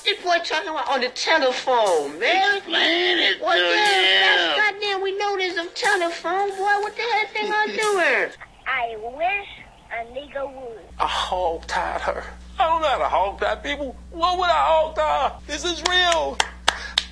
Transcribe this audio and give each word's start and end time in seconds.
What 0.00 0.16
this 0.16 0.24
boy 0.24 0.36
talking 0.44 0.70
about 0.70 0.88
on 0.88 1.00
the 1.02 1.10
telephone, 1.10 2.18
man? 2.18 2.56
Explain 2.56 3.18
it 3.18 3.42
What 3.42 3.54
to 3.54 3.60
the 3.60 3.76
hell? 3.76 4.48
him. 4.54 4.56
Goddamn, 4.72 5.02
we 5.02 5.18
know 5.18 5.36
there's 5.36 5.56
a 5.58 5.66
telephone, 5.74 6.48
boy. 6.50 6.56
What 6.56 6.96
the 6.96 7.02
hell 7.02 7.26
thing 7.34 7.52
I 7.52 7.66
doing? 7.66 8.30
I 8.66 8.96
wish 8.96 9.48
a 9.92 10.04
nigga 10.14 10.54
would. 10.54 10.80
I 10.98 11.06
hog 11.06 11.66
tied 11.66 12.00
her. 12.00 12.24
I 12.58 12.66
don't 12.66 12.80
know 12.80 12.88
how 12.88 12.98
to 12.98 13.04
hog 13.04 13.40
tie 13.40 13.56
people. 13.56 13.94
What 14.10 14.38
would 14.38 14.48
I 14.48 14.64
hog 14.68 14.96
tie? 14.96 15.32
This 15.46 15.64
is 15.66 15.82
real. 15.90 16.38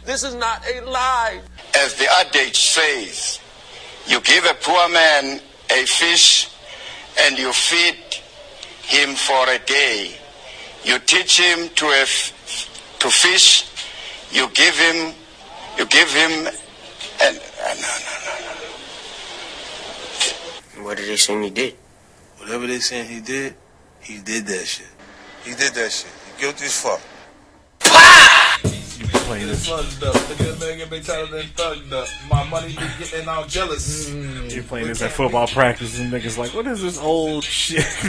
This 0.06 0.23
is 0.23 0.34
not 0.34 0.64
a 0.67 0.80
lie. 0.86 1.41
As 1.78 1.95
the 1.97 2.06
adage 2.20 2.56
says, 2.58 3.39
you 4.06 4.20
give 4.23 4.47
a 4.47 4.55
poor 4.55 4.89
man 4.89 5.42
a 5.70 5.84
fish 5.84 6.48
and 7.20 7.36
you 7.39 7.52
feed 7.52 7.97
him 8.83 9.14
for 9.14 9.47
a 9.50 9.58
day. 9.58 10.17
You 10.84 10.98
teach 11.00 11.39
him 11.39 11.69
to 11.75 11.86
a 11.86 12.00
f- 12.02 12.33
to 13.01 13.11
fish. 13.11 13.71
You 14.31 14.49
give 14.53 14.77
him, 14.77 15.15
you 15.77 15.87
give 15.87 16.13
him, 16.13 16.31
and 17.23 17.39
uh, 17.39 17.75
no, 17.75 17.91
no, 17.95 18.15
no, 18.27 18.39
no. 20.77 20.85
What 20.85 20.97
did 20.97 21.09
they 21.09 21.17
say 21.17 21.43
he 21.43 21.51
did? 21.51 21.75
Whatever 22.39 22.67
they 22.67 22.79
saying 22.79 23.09
he 23.09 23.21
did, 23.21 23.55
he 24.01 24.19
did 24.19 24.47
that 24.47 24.67
shit. 24.67 24.87
He 25.45 25.51
did 25.51 25.75
that 25.75 25.91
shit. 25.91 26.11
He 26.35 26.41
guilty 26.41 26.67
as 26.67 26.81
fuck. 26.81 27.01
Playing 29.29 29.47
this, 29.49 29.69
Thugged 29.69 30.07
up. 30.07 30.15
Nigga, 30.15 30.55
nigga, 30.55 30.89
been 30.89 31.03
tired 31.03 31.25
of 31.25 31.31
being 31.33 31.49
thugged 31.49 31.93
up. 31.93 32.09
My 32.31 32.45
money 32.49 32.69
be 32.69 32.75
getting 32.99 33.29
all 33.29 33.45
jealous. 33.45 34.08
you 34.11 34.63
playing 34.63 34.87
this 34.89 35.03
at 35.03 35.13
football 35.13 35.47
practice, 35.47 35.98
and 35.98 36.11
niggas 36.11 36.39
like, 36.39 36.55
what 36.55 36.67
is 36.67 36.81
this 36.81 36.98
old 36.98 37.45
shit? 37.45 37.81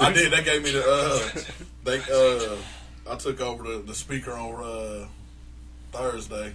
I 0.00 0.12
did. 0.12 0.32
They 0.32 0.42
gave 0.42 0.64
me 0.64 0.72
the. 0.72 0.84
Uh, 0.84 1.40
they. 1.84 1.98
Uh, 2.12 2.56
I 3.10 3.16
took 3.16 3.40
over 3.40 3.62
the, 3.62 3.78
the 3.78 3.94
speaker 3.94 4.32
on 4.32 4.62
uh, 4.62 5.06
Thursday. 5.92 6.52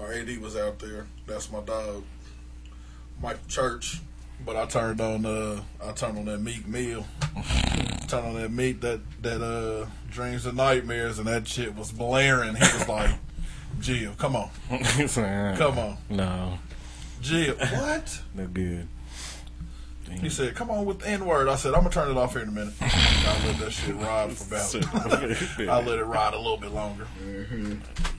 Our 0.00 0.12
AD 0.12 0.38
was 0.38 0.56
out 0.56 0.78
there. 0.78 1.06
That's 1.26 1.50
my 1.50 1.60
dog, 1.60 2.04
Mike 3.22 3.46
Church. 3.48 4.00
But 4.44 4.56
I 4.56 4.66
turned 4.66 5.00
on. 5.00 5.24
Uh, 5.24 5.62
I 5.82 5.92
turned 5.92 6.18
on 6.18 6.26
that 6.26 6.38
Meek 6.42 6.66
Mill. 6.68 7.06
turned 8.08 8.26
on 8.26 8.34
that 8.34 8.52
Meek 8.52 8.80
that 8.82 9.00
that 9.22 9.42
uh, 9.42 9.86
dreams 10.10 10.44
and 10.44 10.58
nightmares, 10.58 11.18
and 11.18 11.26
that 11.26 11.48
shit 11.48 11.74
was 11.74 11.90
blaring. 11.90 12.54
He 12.54 12.60
was 12.60 12.86
like, 12.86 13.14
"Jill, 13.80 14.12
come 14.18 14.36
on, 14.36 14.50
come 15.56 15.78
on, 15.78 15.96
No, 16.10 16.58
Jill, 17.22 17.54
what?" 17.56 18.20
no 18.34 18.46
good. 18.46 18.88
He 20.20 20.28
said, 20.30 20.54
"Come 20.54 20.70
on 20.70 20.84
with 20.84 21.00
the 21.00 21.08
N 21.08 21.26
word." 21.26 21.48
I 21.48 21.56
said, 21.56 21.74
"I'm 21.74 21.80
gonna 21.80 21.90
turn 21.90 22.10
it 22.10 22.16
off 22.16 22.32
here 22.32 22.42
in 22.42 22.48
a 22.48 22.52
minute." 22.52 22.74
I 22.80 23.42
let 23.46 23.58
that 23.58 23.72
shit 23.72 23.94
ride 23.96 24.32
for 24.32 24.54
about. 24.54 24.74
I 25.68 25.80
let 25.84 25.98
it 25.98 26.04
ride 26.04 26.34
a 26.34 26.38
little 26.38 26.56
bit 26.56 26.70
longer. 26.72 27.06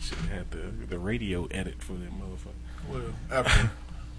Should 0.02 0.18
have 0.20 0.30
had 0.30 0.52
the 0.52 0.86
the 0.88 1.00
radio 1.00 1.46
edit 1.52 1.82
for 1.82 1.94
that 1.94 2.12
motherfucker. 2.12 2.92
Well, 2.92 3.02
after 3.32 3.70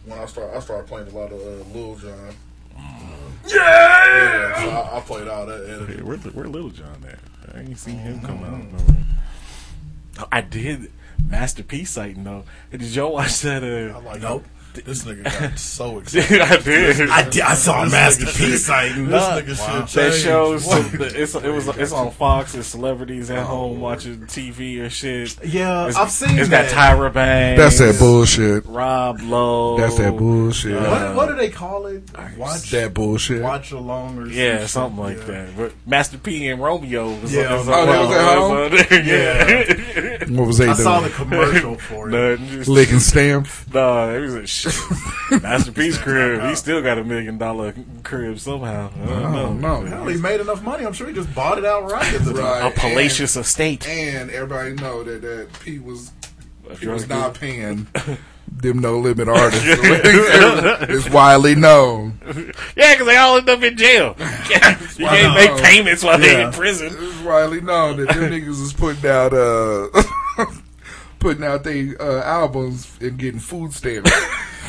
when 0.05 0.19
I 0.19 0.27
start, 0.27 0.55
I 0.55 0.61
started 0.61 0.87
playing 0.89 1.09
a 1.09 1.11
lot 1.11 1.31
of 1.33 1.41
uh, 1.41 1.79
Lil 1.79 1.97
Jon. 1.97 2.35
Mm. 2.77 3.11
Yeah, 3.49 4.61
so 4.63 4.71
I, 4.71 4.97
I 4.97 5.01
played 5.01 5.29
all 5.29 5.47
that. 5.47 5.63
Edited. 5.69 5.97
Hey, 5.99 6.03
where 6.03 6.17
where 6.19 6.47
Little 6.47 6.71
John 6.71 7.05
at? 7.09 7.55
I 7.55 7.61
ain't 7.61 7.79
seen 7.79 7.99
him 7.99 8.21
come 8.21 8.39
Mm-hmm. 8.39 8.77
out. 8.77 8.95
No. 10.19 10.29
I 10.33 10.41
did 10.41 10.91
masterpiece 11.27 11.91
sighting 11.93 12.25
though. 12.25 12.45
Did 12.71 12.83
y'all 12.83 13.13
watch 13.13 13.41
that? 13.43 13.63
I 13.65 13.91
Uh, 13.91 14.01
like 14.01 14.21
nope. 14.23 14.45
This 14.85 15.05
nigga 15.05 15.25
got 15.25 15.59
so 15.59 15.99
excited. 15.99 16.41
I 16.41 16.57
did. 16.59 17.11
I, 17.11 17.29
did, 17.29 17.43
I 17.43 17.55
saw 17.55 17.83
a 17.83 17.85
This 17.85 17.93
masterpiece. 17.93 18.69
nigga 18.69 18.71
Like, 18.71 18.93
shit- 18.93 18.99
Nah. 19.09 19.41
This 19.41 19.61
nigga 19.61 19.69
Wow. 19.69 19.87
shit 19.87 19.95
That 19.95 20.11
changed. 20.13 20.25
shows 20.25 20.67
it's 21.15 21.35
it 21.35 21.49
was 21.53 21.69
it's 21.69 21.93
on 21.93 22.11
Fox. 22.13 22.55
It's 22.55 22.69
celebrities 22.69 23.31
at 23.31 23.45
home 23.45 23.79
oh. 23.79 23.81
watching 23.81 24.19
TV 24.27 24.81
or 24.81 24.91
shit. 24.91 25.37
yeah, 25.45 25.87
It's, 25.89 25.97
I've 25.97 26.11
seen 26.11 26.39
It's 26.39 26.49
that. 26.49 26.71
got 26.71 26.97
Tyra 26.97 27.13
Banks. 27.13 27.59
That's 27.61 27.79
that 27.79 27.99
bullshit. 27.99 28.65
Rob 28.67 29.21
Lowe. 29.23 29.79
That's 29.79 29.97
that 29.99 30.17
bullshit. 30.17 30.75
What, 30.75 30.85
uh, 30.85 31.15
what 31.15 31.29
do 31.29 31.35
they 31.37 31.51
call 31.51 31.87
it? 31.87 32.03
Watch, 32.37 32.71
that 32.71 32.95
bullshit. 32.95 33.43
watch 33.43 33.73
along 33.73 34.19
or 34.19 34.27
Yeah, 34.29 34.67
something 34.67 34.99
like 35.01 35.19
yeah. 35.19 35.25
that. 35.25 35.57
But 35.57 35.73
Master 35.87 36.19
P 36.19 36.49
and 36.49 36.63
Romeo. 36.63 37.19
Was 37.21 37.35
Yeah, 37.35 37.57
was 37.57 37.69
oh, 37.69 37.87
that 37.87 38.01
was 38.01 38.11
at 38.11 38.39
home? 38.39 38.71
was. 38.71 39.07
Yeah. 40.31 40.39
What 40.39 40.47
was 40.47 40.59
they 40.59 40.69
I 40.69 40.75
saw 40.75 41.01
the 41.01 41.11
commercial 41.11 41.77
for 41.77 42.11
it. 42.11 42.41
Licking 42.69 42.99
stamp. 43.01 43.49
Nah, 43.73 44.11
it 44.11 44.21
was 44.21 44.35
a 44.35 44.47
shit. 44.47 44.68
Master 45.43 45.73
P's 45.73 45.99
crib. 45.99 46.43
He 46.49 46.55
still 46.55 46.83
got 46.83 46.99
a 46.99 47.05
million 47.05 47.39
dollar 47.39 47.75
crib 48.03 48.39
somehow. 48.39 48.91
I 49.03 49.07
don't 49.07 49.33
know. 49.33 49.39
Oh 49.39 49.53
no. 49.53 49.85
Hell, 49.87 50.07
he 50.07 50.17
made 50.19 50.41
enough 50.41 50.63
money. 50.63 50.85
I'm 50.85 50.93
sure 50.93 51.07
he 51.09 51.15
just 51.15 51.35
bought 51.35 51.59
it 51.59 51.65
outright 51.65 52.13
at 52.15 52.25
the 52.25 52.35
Right. 52.35 52.67
A 52.67 52.71
palatious 52.79 53.37
estate. 53.37 53.87
And 53.89 54.31
everybody 54.31 54.75
know 54.75 55.03
that 55.03 55.23
that 55.23 55.49
P 55.61 55.79
was 55.79 56.13
he 56.81 56.87
was 56.87 57.09
not 57.09 57.35
paying 57.35 57.87
them 58.53 58.79
no 58.79 58.99
limit 58.99 59.29
artists. 59.29 59.65
it's 59.69 61.09
widely 61.11 61.55
known. 61.55 62.19
Yeah, 62.77 62.95
because 62.95 63.07
they 63.07 63.17
all 63.17 63.39
end 63.39 63.49
up 63.49 63.63
in 63.63 63.77
jail. 63.77 64.15
you 64.19 64.25
can't 65.07 65.35
make 65.35 65.63
payments 65.63 66.03
while 66.03 66.19
they're 66.19 66.47
in 66.47 66.53
prison. 66.53 66.95
It's 66.99 67.21
widely 67.23 67.61
known 67.61 67.97
that 67.99 68.09
them 68.09 68.31
niggas 68.31 68.63
is 68.63 68.73
putting 68.73 69.09
out 69.09 69.33
uh 69.33 69.89
putting 71.19 71.45
out 71.45 71.65
their 71.65 72.01
uh, 72.01 72.23
albums 72.23 72.97
and 73.01 73.19
getting 73.19 73.41
food 73.41 73.73
stamps. 73.73 74.11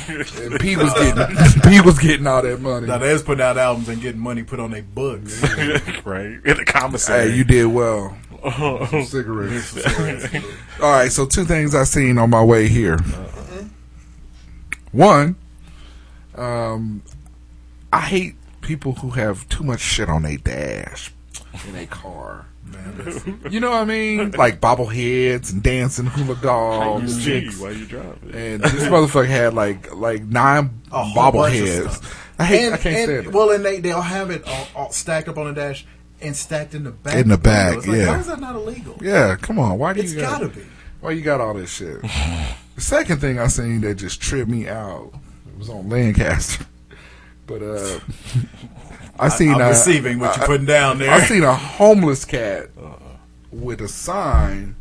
And 0.09 0.59
P 0.59 0.75
was 0.75 0.94
getting 0.94 1.62
P 1.62 1.81
was 1.81 2.00
getting 2.00 2.28
all 2.28 2.42
that 2.42 2.59
money. 2.62 2.88
Now 2.88 2.97
they 2.97 3.14
was 3.14 3.24
putting 3.24 3.44
out 3.44 3.58
albums 3.58 3.90
and 3.90 4.02
getting 4.02 4.22
money 4.22 4.44
put 4.44 4.59
on 4.59 4.72
their 4.72 4.84
books. 4.84 5.42
right. 6.06 6.40
In 6.46 6.58
the 6.58 6.66
commissary. 6.66 7.31
Hey, 7.31 7.38
you 7.38 7.44
did 7.44 7.68
well. 7.68 8.18
Cigarettes. 9.06 9.78
All 10.82 10.91
right, 10.91 11.11
so 11.11 11.26
two 11.26 11.44
things 11.44 11.76
I 11.76 11.84
seen 11.84 12.17
on 12.17 12.29
my 12.29 12.44
way 12.44 12.70
here. 12.70 12.97
One, 14.91 15.35
um, 16.35 17.03
I 17.91 18.02
hate 18.02 18.35
people 18.62 18.94
who 18.94 19.12
have 19.12 19.47
too 19.50 19.64
much 19.64 19.82
shit 19.82 20.09
on 20.09 20.23
their 20.23 20.38
dash 20.38 21.12
in 21.67 21.76
a 21.76 21.85
car. 21.85 22.46
You 23.49 23.59
know 23.59 23.71
what 23.71 23.81
I 23.81 23.85
mean? 23.85 24.31
Like 24.37 24.59
bobbleheads 24.61 25.51
and 25.51 25.61
dancing 25.63 26.05
hula 26.05 26.35
dolls. 26.41 27.17
Gee, 27.17 27.41
chicks. 27.41 27.59
while 27.59 27.73
you 27.73 27.85
driving. 27.85 28.31
And 28.33 28.61
this 28.63 28.83
motherfucker 28.85 29.27
had 29.27 29.53
like 29.53 29.93
like 29.95 30.23
nine 30.23 30.81
A 30.91 31.03
whole 31.03 31.31
bunch 31.31 31.55
of 31.55 31.61
bobbleheads. 31.67 31.91
stuff. 31.91 32.33
I 32.39 32.45
hate. 32.45 32.66
and, 32.66 32.75
I 32.75 32.77
can't 32.77 32.95
and, 32.95 33.05
stand 33.05 33.27
it. 33.27 33.33
Well, 33.33 33.51
and 33.51 33.66
they 33.66 33.79
they'll 33.79 34.01
have 34.01 34.29
it 34.31 34.43
all, 34.47 34.67
all 34.75 34.91
stacked 34.91 35.27
up 35.27 35.37
on 35.37 35.47
the 35.47 35.53
dash 35.53 35.85
and 36.21 36.35
stacked 36.35 36.73
in 36.75 36.83
the 36.83 36.91
back. 36.91 37.16
In 37.16 37.27
the 37.29 37.37
back, 37.37 37.77
It's 37.77 37.87
like, 37.87 37.97
yeah. 37.97 38.05
How 38.05 38.19
is 38.19 38.27
that 38.27 38.39
not 38.39 38.55
illegal? 38.55 38.97
Yeah, 39.01 39.35
come 39.35 39.59
on. 39.59 39.77
Why 39.77 39.93
do 39.93 40.01
It's 40.01 40.13
you 40.13 40.21
got, 40.21 40.41
gotta 40.41 40.53
be. 40.53 40.66
Why 41.01 41.11
you 41.11 41.21
got 41.21 41.39
all 41.41 41.53
this 41.53 41.71
shit? 41.71 42.01
the 42.01 42.81
second 42.81 43.19
thing 43.21 43.39
I 43.39 43.47
seen 43.47 43.81
that 43.81 43.95
just 43.95 44.21
tripped 44.21 44.49
me 44.49 44.67
out 44.67 45.11
it 45.47 45.57
was 45.57 45.69
on 45.69 45.89
Lancaster, 45.89 46.66
but 47.47 47.61
uh, 47.61 47.99
I 49.19 49.29
seen 49.29 49.53
I'm 49.53 49.61
a, 49.61 49.69
receiving 49.69 50.19
what 50.19 50.37
you're 50.37 50.45
putting 50.45 50.66
down 50.66 50.97
there. 50.97 51.11
I 51.11 51.21
seen 51.21 51.43
a 51.43 51.53
homeless 51.53 52.25
cat 52.25 52.69
with 53.51 53.81
a 53.81 53.87
sign 53.87 54.75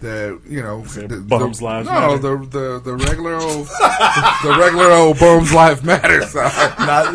that 0.00 0.40
you 0.46 0.62
know 0.62 0.82
the, 0.82 1.20
bums 1.20 1.58
the, 1.58 1.64
lives 1.64 1.88
no 1.88 1.92
matter. 1.94 2.18
the 2.18 2.36
the 2.46 2.80
the 2.80 2.94
regular 2.94 3.34
old 3.34 3.66
the 3.66 4.56
regular 4.58 4.90
old 4.90 5.18
bums 5.18 5.52
life 5.52 5.82
matter 5.82 6.22
sign. 6.22 6.74
Not, 6.78 7.14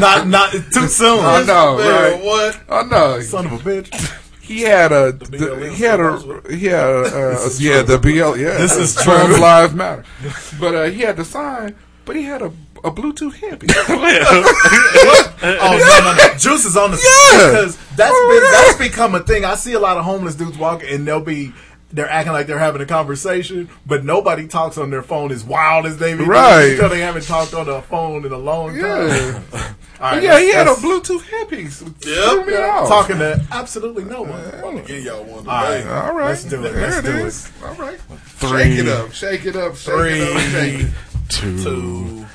not, 0.00 0.26
not 0.28 0.52
too 0.52 0.86
soon. 0.86 1.20
I 1.20 1.42
know, 1.42 1.78
Man, 1.78 2.12
right? 2.12 2.24
what? 2.24 2.60
I 2.68 2.82
know. 2.84 3.20
Son 3.20 3.46
of 3.46 3.52
a 3.52 3.58
bitch. 3.58 4.16
He 4.40 4.62
had 4.62 4.90
a 4.90 5.12
the, 5.12 5.26
BLM 5.26 5.74
he 5.74 5.84
had 5.84 6.00
a 6.00 6.56
he 6.56 6.66
had 6.66 6.84
a, 6.84 7.36
uh, 7.36 7.50
yeah 7.58 7.82
the 7.82 7.98
BL 7.98 8.36
yeah 8.36 8.58
This 8.58 8.76
is 8.76 8.96
true. 8.96 9.12
lives 9.40 9.74
matter, 9.74 10.04
but 10.60 10.74
uh, 10.74 10.84
he 10.84 11.02
had 11.02 11.16
the 11.16 11.24
sign, 11.24 11.76
but 12.04 12.16
he 12.16 12.22
had 12.22 12.42
a 12.42 12.52
a 12.84 12.90
Bluetooth 12.90 13.34
hippie. 13.34 13.70
Oh 15.42 15.46
no, 15.46 16.12
no, 16.12 16.16
no! 16.28 16.34
Juice 16.38 16.66
is 16.66 16.76
on 16.76 16.90
the 16.90 16.96
Yeah. 16.98 17.46
because 17.50 17.76
that's 17.96 18.12
been, 18.12 18.42
yeah. 18.42 18.50
that's 18.52 18.76
become 18.78 19.14
a 19.14 19.20
thing. 19.20 19.44
I 19.46 19.54
see 19.54 19.72
a 19.72 19.80
lot 19.80 19.96
of 19.96 20.04
homeless 20.04 20.34
dudes 20.34 20.58
walking, 20.58 20.90
and 20.90 21.08
they'll 21.08 21.20
be 21.22 21.52
they're 21.92 22.08
acting 22.10 22.32
like 22.34 22.46
they're 22.46 22.58
having 22.58 22.82
a 22.82 22.86
conversation, 22.86 23.70
but 23.86 24.04
nobody 24.04 24.46
talks 24.46 24.76
on 24.76 24.90
their 24.90 25.02
phone 25.02 25.32
as 25.32 25.42
wild 25.42 25.86
as 25.86 25.96
they 25.96 26.12
be. 26.12 26.18
doing 26.18 26.28
Right. 26.30 26.70
Because 26.72 26.90
they 26.90 27.00
haven't 27.00 27.24
talked 27.24 27.54
on 27.54 27.66
the 27.66 27.80
phone 27.82 28.24
in 28.26 28.32
a 28.32 28.38
long 28.38 28.68
time. 28.78 28.78
Yeah. 28.80 29.42
All 30.00 30.12
right, 30.12 30.22
yeah, 30.22 30.38
he 30.38 30.52
had 30.52 30.66
a 30.66 30.74
Bluetooth 30.74 31.20
hippie. 31.22 31.80
Yep. 32.06 32.44
Threw 32.44 32.46
me 32.46 32.56
off. 32.62 32.86
talking 32.88 33.18
to 33.18 33.44
absolutely 33.50 34.04
no 34.04 34.22
one. 34.22 34.40
I'm 34.54 34.60
gonna 34.60 34.94
y'all 34.94 35.24
one 35.24 35.38
All 35.38 35.44
right. 35.64 35.78
today. 35.78 35.90
All 35.90 36.14
right, 36.14 36.26
Let's 36.28 36.44
do 36.44 36.64
it. 36.64 36.72
There 36.72 36.82
Let's 36.82 36.98
it 36.98 37.02
do 37.02 37.16
is. 37.26 37.52
All 37.64 37.74
right, 37.74 37.98
Three. 38.26 38.48
shake 38.76 38.78
it 38.78 38.88
up, 38.88 39.12
shake 39.12 39.46
it 39.46 39.56
up, 39.56 39.74
shake 39.76 39.94
it 39.96 40.36
up, 40.36 40.36
shake 40.36 40.52
Three, 40.52 40.86
it. 40.86 40.90
Two, 41.28 41.62
Two, 41.62 42.26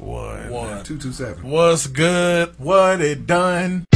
one. 0.00 0.50
one. 0.50 0.84
Two 0.84 0.98
two 0.98 1.12
seven. 1.12 1.48
What's 1.48 1.86
good? 1.86 2.54
What 2.58 3.00
it 3.00 3.26
done? 3.26 3.86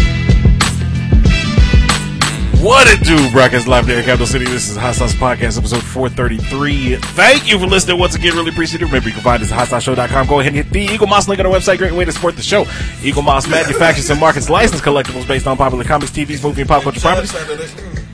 What 2.65 2.87
it 2.89 3.05
do, 3.05 3.31
broadcast 3.31 3.69
live 3.69 3.87
there 3.87 3.99
in 3.99 4.07
Capital 4.07 4.27
City. 4.27 4.47
This 4.47 4.71
is 4.71 4.77
Hot 4.79 4.95
Sauce 4.95 5.13
Podcast, 5.13 5.59
episode 5.59 5.83
433. 5.83 6.97
Thank 6.97 7.47
you 7.47 7.59
for 7.59 7.67
listening 7.67 7.99
once 7.99 8.15
again. 8.15 8.33
Really 8.33 8.49
appreciate 8.53 8.81
it. 8.81 8.87
Remember, 8.87 9.07
you 9.07 9.13
can 9.13 9.23
find 9.23 9.43
us 9.43 9.53
at 9.53 9.69
hotsauceshow.com. 9.69 10.27
Go 10.27 10.41
ahead 10.41 10.55
and 10.55 10.65
hit 10.65 10.73
the 10.73 10.87
Eaglemoss 10.87 11.29
link 11.29 11.41
on 11.41 11.47
our 11.47 11.53
website. 11.53 11.77
Great 11.77 11.93
way 11.93 12.07
to 12.07 12.13
support 12.13 12.37
the 12.37 12.43
show. 12.43 12.65
Eaglemoss 13.03 13.51
manufactures 13.51 14.09
and 14.09 14.19
markets 14.19 14.49
licensed 14.49 14.83
collectibles 14.83 15.29
based 15.29 15.47
on 15.47 15.59
popular 15.59 15.85
comics, 15.85 16.11
TVs, 16.11 16.43
movie, 16.43 16.63
and 16.63 16.69
pop 16.71 16.83
culture 16.85 17.01
properties. 17.01 17.33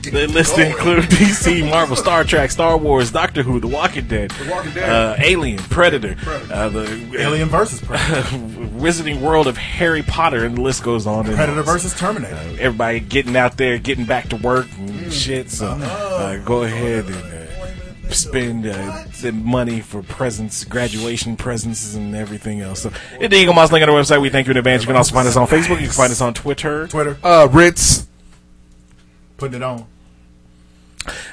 The 0.01 0.27
list 0.27 0.57
include 0.57 1.03
DC, 1.05 1.69
Marvel, 1.69 1.95
Star 1.95 2.23
Trek, 2.25 2.51
Star 2.51 2.75
Wars, 2.75 3.11
Doctor 3.11 3.43
Who, 3.43 3.59
The 3.59 3.67
Walking 3.67 4.07
Dead, 4.07 4.33
Walking 4.49 4.73
Dead. 4.73 4.89
Uh, 4.89 5.15
Alien, 5.19 5.59
Predator, 5.59 6.17
Uh, 6.51 6.69
the 6.69 7.15
Alien 7.19 7.47
versus 7.47 7.79
Predator. 7.79 8.21
Wizarding 8.81 9.21
World 9.21 9.45
of 9.45 9.57
Harry 9.57 10.01
Potter, 10.01 10.43
and 10.43 10.57
the 10.57 10.61
list 10.61 10.83
goes 10.83 11.05
on. 11.05 11.25
Predator 11.25 11.61
versus 11.61 11.93
Terminator. 11.93 12.35
Everybody 12.59 12.99
getting 12.99 13.37
out 13.37 13.57
there, 13.57 13.77
getting 13.77 14.05
back 14.05 14.29
to 14.29 14.37
work 14.41 14.67
and 14.77 15.11
shit. 15.13 15.49
So 15.49 15.67
uh, 15.67 16.37
go 16.43 16.63
ahead 16.63 17.05
and 17.05 17.15
uh, 17.15 18.11
spend 18.13 18.67
uh, 18.67 19.03
the 19.21 19.31
money 19.31 19.79
for 19.81 20.03
presents, 20.03 20.63
graduation 20.65 21.37
presents, 21.37 21.95
and 21.95 22.15
everything 22.15 22.61
else. 22.61 22.81
So 22.81 22.89
hit 23.19 23.29
the 23.31 23.37
Eaglemoss 23.45 23.71
link 23.71 23.83
on 23.83 23.89
our 23.89 23.99
website. 24.01 24.21
We 24.21 24.29
thank 24.29 24.47
you 24.47 24.51
in 24.51 24.57
advance. 24.57 24.81
You 24.83 24.87
can 24.87 24.95
also 24.95 25.13
find 25.13 25.27
us 25.27 25.35
on 25.37 25.47
Facebook. 25.47 25.79
You 25.79 25.87
can 25.87 25.95
find 25.95 26.11
us 26.11 26.21
on 26.21 26.33
Twitter. 26.33 26.87
Twitter, 26.87 27.17
Uh, 27.23 27.47
Ritz. 27.51 28.07
putting 29.37 29.55
it 29.57 29.63
on. 29.63 29.85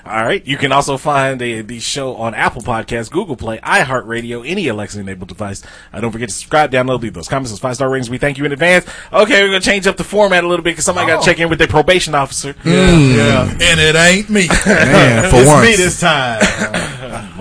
All 0.07 0.25
right. 0.25 0.45
You 0.47 0.57
can 0.57 0.73
also 0.73 0.97
find 0.97 1.41
uh, 1.43 1.63
the 1.65 1.79
show 1.81 2.17
on 2.17 2.35
Apple 2.35 2.63
Podcasts, 2.63 3.11
Google 3.11 3.37
Play, 3.37 3.59
iHeartRadio, 3.59 4.49
any 4.49 4.69
Alexa 4.69 4.99
enabled 5.01 5.29
device. 5.29 5.63
Uh, 5.93 6.01
don't 6.01 6.11
forget 6.13 6.29
to 6.31 6.35
subscribe, 6.35 6.71
download, 6.73 7.03
leave 7.03 7.13
those 7.15 7.29
comments, 7.29 7.51
those 7.51 7.59
five 7.61 7.75
star 7.75 7.91
ratings. 7.91 8.09
We 8.09 8.17
thank 8.19 8.39
you 8.39 8.45
in 8.47 8.53
advance. 8.53 8.87
Okay, 9.13 9.43
we're 9.43 9.51
going 9.51 9.61
to 9.61 9.67
change 9.67 9.87
up 9.87 9.97
the 9.99 10.05
format 10.05 10.43
a 10.45 10.49
little 10.49 10.63
bit 10.65 10.71
because 10.73 10.87
somebody 10.87 11.07
got 11.09 11.21
to 11.23 11.25
check 11.27 11.39
in 11.39 11.51
with 11.51 11.59
their 11.59 11.69
probation 11.69 12.15
officer. 12.15 12.55
Yeah, 12.65 13.51
And 13.51 13.79
it 13.81 13.95
ain't 13.95 14.31
me. 14.31 14.49
Man, 14.67 15.31
for 15.31 15.37
it's 15.41 15.47
once, 15.49 15.67
me 15.67 15.77
this 15.77 16.01
time. 16.01 16.41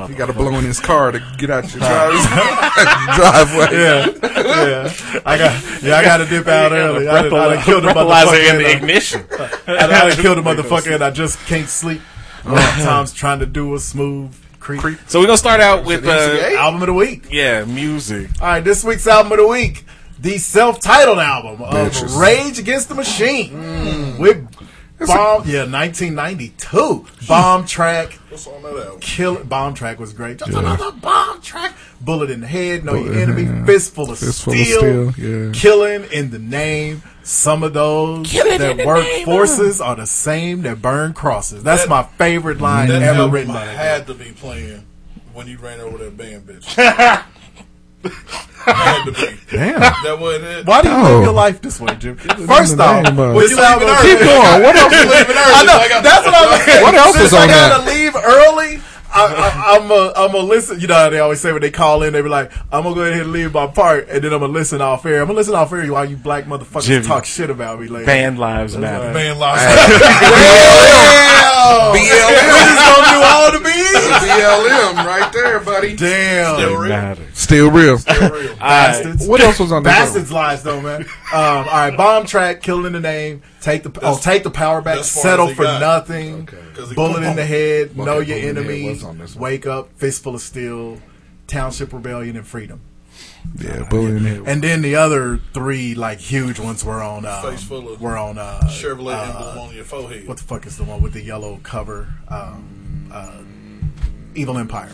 you 0.09 0.15
got 0.15 0.25
to 0.27 0.33
blow 0.33 0.53
in 0.57 0.65
his 0.65 0.79
car 0.79 1.11
to 1.11 1.19
get 1.37 1.49
out 1.49 1.63
your 1.73 1.79
drive- 1.79 2.11
driveway. 3.15 3.77
yeah, 3.77 4.07
yeah. 4.21 5.21
I 5.25 5.37
got 5.37 5.81
yeah, 5.83 5.95
I 5.97 6.03
got 6.03 6.17
to 6.17 6.25
dip 6.25 6.47
out 6.47 6.71
early. 6.71 7.07
I 7.07 7.21
done, 7.23 7.33
I 7.33 7.55
done 7.55 7.63
killed 7.63 7.85
a 7.85 7.89
Breathalyzer 7.93 8.25
motherfucker. 8.25 8.49
in 8.51 8.57
the 8.57 8.71
ignition. 8.75 9.25
I 9.31 9.37
done, 9.37 9.91
I 9.91 10.09
done 10.09 10.21
killed 10.21 10.37
a 10.37 10.41
motherfucker, 10.41 10.93
and 10.93 11.03
I 11.03 11.11
just 11.11 11.39
can't 11.45 11.67
sleep. 11.69 12.01
Sometimes 12.77 13.13
trying 13.13 13.39
to 13.39 13.45
do 13.45 13.73
a 13.75 13.79
smooth 13.79 14.33
creep. 14.59 14.81
So 15.07 15.19
we're 15.19 15.25
going 15.27 15.35
to 15.35 15.39
start 15.39 15.61
out 15.61 15.85
with, 15.85 16.05
uh, 16.05 16.55
Album 16.57 16.81
of 16.81 16.87
the 16.87 16.93
week. 16.93 17.27
yeah, 17.31 17.63
music. 17.65 18.29
All 18.41 18.47
right, 18.47 18.63
this 18.63 18.83
week's 18.83 19.07
album 19.07 19.31
of 19.33 19.37
the 19.39 19.47
week, 19.47 19.85
the 20.19 20.37
self-titled 20.37 21.19
album 21.19 21.61
of 21.61 21.73
Bitches. 21.91 22.19
Rage 22.19 22.59
Against 22.59 22.89
the 22.89 22.95
Machine 22.95 24.17
with 24.17 24.45
Bomb. 24.99 25.43
Yeah, 25.47 25.69
1992 25.69 27.05
bomb 27.27 27.65
track. 27.67 28.13
What's 28.29 28.47
on 28.47 28.63
that 28.63 28.73
album? 28.75 28.99
Kill 28.99 29.43
Bomb 29.43 29.75
track 29.75 29.99
was 29.99 30.11
great. 30.13 30.39
Just 30.39 30.51
another 30.51 30.91
bomb 30.91 31.39
track. 31.41 31.75
Bullet 32.01 32.31
in 32.31 32.41
the 32.41 32.47
head, 32.47 32.83
know 32.83 32.95
your 32.95 33.13
enemy. 33.13 33.45
Fistful 33.65 34.09
of 34.11 34.17
Fistful 34.17 34.53
of 34.53 34.59
steel. 34.59 35.11
steel, 35.13 35.45
yeah. 35.47 35.51
Killing 35.53 36.05
in 36.11 36.31
the 36.31 36.39
name. 36.39 37.03
Some 37.21 37.61
of 37.61 37.73
those 37.73 38.25
Killing 38.31 38.57
that 38.57 38.85
work 38.87 39.03
name 39.03 39.25
forces 39.25 39.81
uh. 39.81 39.85
are 39.87 39.95
the 39.97 40.07
same 40.07 40.61
that 40.63 40.81
burn 40.81 41.13
crosses. 41.13 41.61
That's 41.61 41.83
That- 41.83 41.89
my 41.89 42.03
favorite 42.03 42.59
line 42.61 42.87
That 42.87 43.01
ever 43.03 43.27
written 43.27 43.53
by 43.53 43.65
that. 43.65 43.75
had 43.75 44.07
to 44.07 44.13
be 44.13 44.31
playing 44.31 44.85
when 45.33 45.45
you 45.47 45.57
ran 45.59 45.79
over 45.81 45.97
that 45.99 46.17
band 46.17 46.47
bitch. 46.47 47.23
had 48.75 49.05
to 49.05 49.11
be. 49.11 49.37
Damn. 49.51 49.79
That 49.79 50.17
wasn't 50.19 50.43
it. 50.45 50.65
Why 50.65 50.81
do 50.81 50.89
you 50.89 50.97
No. 50.97 51.03
live 51.03 51.23
your 51.23 51.33
life 51.33 51.61
this 51.61 51.79
way, 51.79 51.95
Jim? 51.95 52.17
First 52.17 52.79
off, 52.79 53.03
name 53.03 53.17
of- 53.19 53.33
when 53.35 53.43
It's 53.45 53.51
you 53.51 53.57
leaving 53.57 53.63
have 53.63 53.81
a- 53.81 53.85
early. 53.85 54.09
Keep 54.09 54.19
going. 54.19 54.63
What 54.63 54.75
else? 54.75 54.93
I 54.93 54.95
know. 55.65 55.79
That's 56.01 56.25
what 56.25 56.35
I'm 56.35 56.59
saying. 56.61 56.83
What 56.83 56.93
else 56.95 57.15
Since 57.15 57.27
is 57.27 57.33
on 57.33 57.41
I 57.41 57.47
gotta 57.47 57.81
that? 57.83 57.91
leave 57.93 58.15
early. 58.15 58.81
I, 59.09 59.25
I, 59.25 59.77
I'm 59.77 59.89
a, 59.89 60.11
I'm 60.17 60.33
a 60.35 60.39
listen. 60.39 60.81
You 60.81 60.87
know 60.87 60.95
how 60.95 61.09
they 61.09 61.19
always 61.19 61.39
say 61.39 61.53
when 61.53 61.61
they 61.61 61.71
call 61.71 62.03
in, 62.03 62.11
they 62.11 62.21
be 62.21 62.27
like, 62.27 62.51
"I'm 62.73 62.83
gonna 62.83 62.93
go 62.93 63.03
ahead 63.03 63.21
and 63.21 63.31
leave 63.31 63.53
my 63.53 63.65
part, 63.65 64.09
and 64.09 64.21
then 64.21 64.33
I'm 64.33 64.41
gonna 64.41 64.51
listen 64.51 64.81
off 64.81 65.05
air. 65.05 65.21
I'm 65.21 65.27
gonna 65.27 65.37
listen 65.39 65.55
off 65.55 65.71
air 65.71 65.85
while 65.91 66.03
you 66.05 66.17
black 66.17 66.43
motherfuckers 66.45 66.83
Jimmy. 66.83 67.05
talk 67.07 67.23
shit 67.23 67.49
about 67.49 67.79
me 67.79 67.87
later." 67.87 68.05
Band 68.05 68.37
lives 68.37 68.75
matter. 68.77 69.13
Man 69.13 69.39
lost. 69.39 69.61
Damn! 69.65 69.77
We 71.93 71.99
just 72.05 72.27
gonna 72.27 73.11
do 73.15 73.21
all 73.23 73.49
the 73.53 73.59
beats. 73.63 73.76
BLM 74.01 75.05
right 75.05 75.31
there, 75.33 75.59
buddy. 75.59 75.95
Damn, 75.95 76.57
They 76.81 76.87
matter. 76.89 77.23
Still 77.33 77.71
real. 77.71 77.97
bastards. 78.05 79.27
What 79.27 79.41
else 79.41 79.59
was 79.59 79.71
on 79.71 79.83
this 79.83 79.93
Bastards 79.93 80.31
lies 80.31 80.63
though, 80.63 80.81
man. 80.81 81.01
Um, 81.01 81.07
all 81.33 81.63
right, 81.65 81.95
bomb 81.95 82.25
track, 82.25 82.61
killing 82.61 82.93
the 82.93 82.99
name. 82.99 83.41
Take 83.61 83.83
the 83.83 83.91
oh, 84.03 84.17
take 84.21 84.43
the 84.43 84.51
power 84.51 84.81
back. 84.81 85.03
Settle 85.03 85.53
for 85.53 85.63
got. 85.63 85.79
nothing. 85.79 86.45
'Cause 86.45 86.89
he- 86.89 86.95
Bullet 86.95 87.23
in 87.23 87.35
the 87.35 87.45
head. 87.45 87.91
Okay, 87.91 88.05
know 88.05 88.19
your 88.19 88.37
in 88.37 88.57
enemy. 88.57 88.99
on. 89.01 89.21
Wake 89.37 89.65
up. 89.65 89.89
Fistful 89.97 90.35
of 90.35 90.41
steel. 90.41 90.99
Township 91.47 91.93
rebellion 91.93 92.35
and 92.35 92.45
freedom. 92.45 92.81
Yeah, 93.59 93.87
bullet 93.89 94.09
in 94.17 94.23
the 94.23 94.29
head. 94.29 94.43
And 94.45 94.61
then 94.61 94.81
the 94.81 94.95
other 94.97 95.39
three 95.53 95.95
like 95.95 96.19
huge 96.19 96.59
ones 96.59 96.83
were 96.83 97.01
on. 97.01 97.25
Um, 97.25 97.41
Face 97.43 97.63
full 97.63 97.89
of 97.93 98.01
were 98.01 98.17
on. 98.17 98.37
Uh, 98.37 98.59
Chevrolet 98.65 99.15
uh, 99.15 99.23
emblem 99.23 99.69
on 99.69 99.75
your 99.75 99.85
forehead. 99.85 100.27
what 100.27 100.37
the 100.37 100.43
fuck 100.43 100.65
is 100.67 100.77
the 100.77 100.83
one 100.83 101.01
with 101.01 101.13
the 101.13 101.21
yellow 101.21 101.59
cover? 101.63 102.07
Um, 102.27 103.09
uh, 103.11 103.37
Evil 104.37 104.57
Empire. 104.57 104.91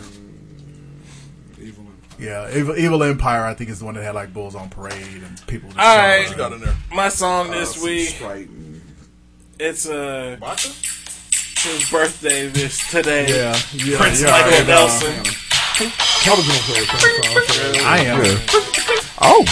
Evil 1.60 1.84
Empire. 1.84 2.18
Yeah, 2.18 2.56
Evil, 2.56 2.76
Evil 2.76 3.02
Empire. 3.02 3.44
I 3.44 3.54
think 3.54 3.68
is 3.70 3.78
the 3.78 3.84
one 3.84 3.94
that 3.94 4.02
had 4.02 4.14
like 4.14 4.32
bulls 4.32 4.54
on 4.54 4.70
parade 4.70 4.96
and 5.22 5.46
people. 5.46 5.68
Just 5.70 5.78
All 5.80 5.84
showing 5.94 5.98
right. 6.08 6.20
What 6.22 6.30
you 6.30 6.36
got 6.36 6.52
in 6.52 6.60
there? 6.60 6.74
My 6.92 7.08
song 7.10 7.50
this 7.50 7.82
week, 7.82 8.08
Sprite 8.08 8.48
and- 8.48 8.80
it's 9.60 9.88
uh, 9.88 10.36
his 11.58 11.90
birthday 11.90 12.48
this 12.48 12.90
today. 12.90 13.28
Yeah, 13.28 13.56
yeah, 13.72 13.98
Prince 13.98 14.20
yeah, 14.22 14.30
Michael 14.30 14.52
and, 14.52 14.70
uh, 14.70 14.74
Nelson. 14.74 15.14
Kelvin's 16.24 16.48
gonna 16.48 16.60
play 16.64 16.80
a 16.80 16.86
song. 16.86 17.84
I 17.84 17.98
am. 18.06 18.18
Oh. 19.20 19.44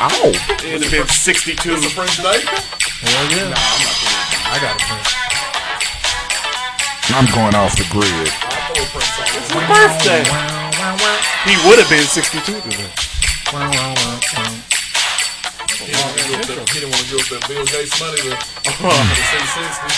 Ow. 0.00 0.30
It'd 0.64 0.82
have 0.82 0.92
been 0.92 1.06
62. 1.08 1.72
It's 1.72 1.86
a 1.86 1.90
French 1.90 2.16
day? 2.18 2.38
Hell 3.02 3.30
yeah. 3.32 3.54
I 4.46 4.58
got 4.62 4.76
a 4.76 4.84
print. 4.84 5.06
I'm 7.10 7.26
going 7.34 7.54
off 7.56 7.74
the 7.76 7.84
grid. 7.90 8.47
I 8.68 8.76
throw 8.76 8.84
a 8.84 8.92
Prince 8.92 9.16
on 9.16 9.24
His 9.32 9.48
birthday. 9.64 10.22
He 11.48 11.56
would 11.64 11.78
have 11.80 11.88
been 11.88 12.04
62 12.04 12.60
today. 12.68 12.84
He 15.78 15.88
didn't 15.88 16.04
want 16.04 16.12
to 16.12 16.28
give 16.28 16.36
up 16.36 16.44
that- 16.52 16.68
he 16.68 16.80
didn't 16.80 16.92
want 16.92 17.00
to 17.00 17.08
give 17.08 17.20
up 17.24 17.28
that 17.32 17.48
Bill 17.48 17.64
Gates 17.64 17.96
money 18.00 18.20
to, 18.20 18.28
to 18.28 18.72
the 18.76 19.24
C60. 19.32 19.88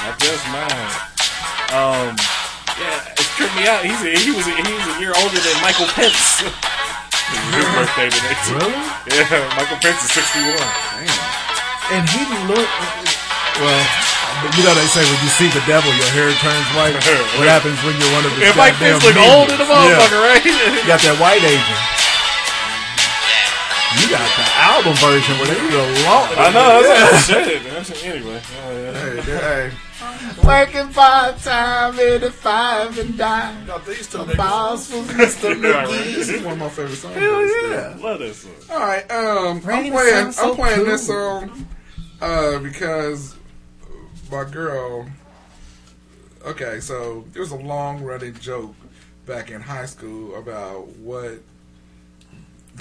Not 0.00 0.16
just 0.16 0.44
mine. 0.48 0.88
Um, 1.76 2.16
yeah, 2.80 3.12
it 3.20 3.26
tripped 3.36 3.52
me 3.56 3.68
out. 3.68 3.84
He's 3.84 4.00
a, 4.00 4.10
he 4.16 4.30
was 4.32 4.46
a, 4.48 4.54
he 4.56 4.72
was 4.72 4.86
a 4.96 5.00
year 5.00 5.12
older 5.20 5.36
than 5.36 5.56
Michael 5.60 5.86
Pence. 5.92 6.42
It 7.30 7.38
was 7.46 7.62
his 7.62 7.70
birthday 7.78 8.10
today. 8.10 8.34
too. 8.42 8.58
Really? 8.58 8.74
Yeah, 9.06 9.54
Michael 9.54 9.78
Pence 9.78 10.02
is 10.02 10.10
61. 10.18 10.50
Damn. 10.50 11.06
And 11.94 12.02
he 12.10 12.26
looked. 12.50 12.74
Well, 13.62 13.86
you 14.56 14.62
know 14.64 14.74
they 14.74 14.88
say 14.88 15.02
when 15.04 15.20
you 15.22 15.30
see 15.34 15.48
the 15.52 15.62
devil, 15.68 15.90
your 15.92 16.10
hair 16.16 16.30
turns 16.40 16.68
white. 16.76 16.94
what 17.38 17.46
happens 17.48 17.76
when 17.84 17.94
you're 18.00 18.12
one 18.16 18.24
of 18.24 18.32
the 18.34 18.40
Yeah, 18.40 18.54
Mike 18.56 18.74
goddamn 18.80 18.98
Pence 19.00 19.04
look 19.04 19.14
minions? 19.14 19.34
old 19.36 19.48
in 19.52 19.58
the 19.58 19.68
motherfucker, 19.68 20.20
right? 20.24 20.42
You 20.44 20.84
got 20.88 21.00
that 21.04 21.16
white 21.20 21.44
agent. 21.44 21.80
You 23.98 24.06
got 24.08 24.22
the 24.38 24.46
album 24.54 24.94
version 25.02 25.34
where 25.38 25.48
they 25.48 25.58
do 25.68 25.76
a 25.76 25.86
long. 26.06 26.28
I 26.38 26.50
know. 26.54 26.82
That's 26.82 27.28
like 27.28 27.44
shit. 27.44 27.62
That's- 27.64 28.04
Anyway. 28.04 28.40
Oh, 28.64 28.72
yeah. 28.72 29.20
Hey, 29.20 29.70
hey. 29.70 29.72
Working 30.46 30.92
part 30.92 31.38
time, 31.38 31.98
eighty 31.98 32.30
five 32.30 32.96
and 32.98 33.18
dime. 33.18 33.66
Got 33.66 33.84
these 33.86 34.06
two 34.06 34.18
The 34.18 34.24
niggas. 34.26 34.36
boss 34.36 34.92
was 34.92 35.06
Mr. 35.08 35.60
Right, 35.62 35.88
McGee. 35.88 36.14
This 36.14 36.28
is 36.28 36.42
one 36.42 36.52
of 36.54 36.58
my 36.60 36.68
favorite 36.68 36.96
songs. 36.96 37.16
Hell 37.16 37.70
yeah. 37.70 37.96
Love 38.00 38.18
this 38.20 38.38
song. 38.42 38.52
All 38.70 38.78
right, 38.78 39.10
um, 39.10 39.56
I'm 39.66 39.90
playing. 39.90 40.32
so 40.32 40.50
I'm 40.50 40.56
playing 40.56 40.76
cool. 40.76 40.84
this 40.86 41.06
song 41.06 41.66
uh, 42.20 42.58
because 42.60 43.36
my 44.30 44.44
girl. 44.44 45.06
Okay, 46.46 46.80
so 46.80 47.24
there 47.32 47.42
was 47.42 47.50
a 47.52 47.56
long 47.56 48.02
running 48.02 48.34
joke 48.34 48.74
back 49.26 49.50
in 49.50 49.60
high 49.60 49.86
school 49.86 50.36
about 50.36 50.88
what 50.96 51.40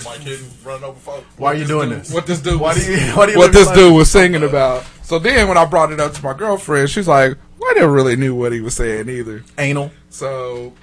Mike 0.06 0.20
Hidden 0.20 0.46
running 0.64 0.84
over 0.86 1.00
folks. 1.00 1.26
Why 1.38 1.50
are 1.52 1.56
you 1.56 1.66
doing 1.66 1.90
this? 1.90 2.12
what 2.14 2.26
this 2.26 2.40
dude 2.42 2.60
Why 2.60 2.74
was, 2.74 2.86
do 2.86 2.92
you- 2.94 2.98
why 3.16 3.26
do 3.26 3.32
you 3.34 3.38
what 3.38 3.52
this 3.52 3.68
like- 3.68 3.76
dude 3.76 3.94
was 3.94 4.10
singing 4.10 4.44
about. 4.44 4.86
So 5.04 5.20
then 5.20 5.48
when 5.48 5.58
I 5.58 5.66
brought 5.66 5.92
it 5.92 6.00
up 6.00 6.14
to 6.14 6.24
my 6.24 6.34
girlfriend, 6.34 6.90
she's 6.90 7.08
like, 7.08 7.36
"Well, 7.58 7.72
I 7.72 7.74
never 7.80 7.92
really 7.92 8.16
knew 8.16 8.36
what 8.36 8.52
he 8.54 8.62
was 8.62 8.76
saying 8.76 9.10
either." 9.10 9.44
Anal. 9.58 9.92
So 10.10 10.74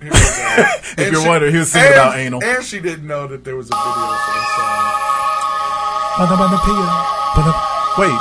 here 0.00 0.10
we 0.10 0.10
go. 0.10 0.16
If 0.20 0.98
And 0.98 1.12
you're 1.12 1.22
she- 1.22 1.28
wondering, 1.28 1.52
he 1.52 1.58
was 1.58 1.72
singing 1.72 1.86
and- 1.88 1.94
about 1.96 2.16
anal. 2.18 2.44
and 2.44 2.64
she 2.64 2.78
didn't 2.80 3.06
know 3.06 3.26
that 3.26 3.42
there 3.44 3.56
was 3.56 3.68
a 3.70 3.74
video 3.74 3.92
for 3.92 4.32
this 4.34 4.48
song. 4.56 4.86
Wait, 7.98 8.20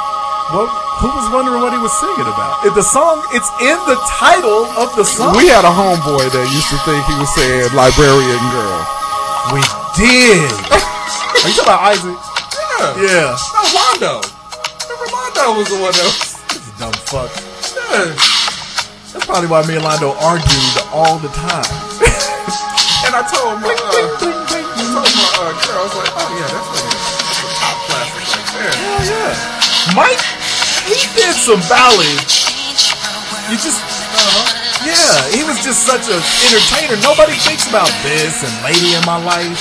what? 0.50 0.68
Who 1.00 1.08
was 1.13 1.29
wondering 1.32 1.62
what 1.62 1.72
he 1.72 1.79
was 1.79 1.94
singing 2.01 2.27
about? 2.27 2.65
If 2.65 2.74
the 2.74 2.84
song, 2.84 3.22
it's 3.32 3.48
in 3.62 3.77
the 3.86 3.96
title 4.20 4.65
of 4.75 4.91
the 4.98 5.06
song. 5.06 5.38
We 5.38 5.48
had 5.48 5.63
a 5.63 5.72
homeboy 5.72 6.25
that 6.34 6.46
used 6.51 6.70
to 6.74 6.79
think 6.84 7.00
he 7.06 7.15
was 7.22 7.29
saying 7.38 7.72
"librarian 7.77 8.44
girl." 8.51 8.82
We 9.53 9.62
did. 9.96 10.50
Are 10.74 11.48
you 11.48 11.56
talking 11.56 11.70
about 11.70 11.82
Isaac? 11.94 12.18
Yeah. 12.18 12.98
Yeah. 12.98 13.29
No, 13.38 13.62
Londo. 13.77 14.13
Remember 14.89 15.08
Londo 15.13 15.46
was 15.56 15.68
the 15.70 15.79
one 15.79 15.94
that 15.94 16.06
was. 16.06 16.39
Dumb 16.82 16.96
fuck. 17.08 17.32
Yeah. 17.91 18.15
That's 19.13 19.25
probably 19.25 19.50
why 19.50 19.65
me 19.68 19.75
and 19.77 19.86
Londo 19.86 20.18
argued 20.20 20.75
all 20.91 21.18
the 21.20 21.29
time. 21.29 21.68
And 23.00 23.15
I 23.15 23.24
told 23.25 23.58
my, 23.63 23.72
uh, 23.72 23.74
I 23.74 24.20
told 24.22 24.36
my 24.46 25.25
uh, 25.39 25.56
girl, 25.56 25.79
I 25.79 25.88
was 25.88 25.96
like, 25.98 26.13
oh 26.13 26.29
yeah, 26.36 26.51
that's 26.51 26.70
like 26.70 26.84
a, 26.84 27.00
that's 27.25 27.41
a 27.41 27.50
top 27.58 27.77
classic 27.88 28.22
right 28.27 28.48
there. 28.53 28.75
Hell 28.75 29.01
yeah. 29.08 29.50
Mike, 29.98 30.22
he 30.89 31.05
did 31.13 31.38
some 31.38 31.62
ballads. 31.69 32.50
You 33.50 33.58
just, 33.62 33.77
uh-huh. 33.81 34.86
yeah, 34.86 35.29
he 35.34 35.46
was 35.46 35.62
just 35.62 35.86
such 35.86 36.10
an 36.10 36.22
entertainer. 36.50 36.98
Nobody 37.05 37.38
thinks 37.46 37.69
about 37.69 37.89
this 38.01 38.41
and 38.41 38.53
Lady 38.65 38.98
in 38.98 39.01
My 39.05 39.22
Life. 39.22 39.53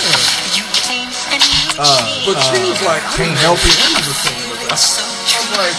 Uh, 1.76 1.84
uh 1.84 2.04
But 2.24 2.36
uh, 2.36 2.48
she 2.48 2.60
was 2.64 2.80
like, 2.84 3.04
I 3.04 3.12
Can't 3.12 3.32
didn't 3.32 3.44
help 3.44 3.60
know 3.60 3.68
it. 3.68 3.76
what 3.76 3.92
he 3.92 4.08
was 4.08 4.18
singing 4.24 4.48
about. 4.56 4.72
I'm 4.72 5.48
like, 5.56 5.76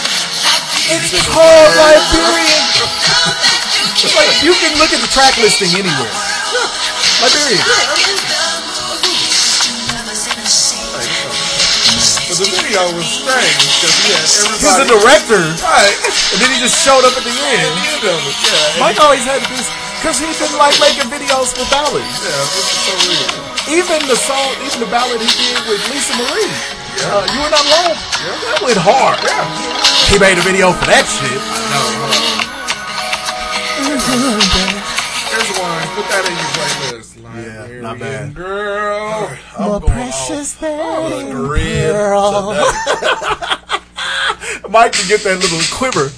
It's 0.90 1.10
called 1.26 1.70
Liberian. 1.78 2.64
It's 4.00 4.16
like 4.16 4.32
you 4.40 4.54
can 4.56 4.72
look 4.80 4.96
at 4.96 5.00
the 5.04 5.10
track 5.12 5.36
listing 5.36 5.68
anywhere. 5.76 6.14
Liberian. 7.20 8.29
The 12.40 12.48
video 12.50 12.80
was 12.96 13.04
strange 13.06 13.60
because 13.78 13.94
he 14.00 14.08
had 14.16 14.24
He's 14.24 14.64
everybody. 14.64 14.80
the 14.80 14.88
director, 14.96 15.42
Right. 15.60 15.96
and 16.32 16.38
then 16.40 16.48
he 16.50 16.58
just 16.58 16.76
showed 16.80 17.04
up 17.04 17.12
at 17.16 17.24
the 17.24 17.32
end. 17.36 17.72
You 17.84 17.96
know, 18.08 18.16
yeah. 18.16 18.80
Mike 18.82 18.98
always 19.04 19.24
had 19.28 19.44
this 19.52 19.68
because 20.00 20.16
he 20.16 20.26
didn't 20.32 20.56
like 20.56 20.72
making 20.80 21.08
videos 21.12 21.52
for 21.52 21.64
ballads. 21.68 22.08
Yeah, 22.24 22.32
this 22.56 22.64
is 22.64 22.80
so 22.88 22.92
weird. 23.04 23.30
Even 23.84 24.00
the 24.08 24.16
song, 24.16 24.48
even 24.64 24.80
the 24.80 24.88
ballad 24.90 25.20
he 25.20 25.28
did 25.28 25.60
with 25.68 25.80
Lisa 25.92 26.16
Marie, 26.16 26.48
uh, 27.06 27.22
"You 27.28 27.38
Were 27.44 27.52
Not 27.52 27.60
Alone," 27.68 27.96
that 28.48 28.58
went 28.64 28.80
hard. 28.80 29.20
He 30.08 30.16
made 30.18 30.38
a 30.40 30.42
video 30.42 30.72
for 30.72 30.86
that 30.88 31.04
shit. 31.04 31.40
Here's 33.84 34.04
one. 34.08 34.79
Put 35.94 36.06
that 36.08 36.24
in 36.24 36.32
your 36.38 36.50
playlist. 36.54 37.10
Yeah, 37.20 37.80
not 37.82 37.98
Librarian 37.98 38.26
bad. 38.28 38.34
Girl. 38.34 39.30
I'm 39.58 39.64
More 39.68 39.80
precious 39.80 40.54
off 40.54 40.60
than 41.10 41.26
the 41.26 41.32
grid 41.34 41.92
pearl. 41.92 42.54
today. 42.54 42.64
Mike 44.70 44.92
can 44.92 45.08
get 45.08 45.22
that 45.24 45.38
little 45.42 45.60
quiver. 45.76 46.10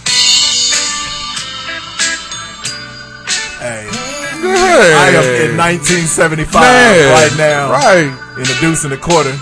Hey, 3.63 3.89
I 3.89 5.09
am 5.15 5.25
in 5.51 5.57
1975 5.57 6.61
Man, 6.61 7.13
right 7.13 7.35
now, 7.39 7.71
Right. 7.71 8.11
in 8.37 8.43
the 8.45 8.57
deuce 8.61 8.85
and 8.85 8.93
a 8.93 8.97
quarter. 8.99 9.33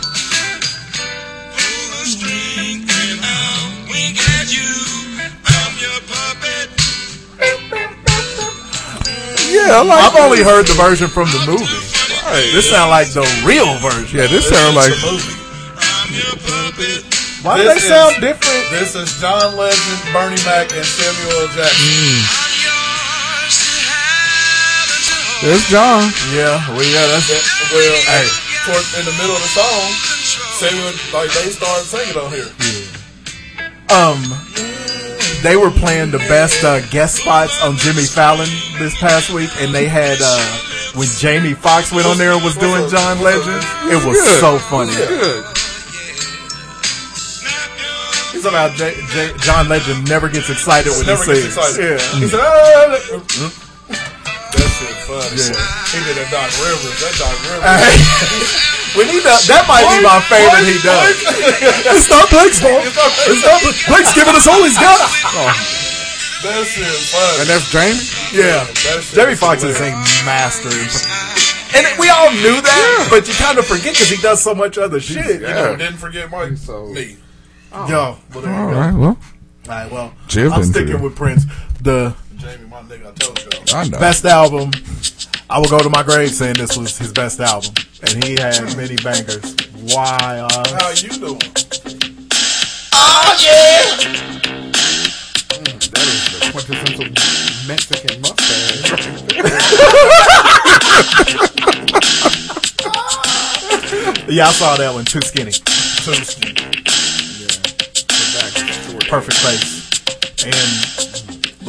Yeah, 9.51 9.79
I 9.79 9.83
like 9.83 10.05
I've 10.07 10.17
only 10.23 10.43
heard 10.43 10.67
the 10.67 10.75
version 10.79 11.09
from 11.09 11.27
the 11.35 11.43
movie. 11.47 11.67
Right. 12.25 12.51
This 12.55 12.71
sound 12.71 12.91
like 12.91 13.11
the 13.13 13.27
real 13.45 13.75
version. 13.83 14.19
Yeah, 14.19 14.27
this 14.31 14.47
sounds 14.49 14.77
like. 14.77 14.95
The 14.95 15.11
movie. 15.11 15.37
Why 17.43 17.57
do 17.57 17.65
This 17.65 17.83
they 17.83 17.89
sound 17.89 18.21
different? 18.21 18.63
This 18.71 18.95
is 18.95 19.09
John 19.21 19.57
Legend, 19.57 20.01
Bernie 20.13 20.37
Mac, 20.45 20.71
and 20.77 20.85
Samuel 20.85 21.41
L. 21.41 21.49
Jackson. 21.57 22.21
There's 25.41 25.65
John. 25.73 26.05
Yeah, 26.37 26.61
well, 26.69 26.85
yeah, 26.85 27.07
that's 27.09 27.33
it. 27.33 27.41
Well, 27.73 27.97
Hey. 28.05 28.29
toward, 28.69 28.85
in 29.01 29.05
the 29.09 29.17
middle 29.17 29.33
of 29.35 29.41
the 29.41 29.53
song, 29.57 29.89
Samuel, 30.61 30.93
like 31.17 31.33
they 31.33 31.49
started 31.49 31.89
singing 31.89 32.17
on 32.21 32.29
here. 32.31 32.45
Um, 33.89 34.21
they 35.43 35.57
were 35.57 35.71
playing 35.71 36.11
the 36.11 36.19
best 36.29 36.63
uh, 36.65 36.81
guest 36.91 37.17
spots 37.17 37.61
on 37.63 37.77
Jimmy 37.77 38.05
Fallon 38.05 38.49
this 38.79 38.99
past 38.99 39.31
week, 39.31 39.51
and 39.59 39.75
they 39.75 39.87
had 39.89 40.19
uh, 40.21 40.59
when 40.95 41.09
Jamie 41.19 41.55
Foxx 41.55 41.93
went 41.93 42.07
on 42.07 42.19
there 42.19 42.33
and 42.33 42.43
was 42.45 42.57
doing 42.57 42.89
John 42.91 43.21
Legend. 43.23 43.63
It 43.93 44.05
was 44.07 44.17
Good. 44.21 44.41
so 44.41 44.59
funny. 44.59 44.93
Good. 44.93 45.45
He's 48.33 48.45
about 48.47 48.73
J- 48.77 48.97
J- 49.13 49.33
John 49.39 49.69
Legend 49.69 50.09
never 50.09 50.29
gets 50.29 50.49
excited 50.51 50.91
when 50.93 51.07
Never 51.07 51.25
he 51.25 51.41
gets 51.43 51.55
sings. 51.55 51.57
excited. 51.57 52.01
Yeah. 52.01 52.19
He 52.21 52.29
said, 52.29 52.41
"Ah, 52.41 52.87
let- 52.89 53.05
That 54.51 54.71
shit 54.77 54.97
funny. 55.05 55.37
Yeah. 55.37 55.57
He 55.93 55.99
did 56.05 56.17
that 56.17 56.29
Doc 56.33 56.49
Rivers. 56.65 56.97
That 57.01 57.15
Doc 57.21 57.37
Rivers. 57.51 58.77
when 58.97 59.07
he 59.09 59.21
does, 59.23 59.47
that 59.47 59.65
might 59.71 59.87
be 59.87 59.99
my 60.03 60.19
favorite 60.27 60.67
he 60.67 60.79
does. 60.83 61.15
it's 61.95 62.11
not 62.11 62.27
Blake's 62.31 62.59
fault. 62.61 62.83
It's 62.83 63.45
not 63.47 63.61
Blake's 63.89 64.13
giving 64.15 64.35
us 64.35 64.47
all 64.47 64.63
he's 64.63 64.79
got. 64.79 64.99
Oh. 65.35 65.53
That 66.43 66.65
shit 66.65 66.87
funny. 67.13 67.41
And 67.41 67.49
that's 67.53 67.69
Jamie? 67.71 68.01
Yeah, 68.33 68.65
That 68.65 69.05
Jamie 69.13 69.37
Foxx 69.37 69.63
is 69.63 69.77
hilarious. 69.77 70.23
a 70.23 70.25
master. 70.25 70.73
And 71.77 71.87
we 72.01 72.09
all 72.09 72.33
knew 72.33 72.61
that, 72.61 73.09
but 73.11 73.29
you 73.29 73.35
kind 73.35 73.59
of 73.59 73.67
forget 73.67 73.93
because 73.95 74.09
he 74.09 74.17
does 74.17 74.43
so 74.43 74.55
much 74.55 74.79
other 74.79 74.99
shit. 75.01 75.41
You 75.41 75.47
know, 75.47 75.77
didn't 75.77 75.99
forget 75.99 76.31
Mike. 76.31 76.57
So. 76.57 76.87
Me. 76.87 77.17
Oh. 77.73 77.89
Yo, 77.89 78.17
well, 78.33 78.43
there 78.43 78.53
you 78.53 78.59
All 78.59 78.71
go. 78.71 78.77
right, 78.81 78.95
well. 78.95 79.09
All 79.09 79.17
right, 79.69 79.93
well, 79.93 80.15
Jiv 80.27 80.51
I'm 80.53 80.65
sticking 80.65 81.01
with 81.01 81.15
Prince. 81.15 81.45
The 81.83 82.17
Jamie, 82.37 82.67
my 82.69 82.81
nigga, 82.83 83.09
I 83.09 83.13
told 83.13 83.39
you. 83.39 83.75
I 83.77 83.87
know. 83.89 83.99
best 84.01 84.25
album. 84.25 84.71
I 85.51 85.59
will 85.59 85.69
go 85.69 85.81
to 85.81 85.91
my 85.91 86.03
grave 86.05 86.31
saying 86.31 86.55
this 86.55 86.77
was 86.77 86.97
his 86.97 87.13
best 87.13 87.41
album, 87.41 87.75
and 88.03 88.23
he 88.25 88.35
had 88.35 88.63
many 88.77 88.95
bangers. 88.97 89.57
Why? 89.93 90.47
Uh, 90.49 90.69
How 90.79 90.91
you 90.91 91.09
doing? 91.09 91.41
oh 92.93 93.37
yeah! 93.43 93.97
That 95.91 96.07
is 96.07 96.23
the 96.31 96.39
quintessential 96.53 97.11
Mexican 97.67 98.21
mustache. 98.21 99.41
Yeah, 104.31 104.47
I 104.47 104.53
saw 104.53 104.77
that 104.77 104.95
one. 104.95 105.05
Too 105.05 105.21
skinny. 105.23 105.51
Too 105.51 106.15
skinny. 106.23 106.55
Perfect 109.09 109.39
face, 109.39 109.89
and 110.47 110.55
a 110.55 110.57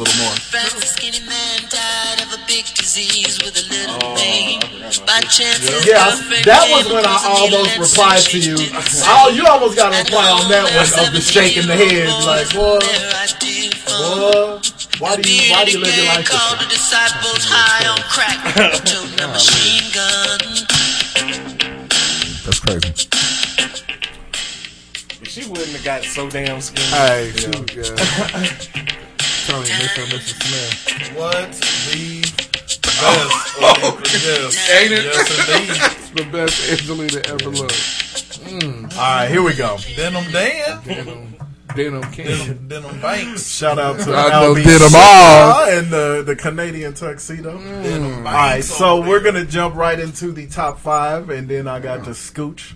little 0.02 0.24
more. 0.24 0.34
Fast 0.50 0.74
and 0.74 0.84
skinny 0.84 1.20
man 1.26 1.60
died 1.70 2.22
of 2.22 2.32
a 2.34 2.40
big 2.46 2.66
disease 2.74 3.38
with 3.42 3.54
a 3.54 3.66
little 3.70 3.98
oh, 4.02 4.16
pain. 4.18 4.60
By 5.06 5.20
chance, 5.30 5.62
his 5.62 5.86
Yeah, 5.86 6.10
that 6.44 6.66
was 6.70 6.90
when 6.90 7.06
I 7.06 7.18
almost 7.22 7.78
replied 7.78 8.22
to 8.34 8.38
you. 8.38 8.56
did 8.56 8.72
the 8.72 8.82
same. 8.82 9.08
Oh, 9.08 9.28
you 9.30 9.46
almost 9.46 9.76
got 9.76 9.94
a 9.94 9.98
reply 10.02 10.30
on 10.30 10.48
that 10.50 10.66
one 10.74 11.06
of 11.06 11.12
the 11.12 11.20
shaking 11.20 11.66
the 11.66 11.76
head, 11.76 12.08
like, 12.26 12.52
what? 12.54 12.82
boy, 12.82 12.86
why 14.98 15.16
do 15.16 15.30
you 15.30 15.52
why 15.52 15.64
do 15.64 15.70
you 15.72 15.78
live 15.78 15.96
your 15.96 16.06
life 16.06 16.26
this 16.26 16.30
Called 16.30 16.58
way? 16.58 16.64
the 16.64 16.70
disciples 16.70 17.44
high 17.46 17.86
on 17.86 17.98
crack. 18.10 18.38
Toting 18.84 19.20
a 19.22 19.28
machine 19.36 19.86
gun. 19.94 20.38
That's 22.44 22.60
crazy. 22.60 23.08
She 25.24 25.48
wouldn't 25.48 25.70
have 25.70 25.84
got 25.84 26.04
so 26.04 26.28
damn 26.28 26.60
skinny. 26.60 26.86
Hey, 26.88 27.32
she, 27.34 27.48
yeah. 27.78 29.08
Tony, 29.52 29.68
Mr. 29.68 30.02
and 30.02 30.12
Mrs. 30.12 30.36
Smith. 30.42 31.16
What 31.18 31.52
the 31.52 32.22
best? 32.84 33.50
Oh, 33.60 34.00
yes. 34.04 34.70
Ain't 34.70 34.92
it? 34.92 35.04
Yes, 35.04 35.28
indeed. 35.38 35.70
It's 35.98 36.10
the 36.10 36.24
best 36.32 36.70
Angelina 36.70 37.20
ever 37.26 37.50
looked. 37.50 37.72
Mm. 38.44 38.84
All 38.96 38.98
right, 38.98 39.28
here 39.28 39.42
we 39.42 39.52
go. 39.54 39.76
Denim 39.96 40.30
Dan. 40.32 40.80
Denim, 40.84 41.34
Denim 41.76 42.02
King. 42.12 42.26
Denim, 42.26 42.68
Denim 42.68 43.00
Banks. 43.00 43.46
Shout 43.54 43.78
out 43.78 43.98
to 44.00 44.14
I 44.14 44.28
know 44.40 44.54
LB 44.54 44.62
did 44.64 44.82
'em 44.82 44.90
all. 44.94 45.64
and 45.68 45.90
the 45.90 46.22
the 46.24 46.36
Canadian 46.36 46.94
tuxedo. 46.94 47.58
Denim 47.58 48.26
All 48.26 48.32
right, 48.32 48.64
so 48.64 48.98
over 48.98 49.08
we're 49.08 49.20
gonna 49.20 49.44
jump 49.44 49.74
right 49.74 49.98
into 49.98 50.32
the 50.32 50.46
top 50.46 50.78
five, 50.80 51.28
and 51.30 51.46
then 51.48 51.68
I 51.68 51.78
got 51.80 52.04
to 52.04 52.10
scooch. 52.10 52.72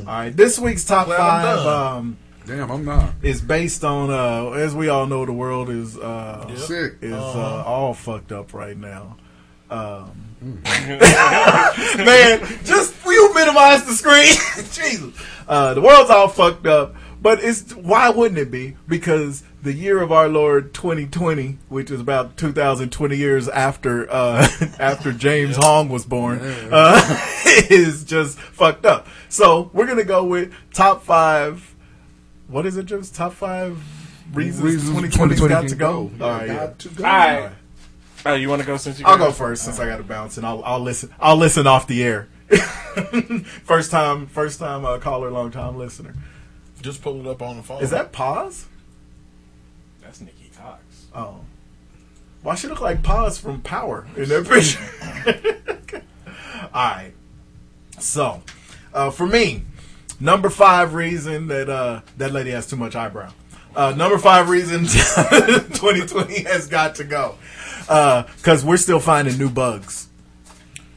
All 0.00 0.04
right, 0.06 0.36
this 0.36 0.58
week's 0.60 0.84
top 0.84 1.06
Glad 1.06 1.18
I'm 1.20 1.42
five 1.42 1.64
done. 1.64 1.96
um, 1.96 2.16
Damn, 2.46 2.70
I'm 2.70 2.84
not. 2.84 3.14
It's 3.22 3.40
based 3.40 3.84
on, 3.84 4.10
uh, 4.10 4.50
as 4.52 4.74
we 4.74 4.88
all 4.88 5.06
know, 5.06 5.24
the 5.26 5.32
world 5.32 5.70
is 5.70 5.96
uh, 5.96 6.54
Sick. 6.56 6.94
is 7.00 7.12
Uh-huh. 7.12 7.38
uh, 7.60 7.62
all 7.64 7.94
fucked 7.94 8.32
up 8.32 8.52
right 8.54 8.76
now. 8.76 9.16
Um, 9.70 10.12
Mm. 10.42 10.62
man, 12.06 12.40
just 12.64 12.94
will 13.04 13.12
you 13.12 13.34
minimize 13.34 13.84
the 13.84 13.92
screen? 13.92 14.32
Jesus, 14.72 15.12
uh, 15.46 15.74
the 15.74 15.82
world's 15.82 16.08
all 16.08 16.28
fucked 16.28 16.66
up. 16.66 16.94
But 17.20 17.44
it's 17.44 17.74
why 17.74 18.08
wouldn't 18.08 18.38
it 18.38 18.50
be? 18.50 18.78
Because 18.88 19.42
the 19.62 19.74
year 19.74 20.00
of 20.00 20.10
our 20.10 20.28
Lord 20.28 20.72
2020, 20.72 21.58
which 21.68 21.90
is 21.90 22.00
about 22.00 22.38
2,020 22.38 23.14
years 23.18 23.48
after 23.50 24.10
uh, 24.10 24.48
after 24.80 25.12
James 25.12 25.56
Hong 25.56 25.90
was 25.90 26.06
born, 26.06 26.38
uh, 26.42 27.20
is 27.68 28.04
just 28.04 28.38
fucked 28.38 28.86
up. 28.86 29.08
So 29.28 29.70
we're 29.74 29.86
gonna 29.86 30.04
go 30.04 30.24
with 30.24 30.54
top 30.72 31.02
five. 31.04 31.74
What 32.50 32.66
is 32.66 32.76
it, 32.76 32.86
James? 32.86 33.10
Top 33.10 33.32
five 33.32 33.80
reasons, 34.32 34.64
Reasons 34.64 35.14
2020's 35.14 35.40
got 35.48 35.68
to 35.68 35.74
go. 35.76 36.04
go. 36.18 36.24
All 36.24 36.30
right, 36.32 36.46
Got 36.48 36.54
yeah. 36.54 36.72
to 36.76 36.88
go. 36.88 37.04
All 37.04 37.10
right. 37.10 37.50
Oh, 38.26 38.34
you 38.34 38.48
want 38.48 38.60
to 38.60 38.66
go 38.66 38.76
since 38.76 38.98
you? 38.98 39.06
I'll 39.06 39.16
go 39.16 39.30
first 39.30 39.64
since 39.64 39.78
I 39.78 39.86
got 39.86 39.98
to 39.98 40.02
bounce, 40.02 40.36
and 40.36 40.44
I'll 40.44 40.62
I'll 40.64 40.80
listen. 40.80 41.14
I'll 41.20 41.36
listen 41.36 41.66
off 41.66 41.86
the 41.86 42.02
air. 42.02 42.28
first 43.64 43.92
time, 43.92 44.26
first 44.26 44.58
time 44.58 44.84
uh, 44.84 44.98
caller, 44.98 45.30
long 45.30 45.50
time 45.52 45.78
listener. 45.78 46.14
Just 46.82 47.02
pull 47.02 47.20
it 47.20 47.26
up 47.26 47.40
on 47.40 47.56
the 47.56 47.62
phone. 47.62 47.82
Is 47.82 47.90
that 47.90 48.10
pause? 48.10 48.66
That's 50.02 50.20
Nikki 50.20 50.50
Cox. 50.58 51.06
Oh, 51.14 51.40
why 52.42 52.56
she 52.56 52.66
look 52.66 52.80
like 52.80 53.02
pause 53.02 53.38
from 53.38 53.60
Power 53.60 54.06
in 54.16 54.28
that 54.28 54.48
picture? 54.48 56.02
All 56.74 56.82
right. 56.84 57.12
So, 57.98 58.42
uh, 58.92 59.10
for 59.10 59.26
me, 59.26 59.62
number 60.20 60.50
five 60.50 60.94
reason 60.94 61.48
that 61.48 61.68
uh, 61.68 62.02
that 62.18 62.32
lady 62.32 62.50
has 62.50 62.66
too 62.66 62.76
much 62.76 62.94
eyebrow. 62.94 63.32
Uh, 63.74 63.94
number 63.96 64.18
five 64.18 64.48
reason 64.48 64.80
2020 64.86 66.42
has 66.42 66.66
got 66.66 66.96
to 66.96 67.04
go 67.04 67.36
because 67.80 68.64
we're 68.64 68.76
still 68.76 69.00
finding 69.00 69.38
new 69.38 69.50
bugs. 69.50 70.08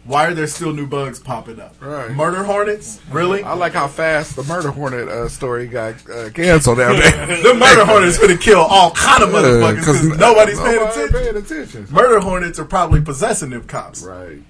Why 0.05 0.25
are 0.25 0.33
there 0.33 0.47
still 0.47 0.73
new 0.73 0.85
bugs 0.85 1.19
popping 1.19 1.61
up? 1.61 1.81
Right. 1.81 2.11
Murder 2.11 2.43
hornets, 2.43 2.99
really? 3.09 3.41
I 3.41 3.53
like 3.53 3.71
how 3.71 3.87
fast 3.87 4.35
the 4.35 4.43
murder 4.43 4.69
hornet 4.69 5.07
uh, 5.07 5.29
story 5.29 5.65
got 5.67 5.95
uh, 6.09 6.29
canceled 6.31 6.79
down 6.79 6.97
there. 6.97 7.25
the 7.41 7.53
murder 7.53 7.85
hornets 7.85 8.17
gonna 8.17 8.37
kill 8.37 8.59
all 8.59 8.91
kind 8.91 9.23
of 9.23 9.29
motherfuckers 9.29 9.79
because 9.79 10.03
nobody's 10.17 10.59
paying 10.59 10.75
nobody 10.75 11.01
attention. 11.01 11.13
paying 11.13 11.37
attention. 11.37 11.87
Murder 11.89 12.19
hornets 12.19 12.59
are 12.59 12.65
probably 12.65 12.99
possessing 12.99 13.51
them 13.51 13.63
cops. 13.63 14.03
Right. 14.03 14.43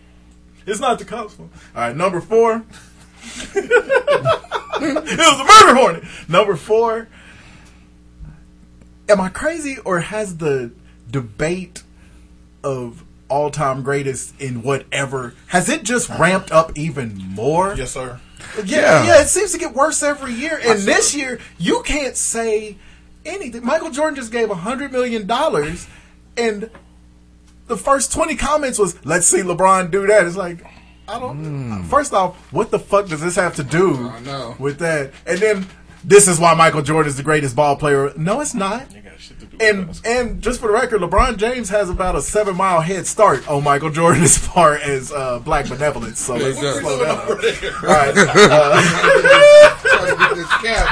It's 0.65 0.79
not 0.79 0.97
the 0.97 1.05
cops' 1.05 1.37
All 1.37 1.49
right, 1.75 1.95
number 1.95 2.19
four. 2.19 2.65
it 4.81 5.17
was 5.19 5.39
a 5.39 5.43
murder 5.67 5.75
hornet. 5.79 6.03
Number 6.27 6.55
four. 6.55 7.07
Am 9.09 9.19
I 9.19 9.29
crazy 9.29 9.77
or 9.83 9.99
has 9.99 10.37
the 10.37 10.71
debate 11.11 11.83
of 12.63 13.03
all 13.29 13.49
time 13.49 13.81
greatest 13.83 14.39
in 14.39 14.61
whatever 14.63 15.33
has 15.47 15.67
it 15.69 15.83
just 15.83 16.09
ramped 16.09 16.51
up 16.51 16.77
even 16.77 17.17
more? 17.17 17.75
Yes, 17.75 17.91
sir. 17.91 18.19
Yeah, 18.57 18.63
Yeah. 18.63 19.05
yeah, 19.05 19.21
it 19.21 19.27
seems 19.27 19.51
to 19.51 19.57
get 19.57 19.73
worse 19.73 20.01
every 20.03 20.33
year. 20.33 20.59
And 20.63 20.79
this 20.81 21.13
year, 21.15 21.39
you 21.57 21.81
can't 21.83 22.15
say 22.15 22.77
anything. 23.25 23.65
Michael 23.65 23.89
Jordan 23.91 24.15
just 24.15 24.31
gave 24.31 24.49
a 24.51 24.55
hundred 24.55 24.91
million 24.91 25.25
dollars, 25.27 25.87
and 26.37 26.69
the 27.67 27.77
first 27.77 28.11
twenty 28.13 28.35
comments 28.35 28.77
was, 28.79 29.03
"Let's 29.05 29.25
see 29.25 29.39
LeBron 29.39 29.91
do 29.91 30.05
that." 30.07 30.25
It's 30.27 30.35
like, 30.37 30.63
I 31.07 31.19
don't. 31.19 31.37
Hmm. 31.37 31.83
First 31.83 32.13
off, 32.13 32.35
what 32.51 32.71
the 32.71 32.79
fuck 32.79 33.07
does 33.07 33.21
this 33.21 33.35
have 33.35 33.55
to 33.55 33.63
do. 33.63 34.07
I 34.07 34.19
know. 34.21 34.55
with 34.59 34.79
that? 34.79 35.11
And 35.25 35.39
then 35.39 35.67
this 36.03 36.27
is 36.27 36.39
why 36.39 36.53
Michael 36.53 36.81
Jordan 36.81 37.09
is 37.09 37.17
the 37.17 37.23
greatest 37.23 37.55
ball 37.55 37.75
player. 37.75 38.11
No, 38.17 38.41
it's 38.41 38.53
not. 38.53 38.87
You 39.59 39.85
got 39.85 39.95
shit 39.95 40.03
to 40.03 40.05
do. 40.05 40.05
And 40.05 40.05
and 40.05 40.41
just 40.41 40.59
for 40.59 40.67
the 40.67 40.73
record, 40.73 41.01
LeBron 41.01 41.37
James 41.37 41.69
has 41.69 41.89
about 41.89 42.15
a 42.15 42.21
seven 42.21 42.55
mile 42.55 42.81
head 42.81 43.05
start 43.07 43.47
on 43.49 43.63
Michael 43.63 43.89
Jordan 43.91 44.23
as 44.23 44.37
far 44.37 44.75
as 44.75 45.11
uh, 45.11 45.39
black 45.39 45.67
benevolence. 45.69 46.19
So 46.19 46.35
let's 46.35 46.57
slow 46.59 47.03
down. 47.03 47.19
All 47.19 47.35
right, 47.35 48.13
uh, 48.17 48.81
Trying 49.83 50.17
to 50.33 50.45
get 50.61 50.87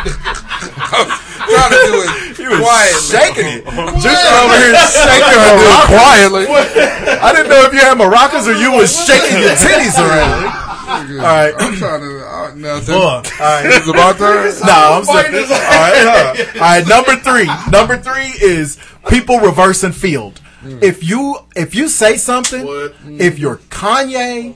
trying 1.51 1.71
to 1.71 1.79
do 1.89 1.95
it 2.05 2.37
he 2.37 2.47
was 2.47 2.59
quietly. 2.61 3.01
shaking 3.01 3.47
it, 3.49 3.63
just 3.99 4.23
over 4.29 4.57
here 4.57 4.75
shaking 4.93 5.31
Trying 5.31 5.57
to 5.57 5.57
do 5.57 5.67
her 5.67 5.85
quietly. 5.87 6.45
I 6.47 7.33
didn't 7.33 7.49
know 7.49 7.63
if 7.65 7.73
you 7.73 7.79
had 7.79 7.97
maracas 7.97 8.47
or 8.47 8.53
you 8.55 8.71
was 8.71 8.91
shaking 8.93 9.39
your 9.41 9.55
titties 9.57 9.97
around. 9.97 10.70
All 10.91 11.17
right. 11.17 11.53
I'm 11.57 11.73
trying 11.75 12.01
to. 12.01 12.25
Uh, 12.25 12.53
nothing. 12.55 12.95
Fuck. 12.95 13.39
All 13.41 13.47
right. 13.47 13.65
It's 13.65 13.87
about 13.87 14.17
turn. 14.17 14.51
No, 14.65 14.73
I'm 14.73 15.03
saying. 15.05 15.35
All 15.35 15.49
right, 15.49 16.55
all 16.55 16.61
right. 16.61 16.87
Number 16.87 17.15
three. 17.15 17.49
Number 17.71 17.97
three 17.97 18.33
is 18.45 18.77
people 19.09 19.39
reversing 19.39 19.91
field. 19.91 20.41
If 20.63 21.03
you 21.03 21.37
if 21.55 21.73
you 21.73 21.87
say 21.89 22.17
something, 22.17 22.65
What? 22.65 22.93
if 23.07 23.39
you're 23.39 23.57
Kanye, 23.57 24.55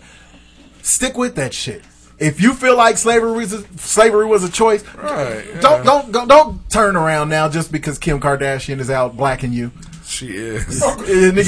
stick 0.84 1.18
with 1.18 1.36
that 1.36 1.54
shit. 1.54 1.82
If 2.20 2.40
you 2.40 2.54
feel 2.54 2.78
like 2.78 2.98
slavery 2.98 3.34
was 3.34 3.52
a, 3.54 3.64
slavery 3.78 4.26
was 4.26 4.44
a 4.44 4.50
choice, 4.52 4.86
Right, 4.96 5.44
yeah. 5.54 5.60
don't, 5.60 5.84
don't 5.86 6.12
don't 6.14 6.28
don't 6.30 6.70
turn 6.70 6.96
around 6.96 7.28
now 7.30 7.50
just 7.50 7.72
because 7.72 7.98
Kim 8.00 8.20
Kardashian 8.22 8.80
is 8.80 8.90
out 8.90 9.18
blacking 9.18 9.52
you. 9.52 9.72
She 10.06 10.28
is. 10.28 10.80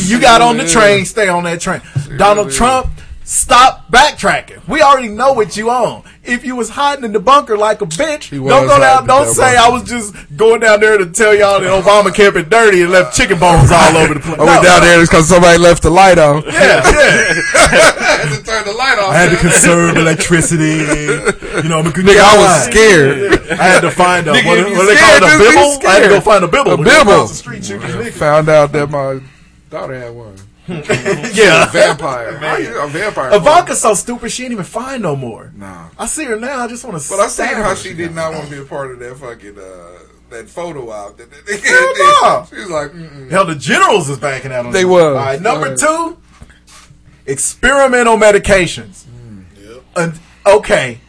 You 0.10 0.20
got 0.20 0.42
on 0.42 0.58
the 0.58 0.68
train, 0.68 1.06
stay 1.06 1.30
on 1.30 1.44
that 1.46 1.62
train. 1.62 1.82
Donald 2.18 2.48
really 2.48 2.58
Trump, 2.58 2.90
stop 3.28 3.92
backtracking. 3.92 4.66
We 4.70 4.82
already 4.82 5.10
know 5.10 5.34
what 5.34 5.58
you 5.58 5.70
on. 5.70 6.04
If 6.24 6.46
you 6.46 6.56
was 6.56 6.70
hiding 6.70 7.04
in 7.04 7.12
the 7.12 7.20
bunker 7.20 7.58
like 7.58 7.82
a 7.82 7.86
bitch, 7.86 8.32
don't 8.32 8.68
go 8.68 8.80
down. 8.80 9.02
in 9.04 9.08
Don't 9.08 9.28
say 9.28 9.56
bunker. 9.56 9.60
I 9.60 9.70
was 9.70 9.84
just 9.84 10.16
going 10.38 10.62
down 10.62 10.80
there 10.80 10.98
to 10.98 11.06
tell 11.12 11.36
y'all 11.36 11.60
that 11.60 11.68
Obama 11.84 12.14
kept 12.16 12.38
it 12.38 12.50
dirty 12.50 12.82
and 12.84 12.92
left 12.92 13.16
chicken 13.18 13.38
bones 13.38 13.70
all 13.72 13.98
over 13.98 14.14
the 14.16 14.20
place. 14.22 14.40
I 14.40 14.44
went 14.44 14.64
No, 14.64 14.64
down 14.64 14.80
no. 14.80 14.86
there 14.88 15.02
because 15.02 15.28
somebody 15.28 15.58
left 15.58 15.84
the 15.84 15.90
light 15.90 16.18
on. 16.18 16.44
Yeah, 16.44 16.52
yeah. 16.54 16.82
I 16.84 18.20
had 18.28 18.38
to 18.38 18.44
turn 18.44 18.66
the 18.66 18.74
light 18.74 18.98
off. 19.00 19.12
I 19.12 19.18
had 19.18 19.30
to 19.32 19.38
conserve 19.38 19.98
electricity. 19.98 20.84
You 21.64 21.70
know, 21.70 21.80
I'm 21.80 21.88
a 21.88 21.92
good 21.92 22.06
Nigga, 22.06 22.20
I 22.24 22.38
was 22.38 22.64
scared. 22.66 23.52
I 23.52 23.56
had 23.56 23.82
to 23.82 23.92
find 23.92 24.28
a 24.28 24.32
what, 24.32 24.40
Nigga, 24.44 24.62
if 24.62 24.68
you 24.70 24.76
what 24.76 24.82
do 24.82 24.88
they 24.88 24.96
call 24.96 25.16
it, 25.16 25.18
scared, 25.18 25.34
a 25.34 25.38
bibble. 25.52 25.88
I 25.88 25.92
had 25.92 26.04
to 26.04 26.10
go 26.10 26.22
find 26.22 26.44
a 26.44 26.48
bibble. 26.48 26.72
A 26.72 26.78
when 26.78 26.88
you 26.88 26.94
cross 26.94 27.06
bibble. 27.06 27.28
street 27.28 27.66
shooting. 27.66 28.12
Found 28.14 28.48
out 28.50 28.72
that 28.72 28.90
my 28.90 29.20
daughter 29.70 30.00
had 30.00 30.14
one. 30.16 30.36
Yeah. 30.68 31.68
a 31.68 31.72
Vampire. 31.72 32.38
How 32.40 32.58
you- 32.58 32.80
A 32.82 32.88
vampire. 32.88 33.34
Ivanka's 33.34 33.82
so 33.82 33.94
stupid 33.94 34.32
she 34.32 34.44
ain't 34.44 34.52
even 34.52 34.66
fine 34.66 35.02
no 35.02 35.16
more. 35.16 35.52
Nah. 35.56 35.90
I 35.98 36.06
see 36.08 36.26
her 36.26 36.36
now. 36.40 36.60
I 36.60 36.68
just 36.68 36.84
want 36.84 37.02
to. 37.02 37.10
But 37.10 37.20
I 37.20 37.28
seen 37.28 37.48
how 37.56 37.74
she 37.76 37.94
did 37.94 38.14
not 38.14 38.34
want 38.34 38.46
to 38.46 38.52
be 38.52 38.62
a 38.62 38.66
part 38.66 38.92
of 38.92 39.00
that 39.00 39.16
fucking 39.18 39.58
uh, 39.58 40.00
that 40.30 40.50
photo 40.50 40.92
out. 40.92 41.18
That, 41.18 41.30
that, 41.32 41.60
Hell 41.64 41.94
no. 42.22 42.46
She 42.50 42.56
was 42.62 42.70
like, 42.70 42.92
Mm-mm. 42.92 43.30
Hell, 43.32 43.46
the 43.46 43.56
generals 43.56 44.10
is 44.10 44.18
backing 44.20 44.52
out 44.52 44.66
on 44.66 44.72
They 44.74 44.84
were. 44.86 45.14
was. 45.14 45.18
All 45.18 45.26
right, 45.26 45.42
number 45.42 45.70
Right. 45.70 45.78
two, 45.78 46.18
experimental 47.26 48.18
medications. 48.18 49.06
And, 49.96 50.14
okay, 50.46 51.00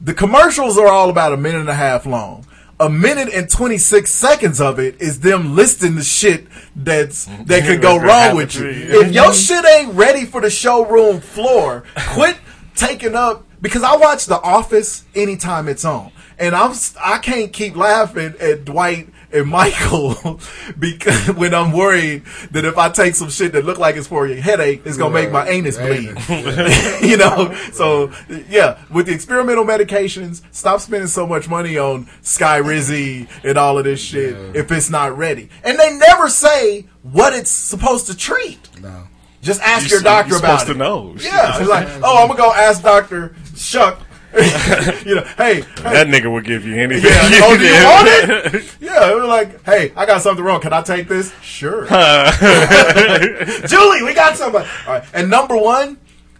the 0.00 0.12
commercials 0.14 0.76
are 0.76 0.88
all 0.88 1.08
about 1.10 1.32
a 1.32 1.36
minute 1.36 1.60
and 1.60 1.68
a 1.70 1.74
half 1.74 2.04
long. 2.06 2.44
A 2.82 2.90
minute 2.90 3.32
and 3.32 3.48
26 3.48 4.10
seconds 4.10 4.60
of 4.60 4.80
it 4.80 5.00
is 5.00 5.20
them 5.20 5.54
listing 5.54 5.94
the 5.94 6.02
shit 6.02 6.48
that's 6.74 7.26
that 7.46 7.62
could 7.62 7.80
go 7.80 7.96
wrong 7.96 8.34
with 8.34 8.56
you. 8.56 8.66
If 8.66 9.12
your 9.12 9.32
shit 9.32 9.64
ain't 9.64 9.94
ready 9.94 10.24
for 10.24 10.40
the 10.40 10.50
showroom 10.50 11.20
floor, 11.20 11.84
quit 12.08 12.36
taking 12.74 13.14
up 13.14 13.46
because 13.60 13.84
I 13.84 13.94
watch 13.94 14.26
The 14.26 14.40
Office 14.40 15.04
anytime 15.14 15.68
it's 15.68 15.84
on. 15.84 16.10
And 16.40 16.56
I'm 16.56 16.74
I 17.00 17.18
can't 17.18 17.52
keep 17.52 17.76
laughing 17.76 18.34
at 18.40 18.64
Dwight 18.64 19.10
and 19.32 19.46
Michael 19.48 20.40
because 20.78 21.28
when 21.32 21.54
I'm 21.54 21.72
worried 21.72 22.24
that 22.50 22.64
if 22.64 22.76
I 22.78 22.88
take 22.90 23.14
some 23.14 23.30
shit 23.30 23.52
that 23.52 23.64
look 23.64 23.78
like 23.78 23.96
it's 23.96 24.06
for 24.06 24.26
your 24.26 24.36
headache, 24.40 24.82
it's 24.84 24.96
gonna 24.96 25.14
make 25.14 25.30
my 25.32 25.48
anus 25.48 25.76
bleed. 25.78 26.14
you 27.02 27.16
know, 27.16 27.54
so 27.72 28.12
yeah, 28.48 28.78
with 28.90 29.06
the 29.06 29.12
experimental 29.14 29.64
medications, 29.64 30.42
stop 30.52 30.80
spending 30.80 31.08
so 31.08 31.26
much 31.26 31.48
money 31.48 31.78
on 31.78 32.06
Skyrizi 32.22 33.28
and 33.44 33.56
all 33.58 33.78
of 33.78 33.84
this 33.84 34.00
shit 34.00 34.36
if 34.56 34.70
it's 34.70 34.90
not 34.90 35.16
ready. 35.16 35.48
And 35.64 35.78
they 35.78 35.96
never 35.96 36.28
say 36.28 36.86
what 37.02 37.32
it's 37.32 37.50
supposed 37.50 38.06
to 38.06 38.16
treat. 38.16 38.68
no. 38.80 39.04
Just 39.42 39.60
ask 39.62 39.86
You- 39.90 39.96
your 39.96 40.02
doctor 40.02 40.30
you're 40.30 40.38
about 40.38 40.60
supposed 40.60 40.70
it. 40.70 40.72
to 40.74 40.78
know. 40.78 41.16
Yeah, 41.18 41.58
it's 41.58 41.68
like, 41.68 41.88
oh, 42.04 42.22
I'm 42.22 42.28
gonna 42.28 42.38
go 42.38 42.52
ask 42.54 42.80
Doctor 42.80 43.34
Shuck. 43.56 43.98
you 45.04 45.14
know, 45.16 45.24
hey, 45.36 45.60
that 45.82 46.06
nigga 46.06 46.32
would 46.32 46.44
give 46.44 46.64
you 46.64 46.76
anything. 46.76 47.04
Yeah, 47.04 47.40
oh, 47.42 47.56
do 47.58 47.64
you 47.64 47.72
want 47.84 48.54
it? 48.54 48.76
Yeah, 48.80 49.10
it 49.10 49.16
was 49.16 49.28
like, 49.28 49.64
hey, 49.64 49.92
I 49.96 50.06
got 50.06 50.22
something 50.22 50.44
wrong. 50.44 50.60
Can 50.60 50.72
I 50.72 50.82
take 50.82 51.08
this? 51.08 51.32
Sure. 51.40 51.86
Julie, 53.66 54.02
we 54.02 54.14
got 54.14 54.36
somebody. 54.36 54.68
All 54.86 54.94
right, 54.94 55.04
and 55.12 55.28
number 55.30 55.56
one, 55.56 55.98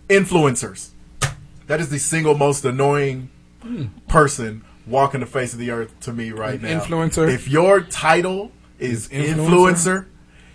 influencers. 0.09 0.91
That 1.67 1.81
is 1.81 1.91
the 1.91 1.99
single 1.99 2.35
most 2.35 2.65
annoying 2.65 3.31
person 4.09 4.65
walking 4.87 5.21
the 5.21 5.27
face 5.27 5.53
of 5.53 5.59
the 5.59 5.71
earth 5.71 5.99
to 6.01 6.13
me 6.13 6.31
right 6.31 6.61
An 6.61 6.63
now. 6.63 6.81
Influencer. 6.81 7.33
If 7.33 7.49
your 7.49 7.81
title 7.81 8.53
is 8.79 9.09
influencer 9.09 10.07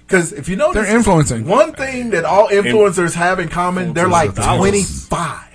because 0.08 0.32
if 0.32 0.48
you 0.48 0.56
notice, 0.56 0.86
they're 0.86 0.96
influencing. 0.96 1.46
One 1.46 1.74
thing 1.74 2.12
that 2.12 2.24
all 2.24 2.48
influencers 2.48 3.14
have 3.14 3.40
in 3.40 3.50
common, 3.50 3.94
they're 3.94 4.08
like 4.08 4.34
25. 4.36 5.47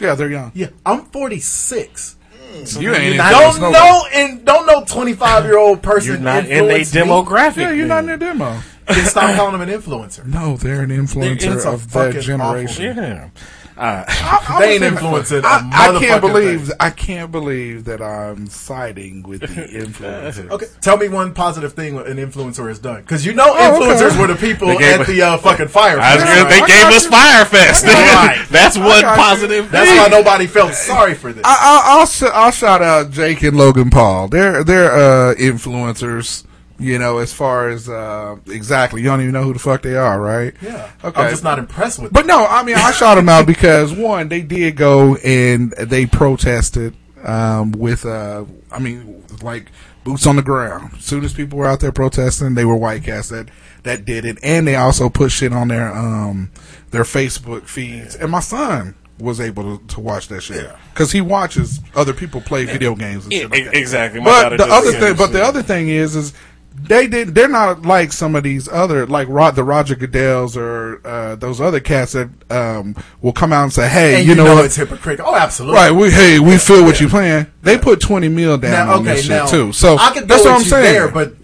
Yeah, 0.00 0.14
they're 0.14 0.30
young. 0.30 0.52
Yeah, 0.54 0.68
I'm 0.84 1.02
forty 1.06 1.40
six. 1.40 2.16
Mm. 2.54 2.80
you 2.80 2.94
ain't 2.94 3.20
I 3.20 3.30
influenced 3.32 3.60
don't 3.60 3.72
nobody. 3.72 3.84
know 3.84 4.06
and 4.12 4.44
don't 4.44 4.66
know 4.66 4.84
twenty 4.84 5.12
five 5.14 5.44
year 5.44 5.58
old 5.58 5.82
person. 5.82 6.12
You're 6.12 6.20
not 6.20 6.46
in 6.46 6.64
a 6.70 6.80
demographic. 6.80 7.56
Yeah, 7.56 7.72
you're 7.72 7.86
not 7.86 8.00
in 8.00 8.06
their 8.06 8.16
demo. 8.16 8.60
Then 8.86 9.06
stop 9.06 9.34
calling 9.34 9.58
them 9.58 9.66
an 9.66 9.80
influencer. 9.80 10.26
No, 10.26 10.58
they're 10.58 10.82
an 10.82 10.90
influencer 10.90 11.54
It's 11.54 11.64
a 11.64 11.70
of 11.70 11.90
that 11.92 12.20
generation. 12.20 12.94
Yeah. 12.96 13.30
Uh, 13.76 14.04
I- 14.06 14.44
I 14.48 14.60
They 14.60 14.72
ain't 14.74 14.82
say- 14.82 14.86
influencing 14.88 15.44
a 15.44 15.48
I, 15.48 15.68
I 15.72 15.98
can't 15.98 16.20
believe. 16.20 16.68
thing. 16.68 16.76
I 16.78 16.90
can't 16.90 17.32
believe 17.32 17.84
that 17.86 18.00
I'm 18.00 18.46
siding 18.46 19.24
with 19.24 19.40
the 19.40 19.46
influencers. 19.48 20.48
Okay, 20.50 20.66
tell 20.80 20.96
me 20.96 21.08
one 21.08 21.34
positive 21.34 21.72
thing 21.72 21.98
an 21.98 22.04
influencer 22.18 22.68
has 22.68 22.78
done, 22.78 23.00
because 23.02 23.26
you 23.26 23.32
know 23.34 23.46
Oh, 23.48 23.76
okay. 23.82 23.92
influencers 24.00 24.18
were 24.20 24.28
the 24.28 24.36
people 24.36 24.70
at 24.70 25.00
a- 25.00 25.04
the 25.04 25.22
uh, 25.22 25.38
fucking 25.38 25.68
fire. 25.68 25.98
I 25.98 26.14
was 26.14 26.22
fest, 26.22 26.36
gonna, 26.36 26.50
they 26.50 26.60
right? 26.60 26.68
gave 26.68 26.84
us 26.96 27.06
Fyre 27.06 27.44
Fest. 27.46 27.84
Right. 27.84 28.46
That's 28.50 28.76
one 28.78 29.00
got 29.00 29.16
you. 29.16 29.22
positive. 29.22 29.70
That's 29.72 29.90
why 29.90 30.08
nobody 30.16 30.46
felt 30.46 30.74
sorry 30.74 31.14
for 31.14 31.32
this. 31.32 31.42
I, 31.44 31.50
I, 31.50 31.82
I'll 32.00 32.32
I'll 32.44 32.50
shout 32.52 32.80
out 32.82 33.10
Jake 33.10 33.42
and 33.42 33.56
Logan 33.56 33.90
Paul. 33.90 34.28
They're 34.28 34.62
they're 34.62 34.92
uh, 34.92 35.34
influencers. 35.34 36.44
You 36.78 36.98
know, 36.98 37.18
as 37.18 37.32
far 37.32 37.68
as 37.68 37.88
uh, 37.88 38.36
exactly, 38.46 39.00
you 39.00 39.06
don't 39.06 39.20
even 39.20 39.32
know 39.32 39.44
who 39.44 39.52
the 39.52 39.60
fuck 39.60 39.82
they 39.82 39.94
are, 39.96 40.20
right? 40.20 40.54
yeah, 40.60 40.90
Okay. 41.04 41.22
I'm 41.22 41.30
just 41.30 41.44
not 41.44 41.58
impressed 41.58 42.00
with. 42.00 42.12
But 42.12 42.26
no, 42.26 42.46
I 42.46 42.64
mean, 42.64 42.74
I 42.74 42.90
shot 42.90 43.14
them 43.14 43.28
out 43.28 43.46
because 43.46 43.92
one, 43.92 44.28
they 44.28 44.42
did 44.42 44.76
go 44.76 45.14
and 45.16 45.70
they 45.72 46.06
protested 46.06 46.96
um, 47.22 47.70
with, 47.72 48.04
uh, 48.04 48.44
I 48.72 48.80
mean, 48.80 49.22
like 49.40 49.70
boots 50.02 50.26
on 50.26 50.36
the 50.36 50.42
ground. 50.42 50.94
As 50.96 51.04
soon 51.04 51.24
as 51.24 51.32
people 51.32 51.58
were 51.58 51.66
out 51.66 51.80
there 51.80 51.92
protesting, 51.92 52.54
they 52.54 52.64
were 52.64 52.76
white 52.76 53.04
cats 53.04 53.28
that 53.30 53.48
that 53.84 54.04
did 54.04 54.24
it, 54.24 54.38
and 54.42 54.66
they 54.66 54.76
also 54.76 55.08
put 55.08 55.30
shit 55.30 55.52
on 55.52 55.68
their 55.68 55.94
um, 55.94 56.50
their 56.90 57.04
Facebook 57.04 57.66
feeds. 57.66 58.16
And 58.16 58.30
my 58.30 58.40
son 58.40 58.94
was 59.18 59.40
able 59.40 59.78
to, 59.78 59.86
to 59.86 60.00
watch 60.00 60.28
that 60.28 60.42
shit 60.42 60.68
because 60.92 61.12
he 61.12 61.20
watches 61.20 61.80
other 61.94 62.12
people 62.12 62.40
play 62.40 62.64
video 62.64 62.94
games. 62.94 63.24
And 63.24 63.32
shit 63.32 63.50
like 63.50 63.72
exactly. 63.72 64.20
But 64.20 64.56
the 64.56 64.66
other 64.66 64.92
thing, 64.92 65.16
but 65.16 65.32
the 65.32 65.42
other 65.42 65.62
thing 65.62 65.88
is, 65.88 66.16
is 66.16 66.34
they 66.74 67.06
did. 67.06 67.34
They're 67.34 67.48
not 67.48 67.82
like 67.82 68.12
some 68.12 68.34
of 68.34 68.42
these 68.42 68.68
other, 68.68 69.06
like 69.06 69.28
Rod, 69.28 69.56
the 69.56 69.64
Roger 69.64 69.94
Goodells 69.94 70.56
or 70.56 71.00
uh, 71.06 71.36
those 71.36 71.60
other 71.60 71.80
cats 71.80 72.12
that 72.12 72.28
um, 72.50 72.96
will 73.22 73.32
come 73.32 73.52
out 73.52 73.62
and 73.62 73.72
say, 73.72 73.88
"Hey, 73.88 74.16
and 74.16 74.26
you, 74.26 74.34
know, 74.34 74.54
what? 74.54 74.64
it's 74.64 74.76
hypocritical. 74.76 75.32
Oh, 75.32 75.36
absolutely. 75.36 75.76
Right? 75.76 75.90
We 75.92 76.10
hey, 76.10 76.38
we 76.40 76.58
feel 76.58 76.84
what 76.84 77.00
you're 77.00 77.10
playing." 77.10 77.46
They 77.62 77.78
put 77.78 78.00
twenty 78.00 78.28
mil 78.28 78.58
down 78.58 78.86
Now, 78.88 78.94
on 78.94 79.00
okay, 79.02 79.16
this 79.16 79.28
now 79.28 79.46
shit 79.46 79.50
too. 79.50 79.72
So 79.72 79.96
I 79.98 80.12
could 80.12 80.28
that's 80.28 80.42
go 80.42 80.50
what 80.50 80.60
I'm 80.60 80.66
saying. 80.66 80.84
there, 80.84 81.10
but 81.10 81.34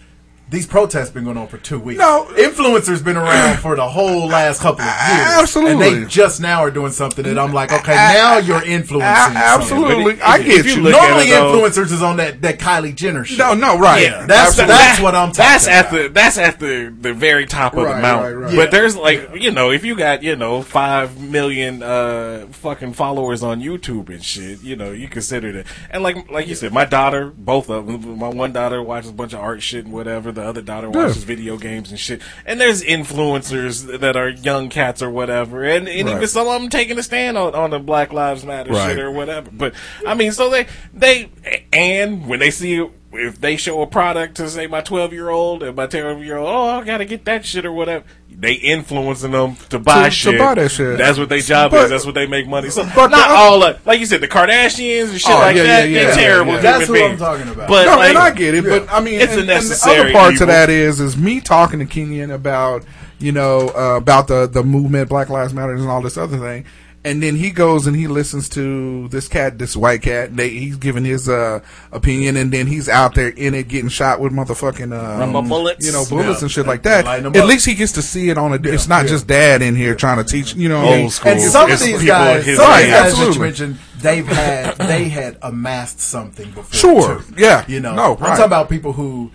these 0.51 0.67
protests 0.67 1.11
been 1.11 1.25
going 1.25 1.37
on 1.37 1.47
for 1.49 1.59
two 1.59 1.79
weeks. 1.79 1.99
No. 1.99 2.27
influencers 2.33 3.05
been 3.05 3.17
around 3.17 3.59
for 3.61 3.77
the 3.77 3.89
whole 3.89 4.27
last 4.27 4.61
couple 4.61 4.83
of 4.83 4.87
years. 4.87 5.27
Absolutely. 5.39 5.87
and 5.89 6.05
they 6.05 6.09
just 6.09 6.41
now 6.41 6.61
are 6.65 6.71
doing 6.71 6.91
something 6.93 7.25
that 7.25 7.39
I'm 7.39 7.53
like, 7.53 7.73
okay, 7.73 7.95
now 7.95 8.39
you're 8.39 8.63
influencing. 8.65 9.01
A- 9.37 9.39
absolutely. 9.39 10.17
something. 10.17 10.21
I 10.23 10.43
get 10.43 10.65
you 10.67 10.73
you. 10.83 10.91
Normally, 10.91 11.27
it, 11.27 11.31
though- 11.31 11.53
influencers 11.61 11.93
is 11.93 12.03
on 12.03 12.17
that 12.17 12.43
that 12.43 12.59
Kylie 12.59 12.95
Jenner 12.95 13.25
shit. 13.25 13.39
no, 13.39 13.55
no, 13.55 13.79
right? 13.79 14.03
Yeah, 14.03 14.27
that's 14.27 14.51
Absolutely. 14.59 14.75
that's 14.75 15.01
what 15.01 15.15
I'm 15.15 15.29
talking 15.33 15.45
That's 15.45 15.69
at 15.69 15.91
the 15.91 16.09
that's 16.09 16.37
at 16.39 16.59
the 16.59 16.95
the 17.01 17.15
very 17.15 17.47
top 17.47 17.75
of 17.75 17.85
Right, 17.85 17.97
the 17.97 18.03
mountain. 18.03 18.35
right, 18.39 18.45
right. 18.47 18.57
But 18.57 18.65
Yeah. 18.65 18.71
there's 18.81 18.97
like 18.97 19.31
you 19.37 19.51
know 19.53 19.71
if 19.71 19.85
you 19.85 19.95
got 19.97 20.23
you 20.23 20.35
know 20.37 20.63
five 20.63 21.21
million 21.21 21.83
uh 21.83 22.47
fucking 22.51 22.95
followers 22.95 23.43
on 23.43 23.61
YouTube 23.61 24.09
and 24.09 24.25
shit, 24.25 24.63
you 24.63 24.75
know 24.77 24.91
you 24.91 25.07
consider 25.09 25.53
that. 25.53 25.67
And 25.91 26.03
like 26.03 26.31
like 26.31 26.49
you 26.49 26.55
said, 26.57 26.73
my 26.73 26.85
daughter, 26.85 27.31
both 27.37 27.71
of 27.71 27.87
them, 27.87 28.19
my 28.19 28.29
one 28.29 28.53
daughter 28.53 28.83
watches 28.83 29.11
a 29.11 29.13
bunch 29.15 29.33
of 29.33 29.41
art 29.41 29.63
shit 29.63 29.85
and 29.85 29.95
whatever. 29.95 30.33
The 30.33 30.40
other 30.45 30.63
daughter 30.63 30.91
Yeah. 30.93 31.07
watches 31.07 31.25
video 31.25 31.57
games 31.57 31.91
and 31.91 31.99
shit. 32.01 32.21
And 32.47 32.61
there's 32.61 32.83
influencers 32.83 34.01
that 34.01 34.17
are 34.17 34.29
young 34.29 34.69
cats 34.69 35.03
or 35.03 35.11
whatever, 35.11 35.65
and, 35.65 35.89
and 35.89 36.09
even 36.09 36.27
some 36.27 36.47
of 36.49 36.61
them 36.61 36.71
taking 36.71 36.99
a 36.99 37.03
stand 37.03 37.37
on, 37.39 37.55
on 37.55 37.71
the 37.71 37.79
Black 37.79 38.13
Lives 38.13 38.45
Matter 38.45 38.73
Right. 38.73 38.91
shit 38.91 38.99
or 38.99 39.11
whatever. 39.11 39.51
But 39.53 39.75
I 40.07 40.15
mean, 40.15 40.33
so 40.33 40.51
they 40.51 40.67
they 40.95 41.31
and 41.73 42.27
when 42.27 42.39
they 42.41 42.51
see 42.51 42.87
if 43.13 43.41
they 43.41 43.57
show 43.57 43.83
a 43.83 43.87
product 43.87 44.37
to 44.37 44.49
say 44.49 44.67
my 44.67 44.81
twelve 44.81 45.13
year 45.13 45.31
old 45.31 45.63
and 45.63 45.77
my 45.77 45.87
twelve 45.87 46.23
year 46.25 46.37
old, 46.37 46.49
oh, 46.49 46.81
I 46.81 46.85
gotta 46.85 47.05
get 47.05 47.25
that 47.25 47.45
shit 47.45 47.65
or 47.67 47.73
whatever. 47.73 48.05
They 48.31 48.53
influencing 48.55 49.33
them 49.33 49.57
to 49.69 49.79
buy 49.79 50.09
To- 50.09 50.31
to 50.33 50.39
buy 50.39 50.55
that 50.55 50.71
shit. 50.71 50.97
That's 50.97 51.19
what 51.19 51.29
their 51.29 51.41
job 51.41 51.73
But- 51.73 51.85
is. 51.87 51.91
That's 51.91 52.07
what 52.07 52.15
they 52.15 52.27
make 52.27 52.47
money. 52.47 52.71
So 52.71 52.85
but 52.95 53.11
not 53.11 53.29
the- 53.29 53.35
all 53.35 53.63
uh, 53.63 53.75
like 53.85 54.01
you 54.01 54.07
said, 54.07 54.21
the 54.21 54.29
Kardashians 54.29 55.11
and 55.11 55.21
shit 55.21 55.31
Oh, 55.31 55.39
like 55.39 55.57
yeah, 55.57 55.63
that. 55.65 55.89
yeah, 55.89 56.01
yeah, 56.01 56.05
they're 56.07 56.09
yeah, 56.11 56.15
terrible. 56.29 56.53
yeah. 56.55 56.61
That's 56.61 56.87
human 56.87 57.03
who 57.03 57.09
I'm 57.09 57.19
talking 57.19 57.49
about. 57.49 57.69
But 57.69 57.87
no, 57.87 57.97
like, 57.97 58.09
and 58.11 58.19
I 58.19 58.31
get 58.31 58.55
it, 58.55 58.65
but 58.65 58.91
I 58.93 59.01
mean, 59.01 59.21
It's 59.21 59.33
and, 59.33 59.51
a 59.51 59.55
and 59.57 59.67
the 59.67 59.81
other 59.91 60.13
part 60.13 60.35
evil. 60.35 60.47
to 60.47 60.47
that 60.47 60.71
is 60.71 61.01
is 61.01 61.17
me 61.17 61.41
talking 61.41 61.81
to 61.81 61.87
Kenyon 61.87 62.31
about 62.31 62.85
you 63.19 63.33
know 63.33 63.71
uh, 63.77 63.97
about 63.97 64.29
the 64.29 64.47
the 64.47 64.63
movement, 64.63 65.09
Black 65.09 65.29
Lives 65.29 65.53
Matter, 65.53 65.75
and 65.75 65.89
all 65.89 66.01
this 66.01 66.17
other 66.17 66.39
thing. 66.39 66.65
And 67.03 67.23
then 67.23 67.35
he 67.35 67.51
goes 67.51 67.87
and 67.87 67.97
he 67.97 68.09
listens 68.09 68.51
to 68.51 69.09
this 69.09 69.27
cat, 69.27 69.59
this 69.59 69.75
white 69.75 70.03
cat. 70.03 70.37
They, 70.37 70.51
he's 70.51 70.77
giving 70.77 71.03
his 71.03 71.31
uh, 71.31 71.61
opinion, 71.93 72.37
and 72.37 72.53
then 72.53 72.67
he's 72.67 72.91
out 72.91 73.15
there 73.15 73.29
in 73.31 73.55
it 73.55 73.69
getting 73.69 73.89
shot 73.89 74.21
with 74.21 74.35
motherfucking 74.35 74.93
uh, 74.93 75.19
Rubber 75.33 75.49
bullets. 75.49 75.87
you 75.87 75.93
know, 75.93 76.05
bullets 76.07 76.41
Yeah. 76.41 76.45
and 76.45 76.51
shit 76.51 76.67
like 76.67 76.83
that. 76.83 77.07
At 77.07 77.25
up. 77.25 77.35
least 77.35 77.65
he 77.65 77.75
gets 77.75 77.93
to 77.93 78.03
see 78.03 78.29
it 78.29 78.37
on 78.37 78.53
a. 78.53 78.57
it's 78.69 78.87
not 78.87 79.05
yeah. 79.05 79.09
just 79.13 79.27
dad 79.27 79.63
in 79.63 79.77
here 79.77 79.95
trying 79.95 80.23
to 80.23 80.25
teach. 80.31 80.55
You 80.55 80.69
know, 80.69 80.85
Old 80.85 81.11
school. 81.13 81.33
And 81.33 81.41
some 81.41 81.71
of 81.71 81.79
these 81.81 82.05
guys, 82.05 82.45
his 82.45 82.59
some 82.59 82.71
of 82.71 82.79
age. 82.79 82.85
these 82.85 82.93
guys 82.93 83.19
that 83.19 83.35
you 83.35 83.41
mentioned, 83.41 83.79
they've 84.01 84.27
had 84.27 84.77
they 84.77 85.09
had 85.09 85.39
amassed 85.41 86.01
something 86.01 86.51
before. 86.51 86.65
Sure. 86.79 87.23
too. 87.23 87.35
Yeah. 87.39 87.65
you 87.67 87.81
know. 87.81 87.95
No, 87.95 88.09
right. 88.17 88.21
I'm 88.21 88.37
talking 88.37 88.45
about 88.45 88.69
people 88.69 88.93
who 88.93 89.31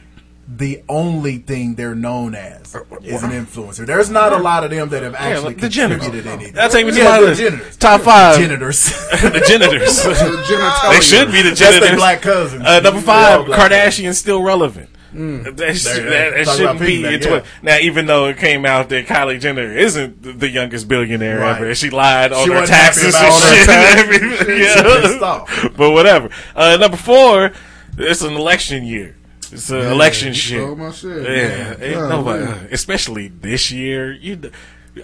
the 0.48 0.84
only 0.88 1.38
thing 1.40 1.74
they're 1.76 1.96
known 1.96 2.36
as 2.36 2.76
is 3.02 3.24
an 3.24 3.32
influencer. 3.32 3.86
There's 3.86 4.10
not 4.12 4.32
a 4.32 4.38
lot 4.38 4.64
of 4.64 4.70
them 4.70 4.90
that 4.90 5.02
have 5.02 5.16
actually 5.16 5.46
like 5.56 5.60
the 5.62 5.70
janitors. 5.70 6.04
contributed 6.04 6.32
anything. 6.32 6.54
That's 6.54 6.76
even 6.76 6.96
yeah, 6.96 7.04
my 7.06 7.22
the 7.22 7.36
janitors. 7.36 7.78
top 7.78 8.02
five 8.02 8.38
Janitors. 8.38 8.84
the 9.12 9.44
janitors. 9.48 10.04
they 10.04 11.02
should 11.02 11.32
be 11.32 11.42
the 11.42 11.50
That's 11.50 11.60
janitors. 11.60 11.90
their 11.90 11.98
black 11.98 12.22
cousins. 12.22 12.64
Uh, 12.64 12.80
number 12.80 13.02
five, 13.02 13.46
Kardashian 13.48 14.14
still 14.14 14.44
relevant. 14.44 14.90
That, 15.14 15.78
sh- 15.78 15.84
There 15.86 15.98
you 15.98 16.04
go. 16.04 16.10
that, 16.10 16.46
that 16.46 16.58
shouldn't 16.58 16.80
be 16.82 17.02
piggyback, 17.04 17.26
in 17.26 17.32
yeah. 17.32 17.46
now. 17.62 17.78
Even 17.80 18.06
though 18.06 18.26
it 18.26 18.38
came 18.38 18.66
out 18.66 18.90
that 18.90 19.08
Kylie 19.08 19.40
Jenner 19.40 19.76
isn't 19.76 20.22
the- 20.22 20.34
the 20.34 20.50
youngest 20.50 20.90
billionaire 20.90 21.40
Right. 21.40 21.56
ever, 21.56 21.74
she 21.74 21.90
lied 21.90 22.34
on 22.34 22.46
She 22.46 22.52
her 22.54 22.66
taxes 22.66 23.16
and 23.16 23.34
shit. 23.34 23.66
tax- 23.66 23.70
and 23.70 24.00
everything. 24.00 24.32
She 24.38 24.46
pissed 24.84 25.22
Yeah. 25.22 25.70
But 25.78 25.92
whatever. 25.92 26.30
Uh, 26.54 26.76
number 26.78 26.98
four, 26.98 27.52
it's 27.98 28.22
an 28.24 28.34
election 28.34 28.84
year. 28.84 29.16
It's 29.54 29.70
an 29.70 29.82
election 29.88 30.30
you 30.30 30.34
shit. 30.34 30.78
my 30.78 30.92
shit, 30.92 31.24
Yeah, 31.24 31.72
ain't 31.72 31.80
Yeah, 31.82 32.08
nobody- 32.08 32.46
man. 32.46 32.68
especially 32.72 33.28
this 33.30 33.72
year. 33.72 34.12
You, 34.14 34.52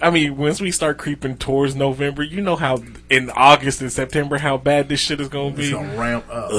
I 0.00 0.10
mean, 0.10 0.36
once 0.36 0.60
we 0.60 0.70
start 0.70 0.96
creeping 0.98 1.36
towards 1.36 1.74
November, 1.74 2.22
you 2.22 2.40
know 2.40 2.56
how 2.56 2.82
in 3.10 3.30
August 3.30 3.80
and 3.82 3.92
September 3.92 4.38
how 4.38 4.56
bad 4.56 4.88
this 4.88 5.00
shit 5.00 5.20
is 5.20 5.28
gonna 5.28 5.50
be. 5.54 5.64
It's 5.64 5.72
gonna 5.72 5.96
ramp 5.98 6.24
up. 6.30 6.50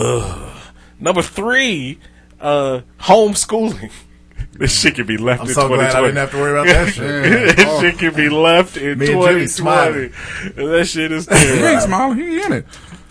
Number 0.99 1.21
three, 1.21 1.99
uh, 2.39 2.81
homeschooling. 3.01 3.91
This 4.55 4.79
shit 4.79 4.93
can 4.93 5.07
be 5.07 5.17
left 5.17 5.41
I'm 5.41 5.47
in 5.47 5.53
so 5.55 5.67
glad 5.67 5.79
I 5.95 6.01
2020. 6.01 6.07
didn't 6.09 6.17
have 6.17 6.31
to 6.31 6.37
worry 6.37 6.51
about 6.51 6.67
that 6.67 6.93
shit. 6.93 7.55
this 7.57 7.79
shit 7.79 7.97
can 7.97 8.13
be 8.13 8.29
left 8.29 8.77
in 8.77 8.99
Me 8.99 9.11
and 9.11 9.21
Judy 9.23 9.47
2020. 9.47 9.47
smiling. 9.47 10.13
That 10.55 10.85
shit 10.85 11.11
is 11.11 11.27
he 11.57 11.63
ain't 11.65 11.81
smiling. 11.81 12.17
He 12.19 12.39
in 12.43 12.51
it. 12.53 12.65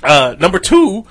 uh, 0.05 0.37
number 0.39 0.61
two, 0.61 1.05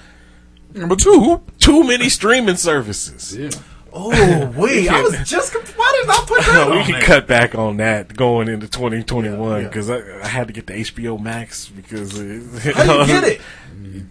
Number 0.74 0.96
two. 0.96 1.42
too 1.60 1.84
many 1.84 2.10
streaming 2.10 2.56
services. 2.58 3.58
Oh, 3.94 4.54
wait. 4.56 4.88
I 4.90 5.02
was 5.02 5.18
just. 5.30 5.54
Why 5.54 6.00
did 6.02 6.10
I 6.10 6.24
put 6.26 6.40
that 6.46 6.54
No, 6.70 6.76
we 6.78 6.84
can 6.84 6.92
there? 6.94 7.02
cut 7.02 7.28
back 7.28 7.56
on 7.56 7.78
that 7.78 8.16
going 8.16 8.48
into 8.48 8.68
2021 8.68 9.64
because 9.66 9.90
I, 9.90 10.00
I 10.24 10.28
had 10.28 10.48
to 10.48 10.54
get 10.54 10.68
the 10.68 10.74
HBO 10.74 11.20
Max 11.22 11.68
because 11.68 12.18
it, 12.18 12.44
How 12.76 12.84
do 12.86 13.00
you 13.02 13.06
get 13.08 13.24
it? 13.26 13.42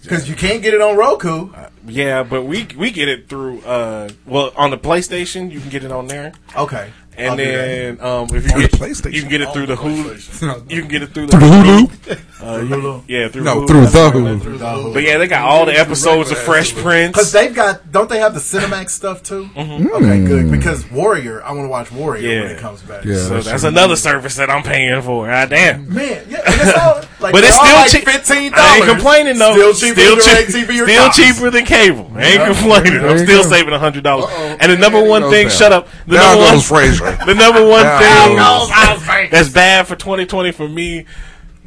Because 0.03 0.29
you 0.29 0.35
can't 0.35 0.63
get 0.63 0.75
it 0.75 0.83
on 0.83 0.97
Roku. 0.99 1.49
Yeah, 1.87 2.23
but 2.25 2.43
we 2.43 2.67
we 2.77 2.91
get 2.91 3.09
it 3.09 3.29
through 3.31 3.61
uh 3.63 4.11
well 4.27 4.53
on 4.57 4.71
the 4.71 4.77
PlayStation 4.77 5.51
you 5.51 5.61
can 5.61 5.71
get 5.71 5.83
it 5.85 5.93
on 5.93 6.07
there. 6.09 6.33
Okay. 6.55 6.91
I'll 7.19 7.31
And 7.31 7.39
then 7.39 8.01
um, 8.03 8.27
if 8.35 8.47
you 8.47 8.53
On 8.55 8.61
get 8.61 8.71
the 8.73 8.77
PlayStation. 8.77 9.13
you 9.15 9.21
can 9.23 9.31
get 9.31 9.41
it 9.41 9.53
through 9.53 9.67
the 9.67 9.77
Hulu. 9.77 10.71
You 10.71 10.81
can 10.81 10.89
get 10.91 11.03
it 11.03 11.15
through 11.15 11.27
the 11.27 11.33
Through 11.33 11.41
the 11.41 12.17
Hulu? 12.17 12.21
Uh, 12.43 12.59
Hulu? 12.61 13.05
Yeah, 13.07 13.29
through 13.29 13.43
No, 13.45 13.57
Hulu. 13.63 13.67
through 13.69 13.81
the. 13.83 13.87
Hulu. 13.89 14.43
Through 14.43 14.59
the 14.59 14.65
Hulu. 14.65 14.95
But 14.95 15.03
yeah, 15.03 15.19
they 15.19 15.27
got 15.29 15.43
all 15.49 15.67
the 15.67 15.79
episodes 15.79 16.31
of 16.31 16.39
Fresh 16.39 16.75
Prince. 16.75 17.13
Because 17.13 17.33
they've 17.33 17.55
got, 17.55 17.93
don't 17.93 18.09
they 18.09 18.19
have 18.19 18.35
the 18.35 18.41
Cinemax 18.41 18.91
stuff 18.91 19.23
too? 19.23 19.45
Mm-hmm. 19.55 19.87
Mm. 19.87 19.91
Okay, 19.93 20.25
good. 20.27 20.51
Because 20.51 20.91
Warrior, 20.91 21.43
I 21.45 21.53
want 21.53 21.65
to 21.65 21.69
watch 21.69 21.93
Warrior 21.93 22.27
Yeah. 22.29 22.41
when 22.43 22.51
it 22.53 22.59
comes 22.61 22.81
back. 22.83 23.05
Yeah. 23.05 23.17
so 23.17 23.35
that's 23.35 23.47
that's 23.47 23.65
another 23.65 23.97
service 23.97 24.37
that 24.37 24.49
I'm 24.51 24.63
paying 24.63 25.03
for. 25.03 25.27
God 25.27 25.51
damn. 25.51 25.93
Man, 25.93 26.25
yeah, 26.29 26.39
and 26.47 26.55
it's 26.61 26.79
all, 26.79 26.95
like, 27.21 27.33
But 27.33 27.45
it's 27.45 27.57
they're 27.57 27.59
all 27.59 27.67
still 27.67 27.77
like 27.77 27.91
cheap. 27.91 28.05
fifteen 28.05 28.53
I 28.55 28.77
ain't 28.77 28.87
complaining 28.87 29.39
though. 29.39 29.53
Still 29.53 29.75
cheaper 29.75 30.01
still 30.01 30.17
than 30.17 30.25
cheap- 30.25 30.69
DirecTV 30.69 30.83
or 30.83 30.87
Still 30.89 31.05
Cox. 31.05 31.17
cheaper 31.17 31.51
than 31.51 31.65
cable. 31.67 32.11
I 32.15 32.23
ain't 32.23 32.35
Yeah. 32.41 32.47
complaining. 32.47 32.93
There 33.03 33.11
I'm 33.11 33.19
you 33.19 33.25
still 33.25 33.43
go. 33.43 33.49
saving 33.51 33.75
hundred 33.75 34.05
dollars. 34.05 34.31
And 34.61 34.73
the 34.73 34.77
number 34.79 35.03
one 35.03 35.23
thing, 35.31 35.49
that. 35.49 35.53
shut 35.53 35.73
up. 35.73 35.89
The 36.07 36.13
There 36.17 36.21
number 36.23 36.43
one, 36.45 36.55
goes 36.55 36.67
Fraser. 36.69 37.05
the 37.27 37.35
number 37.35 37.67
one 37.67 37.83
There 37.83 37.99
thing 38.01 39.31
that's 39.31 39.49
bad 39.53 39.87
for 39.87 39.97
2020 39.97 40.53
for 40.53 40.69
me, 40.69 41.05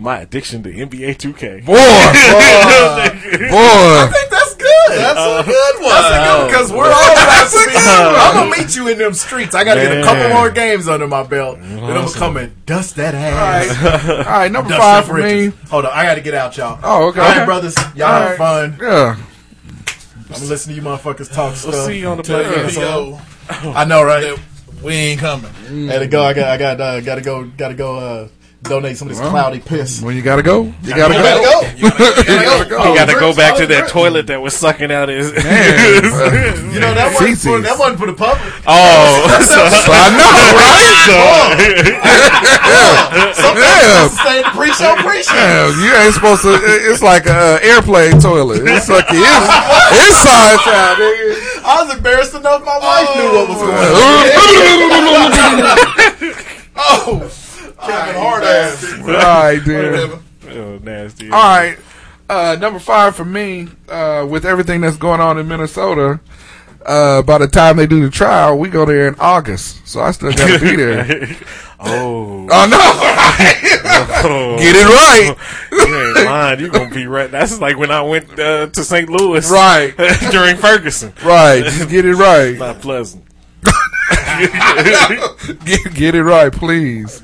my 0.03 0.19
addiction 0.19 0.61
to 0.63 0.69
NBA 0.69 1.15
2K. 1.17 1.65
Boy, 1.65 1.73
boy, 1.73 1.79
boy. 3.49 3.57
I 3.57 4.09
think 4.11 4.29
that's 4.29 4.53
good. 4.55 4.99
That's 4.99 5.17
a 5.19 5.43
good 5.49 5.75
one. 5.81 5.89
That's 5.89 6.11
a 6.11 6.19
good 6.19 6.37
one 6.39 6.47
because 6.47 6.71
we're 6.71 6.91
all 6.91 7.13
about 7.13 7.49
to 7.49 7.57
be. 7.67 7.73
one. 7.73 8.15
I'm 8.19 8.33
gonna 8.51 8.51
meet 8.63 8.75
you 8.75 8.87
in 8.89 8.97
them 8.97 9.13
streets. 9.13 9.55
I 9.55 9.63
gotta 9.63 9.81
get 9.81 9.97
a 9.99 10.03
couple 10.03 10.29
more 10.35 10.51
games 10.51 10.87
under 10.87 11.07
my 11.07 11.23
belt. 11.23 11.59
Then 11.59 11.79
I'm 11.83 12.05
gonna 12.05 12.11
come 12.11 12.37
and 12.37 12.65
dust 12.65 12.97
that 12.97 13.15
ass. 13.15 13.81
right, 13.81 14.09
all 14.19 14.23
right. 14.25 14.51
Number 14.51 14.75
five 14.75 15.07
them 15.07 15.15
for 15.15 15.21
me. 15.23 15.47
Hold 15.69 15.85
on, 15.85 15.91
I 15.93 16.03
gotta 16.03 16.21
get 16.21 16.33
out, 16.33 16.55
y'all. 16.57 16.79
Oh, 16.83 17.07
okay. 17.09 17.21
All 17.21 17.27
right, 17.29 17.45
brothers, 17.45 17.75
y'all 17.95 18.07
All 18.07 18.19
have 18.21 18.29
right. 18.31 18.37
fun. 18.37 18.77
Yeah. 18.81 19.15
I'm 19.17 20.33
gonna 20.39 20.45
listen 20.45 20.69
to 20.73 20.75
you 20.75 20.81
motherfuckers 20.81 21.31
talk 21.33 21.55
stuff. 21.55 21.73
We'll 21.73 21.85
see 21.87 21.99
you 21.99 22.07
on 22.09 22.17
the 22.17 22.23
Till 22.23 22.39
the 22.39 22.43
play. 22.43 22.55
end 22.55 22.65
of 22.67 22.75
the 22.75 22.81
Yo, 22.81 23.19
song. 23.61 23.73
I 23.75 23.85
know, 23.85 24.03
right? 24.03 24.37
we 24.83 24.93
ain't 24.93 25.19
coming. 25.21 25.51
Had 25.87 25.99
to 25.99 26.07
go. 26.07 26.23
I 26.23 26.33
got. 26.33 26.49
I 26.49 26.57
got. 26.57 26.81
Uh, 26.81 26.99
got 27.01 27.15
to 27.15 27.21
go. 27.21 27.45
Got 27.45 27.69
to 27.69 27.73
go. 27.75 27.95
Uh, 27.97 28.27
donate 28.63 28.97
some 28.97 29.07
of 29.09 29.13
this 29.13 29.19
Well, 29.21 29.29
cloudy 29.31 29.59
piss. 29.59 30.01
When 30.01 30.15
you 30.15 30.21
gotta 30.21 30.41
go, 30.43 30.71
you 30.83 30.95
gotta 30.95 31.13
You 31.15 31.21
go. 31.21 31.23
gotta 31.23 31.43
go. 31.43 31.61
You 31.77 31.89
gotta 31.91 32.23
gotta 32.25 32.65
go. 32.69 32.77
go. 32.77 32.83
You 32.89 32.95
got 32.97 33.05
to 33.09 33.19
go 33.19 33.33
back 33.35 33.57
to 33.57 33.63
oh, 33.63 33.67
that 33.67 33.79
Bricks. 33.79 33.91
toilet 33.91 34.27
that 34.27 34.41
was 34.41 34.53
sucking 34.55 34.91
out 34.91 35.09
his. 35.09 35.31
Uh, 36.13 36.25
you 36.73 36.79
know 36.79 36.93
that 36.95 37.11
wasn't, 37.13 37.37
for, 37.37 37.57
Feces. 37.59 37.63
that 37.63 37.77
wasn't 37.77 37.99
for 37.99 38.07
the 38.07 38.13
public. 38.13 38.41
oh, 38.65 39.27
so, 39.43 39.69
So 39.69 39.91
I 39.93 40.09
know, 40.15 40.31
right? 40.57 40.89
so, 43.35 43.53
Damn. 43.53 44.09
Stay 44.09 44.37
in 44.39 44.43
the 44.47 44.51
pre-show, 44.55 44.95
pre-show. 45.03 45.33
Damn, 45.33 45.75
you 45.83 45.91
ain't 45.93 46.13
supposed 46.15 46.41
to. 46.43 46.53
It's 46.89 47.01
like 47.03 47.27
an 47.27 47.59
airplane 47.61 48.19
toilet. 48.19 48.61
It's 48.63 48.87
like 48.89 49.07
the 49.07 49.15
ins- 49.19 49.51
insides 50.07 50.65
out. 50.71 50.95
nigga. 50.97 51.35
I 51.65 51.83
was 51.83 51.93
embarrassed 51.95 52.33
enough. 52.35 52.63
My 52.65 52.77
wife 52.79 53.09
knew 53.17 53.31
what 53.35 53.47
was 53.49 53.57
going 53.59 53.73
on. 53.73 53.83
Oh, 56.75 57.21
oh. 57.21 57.29
Kevin 57.85 58.15
Hard 58.21 58.43
ass. 58.43 58.83
right, 59.01 59.59
dude. 59.63 60.19
Oh, 60.49 60.77
nasty. 60.83 61.29
All 61.31 61.39
right. 61.39 61.77
Uh, 62.29 62.57
number 62.59 62.79
five 62.79 63.15
for 63.15 63.25
me, 63.25 63.67
uh, 63.89 64.25
with 64.29 64.45
everything 64.45 64.81
that's 64.81 64.97
going 64.97 65.19
on 65.21 65.37
in 65.37 65.47
Minnesota, 65.47 66.19
uh, 66.85 67.21
by 67.21 67.37
the 67.37 67.47
time 67.47 67.77
they 67.77 67.85
do 67.87 68.01
the 68.03 68.09
trial, 68.09 68.57
we 68.57 68.69
go 68.69 68.85
there 68.85 69.07
in 69.07 69.15
August. 69.19 69.87
So 69.87 70.01
I 70.01 70.11
still 70.11 70.31
got 70.31 70.47
to 70.47 70.59
be 70.59 70.75
there. 70.75 71.27
Oh, 71.85 72.47
oh, 72.49 72.67
no. 72.69 72.77
oh. 74.23 74.55
Get 74.57 74.73
it 74.73 74.85
right. 74.87 75.35
You 75.69 76.07
ain't 76.17 76.25
lying. 76.25 76.59
You 76.61 76.69
gonna 76.71 76.89
be 76.95 77.07
right. 77.07 77.29
That's 77.29 77.59
like 77.59 77.77
when 77.77 77.91
I 77.91 78.01
went 78.01 78.39
uh, 78.39 78.67
to 78.67 78.83
St. 78.85 79.09
Louis, 79.09 79.51
Right. 79.51 79.93
during 80.31 80.55
Ferguson. 80.55 81.11
Right. 81.25 81.61
Just 81.65 81.89
get 81.89 82.05
it 82.05 82.15
right. 82.15 82.57
Not 82.57 82.79
pleasant. 82.79 83.25
Get, 85.65 85.93
get 85.93 86.15
it 86.15 86.23
right, 86.23 86.53
please. 86.53 87.21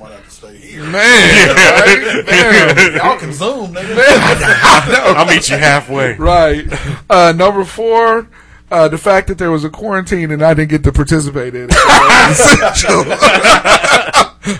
Man. 0.79 0.91
right? 0.91 2.23
Damn. 2.25 2.95
Y'all 2.95 3.17
can 3.17 3.33
zoom, 3.33 3.73
nigga. 3.73 3.97
I'll 5.15 5.25
meet 5.25 5.49
you 5.49 5.57
halfway. 5.57 6.15
Right. 6.15 6.65
Uh, 7.09 7.33
number 7.35 7.63
four, 7.63 8.29
uh, 8.71 8.87
the 8.87 8.97
fact 8.97 9.27
that 9.27 9.37
there 9.37 9.51
was 9.51 9.63
a 9.63 9.69
quarantine 9.69 10.31
and 10.31 10.41
I 10.41 10.53
didn't 10.53 10.69
get 10.69 10.83
to 10.83 10.91
participate 10.91 11.55
in 11.55 11.69
it. 11.71 11.75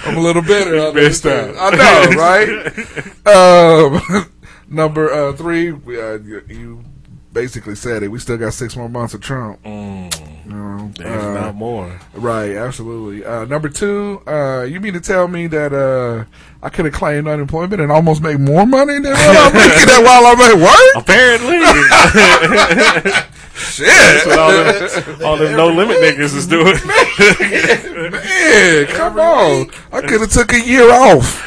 I'm 0.06 0.18
a 0.18 0.20
little 0.20 0.42
bitter 0.42 0.88
on 0.88 0.94
this. 0.94 1.24
Missed 1.24 1.26
out. 1.26 1.56
I 1.58 1.70
know, 1.76 2.10
right? 2.18 2.50
Um, 4.06 4.26
number 4.68 5.12
uh, 5.12 5.34
three, 5.34 5.72
we, 5.72 6.00
uh, 6.02 6.18
you, 6.20 6.42
you 6.50 6.84
basically 7.34 7.76
said 7.76 8.04
it. 8.04 8.08
We 8.10 8.20
still 8.20 8.38
got 8.38 8.54
six 8.54 8.76
more 8.76 8.90
months 8.90 9.14
of 9.14 9.22
Trump. 9.22 9.60
You 9.66 10.10
know, 10.56 10.92
If 10.98 11.06
uh, 11.06 11.34
not 11.34 11.56
more. 11.56 12.00
Right, 12.14 12.56
absolutely. 12.56 13.24
Uh, 13.24 13.46
number 13.46 13.70
two, 13.70 14.22
uh, 14.28 14.64
you 14.64 14.80
mean 14.80 14.94
to 14.94 15.00
tell 15.00 15.28
me 15.28 15.48
that 15.48 15.72
uh, 15.74 16.26
I 16.64 16.70
could 16.70 16.86
have 16.86 16.94
claimed 16.94 17.28
unemployment 17.28 17.82
and 17.82 17.92
almost 17.92 18.22
make 18.22 18.40
more 18.40 18.66
money 18.66 18.96
than 19.00 19.14
I'm 19.16 19.54
making 19.54 19.86
that 19.86 20.02
while 20.04 20.26
I'm 20.26 20.40
at 20.42 20.56
work? 20.58 21.04
Apparently, 21.04 21.60
Shit. 23.60 23.88
that's 23.88 24.26
what 24.26 24.40
all 24.40 24.52
them, 24.52 25.26
all 25.26 25.38
them 25.38 25.56
no 25.58 25.68
limit 25.68 25.98
niggas 25.98 26.34
is 26.36 26.48
doing. 26.48 26.78
Man, 28.12 28.86
come 28.88 29.20
on. 29.20 29.70
I 29.92 30.02
could 30.02 30.22
have 30.22 30.32
took 30.32 30.54
a 30.54 30.62
year 30.62 30.90
off. 30.90 31.46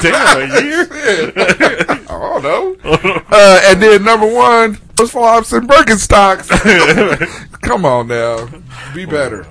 Damn, 0.00 0.50
a 0.50 0.62
year. 0.62 0.88
I 0.90 2.06
don't 2.08 2.42
know. 2.42 2.76
Uh, 3.32 3.60
and 3.66 3.80
then 3.80 4.02
number 4.02 4.26
one, 4.26 4.76
those 4.96 5.12
flops 5.12 5.52
and 5.52 5.68
Birkenstocks. 5.68 6.48
come 7.62 7.84
on 7.84 8.08
now. 8.08 8.48
Be 8.92 9.04
better. 9.04 9.44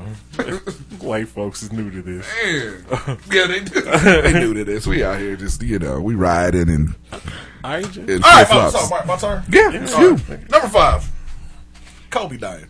White 1.00 1.30
folks 1.30 1.64
is 1.64 1.72
new 1.72 1.90
to 1.90 2.02
this. 2.02 2.28
Man. 2.44 3.18
Yeah, 3.32 3.48
they, 3.48 3.62
do. 3.62 3.82
they 3.82 4.34
new 4.34 4.54
to 4.54 4.66
this. 4.66 4.86
We 4.86 5.04
out 5.04 5.18
here 5.18 5.38
just, 5.38 5.64
you 5.64 5.80
know, 5.80 6.02
we 6.02 6.16
riding 6.16 6.70
and, 6.70 6.94
I 7.64 7.82
just, 7.84 7.98
and 7.98 8.24
All 8.24 8.32
right, 8.32 8.48
flip 8.48 8.74
my, 8.92 9.00
my, 9.00 9.06
my 9.06 9.16
turn. 9.18 9.44
Yeah, 9.50 9.72
it's 9.72 9.98
you. 9.98 10.16
right. 10.16 10.50
Number 10.50 10.68
five. 10.68 11.10
Kobe 12.10 12.38
died. 12.38 12.68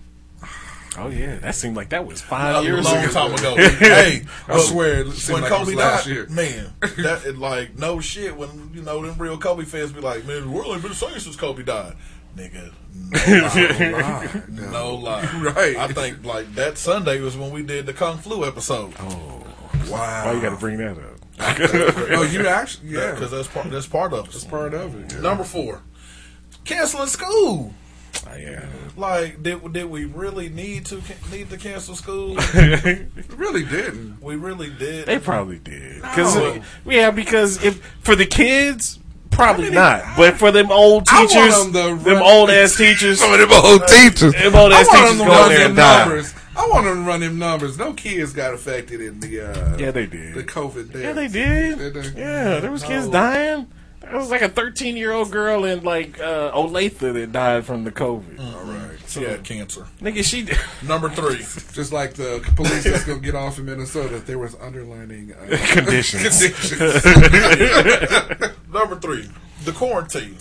Oh 0.97 1.09
yeah, 1.09 1.35
that 1.39 1.55
seemed 1.55 1.75
like 1.75 1.89
that 1.89 2.05
was 2.05 2.21
A 2.21 2.23
five 2.23 2.63
years 2.63 2.85
long 2.85 2.97
ago. 3.03 3.11
time 3.11 3.33
ago. 3.33 3.55
hey, 3.79 4.23
I 4.47 4.59
swear, 4.59 5.03
when 5.05 5.41
like 5.41 5.51
Kobe 5.51 5.73
last 5.75 6.05
died, 6.05 6.13
year. 6.13 6.27
man, 6.29 6.73
that 6.81 7.23
it, 7.25 7.37
like 7.37 7.77
no 7.77 7.99
shit. 7.99 8.35
When 8.35 8.71
you 8.73 8.81
know 8.81 9.05
them 9.05 9.17
real 9.17 9.37
Kobe 9.37 9.65
fans 9.65 9.91
be 9.91 10.01
like, 10.01 10.25
man, 10.25 10.41
the 10.43 10.49
world 10.49 10.73
ain't 10.73 10.81
been 10.81 10.91
the 10.91 10.95
same 10.97 11.17
since 11.19 11.35
Kobe 11.35 11.63
died, 11.63 11.95
nigga. 12.35 12.71
No 13.11 13.15
lie, 13.97 14.41
no 14.71 14.95
lie. 14.95 15.25
Right. 15.55 15.75
I 15.77 15.87
think 15.87 16.25
like 16.25 16.53
that 16.55 16.77
Sunday 16.77 17.19
was 17.21 17.37
when 17.37 17.51
we 17.51 17.63
did 17.63 17.85
the 17.85 17.93
Kung 17.93 18.17
Flu 18.17 18.45
episode. 18.45 18.93
Oh, 18.99 19.43
Wow. 19.87 20.25
why 20.25 20.33
you 20.33 20.41
got 20.41 20.49
to 20.51 20.57
bring 20.57 20.77
that 20.77 20.97
up? 20.97 21.15
No, 21.39 22.17
oh, 22.19 22.23
you 22.23 22.45
actually, 22.47 22.89
yeah. 22.89 23.11
because 23.11 23.31
that's 23.31 23.47
part 23.47 23.69
that's 23.71 23.87
part 23.87 24.11
of 24.13 24.25
it. 24.27 24.31
That's 24.31 24.43
part 24.43 24.73
of 24.73 24.93
it. 24.99 25.13
yeah. 25.13 25.21
Number 25.21 25.43
four, 25.45 25.81
canceling 26.65 27.07
school. 27.07 27.73
Oh, 28.29 28.35
yeah. 28.35 28.65
Like, 28.97 29.41
did 29.41 29.73
did 29.73 29.85
we 29.85 30.05
really 30.05 30.49
need 30.49 30.85
to 30.87 31.01
need 31.31 31.49
to 31.49 31.57
cancel 31.57 31.95
school? 31.95 32.35
It 32.53 33.07
really 33.35 33.63
didn't. 33.65 34.21
we 34.21 34.35
really 34.35 34.69
did. 34.69 35.05
They 35.05 35.19
probably 35.19 35.59
did. 35.59 36.01
Cause 36.03 36.35
No. 36.35 36.61
yeah, 36.85 37.11
because 37.11 37.63
if 37.63 37.81
for 38.01 38.15
the 38.15 38.25
kids, 38.25 38.99
probably 39.31 39.69
not. 39.71 40.03
But 40.17 40.37
for 40.37 40.51
them 40.51 40.71
old 40.71 41.05
teachers, 41.07 41.55
them 41.71 41.97
to 41.97 42.03
them 42.03 42.21
old 42.21 42.49
ass 42.49 42.75
teachers, 42.77 43.19
Some 43.19 43.33
of 43.33 43.39
them 43.39 43.51
old 43.51 43.87
teachers. 43.87 44.33
them 44.33 44.55
old 44.55 44.73
I 44.73 44.81
ass 44.81 44.87
want 44.87 44.99
teachers 44.99 45.17
them 45.17 45.27
go 45.27 45.33
to 45.33 45.39
run 45.39 45.49
there 45.49 45.59
them 45.59 45.67
and 45.67 45.75
die. 45.77 45.99
numbers. 45.99 46.33
I 46.57 46.67
want 46.67 46.85
them 46.85 46.95
to 46.95 47.01
run 47.07 47.19
them 47.21 47.39
numbers. 47.39 47.77
No 47.77 47.93
kids 47.93 48.33
got 48.33 48.53
affected 48.53 48.99
in 48.99 49.21
the 49.21 49.41
uh, 49.49 49.77
Yeah, 49.77 49.91
they 49.91 50.05
did. 50.07 50.35
the 50.35 50.43
COVID. 50.43 50.93
Yeah, 50.93 51.13
they 51.13 51.27
did. 51.29 51.77
Did 51.77 51.93
they? 51.93 52.19
Yeah, 52.19 52.59
there 52.59 52.71
was 52.71 52.83
kids 52.83 53.05
No. 53.05 53.11
dying. 53.13 53.67
There 54.09 54.17
was 54.17 54.31
like 54.31 54.41
a 54.41 54.49
13 54.49 54.97
year 54.97 55.11
old 55.11 55.31
girl 55.31 55.65
in 55.65 55.83
like 55.83 56.19
uh, 56.19 56.51
Olathe 56.51 56.97
that 56.97 57.31
died 57.31 57.63
from 57.65 57.83
the 57.83 57.91
COVID. 57.91 58.39
All 58.39 58.63
right, 58.63 58.97
she 59.07 59.21
had 59.21 59.43
cancer. 59.43 59.85
Nigga, 60.01 60.23
she 60.23 60.47
Number 60.87 61.09
three. 61.09 61.45
Just 61.73 61.93
like 61.93 62.15
the 62.15 62.41
police 62.55 62.85
that's 62.85 63.05
gonna 63.05 63.19
get 63.19 63.35
off 63.35 63.59
in 63.59 63.65
Minnesota, 63.65 64.17
there 64.19 64.39
was 64.39 64.55
underlining 64.55 65.33
uh, 65.33 65.57
conditions. 65.67 66.23
conditions. 66.23 67.05
Number 68.73 68.95
three, 68.99 69.29
the 69.65 69.73
quarantine. 69.73 70.37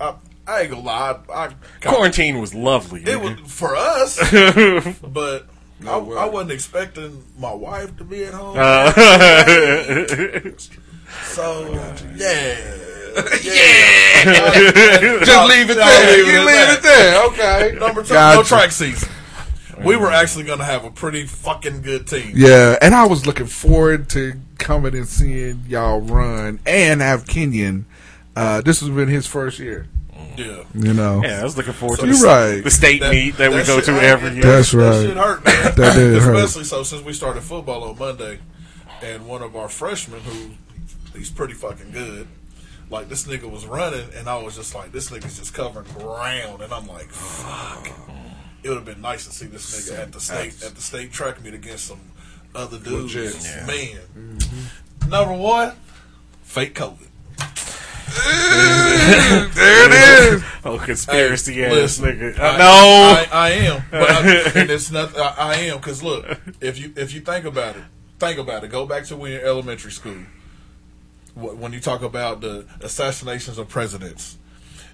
I, 0.00 0.14
I 0.46 0.60
ain't 0.62 0.70
gonna 0.70 0.82
lie. 0.82 1.18
I, 1.28 1.44
I 1.44 1.52
Quarantine 1.82 2.40
was 2.40 2.54
lovely. 2.54 3.02
It 3.04 3.20
was 3.20 3.38
for 3.52 3.76
us, 3.76 4.16
but 5.02 5.46
I. 5.86 5.98
I 5.98 6.24
wasn't 6.24 6.52
expecting 6.52 7.24
my 7.38 7.52
wife 7.52 7.94
to 7.98 8.04
be 8.04 8.24
at 8.24 8.32
home. 8.32 8.56
Uh, 8.58 8.90
so 11.32 11.72
yeah, 12.16 12.56
Just 15.24 15.48
leave 15.48 15.70
it 15.70 15.74
there. 15.76 16.18
You 16.18 16.40
leave 16.46 16.68
it 16.78 16.82
there. 16.82 17.24
Okay. 17.26 17.76
Number 17.78 18.02
two, 18.02 18.14
Gotcha. 18.14 18.36
no 18.36 18.42
track 18.42 18.70
season. 18.72 19.08
We 19.84 19.96
were 19.96 20.10
actually 20.10 20.44
gonna 20.44 20.64
have 20.64 20.84
a 20.84 20.90
pretty 20.90 21.26
fucking 21.26 21.82
good 21.82 22.06
team. 22.06 22.32
Yeah, 22.34 22.78
and 22.80 22.94
I 22.94 23.06
was 23.06 23.26
looking 23.26 23.46
forward 23.46 24.08
to 24.10 24.32
coming 24.58 24.94
and 24.96 25.06
seeing 25.06 25.64
y'all 25.68 26.00
run 26.00 26.60
and 26.66 27.00
have 27.02 27.26
Kenyon. 27.26 27.84
Uh, 28.34 28.62
this 28.62 28.80
has 28.80 28.88
been 28.88 29.08
his 29.08 29.26
first 29.26 29.58
year. 29.58 29.86
Yeah. 30.36 30.64
You 30.74 30.94
know. 30.94 31.22
yeah, 31.22 31.40
I 31.40 31.44
was 31.44 31.56
looking 31.58 31.72
forward 31.74 31.98
to 32.00 32.06
You're 32.06 32.16
the, 32.16 32.26
right. 32.26 32.64
the 32.64 32.70
state 32.70 33.02
meet 33.02 33.36
that, 33.36 33.50
we 33.50 33.56
go 33.64 33.76
shit 33.76 33.84
to 33.86 33.92
every 34.00 34.32
year. 34.32 34.42
That's 34.42 34.70
That 34.72 34.78
right. 34.78 35.06
shit 35.06 35.16
hurt, 35.16 35.44
man. 35.44 35.74
That 35.76 35.94
did 35.94 36.22
hurt. 36.22 36.36
Especially 36.36 36.64
so 36.64 36.82
since 36.82 37.02
we 37.04 37.12
started 37.12 37.42
football 37.42 37.84
on 37.84 37.98
Monday, 37.98 38.38
and 39.02 39.26
one 39.26 39.42
of 39.42 39.54
our 39.56 39.68
freshmen 39.68 40.20
who 40.20 40.50
he's 41.18 41.30
pretty 41.30 41.52
fucking 41.54 41.90
good. 41.90 42.26
Like 42.88 43.08
this 43.08 43.26
nigga 43.26 43.50
was 43.50 43.66
running, 43.66 44.08
and 44.14 44.28
I 44.28 44.40
was 44.40 44.54
just 44.56 44.74
like, 44.74 44.92
this 44.92 45.10
nigga's 45.10 45.38
just 45.38 45.52
covering 45.54 45.86
ground, 45.98 46.62
and 46.62 46.72
I'm 46.72 46.86
like, 46.86 47.08
fuck. 47.08 47.88
It 48.62 48.68
would 48.68 48.76
have 48.78 48.84
been 48.84 49.00
nice 49.00 49.26
to 49.26 49.32
see 49.32 49.46
this 49.46 49.88
nigga 49.90 49.98
at 50.00 50.12
the 50.12 50.20
state 50.20 50.62
at 50.64 50.74
the 50.74 50.80
state 50.82 51.12
track 51.12 51.42
meet 51.42 51.54
against 51.54 51.86
some 51.86 52.00
other 52.54 52.78
dudes. 52.78 53.14
Yeah. 53.46 53.66
Man, 53.66 54.38
number 55.08 55.34
one, 55.34 55.72
fake 56.42 56.74
COVID. 56.74 57.06
there 59.54 59.86
it 59.86 60.34
is. 60.34 60.44
Oh, 60.64 60.78
conspiracy 60.78 61.54
Hey, 61.54 61.64
ass 61.66 61.72
listen, 61.72 62.04
nigga. 62.06 62.38
I, 62.38 62.58
no. 62.58 62.64
I, 62.64 63.28
I 63.32 63.50
am, 63.50 63.82
but 63.90 64.10
I, 64.10 64.20
and 64.60 64.70
it's 64.70 64.90
not. 64.90 65.16
I, 65.18 65.34
I 65.38 65.54
am 65.56 65.76
because 65.78 66.02
look, 66.02 66.24
if 66.60 66.78
you 66.78 66.92
if 66.96 67.12
you 67.12 67.20
think 67.20 67.44
about 67.44 67.76
it, 67.76 67.82
think 68.18 68.38
about 68.38 68.64
it. 68.64 68.70
Go 68.70 68.86
back 68.86 69.04
to 69.06 69.16
when 69.16 69.32
you're 69.32 69.40
in 69.42 69.46
elementary 69.46 69.92
school. 69.92 70.16
Wh- 71.36 71.56
When 71.60 71.72
you 71.72 71.80
talk 71.80 72.02
about 72.02 72.40
the 72.40 72.66
assassinations 72.80 73.58
of 73.58 73.68
presidents, 73.68 74.38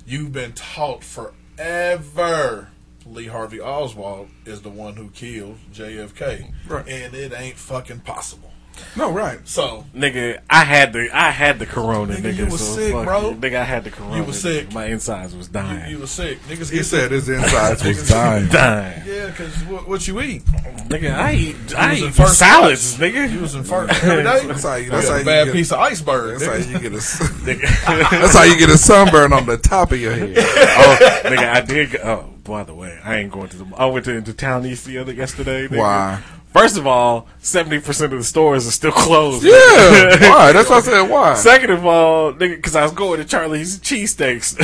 You've 0.05 0.33
been 0.33 0.53
taught 0.53 1.05
forever. 1.05 2.69
Lee 3.07 3.27
Harvey 3.27 3.61
Oswald 3.61 4.29
is 4.45 4.63
the 4.63 4.69
one 4.69 4.95
who 4.97 5.11
killed 5.11 5.59
JFK, 5.73 6.53
Right. 6.69 6.89
and 6.89 7.15
it 7.15 7.33
ain't 7.37 7.57
fucking 7.57 8.01
possible. 8.01 8.52
No, 8.97 9.11
right. 9.11 9.39
So 9.49 9.85
Nigga, 9.95 10.41
I 10.51 10.65
had 10.65 10.93
the 10.93 11.09
I 11.13 11.31
had 11.31 11.59
the 11.59 11.67
corona, 11.67 12.15
Nigga, 12.15 12.33
nigga. 12.33 12.37
you 12.37 12.47
was 12.47 12.61
so 12.67 12.75
sick, 12.77 12.93
fuck 12.93 13.05
bro. 13.07 13.31
you. 13.31 13.37
Nigga, 13.37 13.57
I 13.57 13.65
had 13.65 13.85
the 13.85 13.91
corona. 13.91 14.17
You 14.19 14.25
was 14.25 14.41
sick. 14.41 14.69
nigga. 14.69 14.75
My 14.75 14.85
insides 14.87 15.35
was 15.35 15.49
dying. 15.49 15.91
you 15.91 15.99
was 15.99 16.11
sick. 16.11 16.39
Niggas 16.43 16.71
He 16.71 16.83
said 16.83 16.85
sick. 16.85 17.11
his 17.11 17.29
insides 17.31 17.85
was 17.85 18.09
dying. 18.09 18.49
dying. 18.49 19.03
Yeah, 19.07 19.27
because 19.29 19.55
what, 19.65 19.89
what 19.89 20.07
you 20.07 20.21
eat? 20.21 20.45
Nigga, 20.45 21.15
I 21.15 21.33
eat 21.35 21.57
I 21.77 21.95
eat 21.95 22.13
first 22.15 22.39
salads, 22.39 22.97
class. 22.97 23.11
nigga. 23.13 23.33
You 23.33 23.41
was 23.41 23.55
in 23.55 23.65
first 23.65 24.05
every 24.05 24.23
day. 24.25 24.47
That's 24.47 24.63
how 24.63 24.75
you- 24.77 24.85
You 24.85 24.91
how 24.93 25.15
a 25.15 25.19
you 25.21 25.25
bad 25.25 25.45
get- 25.47 25.53
piece 25.55 25.73
of 25.73 25.79
iceberg. 25.79 26.39
That's 26.41 26.65
how 26.65 26.71
you 26.73 26.79
get 26.79 26.93
a. 26.93 27.47
That's 27.47 28.35
how 28.37 28.43
you 28.45 28.59
get 28.59 28.69
a 28.71 28.79
sunburn 28.79 29.33
on 29.33 29.47
the 29.47 29.57
top 29.59 29.93
of 29.93 30.01
your 30.01 30.13
head. 30.15 30.35
oh, 30.39 30.97
nigga, 31.25 31.53
I 31.55 31.61
did. 31.61 31.93
Go, 31.93 31.99
oh, 32.03 32.29
by 32.45 32.65
the 32.65 32.75
way, 32.75 32.99
I 33.05 33.17
ain't 33.19 33.31
going 33.33 33.49
to 33.49 33.57
the. 33.57 33.67
I 33.77 33.87
went 33.87 34.05
to 34.07 34.13
into 34.17 34.33
town 34.35 34.67
east 34.67 34.85
the 34.87 34.99
other 34.99 35.13
yesterday. 35.13 35.69
Nigga. 35.69 35.79
Why? 35.79 36.23
First 36.53 36.77
of 36.77 36.87
all, 36.87 37.27
seventy 37.41 37.79
percent 37.81 38.13
of 38.13 38.19
the 38.19 38.25
stores 38.25 38.67
are 38.67 38.71
still 38.71 38.93
closed. 38.93 39.43
Yeah, 39.43 39.51
why? 40.31 40.53
That's 40.53 40.69
why 40.69 40.77
I 40.77 40.81
said 40.81 41.03
why. 41.09 41.35
Second 41.35 41.71
of 41.71 41.87
all, 41.87 42.33
nigga, 42.35 42.57
because 42.57 42.77
I 42.77 42.83
was 42.83 42.93
going 42.93 43.19
to 43.21 43.25
Charlie's 43.25 43.79
cheesesteaks. 43.79 44.57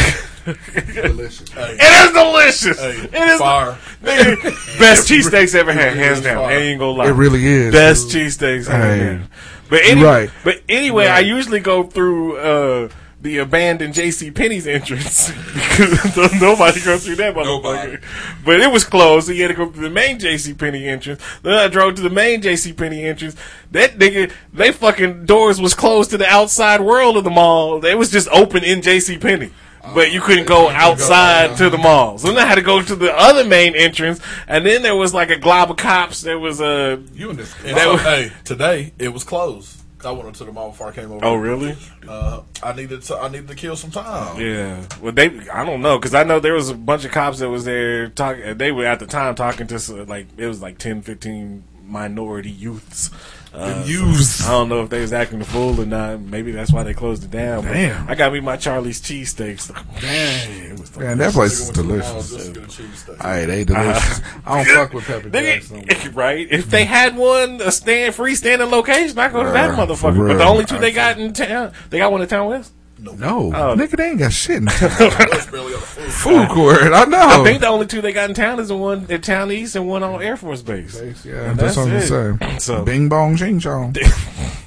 Delicious. 0.95 1.51
It 1.55 2.07
is 2.07 2.13
delicious. 2.13 2.81
Hey, 2.81 3.09
it 3.19 3.29
is 3.33 3.39
fire. 3.41 3.79
Nigga, 4.03 4.79
best 4.79 5.09
cheesesteaks 5.11 5.55
ever 5.55 5.73
had, 5.73 5.97
hands 5.97 6.19
is 6.19 6.25
down. 6.25 6.45
I 6.45 6.53
ain't 6.55 6.79
gonna 6.79 6.93
lie. 6.93 7.09
It 7.09 7.13
really 7.13 7.45
is. 7.45 7.73
Best 7.73 8.09
cheesesteaks 8.09 8.69
ever 8.71 8.95
Hey. 8.95 8.99
had. 8.99 9.29
But 9.69 9.81
any, 9.85 10.03
Right. 10.03 10.31
but 10.45 10.63
anyway, 10.69 11.07
I 11.07 11.19
usually 11.21 11.61
go 11.61 11.83
through 11.85 12.37
uh, 12.39 12.89
the 13.21 13.39
abandoned 13.39 13.95
J.C. 13.95 14.31
Penney's 14.31 14.67
entrance 14.67 15.29
because 15.55 16.33
nobody 16.41 16.81
goes 16.81 17.05
through 17.05 17.17
that 17.17 17.35
motherfucker. 17.35 18.03
But 18.45 18.61
it 18.61 18.71
was 18.71 18.85
closed, 18.85 19.27
so 19.27 19.33
you 19.33 19.43
had 19.43 19.49
to 19.49 19.55
go 19.55 19.71
through 19.71 19.83
the 19.89 19.91
main 19.95 20.19
J.C. 20.19 20.55
Penney 20.55 20.87
entrance. 20.87 21.21
Then 21.43 21.55
I 21.55 21.69
drove 21.69 21.97
to 21.97 22.03
the 22.03 22.11
main 22.11 22.43
J.C. 22.43 22.73
Penney 22.73 23.05
entrance. 23.05 23.35
That 23.73 23.99
nigga, 23.99 24.33
they 24.53 24.73
fucking 24.73 25.27
doors 25.27 25.61
was 25.61 25.75
closed 25.75 26.11
to 26.11 26.19
the 26.19 26.27
outside 26.27 26.81
world 26.81 27.17
of 27.17 27.25
the 27.25 27.31
mall. 27.31 27.81
They 27.81 27.95
was 27.95 28.11
just 28.11 28.29
open 28.29 28.63
in 28.63 28.83
J.C. 28.83 29.19
Penney. 29.19 29.51
Oh, 29.83 29.95
but 29.95 30.13
you 30.13 30.21
couldn't 30.21 30.47
go 30.47 30.69
outside 30.69 31.57
to 31.59 31.71
the 31.71 31.79
mall. 31.79 32.19
So 32.19 32.29
then 32.29 32.39
I 32.39 32.47
had 32.47 32.57
to 32.57 32.63
go 32.63 32.83
to 32.83 32.97
the 32.97 33.13
other 33.17 33.45
main 33.45 33.75
entrance, 33.75 34.21
and 34.47 34.65
then 34.67 34.83
there 34.83 34.97
was 34.97 35.15
like 35.15 35.31
a 35.31 35.39
glob 35.39 35.71
of 35.71 35.77
cops. 35.77 36.23
There 36.23 36.39
was 36.39 36.61
a 36.61 37.03
You 37.15 37.31
and 37.31 37.39
this. 37.39 37.55
Was- 37.63 38.01
hey, 38.03 38.33
today 38.45 38.93
it 38.99 39.09
was 39.09 39.25
closed. 39.25 39.78
I 40.05 40.13
went 40.13 40.29
into 40.29 40.45
the 40.45 40.53
mall 40.53 40.71
before 40.71 40.89
I 40.89 40.93
came 40.93 41.11
over. 41.11 41.25
Oh, 41.25 41.35
really? 41.35 41.77
Uh, 42.07 42.43
I 42.63 42.73
needed 42.73 43.03
to. 43.03 43.17
I 43.17 43.29
needed 43.29 43.49
to 43.49 43.55
kill 43.55 43.77
some 43.77 43.91
time. 43.91 44.41
Yeah. 44.41 44.85
Well, 45.01 45.13
they. 45.13 45.49
I 45.51 45.65
don't 45.65 45.83
know 45.83 45.99
because 45.99 46.15
I 46.15 46.23
know 46.23 46.41
there 46.41 46.55
was 46.55 46.71
a 46.71 46.75
bunch 46.75 47.05
of 47.05 47.11
cops 47.11 47.41
that 47.41 47.49
was 47.49 47.65
there 47.65 48.09
talking. 48.09 48.57
They 48.59 48.73
were 48.73 48.87
at 48.87 49.01
the 49.01 49.07
time 49.07 49.35
talking 49.35 49.67
to 49.69 50.05
like 50.05 50.27
it 50.37 50.47
was 50.47 50.63
like 50.63 50.79
10, 50.79 51.03
15 51.03 51.65
minority 51.85 52.51
youths. 52.51 53.11
Uh, 53.55 53.83
youths. 53.87 54.47
I 54.47 54.53
don't 54.53 54.69
know 54.69 54.83
if 54.83 54.91
they 54.91 55.01
was 55.01 55.13
acting 55.13 55.39
the 55.39 55.45
fool 55.45 55.81
or 55.81 55.87
not. 55.87 56.21
Maybe 56.21 56.53
that's 56.53 56.73
why 56.73 56.83
they 56.83 56.93
closed 56.95 57.25
it 57.25 57.31
down. 57.31 57.65
But 57.65 57.73
Damn. 57.73 58.09
I 58.09 58.15
got 58.15 58.33
me 58.33 58.41
my 58.41 58.57
Charlie's 58.57 59.01
cheesesteaks. 59.01 59.69
Damn. 60.01 60.73
It 60.73 60.79
was 60.81 60.97
Man, 60.97 61.19
that 61.19 61.33
place 61.33 61.59
is 61.61 61.71
Nigga 61.71 61.77
went 61.77 61.77
to 61.77 61.83
the 61.83 61.89
mall 61.89 62.23
delicious. 62.23 62.31
just 62.35 62.47
to 62.55 62.61
get 62.61 62.63
a 62.63 62.67
cheesesteak. 62.67 63.23
Hey, 63.23 63.45
they 63.47 63.65
delicious. 63.65 64.21
I 64.45 64.65
don't 64.65 64.75
fuck 64.77 64.93
with 64.93 65.05
pepper 65.07 65.31
jacks. 65.31 65.71
no 65.71 65.77
more. 65.77 65.85
Nigga, 65.87 66.17
right? 66.17 66.47
If 66.51 66.71
they 66.71 66.85
had 66.85 67.17
one 67.17 67.61
a 67.63 67.73
stand 67.73 68.15
freestanding 68.15 68.71
location, 68.71 69.19
I 69.19 69.29
go 69.31 69.43
to 69.45 69.51
that 69.51 69.77
motherfucker. 69.79 70.17
for 70.17 70.29
But 70.29 70.39
the 70.39 70.45
only 70.45 70.65
two 70.65 70.79
they 70.79 70.93
got 70.93 71.19
in 71.19 71.33
town, 71.33 71.73
they 71.91 71.99
got 71.99 72.13
one 72.13 72.21
in 72.23 72.29
town 72.29 72.49
west. 72.49 72.73
No, 73.01 73.53
Oh. 73.55 73.77
nigga, 73.77 73.97
they 73.97 74.11
ain't 74.11 74.19
got 74.19 74.33
shit 74.33 74.57
in 74.57 74.67
town. 74.67 74.91
That's 74.99 75.47
barely 75.47 75.75
on 75.75 75.81
the 75.81 75.87
food. 75.87 76.49
Court, 76.49 76.83
I 76.93 77.05
know. 77.05 77.19
I 77.19 77.45
think 77.45 77.61
the 77.61 77.69
only 77.69 77.87
two 77.87 78.01
they 78.01 78.13
got 78.13 78.29
in 78.29 78.35
town 78.35 78.59
is 78.59 78.69
the 78.69 78.77
one 78.77 79.07
at 79.11 79.23
Town 79.23 79.53
East 79.53 79.77
and 79.77 79.87
one 79.87 80.03
on 80.03 80.21
Air 80.23 80.37
Force 80.37 80.63
Base. 80.63 81.01
Yeah, 81.25 81.51
And 81.51 81.59
that's, 81.59 81.77
what 81.77 81.89
I'm 81.89 82.01
saying. 82.01 82.59
So 82.61 82.85
Bing 82.85 83.09
bong 83.09 83.37
ching 83.37 83.61
chong. 83.61 83.95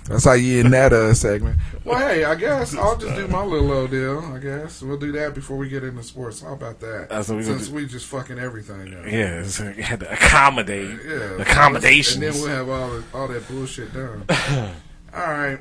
That's 0.06 0.26
how 0.26 0.34
you 0.34 0.60
end 0.60 0.74
that 0.74 0.92
uh, 0.92 1.14
segment. 1.14 1.58
Well, 1.86 1.98
hey, 1.98 2.26
I 2.26 2.36
guess 2.36 2.76
I'll 2.76 2.98
just 2.98 3.16
do 3.16 3.30
my 3.30 3.46
little 3.46 3.72
old 3.72 3.92
deal. 3.92 4.20
I 4.20 4.40
guess 4.40 4.82
we'll 4.82 4.98
do 4.98 5.14
that 5.14 5.34
before 5.34 5.56
we 5.56 5.70
get 5.70 5.86
into 5.86 6.04
sports. 6.04 6.42
How 6.42 6.52
about 6.54 6.82
that? 6.82 7.08
That's 7.10 7.30
what 7.30 7.38
we 7.38 7.44
Since 7.44 7.70
we 7.70 7.86
just 7.86 8.08
fucking 8.08 8.38
everything. 8.38 8.92
Now. 8.92 9.06
yeah, 9.06 9.44
so 9.46 9.70
you 9.70 9.84
had 9.84 10.02
to 10.02 10.12
accommodate 10.12 11.00
Yeah, 11.08 11.42
accommodations. 11.42 12.16
and 12.22 12.34
then 12.34 12.42
we'll 12.42 12.50
have 12.50 12.68
all 12.70 12.90
the, 12.90 13.04
all 13.14 13.28
that 13.30 13.48
bullshit 13.48 13.94
done. 13.94 14.26
all 15.14 15.22
right, 15.22 15.60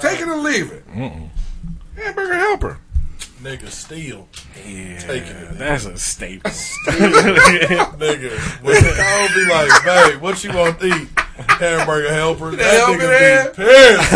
take 0.00 0.20
it 0.20 0.28
or 0.28 0.36
leave 0.36 0.70
it. 0.70 0.84
Hamburger 2.02 2.34
helper. 2.34 2.78
Nigga, 3.42 3.68
steal. 3.68 4.28
yeah, 4.66 4.98
Taking 4.98 5.28
it. 5.36 5.58
that's 5.58 5.84
a 5.84 5.96
staple. 5.96 6.50
Nigga, 6.86 8.36
when 8.62 8.76
I'll 8.76 9.34
be 9.34 9.44
like, 9.48 9.84
babe, 9.84 10.20
what 10.20 10.42
you 10.42 10.52
want 10.52 10.80
to 10.80 10.86
eat? 10.86 11.08
Hamburger 11.36 12.12
helper. 12.12 12.50
That 12.56 12.74
help 12.74 12.96
it 12.96 13.00
nigga 13.00 13.44
be 13.50 13.62
pissed. 13.62 14.10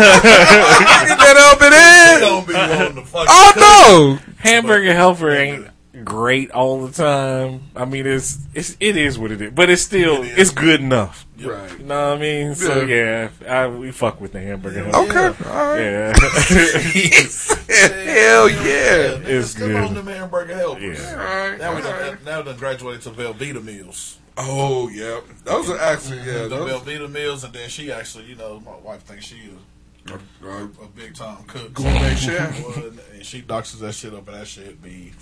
Get 1.07 1.17
that 1.19 1.37
helper 1.37 1.69
He 1.69 2.15
in. 2.15 2.19
don't 2.19 2.45
be 2.47 2.53
wanting 2.53 2.95
to 2.95 3.09
fucking 3.09 3.27
Oh 3.29 3.53
no! 3.55 4.33
Hamburger 4.39 4.93
helper 4.93 5.31
ain't 5.31 5.67
great 6.03 6.51
all 6.51 6.85
the 6.85 6.91
time. 6.93 7.63
I 7.75 7.85
mean, 7.85 8.05
it's 8.05 8.39
it's 8.53 8.77
it 8.79 8.97
is 8.97 9.17
what 9.17 9.31
it 9.31 9.41
is, 9.41 9.51
but 9.51 9.69
it's 9.69 9.81
still 9.81 10.23
It 10.23 10.31
is. 10.31 10.37
it's 10.37 10.51
good 10.51 10.79
enough. 10.81 11.25
Right. 11.43 11.77
You 11.79 11.85
know 11.85 12.09
what 12.11 12.17
I 12.17 12.21
mean? 12.21 12.55
So 12.55 12.85
yeah, 12.85 13.29
I, 13.47 13.67
we 13.67 13.91
fuck 13.91 14.21
with 14.21 14.31
the 14.33 14.39
hamburger 14.39 14.83
helper. 14.85 15.09
Okay. 15.09 15.49
All 15.49 15.55
right. 15.55 15.79
Yeah, 15.81 16.13
Hell 17.67 18.49
yeah. 18.49 19.19
it's 19.25 19.53
Come 19.55 19.75
on, 19.75 19.87
good. 19.93 19.97
them 20.05 20.07
hamburger 20.07 20.55
helpers. 20.55 20.99
Yeah. 20.99 21.11
All 21.11 21.49
right. 21.49 21.59
Now 21.59 21.75
we 21.75 21.81
all 21.81 21.91
right. 21.91 21.99
done, 21.99 22.17
now 22.25 22.37
we 22.39 22.45
done 22.45 22.57
graduated 22.57 23.01
to 23.03 23.09
Velveeta 23.11 23.63
meals. 23.63 24.19
Oh 24.37 24.89
yeah, 24.89 25.19
those 25.43 25.69
are 25.69 25.77
actually 25.79 26.17
yeah. 26.19 26.43
the 26.43 26.49
Those, 26.49 26.81
Velveeta 26.81 27.11
meals, 27.11 27.43
and 27.43 27.53
then 27.53 27.69
she 27.69 27.91
actually, 27.91 28.25
you 28.25 28.35
know, 28.35 28.59
my 28.61 28.75
wife 28.77 29.03
thinks 29.03 29.25
she 29.25 29.35
is 29.35 30.11
uh, 30.11 30.17
a 30.81 30.87
big 30.95 31.15
time 31.15 31.43
cook. 31.47 31.73
Gourmet 31.73 32.15
chef. 32.17 32.77
And 32.77 32.99
she 33.25 33.41
doxes 33.41 33.79
that 33.79 33.93
shit 33.93 34.13
up, 34.13 34.27
and 34.27 34.37
that 34.37 34.47
shit 34.47 34.81
be 34.81 35.13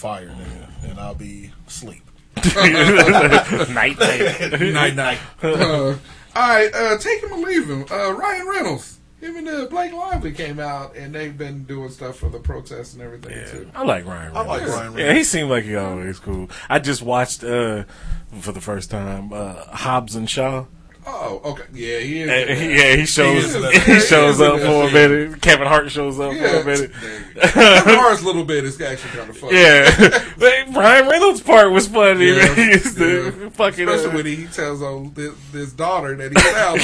fire, 0.00 0.28
nigga. 0.28 0.90
And 0.90 0.98
I'll 0.98 1.14
be 1.14 1.50
asleep. 1.68 2.02
night 2.56 3.98
night. 3.98 4.60
night 4.72 4.94
night. 4.96 5.18
uh, 5.42 5.94
all 5.94 5.94
right, 6.34 6.74
uh, 6.74 6.96
take 6.96 7.22
him 7.22 7.32
or 7.32 7.38
leave 7.38 7.68
him. 7.68 7.84
Uh, 7.90 8.12
Ryan 8.14 8.48
Reynolds, 8.48 8.98
him 9.20 9.36
and 9.36 9.46
uh, 9.48 9.66
Blake 9.66 9.92
Lively 9.92 10.32
came 10.32 10.58
out, 10.58 10.96
and 10.96 11.14
they've 11.14 11.36
been 11.36 11.64
doing 11.64 11.90
stuff 11.90 12.16
for 12.16 12.30
the 12.30 12.38
protests 12.38 12.94
and 12.94 13.02
everything 13.02 13.32
too. 13.46 13.70
I 13.74 13.84
like 13.84 14.06
Ryan. 14.06 14.34
I 14.34 14.40
like 14.40 14.62
Reynolds. 14.62 14.76
Ryan 14.76 14.98
Yeah, 14.98 15.12
he 15.12 15.22
seemed 15.24 15.50
like 15.50 15.64
he 15.64 15.76
always 15.76 16.18
cool. 16.18 16.48
I 16.70 16.78
just 16.78 17.02
watched 17.02 17.44
uh 17.44 17.84
for 18.40 18.52
the 18.52 18.60
first 18.62 18.90
time 18.90 19.32
uh 19.34 19.64
Hobbs 19.66 20.16
and 20.16 20.30
Shaw. 20.30 20.64
Oh, 21.12 21.40
okay, 21.44 21.64
yeah, 21.72 21.98
he 21.98 22.20
is. 22.22 22.30
Uh, 22.30 22.54
he- 22.54 22.78
yeah, 22.78 22.94
he 22.96 23.04
shows 23.06 23.44
is 23.44 23.54
in 23.56 23.62
that. 23.62 23.72
he 23.72 23.78
He 23.94 24.00
shows 24.00 24.40
in 24.40 24.46
up 24.46 24.60
for 24.60 24.88
a 24.88 24.92
minute. 24.92 25.42
Kevin 25.42 25.66
Hart 25.66 25.90
shows 25.90 26.18
up 26.20 26.32
Yeah, 26.32 26.48
for 26.48 26.60
a 26.60 26.64
minute. 26.64 26.92
Kevin 26.92 27.94
Hart's 27.98 28.22
little 28.22 28.44
bit 28.44 28.64
is 28.64 28.80
actually 28.80 29.10
kind 29.10 29.28
of 29.30 29.36
funny. 29.36 29.56
Yeah, 29.58 29.90
but 30.38 30.52
Ryan 30.74 31.08
Reynolds' 31.08 31.40
part 31.42 31.70
was 31.72 31.88
funny. 31.88 32.26
Yeah, 32.28 32.54
He's 32.72 32.94
the 32.94 33.34
yeah. 33.42 33.48
fucking 33.50 33.88
Especially 33.88 34.10
uh, 34.10 34.14
when 34.14 34.26
he 34.26 34.46
tells 34.46 34.80
on 34.82 35.12
this, 35.14 35.34
this 35.52 35.72
daughter 35.72 36.14
that 36.16 36.32
he 36.32 36.40
sounds. 36.40 36.82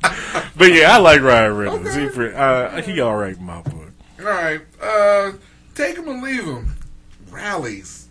But 0.59 0.73
yeah, 0.73 0.95
I 0.95 0.99
like 0.99 1.21
Ryan 1.21 1.55
Reynolds. 1.55 1.95
He, 1.95 2.09
pre- 2.09 2.33
uh, 2.33 2.81
he 2.81 2.99
all 3.01 3.15
right 3.17 3.37
in 3.37 3.45
my 3.45 3.61
book. 3.61 3.93
All 4.21 4.25
right, 4.25 4.61
uh, 4.83 5.33
take 5.75 5.97
him 5.99 6.09
and 6.09 6.23
leave 6.23 6.45
him. 6.45 6.75
Rallies, 7.31 8.06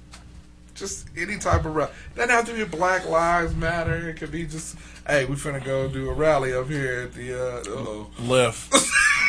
just 0.76 1.08
any 1.18 1.38
type 1.38 1.66
of 1.66 1.76
rally. 1.76 1.92
Doesn't 2.16 2.30
have 2.30 2.46
to 2.46 2.54
be 2.54 2.64
Black 2.66 3.08
Lives 3.08 3.56
Matter. 3.56 4.10
It 4.10 4.18
could 4.18 4.32
be 4.32 4.46
just, 4.46 4.78
hey, 5.08 5.26
we 5.26 5.36
finna 5.36 5.64
go 5.64 5.88
do 5.88 6.10
a 6.10 6.14
rally 6.14 6.54
up 6.54 6.68
here 6.68 7.02
at 7.02 7.14
the. 7.14 7.34
Uh, 7.34 7.60
uh-oh. 7.62 8.12
Left. 8.20 8.74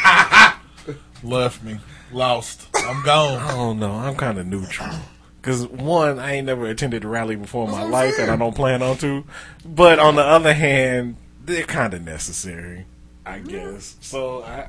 Left 1.23 1.63
me. 1.63 1.79
Lost. 2.13 2.69
I'm 2.75 3.03
gone. 3.05 3.41
I 3.41 3.53
don't 3.53 3.79
know. 3.79 3.93
I'm 3.93 4.16
kind 4.16 4.39
of 4.39 4.47
neutral. 4.47 4.95
Cause 5.43 5.64
one, 5.68 6.18
I 6.18 6.33
ain't 6.35 6.47
never 6.47 6.66
attended 6.66 7.05
a 7.05 7.09
rally 7.09 7.37
before 7.37 7.66
in 7.66 7.70
my 7.70 7.79
That's 7.79 7.93
what 7.93 8.05
life, 8.05 8.18
and 8.18 8.31
I 8.33 8.37
don't 8.37 8.55
plan 8.55 8.83
on 8.83 8.97
to. 8.99 9.25
But 9.64 10.01
on 10.01 10.16
the 10.16 10.25
other 10.25 10.53
hand, 10.53 11.16
they're 11.45 11.62
kind 11.62 11.95
of 11.95 12.03
necessary, 12.03 12.85
I 13.25 13.39
guess. 13.39 13.97
So 14.01 14.43
I, 14.43 14.68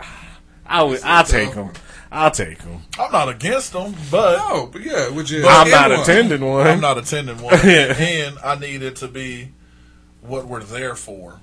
I 0.67 0.83
would, 0.83 1.01
I'll 1.03 1.23
take 1.23 1.53
them. 1.53 1.71
I'll 2.11 2.31
take 2.31 2.59
them. 2.59 2.81
I'm 2.97 3.11
not 3.11 3.29
against 3.29 3.73
them, 3.73 3.93
but 4.09 4.37
Oh, 4.41 4.69
but 4.71 4.81
yeah, 4.81 5.09
would 5.09 5.29
you? 5.29 5.45
I'm 5.47 5.69
not 5.69 5.91
one? 5.91 5.99
attending 6.01 6.41
one. 6.45 6.65
I'm 6.67 6.79
not 6.81 6.97
attending 6.97 7.41
one. 7.41 7.53
Yeah. 7.65 7.93
And 7.97 8.37
I 8.43 8.55
need 8.57 8.81
it 8.81 8.97
to 8.97 9.07
be 9.07 9.49
what 10.21 10.47
we're 10.47 10.63
there 10.63 10.95
for. 10.95 11.39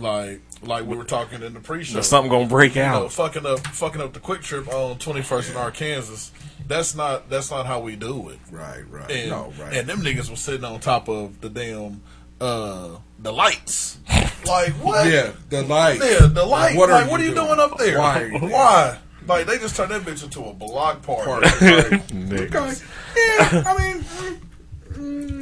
Like 0.00 0.40
like 0.62 0.86
we 0.86 0.96
were 0.96 1.04
talking 1.04 1.42
in 1.42 1.54
the 1.54 1.60
pre-show. 1.60 2.00
Something 2.02 2.30
gonna 2.30 2.46
break 2.48 2.74
You 2.76 2.82
know, 2.82 3.04
out. 3.06 3.12
fucking 3.12 3.44
up 3.44 3.58
fucking 3.60 4.00
up 4.00 4.12
the 4.12 4.20
quick 4.20 4.42
trip 4.42 4.68
on 4.68 4.96
21st 4.98 5.48
and 5.50 5.58
Arkansas. 5.58 6.32
That's 6.66 6.94
not 6.94 7.28
that's 7.28 7.50
not 7.50 7.66
how 7.66 7.80
we 7.80 7.96
do 7.96 8.28
it. 8.30 8.38
Right, 8.50 8.82
right. 8.90 9.10
And, 9.10 9.30
no, 9.30 9.52
right. 9.58 9.72
and 9.76 9.88
them 9.88 10.00
niggas 10.00 10.30
was 10.30 10.40
sitting 10.40 10.64
on 10.64 10.78
top 10.80 11.08
of 11.08 11.40
the 11.40 11.48
damn 11.50 12.00
uh 12.40 12.96
the 13.18 13.32
lights. 13.32 13.98
Like 14.46 14.72
what? 14.74 15.06
yeah, 15.10 15.32
the 15.50 15.62
lights. 15.62 16.04
Yeah, 16.04 16.26
the 16.26 16.44
light. 16.44 16.76
What 16.76 16.88
Like, 16.90 17.06
are 17.06 17.10
what, 17.10 17.20
you 17.20 17.26
are 17.26 17.28
you 17.30 17.34
doing? 17.34 17.46
doing 17.48 17.60
up 17.60 17.78
there? 17.78 17.98
Why 17.98 18.22
are 18.22 18.26
you 18.28 18.38
there? 18.38 18.48
Why? 18.50 18.98
Like 19.26 19.46
they 19.46 19.58
just 19.58 19.76
turned 19.76 19.90
that 19.90 20.02
bitch 20.02 20.22
into 20.24 20.42
a 20.44 20.54
block 20.54 21.02
party. 21.02 21.24
Party, 21.26 21.46
right. 21.64 21.92
Okay. 21.92 22.74
Yeah, 23.16 23.62
I 23.66 23.76
mean, 23.78 24.02
mm, 24.04 24.38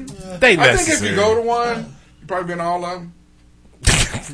mm, 0.09 0.41
They 0.41 0.57
I 0.59 0.75
think 0.77 0.89
if 0.89 1.03
you 1.09 1.15
go 1.15 1.37
to 1.37 1.43
one, 1.43 1.95
you 2.21 2.27
probably 2.27 2.49
been 2.49 2.59
to 2.59 2.65
all 2.65 2.85
of 2.85 2.91
them. 3.01 3.13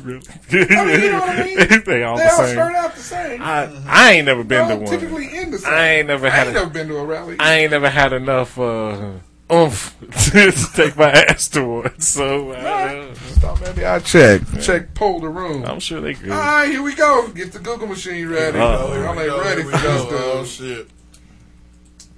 Really? 0.03 0.21
I 0.75 0.85
mean, 0.85 1.01
you 1.01 1.11
know 1.11 1.19
what 1.19 1.29
I 1.39 1.43
mean? 1.43 1.83
they 1.85 2.03
all 2.03 2.17
They 2.17 2.23
the 2.23 2.31
all 2.31 2.37
same. 2.37 2.53
start 2.55 2.75
out 2.75 2.95
the 2.95 3.01
same. 3.01 3.41
I, 3.43 3.69
I 3.87 4.11
ain't 4.13 4.25
never 4.25 4.43
been 4.43 4.67
No, 4.67 4.77
to 4.79 4.83
one. 4.83 4.99
typically 4.99 5.27
end 5.37 5.53
the 5.53 5.59
same. 5.59 5.71
I 5.73 5.87
ain't 5.89 6.07
never 6.07 6.25
I 6.25 6.29
had 6.31 6.47
ain't 6.47 6.55
a- 6.55 6.59
never 6.61 6.69
been 6.71 6.87
to 6.87 6.97
a 6.97 7.05
rally. 7.05 7.35
I 7.39 7.55
ain't 7.59 7.71
never 7.71 7.89
had 7.89 8.11
enough 8.13 8.57
uh, 8.57 9.11
oomph 9.53 9.95
to 10.31 10.51
take 10.75 10.97
my 10.97 11.11
ass 11.11 11.47
to 11.49 11.63
one. 11.63 11.99
So 11.99 12.51
uh, 12.51 13.13
Stop, 13.15 13.61
maybe 13.61 13.85
I 13.85 13.99
check. 13.99 14.41
Check, 14.61 14.93
poll 14.93 15.19
the 15.19 15.29
room. 15.29 15.65
I'm 15.65 15.79
sure 15.79 16.01
they 16.01 16.13
good. 16.13 16.31
All 16.31 16.37
right, 16.37 16.69
here 16.69 16.81
we 16.81 16.95
go. 16.95 17.27
Get 17.29 17.51
the 17.51 17.59
Google 17.59 17.87
machine 17.87 18.27
ready. 18.29 18.57
Uh-oh. 18.59 18.93
Y'all 18.93 19.19
ain't 19.19 19.29
Go, 19.29 19.41
ready 19.41 19.61
for 19.61 19.67
we 19.67 19.71
this, 19.73 19.83
go. 20.03 20.09
Oh 20.39 20.45
shit. 20.45 20.87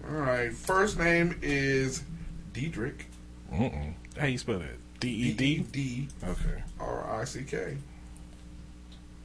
All 0.07 0.15
right, 0.17 0.53
first 0.53 0.97
name 0.99 1.35
is 1.41 2.03
Dedrick. 2.53 3.01
Mm-mm. 3.51 3.93
How 4.19 4.27
you 4.27 4.37
spell 4.37 4.59
that? 4.59 4.99
D 4.99 5.09
E 5.09 5.33
D. 5.33 5.57
D 5.71 6.07
Okay. 6.23 6.63
R 6.79 7.19
I 7.21 7.25
C 7.25 7.43
K. 7.43 7.77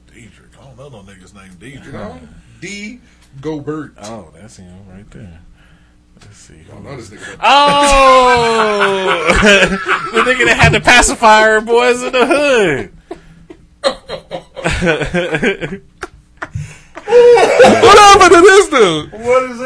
Dedrick. 0.08 0.58
I 0.60 0.64
don't 0.64 0.76
know 0.76 0.88
no 0.88 1.02
niggas 1.02 1.34
named 1.34 1.58
Dedrick. 1.60 1.84
You 1.86 1.92
know, 1.92 2.20
D 2.60 3.00
Gobert. 3.40 3.94
Oh, 4.02 4.30
that's 4.34 4.56
him 4.56 4.88
right 4.88 5.08
there. 5.10 5.40
Let's 6.22 6.36
see. 6.36 6.54
Y'all 6.68 6.80
know 6.80 6.96
this 6.96 7.10
nigga. 7.10 7.36
Oh, 7.42 9.26
the 10.12 10.20
nigga 10.22 10.44
that 10.46 10.56
had 10.56 10.72
the 10.72 10.80
pacifier 10.80 11.60
Boyz 11.60 12.04
n 12.04 12.12
the 12.12 12.26
Hood. 15.42 15.82
what 17.82 17.98
happened 17.98 18.32
to 18.34 18.40
this 18.40 18.68
dude? 18.68 19.12
What 19.12 19.42
is 19.50 19.58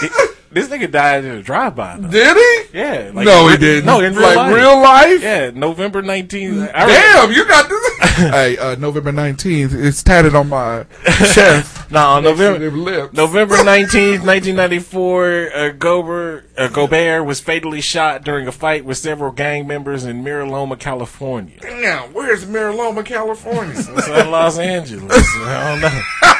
he? 0.00 0.08
This 0.52 0.68
nigga 0.68 0.90
died 0.90 1.24
in 1.24 1.30
a 1.36 1.42
drive-by. 1.42 1.96
Though. 1.98 2.08
Did 2.08 2.36
he? 2.36 2.78
Yeah. 2.78 3.10
No, 3.12 3.48
he 3.48 3.56
didn't. 3.56 3.86
No, 3.86 4.00
in 4.00 4.12
real 4.14 4.22
Like 4.22 4.36
life. 4.36 4.54
real 4.54 4.82
life? 4.82 5.22
Yeah, 5.22 5.50
November 5.54 6.02
19th. 6.02 6.70
I 6.74 6.86
Damn, 6.86 7.32
you 7.32 7.46
got 7.46 7.70
this. 7.70 7.98
hey, 8.16 8.58
uh, 8.58 8.74
November 8.74 9.12
19th. 9.12 9.72
It's 9.72 10.02
tatted 10.02 10.34
on 10.34 10.50
my 10.50 10.84
chest. 11.06 11.90
No, 11.90 12.20
Next 12.20 12.36
to 12.38 12.44
November 12.52 12.76
lips. 12.76 13.14
November 13.14 13.56
19th, 13.56 14.26
1994, 14.26 15.50
uh, 15.54 15.68
Gobert, 15.70 16.44
uh, 16.58 16.68
Gobert 16.68 17.24
was 17.24 17.40
fatally 17.40 17.80
shot 17.80 18.22
during 18.22 18.46
a 18.46 18.52
fight 18.52 18.84
with 18.84 18.98
several 18.98 19.32
gang 19.32 19.66
members 19.66 20.04
in 20.04 20.22
Mira 20.22 20.46
Loma, 20.46 20.76
California. 20.76 21.56
Damn, 21.60 22.12
where's 22.12 22.46
Mira 22.46 22.74
Loma, 22.74 23.02
California? 23.04 23.74
It's 23.74 23.88
in 23.88 24.30
Los 24.30 24.58
Angeles. 24.58 25.12
I 25.16 25.70
don't 25.70 25.80
know. 25.80 26.31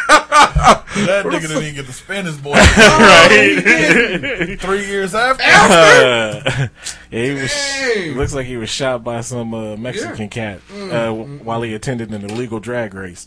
That 0.63 1.25
nigga 1.25 1.43
didn't 1.43 1.63
even 1.63 1.75
get 1.75 1.87
to 1.87 1.93
spend 1.93 2.27
his 2.27 2.37
boy. 2.37 2.53
right? 2.77 4.57
Three 4.61 4.87
years 4.87 5.15
after. 5.15 5.43
Uh, 5.43 6.69
yeah, 7.11 7.25
he 7.25 7.31
was. 7.33 7.53
Dang. 7.53 8.17
Looks 8.17 8.35
like 8.35 8.47
he 8.47 8.57
was 8.57 8.69
shot 8.71 9.03
by 9.03 9.21
some 9.23 9.55
uh, 9.55 9.77
Mexican 9.77 10.29
cat 10.29 10.61
uh, 10.73 11.07
w- 11.07 11.39
while 11.39 11.63
he 11.63 11.75
attended 11.75 12.11
an 12.13 12.25
illegal 12.31 12.61
drag 12.61 12.95
race. 12.95 13.27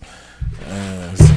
Uh, 0.68 1.16
so. 1.16 1.35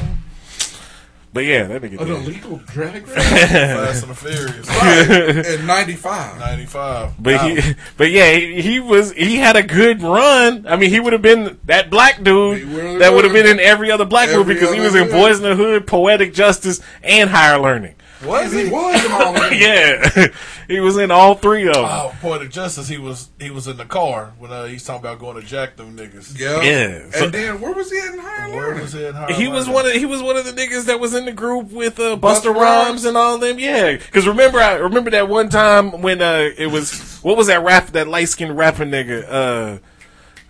But 1.31 1.41
yeah, 1.45 1.65
that 1.65 1.81
nigga 1.83 1.97
oh, 1.99 2.03
An 2.03 2.07
did. 2.07 2.17
illegal 2.23 2.57
drag 2.65 3.07
race? 3.07 3.15
Fast 3.23 4.03
and 4.03 4.11
the 4.11 4.15
Furious. 4.15 4.67
right. 4.67 5.45
In 5.59 5.65
95. 5.67 6.39
95. 6.39 7.11
But 7.23 7.33
Wow. 7.35 7.47
he, 7.47 7.75
but 7.97 8.09
yeah, 8.11 8.31
he, 8.33 8.61
he 8.61 8.79
was 8.79 9.11
he 9.13 9.35
had 9.35 9.55
a 9.55 9.61
good 9.61 10.01
run. 10.01 10.65
I 10.67 10.75
mean, 10.75 10.89
he 10.89 10.99
would 10.99 11.13
have 11.13 11.21
been 11.21 11.59
that 11.65 11.91
black 11.91 12.23
dude 12.23 12.63
really 12.69 12.97
that 12.97 13.13
would 13.13 13.25
have 13.25 13.33
been 13.33 13.45
in 13.45 13.59
every 13.59 13.91
other 13.91 14.05
black 14.05 14.29
movie 14.29 14.55
because 14.55 14.73
he 14.73 14.79
was 14.79 14.95
in. 14.95 15.07
Boyz 15.09 15.35
n 15.35 15.43
the 15.43 15.55
Hood, 15.55 15.85
Poetic 15.85 16.33
Justice, 16.33 16.81
and 17.03 17.29
Higher 17.29 17.59
Learning. 17.59 17.93
Was 18.25 18.51
He 18.51 18.65
he? 18.65 18.69
was 18.69 19.05
in 19.05 19.11
all 19.11 19.35
of 19.35 19.41
them. 19.41 19.53
Yeah, 19.59 20.27
he 20.67 20.79
was 20.79 20.97
in 20.97 21.09
all 21.11 21.35
three 21.35 21.67
of 21.67 21.73
them. 21.75 21.85
Oh, 22.23 22.33
of 22.33 22.49
Justice. 22.49 22.87
He 22.87 22.97
was 22.97 23.29
he 23.39 23.49
was 23.49 23.67
in 23.67 23.77
the 23.77 23.85
car 23.85 24.33
when 24.37 24.51
uh, 24.51 24.65
he's 24.65 24.83
talking 24.83 24.99
about 25.01 25.19
going 25.19 25.39
to 25.39 25.45
jack 25.45 25.75
them 25.77 25.95
niggas. 25.97 26.37
Yeah. 26.37 26.61
Yeah. 26.61 27.11
So- 27.11 27.25
And 27.25 27.33
then 27.33 27.61
where 27.61 27.73
was 27.73 27.89
he 27.91 27.97
in 27.97 28.17
higher 28.19 28.49
Where 28.51 28.67
learning? 28.67 28.81
was 28.83 28.93
he 28.93 29.05
in 29.05 29.13
Higher 29.13 29.33
He 29.33 29.47
was 29.47 29.67
one 29.69 29.85
of 29.85 29.93
he 29.93 30.05
was 30.05 30.21
one 30.21 30.35
of 30.37 30.45
the 30.45 30.51
niggas 30.51 30.85
that 30.85 30.99
was 30.99 31.13
in 31.13 31.25
the 31.25 31.31
group 31.31 31.71
with 31.71 31.99
uh, 31.99 32.15
Buster 32.17 32.51
Busta 32.51 32.55
Rhymes 32.55 32.87
Rhymes? 32.87 33.05
and 33.05 33.17
all 33.17 33.37
them. 33.37 33.57
Yeah, 33.59 33.93
because 33.93 34.27
remember 34.27 34.59
I 34.59 34.73
remember 34.75 35.11
that 35.11 35.29
one 35.29 35.49
time 35.49 36.01
when 36.01 36.21
uh 36.21 36.49
it 36.57 36.67
was 36.67 37.19
what 37.21 37.37
was 37.37 37.47
that 37.47 37.63
rap 37.63 37.87
that 37.87 38.07
light 38.07 38.29
skinned 38.29 38.57
rapper 38.57 38.85
nigga 38.85 39.25
uh 39.29 39.77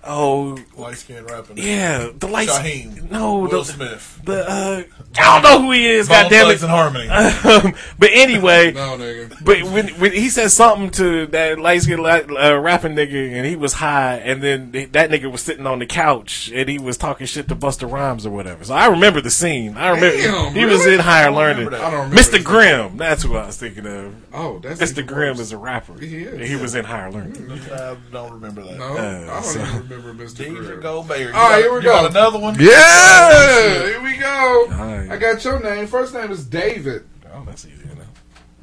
oh 0.03 0.57
light 0.77 0.95
skinned 0.97 1.29
rapping. 1.29 1.57
yeah 1.57 2.09
the 2.17 2.27
light 2.27 2.47
Shaheem. 2.47 3.09
no 3.11 3.39
Will 3.39 3.49
the 3.49 3.63
Smith. 3.65 4.21
the 4.23 4.49
uh 4.49 4.83
I 5.19 5.41
don't 5.41 5.43
know 5.43 5.61
who 5.65 5.71
he 5.71 5.87
is. 5.87 6.07
God 6.07 6.29
damn 6.29 6.45
Thugs 6.45 6.61
it. 6.61 6.65
and 6.65 6.71
Harmony. 6.71 7.09
Um, 7.49 7.73
but 7.97 8.09
anyway, 8.13 8.71
No, 8.73 8.95
nigga. 8.97 9.43
but 9.43 9.63
when 9.63 9.87
when 9.99 10.11
he 10.13 10.29
said 10.29 10.49
something 10.51 10.91
to 10.91 11.25
that 11.27 11.59
light 11.59 11.81
skinned 11.81 11.99
uh, 12.05 12.59
rapping 12.59 12.93
nigga 12.95 13.33
and 13.33 13.45
he 13.45 13.55
was 13.55 13.73
high, 13.73 14.15
and 14.17 14.41
then 14.43 14.71
that 14.71 15.09
nigga 15.09 15.31
was 15.31 15.41
sitting 15.41 15.65
on 15.65 15.79
the 15.79 15.85
couch 15.85 16.51
and 16.53 16.69
he 16.69 16.77
was 16.79 16.95
talking 16.97 17.25
shit 17.27 17.47
to 17.49 17.55
Busta 17.55 17.91
Rhymes 17.91 18.25
or 18.25 18.29
whatever. 18.29 18.63
So 18.63 18.73
I 18.75 18.87
remember 18.87 19.19
the 19.21 19.31
scene. 19.31 19.75
I 19.77 19.89
remember 19.89 20.17
Damn, 20.21 20.53
he 20.53 20.65
was 20.65 20.85
in 20.85 20.99
higher 20.99 21.23
I 21.23 21.25
don't 21.27 21.35
learning. 21.35 21.65
remember 21.65 21.77
that. 21.77 21.85
I 21.85 21.91
don't 21.91 22.09
remember 22.09 22.21
Mr. 22.21 22.43
Grimm, 22.43 22.97
that's 22.97 23.23
who 23.23 23.35
I 23.35 23.47
was 23.47 23.57
thinking 23.57 23.85
of. 23.87 24.15
Oh, 24.33 24.59
that's 24.59 24.79
Mr. 24.79 25.05
Grimm 25.05 25.39
is 25.39 25.51
a 25.51 25.57
rapper. 25.57 25.99
He 25.99 26.23
is. 26.23 26.49
He 26.49 26.55
was 26.55 26.75
in 26.75 26.85
higher 26.85 27.11
learning. 27.11 27.51
I 27.71 27.95
don't 28.11 28.31
remember 28.33 28.61
that. 28.63 28.77
No, 28.77 28.85
Uh, 28.95 29.27
I 29.29 29.33
don't 29.33 29.43
so- 29.43 29.59
even 29.61 29.87
remember 29.89 30.23
Mr. 30.23 30.45
Deidre 30.45 30.65
Grimm. 30.65 30.81
Gobert. 30.81 31.19
You 31.19 31.27
All 31.27 31.49
right, 31.49 31.59
here 31.61 31.71
we 31.71 31.77
you 31.77 31.83
go. 31.83 31.89
got 31.93 32.11
another 32.11 32.39
one? 32.39 32.55
Yeah, 32.59 33.85
here 33.85 34.01
we 34.01 34.17
go. 34.17 34.67
Nice. 34.69 35.09
I 35.09 35.17
got 35.17 35.43
your 35.43 35.59
name. 35.61 35.87
First 35.87 36.13
name 36.13 36.31
is 36.31 36.45
David. 36.45 37.05
Oh, 37.33 37.43
that's 37.45 37.65
easy 37.65 37.83
enough. 37.83 38.07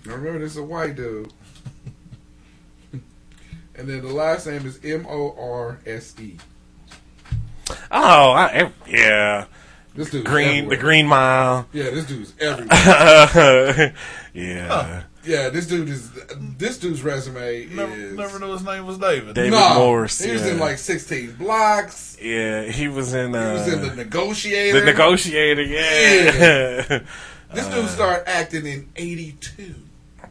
I 0.06 0.10
remember, 0.12 0.38
this 0.40 0.52
is 0.52 0.58
a 0.58 0.62
white 0.62 0.96
dude. 0.96 1.32
and 2.92 3.02
then 3.88 4.02
the 4.02 4.12
last 4.12 4.46
name 4.46 4.64
is 4.66 4.78
M 4.84 5.06
O 5.08 5.34
R 5.38 5.80
S 5.86 6.14
E. 6.20 6.36
Oh, 7.90 8.30
I, 8.32 8.70
yeah. 8.88 9.46
This 9.94 10.10
dude 10.10 10.26
Green, 10.26 10.68
the 10.68 10.76
Green 10.76 11.06
Mile. 11.06 11.66
Yeah, 11.72 11.84
this 11.90 12.04
dude's 12.06 12.34
everywhere. 12.40 13.94
yeah. 14.34 15.02
Yeah, 15.26 15.48
this 15.48 15.66
dude 15.66 15.88
is. 15.88 16.10
This 16.58 16.78
dude's 16.78 17.02
resume 17.02 17.66
Never, 17.66 17.92
is. 17.94 18.14
never 18.14 18.38
knew 18.38 18.52
his 18.52 18.64
name 18.64 18.86
was 18.86 18.98
David. 18.98 19.34
David 19.34 19.50
Nah, 19.52 19.74
Morse. 19.78 20.18
He 20.22 20.32
was 20.32 20.42
yeah. 20.44 20.52
in 20.52 20.58
like 20.58 20.78
16 20.78 21.32
blocks. 21.36 22.16
Yeah, 22.20 22.62
he 22.64 22.88
was 22.88 23.12
in. 23.14 23.34
Uh, 23.34 23.52
He 23.64 23.70
was 23.70 23.72
in 23.72 23.88
the 23.88 23.94
negotiator. 23.96 24.80
The 24.80 24.86
negotiator, 24.86 25.62
yeah. 25.62 27.00
This 27.54 27.66
dude 27.68 27.88
started 27.88 28.28
acting 28.28 28.66
in 28.66 28.88
'82, 28.96 29.74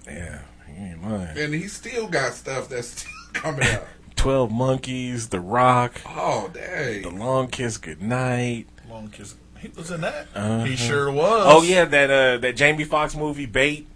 yeah, 0.06 0.40
he 0.68 0.84
ain't 0.84 1.02
lying. 1.04 1.38
and 1.38 1.54
he 1.54 1.68
still 1.70 2.08
got 2.08 2.34
stuff 2.34 2.68
that's 2.70 2.88
still 2.90 3.12
coming 3.34 3.64
out. 3.68 3.84
Twelve 4.18 4.52
Monkeys, 4.52 5.30
The 5.30 5.40
Rock, 5.40 6.02
Oh 6.06 6.50
day. 6.54 7.02
The! 7.04 7.10
Long 7.12 7.48
Kiss 7.48 7.78
Goodnight. 7.78 8.68
Long 8.90 9.08
kiss. 9.10 9.36
He 9.60 9.70
was 9.70 9.92
in 9.92 10.02
that. 10.02 10.28
Uh-huh. 10.36 10.64
He 10.66 10.76
sure 10.76 11.10
was. 11.12 11.44
Oh 11.48 11.62
yeah, 11.64 11.86
that 11.86 12.12
uh 12.12 12.38
that 12.40 12.56
Jamie 12.58 12.84
Foxx 12.84 13.16
movie 13.16 13.46
Bait. 13.46 13.88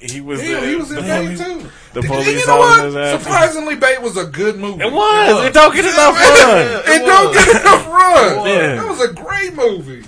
He 0.00 0.20
was 0.20 0.40
Damn, 0.40 0.60
the, 0.60 0.68
he 0.68 0.76
was 0.76 0.90
in 0.90 0.96
the 0.96 1.02
Bait 1.02 1.36
too. 1.38 1.70
The 1.92 2.02
police 2.02 2.26
you 2.28 2.46
know 2.46 2.58
what? 2.58 3.20
Surprisingly, 3.20 3.74
Bait 3.74 4.00
was 4.00 4.16
a 4.16 4.26
good 4.26 4.56
movie. 4.56 4.84
It 4.84 4.92
was. 4.92 5.44
It 5.46 5.52
don't 5.54 5.74
get 5.74 5.84
enough 5.86 6.14
Yeah, 6.14 6.44
run. 6.44 6.66
It, 6.66 6.88
it 6.88 7.06
don't 7.06 7.34
get 7.34 7.48
enough 7.60 7.86
run. 7.88 8.46
Yeah. 8.46 8.74
That 8.76 8.88
was 8.88 9.00
a 9.00 9.12
great 9.12 9.54
movie. 9.54 10.04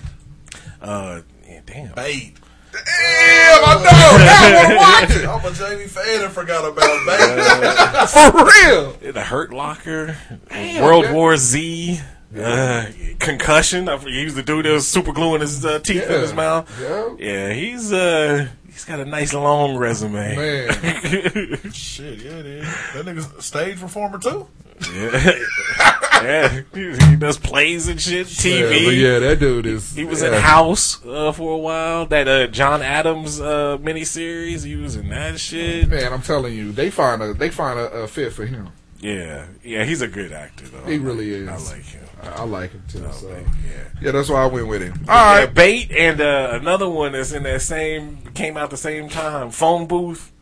Uh, 0.80 1.22
yeah, 1.48 1.60
damn. 1.66 1.94
Bait. 1.94 2.36
Damn, 2.72 3.64
I 3.64 3.74
know. 3.82 3.90
Now 4.20 4.46
I 4.46 4.54
want 4.54 4.68
to 4.68 4.76
watch 4.76 5.22
it. 5.22 5.26
I'm 5.28 5.52
a 5.52 5.56
Jamie 5.56 5.88
fan 5.88 6.24
and 6.24 6.32
forgot 6.32 6.64
about 6.64 7.06
Bait. 7.06 8.08
For 8.30 8.44
real. 8.44 9.12
The 9.12 9.22
Hurt 9.22 9.52
Locker, 9.52 10.16
Damn, 10.48 10.84
World 10.84 11.06
yeah. 11.06 11.12
War 11.12 11.36
Z, 11.36 12.00
uh, 12.38 12.86
Concussion. 13.18 13.88
I 13.88 13.96
forget- 13.98 14.14
He 14.14 14.24
was 14.24 14.34
the 14.34 14.42
dude 14.42 14.64
that 14.64 14.72
was 14.72 14.86
super 14.86 15.12
gluing 15.12 15.40
his 15.40 15.64
uh, 15.64 15.78
teeth 15.80 16.08
in 16.08 16.20
his 16.20 16.32
mouth. 16.34 16.70
Yeah. 16.80 17.14
Yeah, 17.18 17.52
he's 17.52 17.92
uh 17.92 18.48
he's 18.66 18.84
got 18.84 19.00
a 19.00 19.04
nice 19.04 19.32
long 19.34 19.76
resume. 19.76 20.36
Man. 20.36 20.70
Shit, 21.72 22.20
yeah, 22.22 22.30
is. 22.30 22.66
That 22.94 23.04
nigga's 23.06 23.32
a 23.32 23.42
stage 23.42 23.80
performer 23.80 24.18
too. 24.18 24.46
Yeah, 24.94 25.32
yeah. 26.22 26.60
He, 26.72 26.96
he 27.10 27.16
does 27.16 27.36
plays 27.36 27.88
and 27.88 28.00
shit, 28.00 28.26
TV. 28.28 28.84
Yeah, 28.84 28.90
yeah, 28.90 29.18
that 29.18 29.38
dude 29.40 29.66
is. 29.66 29.94
He 29.94 30.04
was 30.04 30.22
yeah. 30.22 30.28
in 30.28 30.40
House 30.40 31.04
uh, 31.04 31.32
for 31.32 31.52
a 31.52 31.58
while. 31.58 32.06
That 32.06 32.26
uh, 32.26 32.46
John 32.46 32.80
Adams 32.80 33.40
uh, 33.40 33.76
miniseries. 33.78 34.64
He 34.64 34.76
was 34.76 34.96
in 34.96 35.10
that 35.10 35.38
shit. 35.38 35.88
Man, 35.90 36.12
I'm 36.12 36.22
telling 36.22 36.54
you, 36.54 36.72
they 36.72 36.90
find 36.90 37.20
a 37.22 37.34
they 37.34 37.50
find 37.50 37.78
a, 37.78 37.90
a 37.90 38.08
fit 38.08 38.32
for 38.32 38.46
him. 38.46 38.70
Yeah, 39.00 39.46
yeah. 39.62 39.84
He's 39.84 40.00
a 40.00 40.08
good 40.08 40.32
actor 40.32 40.66
though. 40.68 40.84
He 40.84 40.96
really 40.98 41.30
is. 41.30 41.48
I 41.48 41.56
like 41.76 41.84
him. 41.84 42.04
I, 42.22 42.28
I 42.40 42.42
like 42.44 42.72
him 42.72 42.82
too. 42.88 43.06
I 43.06 43.10
so 43.12 43.28
like- 43.28 43.46
yeah. 43.66 43.84
yeah, 44.02 44.10
that's 44.12 44.28
why 44.28 44.42
I 44.42 44.46
went 44.46 44.68
with 44.68 44.82
him. 44.82 44.92
All 45.08 45.14
Yeah, 45.14 45.38
right. 45.40 45.54
Bait 45.54 45.90
and 45.92 46.20
uh, 46.20 46.50
another 46.60 46.88
one 46.88 47.12
that's 47.12 47.32
in 47.32 47.42
that 47.44 47.62
same 47.62 48.18
came 48.34 48.56
out 48.56 48.70
the 48.70 48.76
same 48.76 49.08
time. 49.08 49.50
Phone 49.50 49.86
booth. 49.86 50.32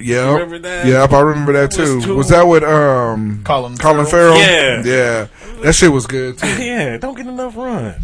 Yeah, 0.00 0.26
You 0.28 0.32
remember 0.34 0.58
that? 0.60 0.86
Yep, 0.86 1.12
I 1.12 1.20
remember 1.20 1.52
that 1.52 1.76
It 1.76 1.80
was 1.80 2.04
too. 2.04 2.16
Was 2.16 2.28
that 2.30 2.42
with 2.44 2.62
um 2.64 3.42
Colin 3.44 3.76
Colin 3.76 4.06
Farrell? 4.06 4.34
Farrell? 4.36 4.38
Yeah. 4.38 4.82
yeah, 4.84 5.26
that 5.62 5.74
shit 5.74 5.92
was 5.92 6.06
good 6.06 6.38
too. 6.38 6.46
yeah, 6.64 6.96
don't 6.96 7.14
get 7.16 7.26
enough 7.26 7.56
run. 7.56 7.94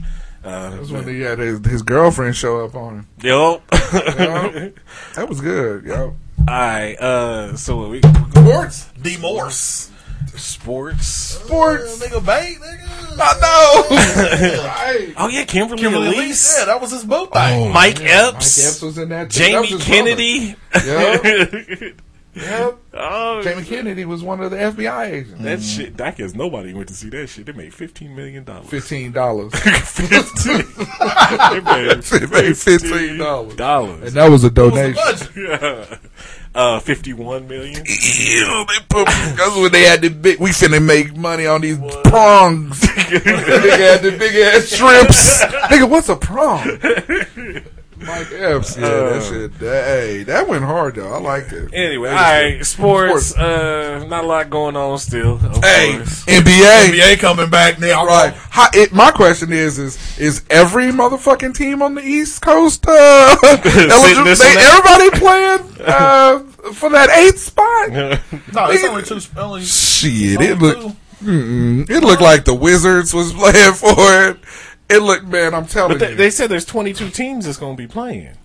Uh, 0.45 0.71
That's 0.71 0.91
when 0.91 1.07
he 1.09 1.21
had 1.21 1.39
his, 1.41 1.65
his 1.67 1.83
girlfriend 1.83 2.37
show 2.37 2.65
up 2.65 2.75
on 2.75 2.95
him. 3.01 3.07
yo. 3.23 3.61
Yo. 3.73 4.73
That 5.15 5.29
was 5.29 5.41
good, 5.41 5.85
yo. 5.85 6.17
Alright, 6.49 6.99
uh, 7.01 7.57
so 7.57 7.77
what 7.79 7.91
we 7.91 8.01
Sports. 8.01 8.89
D 9.03 9.17
Morse. 9.19 9.91
Sports. 10.39 11.07
Sports. 11.07 12.03
Oh, 12.03 12.07
nigga, 12.07 12.25
bait, 12.27 12.59
nigga. 12.59 12.89
I 13.21 13.41
know. 13.41 14.65
right. 14.67 15.15
Oh 15.17 15.29
yeah, 15.29 15.45
Kimberly, 15.45 15.83
Kimberly 15.83 16.07
Elise, 16.09 16.19
Elise. 16.19 16.57
Yeah, 16.59 16.65
that 16.67 16.81
was 16.81 16.91
his 16.93 17.05
boat 17.05 17.33
thing. 17.33 17.43
Oh, 17.43 17.65
oh, 17.69 17.73
Mike 17.73 17.99
Mike 17.99 18.09
Epps, 18.09 18.65
Epps 18.67 18.83
was 18.83 18.99
in 18.99 19.09
that. 19.11 19.31
too. 19.31 19.39
Jamie 19.41 19.67
his 19.69 19.85
Kennedy. 19.85 20.55
brother. 20.73 21.93
Yep. 22.35 22.79
oh, 22.95 23.43
Jamie 23.43 23.65
Kennedy 23.65 24.05
was 24.05 24.23
one 24.23 24.41
of 24.41 24.53
the 24.53 24.57
FBI 24.59 25.07
agents. 25.11 25.43
that 25.43 25.61
shit. 25.61 25.97
That 25.97 26.17
guess 26.17 26.35
nobody 26.35 26.73
went 26.73 26.87
to 26.89 26.95
see 26.95 27.09
that 27.09 27.27
shit. 27.29 27.47
They 27.47 27.53
made 27.53 27.75
fifteen 27.75 28.15
million 28.15 28.45
dollars. 28.45 28.69
Fifteen 28.69 29.11
dollars. 29.11 29.53
Fifteen. 29.59 30.63
they 31.51 31.61
made 31.61 32.03
They 32.03 32.27
made 32.27 32.57
fifteen 32.57 33.17
dollars, 33.19 33.57
dollars. 33.57 34.03
and 34.05 34.13
that 34.13 34.31
was 34.31 34.45
a 34.45 34.49
What 34.51 34.73
was 34.73 34.75
the 34.75 34.93
donation. 34.95 35.33
budget? 35.35 36.01
Uh, 36.55 36.81
fifty-one 36.81 37.47
million. 37.49 37.85
Ew, 37.87 38.67
they 38.69 38.85
put 38.89 39.07
that's 39.07 39.57
when 39.57 39.73
they 39.73 39.83
had 39.83 40.01
the 40.03 40.09
big. 40.09 40.41
We 40.41 40.51
finna 40.51 40.85
make 40.85 41.17
money 41.17 41.47
on 41.47 41.61
these 41.61 41.79
prongs. 42.05 42.81
Nigga 42.83 43.79
had 43.79 44.03
the 44.03 44.17
big 44.19 44.35
ass 44.37 44.69
shrimps. 44.69 45.45
Nigga, 45.71 45.89
what's 45.89 46.09
a 46.09 46.17
prong? 46.17 46.65
Mike 48.01 48.33
Epps, 48.33 48.77
yeah, 48.77 48.89
that 48.89 49.23
shit. 49.29 49.59
That, 49.59 49.85
hey, 49.85 50.23
that 50.25 50.49
went 50.49 50.65
hard 50.65 50.95
though. 50.97 51.13
I 51.13 51.19
liked 51.19 51.53
it. 51.53 51.71
Anyway, 51.73 52.09
all 52.11 52.15
That 52.17 52.59
was 52.59 52.69
sports. 52.69 53.37
Uh, 53.37 54.05
not 54.09 54.25
a 54.25 54.27
lot 54.27 54.51
going 54.51 54.77
on 54.77 54.99
still. 54.99 55.35
Of 55.35 55.63
Hey, 55.65 55.97
course. 55.97 56.25
NBA. 56.27 56.91
NBA 56.91 57.19
coming 57.19 57.51
back 57.51 57.79
now. 57.79 58.07
Right. 58.07 58.33
How, 58.51 58.69
it, 58.73 58.93
my 58.93 59.11
question 59.11 59.53
is: 59.53 59.79
is 59.79 60.19
is 60.19 60.45
every 60.51 60.87
motherfucking 60.87 61.55
team 61.57 61.83
on 61.83 61.95
the 61.95 62.03
East 62.03 62.41
Coast 62.43 62.85
uh, 62.89 63.37
eligible? 63.43 64.35
They, 64.35 64.55
everybody 64.57 65.11
playing 65.19 65.61
uh, 65.87 66.39
for 66.73 66.91
that 66.91 67.11
eighth 67.11 67.39
spot? 67.39 67.91
No, 68.53 68.71
it's 68.71 68.85
only 68.85 69.03
two. 69.03 69.21
Only 69.39 69.63
Shit, 69.65 70.39
only 70.39 70.49
it 70.53 70.59
looked. 70.59 70.97
It 71.21 72.05
looked 72.05 72.23
like 72.23 72.45
the 72.45 72.55
Wizards 72.55 73.13
was 73.13 73.33
playing 73.33 73.73
for 73.75 74.29
it. 74.29 74.37
It 74.91 75.03
looked, 75.03 75.27
man. 75.27 75.55
I'm 75.55 75.67
telling 75.67 75.93
But 75.93 76.01
they, 76.01 76.11
you. 76.11 76.17
they 76.17 76.31
said 76.31 76.49
there's 76.51 76.65
22 76.65 77.11
teams 77.11 77.45
that's 77.45 77.59
going 77.59 77.77
to 77.77 77.83
be 77.83 77.87
playing. 77.87 78.37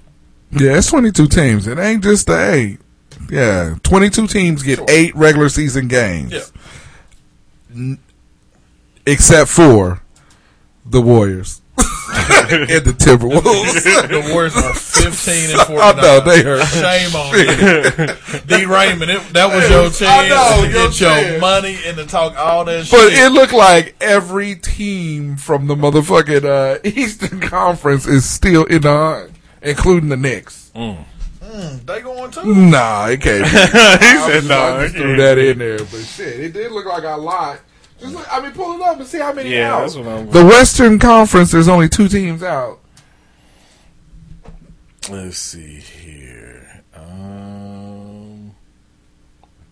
yeah, 0.52 0.78
it's 0.78 0.88
22 0.90 1.28
teams. 1.28 1.68
It 1.68 1.80
ain't 1.80 2.04
just 2.04 2.28
the 2.28 2.52
eight. 2.54 2.80
Yeah, 3.30 3.76
22 3.84 4.28
teams 4.28 4.62
get 4.64 4.80
eight 4.90 5.16
regular 5.16 5.48
season 5.50 5.88
games. 5.88 6.34
Yeah. 6.34 6.42
N- 7.74 8.00
except 9.06 9.50
for 9.50 10.02
the 10.86 11.02
Warriors 11.02 11.62
and 11.78 12.86
the 12.86 12.94
Timberwolves. 12.98 13.84
The 14.14 14.32
Warriors 14.32 14.56
are 14.56 14.74
15 14.74 15.52
and 15.52 15.62
49. 15.62 15.80
I 15.80 16.02
know, 16.02 16.20
they 16.20 16.44
hurt. 16.44 16.66
Shame 16.68 17.16
on 17.16 17.38
you. 17.38 17.46
Draymond, 18.68 19.10
it, 19.10 19.34
that 19.34 19.54
was 19.54 19.70
your 19.70 19.84
chance 19.90 20.04
I 20.04 20.30
know, 20.30 20.62
to 20.62 20.68
you 20.68 20.74
know 20.74 20.90
get 20.92 21.02
I'm 21.04 21.32
your 21.32 21.42
money 21.42 21.78
and 21.86 21.98
to 21.98 22.06
talk 22.06 22.38
all 22.38 22.66
that 22.66 22.86
shit. 22.86 22.92
But 22.92 23.10
shit. 23.10 23.20
it 23.20 23.32
looked 23.32 23.54
like 23.54 23.96
every 24.02 24.56
team 24.56 25.38
from 25.38 25.68
the 25.68 25.76
motherfucking 25.76 26.46
uh, 26.46 26.80
Eastern 26.84 27.40
Conference 27.40 28.06
is 28.06 28.30
still 28.30 28.66
in 28.66 28.82
the 28.84 28.92
hunt, 28.92 29.32
including 29.62 30.10
the 30.10 30.18
Knicks. 30.18 30.72
Mm, 30.76 31.86
they 31.86 32.02
going 32.02 32.32
too? 32.32 32.54
Nah, 32.54 33.08
it 33.08 33.22
can't. 33.22 33.44
Be. 33.44 33.50
he 33.50 33.56
I 33.56 34.28
said 34.28 34.46
no. 34.46 34.60
I 34.60 34.84
just 34.84 34.96
threw 34.96 35.18
that 35.18 35.38
in 35.38 35.60
there, 35.60 35.78
but 35.78 36.04
shit, 36.04 36.40
it 36.40 36.54
did 36.54 36.72
look 36.72 36.86
like 36.86 37.04
a 37.04 37.16
lot. 37.18 37.60
Just 38.04 38.16
look, 38.16 38.28
I 38.34 38.42
mean, 38.42 38.52
pull 38.52 38.76
it 38.76 38.82
up 38.82 39.00
and 39.00 39.08
see 39.08 39.18
how 39.20 39.32
many 39.32 39.54
Yeah, 39.56 39.76
out. 39.76 39.80
that's 39.80 39.96
what 39.96 40.08
I'm. 40.08 40.30
the 40.30 40.44
Western 40.46 41.00
Conference, 41.00 41.52
there's 41.52 41.70
only 41.70 41.88
two 41.88 42.10
teams 42.10 42.44
out. 42.44 42.80
Let's 45.10 45.38
see 45.38 45.80
here. 45.80 46.84
Um, 46.94 48.52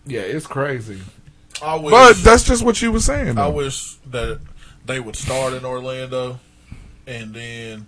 Yeah, 0.06 0.20
it's 0.20 0.46
crazy. 0.46 1.00
I 1.62 1.76
wish, 1.76 1.90
But 1.92 2.14
that's 2.24 2.44
just 2.44 2.64
what 2.64 2.80
you 2.80 2.90
were 2.90 3.00
saying. 3.00 3.36
I 3.38 3.48
wish 3.48 3.96
that 4.10 4.40
they 4.86 4.98
would 4.98 5.16
start 5.16 5.52
in 5.52 5.64
Orlando 5.66 6.40
and 7.06 7.34
then 7.34 7.86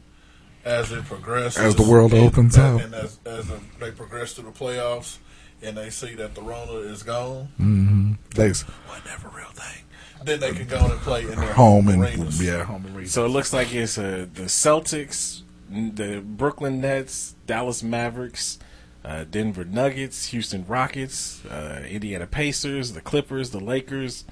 as 0.63 0.93
it 0.93 1.07
progresses. 1.07 1.57
As 1.59 1.75
the 1.75 1.83
world 1.91 2.13
and- 2.13 2.23
opens 2.27 2.57
and, 2.59 2.77
up. 2.81 2.85
And 2.85 2.95
as, 2.95 3.19
as 3.25 3.49
the, 3.49 3.61
they 3.81 3.91
progress 3.93 4.35
through 4.35 4.45
the 4.53 4.59
playoffs 4.59 5.17
and 5.63 5.77
they 5.77 5.89
see 5.89 6.15
that 6.17 6.35
the 6.35 6.43
Rona 6.43 6.73
is 6.81 7.03
gone, 7.03 7.49
Mm-hmm. 7.59 8.13
They 8.35 8.49
was 8.49 8.65
never 9.07 9.29
a 9.29 9.31
real 9.35 9.49
thing. 9.49 9.84
Then 10.25 10.41
they 10.41 10.53
can 10.53 10.67
go 10.67 10.79
and 10.79 10.99
play 11.01 11.23
in 11.23 11.35
their 11.39 11.53
home 11.53 11.89
and 11.89 12.03
arenas. 12.03 12.43
yeah, 12.43 12.65
home 12.65 12.87
and 12.87 13.09
so 13.09 13.25
it 13.25 13.29
looks 13.29 13.53
like 13.53 13.75
it's 13.75 13.99
uh, 13.99 14.27
the 14.33 14.45
Celtics, 14.45 15.43
the 15.71 16.21
Brooklyn 16.25 16.81
Nets, 16.81 17.35
Dallas 17.47 17.83
Mavericks, 17.83 18.59
uh, 19.05 19.25
Denver 19.31 19.65
Nuggets, 19.65 20.27
Houston 20.29 20.65
Rockets, 20.67 21.45
uh, 21.47 21.85
Indiana 21.89 22.27
Pacers, 22.27 22.93
the 22.93 23.01
Clippers, 23.01 23.51
the 23.51 23.61
Lakers, 23.61 24.25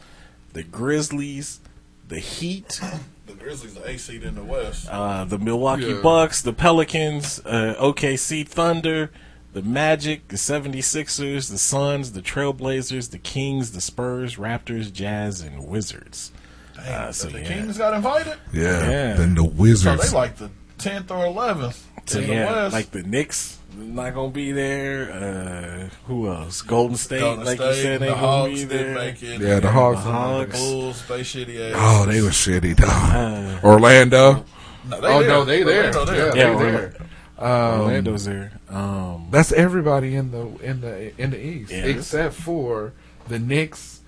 the 0.55 0.63
Grizzlies, 0.63 1.61
the 2.09 2.19
Heat, 2.19 2.81
The 3.27 3.35
Grizzlies 3.35 3.77
are 3.79 3.87
A 3.87 3.97
seed 3.99 4.23
in 4.23 4.35
the 4.35 4.43
West. 4.45 4.89
uh, 4.91 5.25
the 5.25 5.39
Milwaukee 5.39 5.85
Yeah. 5.87 6.01
Bucks, 6.03 6.43
the 6.43 6.53
Pelicans, 6.53 7.41
uh, 7.45 7.75
OKC 7.79 8.45
Thunder, 8.47 9.11
the 9.53 9.63
Magic, 9.63 10.29
the 10.29 10.37
76ers, 10.37 11.51
the 11.51 11.59
Suns, 11.59 12.13
the 12.13 12.23
Trailblazers, 12.23 13.11
the 13.11 13.19
Kings, 13.19 13.73
the 13.73 13.81
Spurs, 13.81 14.37
Raptors, 14.37 14.93
Jazz, 14.93 15.41
and 15.41 15.67
Wizards. 15.69 16.33
Dang, 16.75 16.87
Uh, 16.87 17.13
so 17.13 17.29
the 17.29 17.41
yeah. 17.41 17.49
Kings 17.49 17.79
got 17.79 17.95
invited. 17.95 18.39
yeah. 18.53 18.89
Yeah. 18.91 19.15
Then 19.15 19.35
the 19.35 19.45
Wizards. 19.45 19.83
So 19.83 19.91
Wizards. 19.93 20.11
they 20.11 20.17
like 20.17 20.37
the 20.37 20.51
tenth 20.79 21.11
or 21.11 21.27
eleventh 21.27 21.87
So 22.07 22.21
in 22.21 22.27
the 22.29 22.35
West. 22.35 22.73
like 22.73 22.91
the 22.91 23.03
Knicks 23.03 23.59
not 23.77 24.15
gonna 24.15 24.31
be 24.31 24.53
there. 24.53 25.11
Uh, 25.13 25.95
who 26.07 26.29
else? 26.29 26.61
Golden 26.63 26.97
State, 26.97 27.21
Golden 27.21 27.45
like 27.45 27.57
State, 27.59 27.77
you 27.77 27.83
said, 27.83 28.01
the 28.01 28.07
ain't 28.09 28.15
gonna 28.15 28.27
Hawks 28.27 28.51
be 28.53 28.65
there. 28.65 28.95
make 28.95 29.23
it. 29.23 29.41
Yeah, 29.41 29.61
the 29.61 29.71
Hawks. 29.71 30.03
The 30.05 30.11
Hawks. 30.13 30.59
Bulls, 30.61 31.07
they 31.09 31.21
shitty 31.21 31.71
ass. 31.73 31.77
oh, 31.79 32.05
they 32.07 32.21
were 32.21 32.29
shitty, 32.29 32.77
though. 32.77 32.87
Uh, 32.87 33.61
Orlando. 33.67 34.45
No, 34.89 35.01
they 35.01 35.07
Oh 35.09 35.21
there. 35.21 35.29
no, 35.29 35.45
they 35.45 35.63
there. 35.63 35.87
Orlando 35.95 36.13
Yeah, 36.13 36.17
there. 36.17 36.27
Yeah, 36.27 36.33
they 36.33 36.45
Orlando. 36.55 36.79
there. 36.81 36.95
Um, 37.43 37.81
Orlando's 37.83 38.25
there. 38.25 38.53
Um, 38.71 39.27
That's 39.31 39.53
everybody 39.53 40.15
in 40.15 40.31
the 40.31 40.47
in 40.63 40.81
the 40.81 41.13
in 41.21 41.31
the 41.31 41.45
East, 41.45 41.73
Yeah. 41.73 41.85
except 41.87 42.35
for 42.35 42.93
the 43.29 43.39
Knicks, 43.39 44.01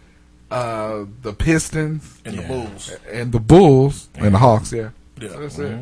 uh, 0.50 1.04
the 1.22 1.32
Pistons, 1.32 2.20
And 2.24 2.36
Yeah. 2.36 2.42
the 2.42 2.48
Bulls. 2.48 2.92
and 3.12 3.32
the 3.32 3.40
Bulls 3.40 4.08
and 4.14 4.34
the 4.34 4.38
Hawks. 4.38 4.72
Yeah, 4.72 4.90
Yeah. 5.20 5.28
So 5.30 5.40
that's 5.40 5.58
it. 5.58 5.78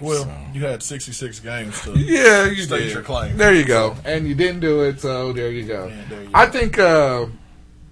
Well, 0.00 0.28
you 0.52 0.64
had 0.66 0.82
66 0.82 1.38
games 1.40 1.80
to 1.82 1.92
Yeah, 1.96 2.46
you 2.46 2.64
state 2.64 2.78
did. 2.80 2.92
your 2.92 3.02
claim. 3.02 3.36
There 3.36 3.54
you 3.54 3.64
go. 3.64 3.96
And 4.04 4.26
you 4.26 4.34
didn't 4.34 4.60
do 4.60 4.82
it, 4.82 5.00
so 5.00 5.32
there 5.32 5.50
you 5.52 5.64
go. 5.64 5.86
Yeah, 5.86 5.94
there 6.10 6.22
you 6.22 6.30
I 6.34 6.46
go. 6.46 6.52
think. 6.52 6.78
Uh, 6.78 7.26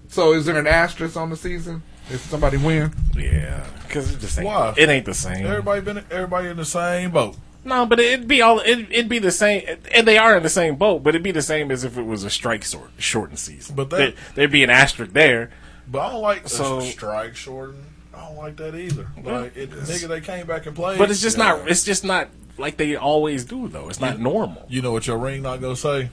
so, 0.09 0.33
is 0.33 0.45
there 0.45 0.57
an 0.59 0.67
asterisk 0.67 1.15
on 1.15 1.29
the 1.29 1.37
season 1.37 1.81
if 2.11 2.19
somebody 2.29 2.57
win? 2.57 2.91
yeah, 3.15 3.63
because 3.87 4.13
it 4.13 4.19
just 4.19 4.37
ain't. 4.37 4.45
Why? 4.45 4.73
It 4.77 4.89
ain't 4.89 5.05
the 5.05 5.13
same. 5.13 5.45
Everybody 5.45 5.81
been 5.81 6.03
everybody 6.11 6.49
in 6.49 6.57
the 6.57 6.65
same 6.65 7.11
boat. 7.11 7.37
No, 7.65 7.85
but 7.85 7.99
it'd 7.99 8.27
be 8.27 8.41
all. 8.41 8.59
It'd, 8.59 8.91
it'd 8.91 9.09
be 9.09 9.19
the 9.19 9.31
same, 9.31 9.63
and 9.93 10.07
they 10.07 10.17
are 10.17 10.35
in 10.35 10.43
the 10.43 10.49
same 10.49 10.75
boat. 10.75 11.03
But 11.03 11.09
it'd 11.09 11.23
be 11.23 11.31
the 11.31 11.41
same 11.41 11.71
as 11.71 11.83
if 11.83 11.97
it 11.97 12.03
was 12.03 12.23
a 12.23 12.29
strike 12.29 12.65
sort 12.65 12.91
shortened 12.97 13.39
season. 13.39 13.75
But 13.75 13.89
that- 13.91 13.97
there, 13.97 14.13
there'd 14.35 14.51
be 14.51 14.63
an 14.63 14.69
asterisk 14.69 15.13
there. 15.13 15.51
But 15.87 15.99
I 16.01 16.11
don't 16.11 16.21
like 16.21 16.47
So- 16.49 16.79
strike 16.81 17.35
shorten. 17.35 17.83
I 18.15 18.27
don't 18.27 18.37
like 18.37 18.55
that 18.57 18.75
either. 18.75 19.07
Like 19.23 19.57
it, 19.57 19.71
nigga, 19.71 20.07
they 20.07 20.21
came 20.21 20.45
back 20.45 20.65
and 20.65 20.75
played. 20.75 20.97
But 20.97 21.09
it's 21.09 21.21
just 21.21 21.37
Yeah. 21.37 21.45
not. 21.57 21.69
It's 21.69 21.83
just 21.83 22.03
not 22.03 22.29
like 22.57 22.77
they 22.77 22.95
always 22.95 23.43
do, 23.45 23.67
though. 23.67 23.89
It's 23.89 23.99
not 23.99 24.19
normal. 24.19 24.65
You 24.69 24.81
know 24.81 24.91
what 24.91 25.07
your 25.07 25.17
ring 25.17 25.41
not 25.41 25.61
gonna 25.61 25.75
say? 25.75 26.09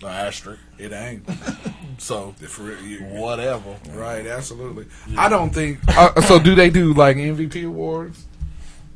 The 0.00 0.08
asterisk. 0.08 0.60
It 0.78 0.92
ain't. 0.92 1.28
So 1.96 2.34
whatever. 3.12 3.76
Right, 3.92 4.26
absolutely. 4.26 4.86
I 5.16 5.28
don't 5.28 5.50
think. 5.54 5.78
Uh, 5.86 6.20
so, 6.22 6.40
do 6.40 6.56
they 6.56 6.68
do 6.68 6.92
like 6.92 7.16
MVP 7.16 7.64
awards? 7.66 8.24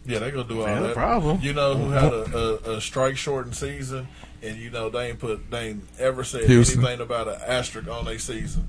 Yeah, 0.09 0.19
they're 0.21 0.31
gonna 0.31 0.49
do 0.49 0.61
all 0.63 0.67
no 0.67 0.83
that. 0.89 0.95
problem. 0.95 1.39
You 1.43 1.53
know 1.53 1.75
who 1.77 1.91
had 1.91 2.13
a, 2.13 2.71
a, 2.71 2.77
a 2.77 2.81
strike 2.81 3.17
shortened 3.17 3.55
season, 3.55 4.09
and 4.43 4.57
you 4.57 4.71
know 4.71 4.89
they 4.91 5.11
ain't 5.11 5.19
put 5.19 5.51
they 5.51 5.69
ain't 5.69 5.85
ever 5.99 6.25
said 6.25 6.45
Houston. 6.45 6.81
anything 6.81 7.01
about 7.03 7.29
an 7.29 7.37
asterisk 7.47 7.89
on 7.89 8.07
their 8.07 8.19
season. 8.19 8.67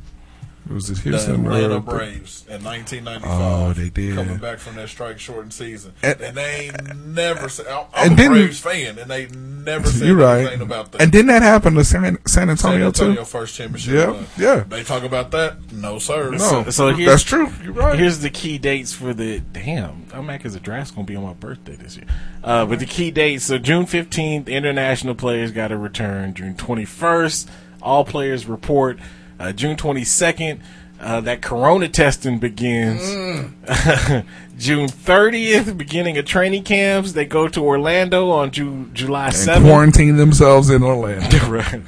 Was 0.69 0.89
it 0.89 0.97
The 0.97 1.09
Houston? 1.09 1.45
Atlanta 1.47 1.75
or- 1.77 1.79
Braves 1.81 2.45
in 2.47 2.63
1995. 2.63 3.23
Oh, 3.31 3.73
they 3.73 3.89
did. 3.89 4.15
coming 4.15 4.37
back 4.37 4.59
from 4.59 4.75
that 4.75 4.87
strike 4.89 5.19
shortened 5.19 5.51
season, 5.53 5.93
And- 6.03 6.21
and, 6.21 6.37
they 6.37 6.71
never 7.05 7.49
said. 7.49 7.65
I'm, 7.67 7.85
And 7.95 8.13
a 8.13 8.15
didn't- 8.15 8.31
Braves 8.33 8.59
fan, 8.59 8.99
and 8.99 9.09
they 9.09 9.27
never 9.27 9.87
said 9.91 10.07
You're 10.07 10.17
right. 10.17 10.41
anything 10.41 10.61
about 10.61 10.91
that. 10.91 11.01
And 11.01 11.11
didn't 11.11 11.27
that 11.27 11.41
happen 11.41 11.73
to 11.75 11.83
San, 11.83 12.01
San 12.27 12.49
Antonio, 12.49 12.55
San 12.55 12.79
Antonio, 12.79 12.87
Antonio 12.87 13.15
too? 13.15 13.25
first 13.25 13.55
championship. 13.55 13.93
Yeah, 13.93 14.03
run. 14.05 14.25
yeah. 14.37 14.63
They 14.67 14.83
talk 14.83 15.03
about 15.03 15.31
that? 15.31 15.71
No, 15.71 15.97
sir. 15.97 16.31
No, 16.31 16.37
So- 16.37 16.69
so 16.69 16.93
that's 16.93 17.23
true. 17.23 17.51
You're 17.63 17.73
right. 17.73 17.97
Here's 17.97 18.19
the 18.19 18.29
key 18.29 18.57
dates 18.59 18.93
for 18.93 19.13
the 19.13 19.39
damn. 19.39 20.05
I'm 20.13 20.27
mad 20.27 20.37
because 20.37 20.53
the 20.53 20.59
draft's 20.59 20.91
gonna 20.91 21.05
be 21.05 21.15
on 21.15 21.23
my 21.23 21.33
birthday 21.33 21.75
this 21.75 21.97
year. 21.97 22.05
Uh, 22.43 22.65
but 22.65 22.79
the 22.79 22.85
key 22.85 23.09
dates: 23.11 23.45
so 23.45 23.57
June 23.57 23.85
15th, 23.85 24.47
international 24.47 25.15
players 25.15 25.51
got 25.51 25.69
to 25.69 25.77
return. 25.77 26.33
June 26.33 26.53
21st, 26.55 27.47
all 27.81 28.05
players 28.05 28.45
report. 28.45 28.99
Uh, 29.39 29.51
June 29.53 29.75
22nd, 29.77 30.59
Uh, 31.01 31.21
that 31.21 31.41
corona 31.41 31.87
testing 31.87 32.39
begins 32.39 33.01
Mm. 33.01 34.25
June 34.57 34.89
30th, 34.89 35.77
beginning 35.77 36.17
of 36.17 36.25
training 36.25 36.63
camps. 36.63 37.13
They 37.13 37.23
go 37.25 37.47
to 37.47 37.61
Orlando 37.63 38.31
on 38.31 38.51
Ju- 38.51 38.89
July 38.93 39.27
And 39.27 39.35
7th. 39.35 39.61
quarantine 39.63 40.17
themselves 40.17 40.69
in 40.69 40.83
Orlando. 40.83 41.37
Right. 41.49 41.81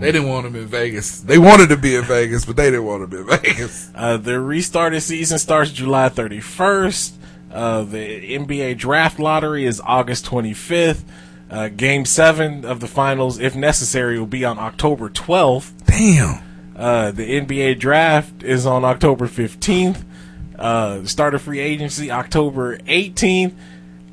They 0.00 0.10
didn't 0.10 0.28
want 0.28 0.42
them 0.44 0.56
in 0.56 0.66
Vegas. 0.66 1.20
They 1.20 1.38
wanted 1.38 1.68
to 1.68 1.76
be 1.76 1.94
in 1.94 2.02
Vegas, 2.04 2.44
but 2.44 2.56
they 2.56 2.64
didn't 2.72 2.84
want 2.84 3.02
to 3.02 3.06
be 3.06 3.18
in 3.22 3.26
Vegas. 3.40 3.90
Uh, 3.94 4.16
the 4.16 4.40
restarted 4.40 5.02
season 5.04 5.38
starts 5.38 5.70
July 5.70 6.08
31st. 6.08 7.12
Uh, 7.52 7.82
the 7.84 8.34
NBA 8.36 8.76
draft 8.76 9.20
lottery 9.20 9.64
is 9.64 9.80
August 9.84 10.26
25th. 10.26 11.02
Uh, 11.48 11.68
game 11.68 12.04
seven 12.04 12.64
of 12.64 12.80
the 12.80 12.88
finals, 12.88 13.38
if 13.38 13.54
necessary, 13.54 14.18
will 14.18 14.26
be 14.26 14.44
on 14.44 14.58
October 14.58 15.08
12th. 15.08 15.70
Damn. 15.86 16.40
Uh, 16.76 17.10
the 17.10 17.40
NBA 17.40 17.78
draft 17.78 18.42
is 18.42 18.66
on 18.66 18.84
October 18.84 19.26
15th. 19.26 20.04
Uh, 20.58 21.04
start 21.04 21.34
of 21.34 21.42
free 21.42 21.60
agency 21.60 22.10
October 22.10 22.78
18th. 22.78 23.54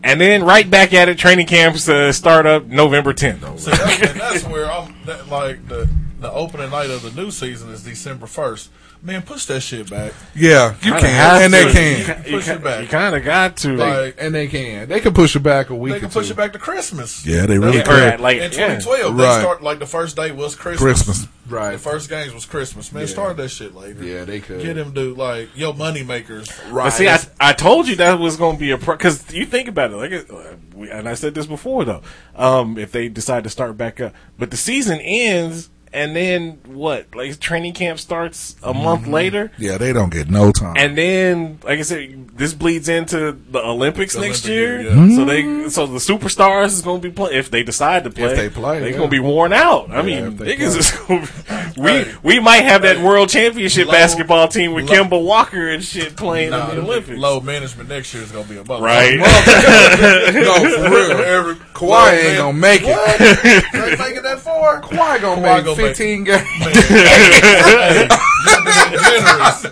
And 0.04 0.20
then 0.20 0.44
right 0.44 0.70
back 0.70 0.94
at 0.94 1.10
it, 1.10 1.18
training 1.18 1.46
camps 1.46 1.88
uh, 1.88 2.12
start 2.12 2.46
up 2.46 2.66
November 2.66 3.14
10th. 3.14 3.60
See, 3.60 3.72
that's, 3.72 4.12
and 4.12 4.20
that's 4.20 4.44
where 4.46 4.72
I'm 4.72 4.96
that, 5.06 5.30
like 5.30 5.68
the 5.68 5.88
the 6.20 6.32
opening 6.32 6.70
night 6.70 6.90
of 6.90 7.02
the 7.02 7.12
new 7.20 7.32
season 7.32 7.70
is 7.72 7.84
December 7.84 8.28
first. 8.28 8.70
Man, 9.04 9.24
push 9.24 9.46
that 9.46 9.62
shit 9.62 9.90
back. 9.90 10.14
Yeah, 10.36 10.74
you 10.76 10.80
Kinda 10.92 11.00
can, 11.00 11.10
have 11.10 11.42
and 11.42 11.54
to. 11.54 11.60
they 11.60 11.68
You 12.00 12.06
can. 12.06 12.06
ca- 12.06 12.30
Push 12.30 12.48
you 12.48 12.54
it 12.54 12.64
back. 12.64 12.82
You 12.84 12.88
kind 12.88 13.16
of 13.16 13.24
got 13.24 13.58
to. 13.58 13.76
Like 13.76 14.16
and 14.20 14.36
they 14.36 14.48
can. 14.48 14.88
They 14.90 15.00
can 15.00 15.12
push 15.16 15.36
it 15.36 15.40
back 15.40 15.72
a 15.72 15.76
week 15.76 15.94
they 15.94 15.98
or 15.98 16.00
can 16.02 16.10
two. 16.10 16.20
push 16.20 16.30
it 16.30 16.38
back 16.38 16.54
to 16.54 16.60
Christmas. 16.60 17.26
Yeah, 17.26 17.48
they 17.48 17.58
really 17.58 17.78
That's 17.78 17.90
could. 17.90 18.00
right. 18.00 18.20
Like, 18.20 18.36
in 18.38 18.52
yeah. 18.52 18.78
2012, 18.80 19.18
they 19.18 19.24
Right. 19.24 19.40
start 19.42 19.64
like 19.64 19.80
the 19.80 19.88
first 19.88 20.16
day 20.16 20.30
was 20.32 20.54
Christmas. 20.56 20.84
Christmas. 21.04 21.28
Right. 21.50 21.72
The 21.72 21.78
first 21.80 22.10
games 22.10 22.32
was 22.32 22.46
Christmas. 22.46 22.92
Man, 22.94 23.02
Yeah. 23.02 23.08
start 23.08 23.38
that 23.38 23.50
shit 23.50 23.74
later. 23.74 24.04
Yeah, 24.04 24.24
they 24.24 24.40
could. 24.40 24.62
Get 24.62 24.78
him 24.78 24.94
to 24.94 25.16
like 25.16 25.50
yo 25.56 25.74
money 25.74 26.04
makers. 26.04 26.48
But 26.72 26.92
see, 26.92 27.10
I, 27.10 27.20
I 27.40 27.54
told 27.54 27.88
you 27.88 27.96
that 27.96 28.20
was 28.20 28.38
going 28.38 28.58
to 28.58 28.60
be 28.60 28.70
a 28.70 28.78
because 28.78 29.34
you 29.34 29.48
think 29.48 29.68
about 29.68 29.92
it, 29.92 29.96
like, 29.98 30.12
it- 30.12 30.30
uh, 30.30 30.44
we, 30.76 30.92
and 30.92 31.10
I 31.10 31.16
said 31.16 31.34
this 31.34 31.48
before 31.48 31.86
though. 31.86 32.02
Um, 32.36 32.78
if 32.78 32.92
they 32.92 33.10
decide 33.10 33.46
to 33.46 33.50
start 33.50 33.76
back 33.78 34.00
up, 34.00 34.14
but 34.38 34.52
the 34.52 34.58
season 34.58 35.00
ends, 35.02 35.70
and 35.94 36.16
then 36.16 36.60
what? 36.66 37.14
Like 37.16 37.40
training 37.40 37.74
camp 37.74 38.00
starts 38.00 38.56
a 38.64 38.74
month 38.74 39.02
mm-hmm. 39.04 39.12
later, 39.14 39.52
Yeah, 39.58 39.78
they 39.78 39.94
don't 39.94 40.12
get 40.12 40.30
no 40.30 40.52
time. 40.52 40.76
and 40.78 40.98
then 40.98 41.60
like 41.64 41.80
I 41.80 41.82
said, 41.84 42.30
this 42.38 42.54
bleeds 42.54 42.88
into 42.90 43.38
the 43.52 43.60
Olympics 43.60 44.14
The 44.16 44.22
next 44.22 44.46
Olympic 44.46 44.52
year. 44.56 44.82
year, 44.82 45.08
yeah. 45.10 45.16
So 45.16 45.26
they, 45.26 45.70
so 45.70 45.86
the 45.88 45.98
superstars 46.00 46.68
is 46.68 46.82
going 46.82 47.02
to 47.02 47.08
be 47.10 47.14
playing 47.14 47.38
if 47.38 47.52
they 47.52 47.64
decide 47.64 48.04
to 48.06 48.10
play. 48.10 48.32
If 48.32 48.38
they 48.38 48.50
play, 48.50 48.80
they're 48.80 48.90
yeah. 48.90 48.98
going 48.98 49.10
to 49.10 49.12
be 49.12 49.20
worn 49.20 49.54
out. 49.54 49.90
I 49.92 50.02
Yeah, 50.02 50.28
mean, 50.30 50.38
niggas 50.38 50.78
is 50.78 50.92
gonna 51.08 51.22
be, 51.76 51.82
we 51.82 51.90
Hey. 51.92 52.14
we 52.24 52.40
might 52.40 52.64
have 52.64 52.82
that 52.84 52.98
Hey. 52.98 53.04
world 53.04 53.30
championship 53.30 53.88
Low- 53.88 53.94
basketball 53.94 54.48
team 54.48 54.74
with 54.74 54.90
low- 54.90 54.96
Kemba 54.96 55.24
Walker 55.24 55.70
and 55.70 55.84
shit 55.84 56.16
playing 56.16 56.52
Nah, 56.52 56.70
in 56.72 56.78
the 56.78 56.82
Olympics. 56.84 57.20
low 57.20 57.40
management 57.42 57.90
next 57.90 58.14
year 58.14 58.24
is 58.24 58.32
gonna 58.32 58.46
be 58.46 58.58
a 58.58 58.64
mother. 58.64 58.84
Right. 58.84 59.18
no, 59.20 60.54
for 60.56 60.90
real. 60.90 61.12
Every, 61.22 61.56
Kawhi 61.74 62.24
ain't 62.24 62.38
gonna 62.38 62.54
make 62.58 62.82
it. 62.84 63.72
They 63.74 63.96
making 63.98 64.24
that 64.24 64.40
for? 64.40 64.82
Kawhi 64.82 65.22
gonna 65.22 65.42
Kawhi 65.42 65.56
make 65.56 65.66
gonna 65.82 65.94
15 65.96 66.24
games. 66.24 66.42
hey, 66.42 68.08
you're 68.48 68.64
being 68.66 68.94
generous. 69.02 69.66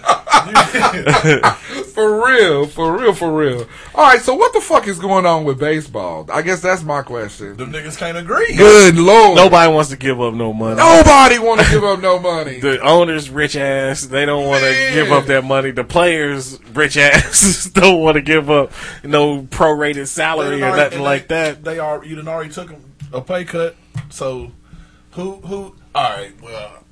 for 1.93 2.25
real, 2.25 2.65
for 2.67 2.97
real, 2.97 3.13
for 3.13 3.31
real. 3.31 3.65
All 3.95 4.05
right, 4.07 4.21
so 4.21 4.33
what 4.35 4.53
the 4.53 4.61
fuck 4.61 4.87
is 4.87 4.99
going 4.99 5.25
on 5.25 5.43
with 5.43 5.59
baseball? 5.59 6.25
I 6.31 6.41
guess 6.41 6.61
that's 6.61 6.83
my 6.83 7.01
question. 7.01 7.57
Them 7.57 7.71
niggas 7.73 7.97
can't 7.97 8.17
agree. 8.17 8.55
Good 8.55 8.95
lord. 8.95 9.35
Nobody 9.35 9.71
wants 9.73 9.89
to 9.89 9.97
give 9.97 10.21
up 10.21 10.33
no 10.33 10.53
money. 10.53 10.75
Nobody 10.77 11.39
want 11.39 11.61
to 11.61 11.69
give 11.69 11.83
up 11.83 11.99
no 11.99 12.19
money. 12.19 12.59
The 12.59 12.79
owners 12.81 13.29
rich 13.29 13.55
ass, 13.55 14.03
they 14.03 14.25
don't 14.25 14.45
want 14.47 14.63
to 14.63 14.71
give 14.93 15.11
up 15.11 15.25
that 15.25 15.43
money. 15.43 15.71
The 15.71 15.83
players 15.83 16.59
rich 16.73 16.97
ass 16.97 17.65
don't 17.73 18.01
want 18.01 18.15
to 18.15 18.21
give 18.21 18.49
up 18.49 18.71
no 19.03 19.41
prorated 19.43 20.07
salary 20.07 20.57
or 20.57 20.59
done 20.69 20.77
nothing 20.77 20.99
already- 21.01 21.03
like 21.03 21.27
they, 21.27 21.35
that. 21.51 21.63
They 21.63 21.79
are 21.79 22.03
you 22.05 22.15
done 22.15 22.27
already 22.27 22.51
took 22.51 22.71
'em 22.71 22.83
a 23.11 23.21
pay 23.21 23.43
cut. 23.45 23.75
So 24.09 24.51
who 25.11 25.35
who? 25.37 25.75
All 25.95 26.09
right, 26.17 26.31
well, 26.41 26.83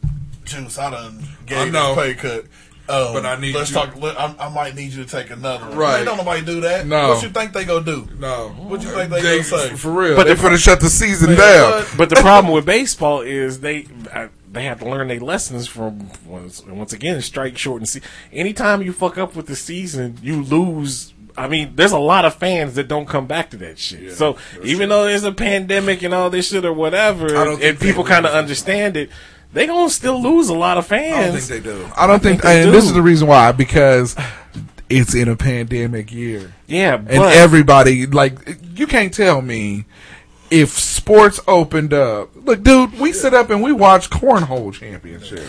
Juice, 0.45 0.77
I 0.77 0.89
done 0.89 1.23
gave 1.45 1.57
I 1.57 1.63
you 1.65 1.71
know. 1.71 1.95
pay 1.95 2.13
cut. 2.15 2.45
Um, 2.89 3.13
But 3.13 3.25
I 3.25 3.35
need 3.39 3.53
let's 3.53 3.69
you- 3.69 3.75
talk. 3.75 3.95
Let, 3.97 4.17
I, 4.19 4.33
I 4.39 4.47
might 4.49 4.73
need 4.73 4.93
you 4.93 5.03
to 5.03 5.09
take 5.09 5.29
another. 5.29 5.65
one. 5.67 5.77
Right. 5.77 5.97
Man, 5.97 6.05
don't 6.05 6.17
nobody 6.17 6.45
do 6.45 6.61
that. 6.61 6.87
No. 6.87 7.09
What 7.09 7.21
you 7.21 7.27
think 7.29 7.51
they 7.51 7.65
gonna 7.65 7.83
do? 7.85 8.07
No. 8.17 8.47
What 8.57 8.81
you 8.81 8.89
think 8.89 9.11
they, 9.11 9.21
They, 9.21 9.37
gonna 9.41 9.43
say? 9.43 9.75
for 9.75 9.91
real. 9.91 10.15
But 10.15 10.21
But 10.25 10.27
they 10.27 10.33
the- 10.35 10.47
finna 10.47 10.57
shut 10.57 10.79
the 10.79 10.89
season 10.89 11.31
Man, 11.31 11.37
down. 11.37 11.71
what? 11.71 11.93
But 11.97 12.09
the 12.09 12.15
problem 12.15 12.53
with 12.53 12.65
baseball 12.65 13.19
is 13.21 13.59
they 13.59 13.87
uh, 14.13 14.29
they 14.49 14.63
have 14.63 14.79
to 14.79 14.85
learn 14.89 15.09
their 15.09 15.19
lessons 15.19 15.67
from 15.67 16.09
once, 16.25 16.63
once 16.65 16.93
again 16.93 17.21
strike 17.21 17.57
short 17.57 17.81
and 17.81 17.89
see. 17.89 17.99
Anytime 18.31 18.81
you 18.81 18.93
fuck 18.93 19.17
up 19.17 19.35
with 19.35 19.47
the 19.47 19.55
season, 19.57 20.17
you 20.23 20.41
lose. 20.41 21.13
I 21.37 21.47
mean, 21.47 21.73
there's 21.75 21.91
a 21.91 21.99
lot 21.99 22.25
of 22.25 22.33
fans 22.33 22.75
that 22.75 22.87
don't 22.87 23.07
come 23.07 23.27
back 23.27 23.51
to 23.51 23.57
that 23.57 23.77
shit. 23.77 24.13
so 24.13 24.37
even 24.63 24.89
though 24.89 25.05
there's 25.05 25.23
a 25.23 25.31
pandemic 25.31 26.01
and 26.01 26.13
all 26.13 26.29
this 26.29 26.49
shit 26.49 26.65
or 26.65 26.73
whatever, 26.73 27.33
and 27.61 27.79
people 27.79 28.03
kind 28.03 28.25
of 28.25 28.33
understand 28.33 28.97
it, 28.97 29.09
they 29.53 29.67
gonna 29.67 29.89
still 29.89 30.21
lose 30.21 30.49
a 30.49 30.55
lot 30.55 30.77
of 30.77 30.87
fans. 30.87 31.15
I 31.15 31.21
don't 31.29 31.39
think 31.39 31.63
they 31.63 31.69
do. 31.69 31.91
I 31.95 32.07
don't 32.07 32.23
think, 32.23 32.41
they 32.41 32.61
and 32.63 32.65
do. 32.67 32.71
this 32.71 32.85
is 32.85 32.93
the 32.93 33.01
reason 33.01 33.27
why 33.27 33.51
because 33.51 34.15
it's 34.89 35.13
in 35.13 35.27
a 35.27 35.35
pandemic 35.35 36.11
year, 36.11 36.53
Yeah, 36.67 36.97
but 36.97 37.13
and 37.13 37.23
everybody 37.23 38.07
like 38.07 38.57
you 38.75 38.87
can't 38.87 39.13
tell 39.13 39.41
me 39.41 39.85
if 40.49 40.71
sports 40.71 41.39
opened 41.47 41.93
up. 41.93 42.29
Look, 42.35 42.63
dude, 42.63 42.99
we 42.99 43.13
sit 43.13 43.33
up 43.33 43.49
and 43.49 43.61
we 43.61 43.71
watch 43.71 44.09
cornhole 44.09 44.73
championship. 44.73 45.43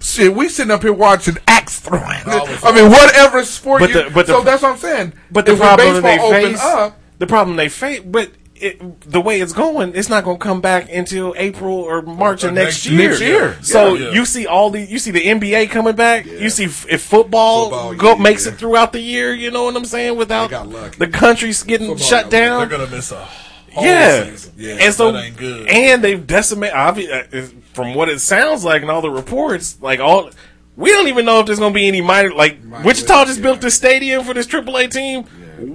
Shit, 0.00 0.34
we 0.34 0.48
sitting 0.48 0.70
up 0.70 0.82
here 0.82 0.92
watching 0.92 1.36
axe 1.46 1.78
throwing. 1.80 2.02
I 2.26 2.72
mean, 2.74 2.90
whatever 2.90 3.44
sport. 3.44 3.80
But 3.80 3.90
you, 3.90 4.02
the- 4.04 4.10
but 4.10 4.26
the- 4.26 4.32
so 4.34 4.42
that's 4.42 4.62
what 4.62 4.72
I'm 4.72 4.78
saying. 4.78 5.12
But 5.30 5.46
the 5.46 5.52
If 5.52 5.58
problem 5.58 5.94
that 5.94 6.00
they 6.02 6.16
baseball 6.16 6.28
open 6.34 6.42
face, 6.50 6.60
up, 6.62 7.00
the 7.18 7.26
problem 7.26 7.56
they 7.56 7.68
face, 7.68 8.00
but 8.04 8.30
it, 8.56 9.00
the 9.10 9.22
way 9.22 9.40
it's 9.40 9.54
going, 9.54 9.94
it's 9.94 10.10
not 10.10 10.22
going 10.22 10.38
to 10.38 10.42
come 10.42 10.60
back 10.60 10.92
until 10.92 11.32
April 11.38 11.76
or 11.78 12.02
March 12.02 12.44
Or 12.44 12.48
of 12.48 12.54
next 12.54 12.84
next 12.84 12.86
year. 12.90 13.08
Next 13.08 13.20
year. 13.22 13.58
So 13.62 13.94
Yeah. 13.94 14.10
you 14.12 14.26
see 14.26 14.46
all 14.46 14.68
the, 14.68 14.80
you 14.84 14.98
see 14.98 15.10
the 15.12 15.22
NBA 15.24 15.70
coming 15.70 15.94
back. 15.96 16.26
You 16.26 16.50
see 16.50 16.64
f- 16.66 16.84
if 16.90 17.00
football, 17.02 17.70
Football, 17.70 17.94
go 17.94 18.16
yeah, 18.16 18.22
makes 18.22 18.44
it 18.46 18.56
throughout 18.56 18.92
the 18.92 19.00
year. 19.00 19.32
You 19.32 19.50
know 19.50 19.64
what 19.64 19.76
I'm 19.76 19.86
saying? 19.86 20.18
Without 20.18 20.50
the 20.50 21.08
country's 21.08 21.62
getting 21.62 21.88
Football 21.88 22.06
shut 22.06 22.30
down. 22.30 22.68
They're 22.68 22.78
gonna 22.78 22.90
miss 22.90 23.12
a 23.12 23.16
whole 23.16 23.49
Yeah. 23.74 24.36
Yeah, 24.56 24.76
and 24.80 24.94
so 24.94 25.12
that 25.12 25.24
ain't 25.24 25.36
good. 25.36 25.68
and 25.68 26.02
they've 26.02 26.26
decimated. 26.26 26.74
Obviously, 26.74 27.40
uh, 27.40 27.46
from 27.72 27.94
what 27.94 28.08
it 28.08 28.20
sounds 28.20 28.64
like 28.64 28.82
and 28.82 28.90
all 28.90 29.00
the 29.00 29.10
reports, 29.10 29.80
like 29.80 30.00
all 30.00 30.30
we 30.76 30.90
don't 30.90 31.08
even 31.08 31.26
know 31.26 31.40
if 31.40 31.46
there's 31.46 31.58
going 31.58 31.72
to 31.72 31.78
be 31.78 31.86
any 31.86 32.00
minor. 32.00 32.32
Like 32.32 32.62
Minor 32.64 32.84
Wichita 32.84 33.26
just 33.26 33.38
yeah. 33.38 33.42
built 33.42 33.60
this 33.60 33.74
stadium 33.74 34.24
for 34.24 34.34
this 34.34 34.46
AAA 34.46 34.90
team. 34.90 35.24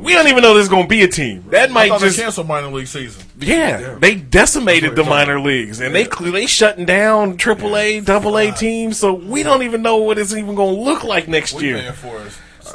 We 0.03 0.13
don't 0.13 0.27
even 0.27 0.41
know 0.41 0.55
there's 0.55 0.67
going 0.67 0.85
to 0.85 0.89
be 0.89 1.03
a 1.03 1.07
team. 1.07 1.45
That 1.49 1.69
might 1.69 1.89
just 1.99 2.17
they 2.17 2.23
canceled 2.23 2.47
minor 2.47 2.69
league 2.69 2.87
season. 2.87 3.23
yeah, 3.39 3.97
they 3.99 4.15
decimated 4.15 4.95
the 4.95 5.03
minor 5.03 5.39
leagues, 5.39 5.79
and 5.79 5.93
they 5.93 6.07
they 6.21 6.47
shutting 6.47 6.85
down 6.85 7.37
AAA, 7.37 8.03
Double 8.03 8.35
A 8.39 8.51
teams. 8.51 8.97
So 8.97 9.13
we 9.13 9.43
don't 9.43 9.61
even 9.61 9.83
know 9.83 9.97
what 9.97 10.17
it's 10.17 10.33
even 10.33 10.55
going 10.55 10.75
to 10.75 10.81
look 10.81 11.03
like 11.03 11.27
next 11.27 11.61
year. 11.61 11.93
for 11.93 12.17
a 12.17 12.31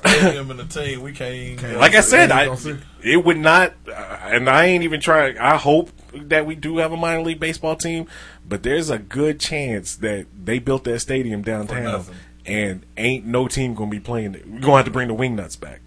stadium 0.09 0.51
and 0.51 0.61
a 0.61 0.65
team. 0.65 1.03
We 1.03 1.13
can't. 1.13 1.35
even- 1.35 1.79
Like 1.79 1.95
I 1.95 2.01
said, 2.01 2.31
I 2.31 2.43
you 2.43 2.49
gonna 2.49 2.61
see. 2.61 2.77
it 3.03 3.25
would 3.25 3.39
not, 3.39 3.75
uh, 3.89 3.93
and 4.25 4.49
I 4.49 4.67
ain't 4.67 4.85
even 4.85 5.01
trying. 5.01 5.39
I 5.39 5.57
hope 5.57 5.91
that 6.15 6.47
we 6.47 6.55
do 6.55 6.79
have 6.79 6.93
a 6.93 6.97
minor 6.97 7.23
league 7.23 7.41
baseball 7.41 7.77
team, 7.77 8.07
but 8.47 8.63
there's 8.63 8.91
a 8.91 8.99
good 8.99 9.39
chance 9.41 9.97
that 9.97 10.27
they 10.45 10.59
built 10.59 10.85
that 10.85 11.01
stadium 11.01 11.43
downtown, 11.43 12.05
and 12.47 12.85
ain't 12.97 13.27
no 13.27 13.47
team 13.49 13.75
gonna 13.75 13.91
be 13.91 14.01
playing. 14.01 14.35
it. 14.35 14.49
We're 14.49 14.61
gonna 14.61 14.77
have 14.77 14.85
to 14.87 14.91
bring 14.91 15.09
the 15.09 15.15
Wingnuts 15.15 15.59
back. 15.61 15.81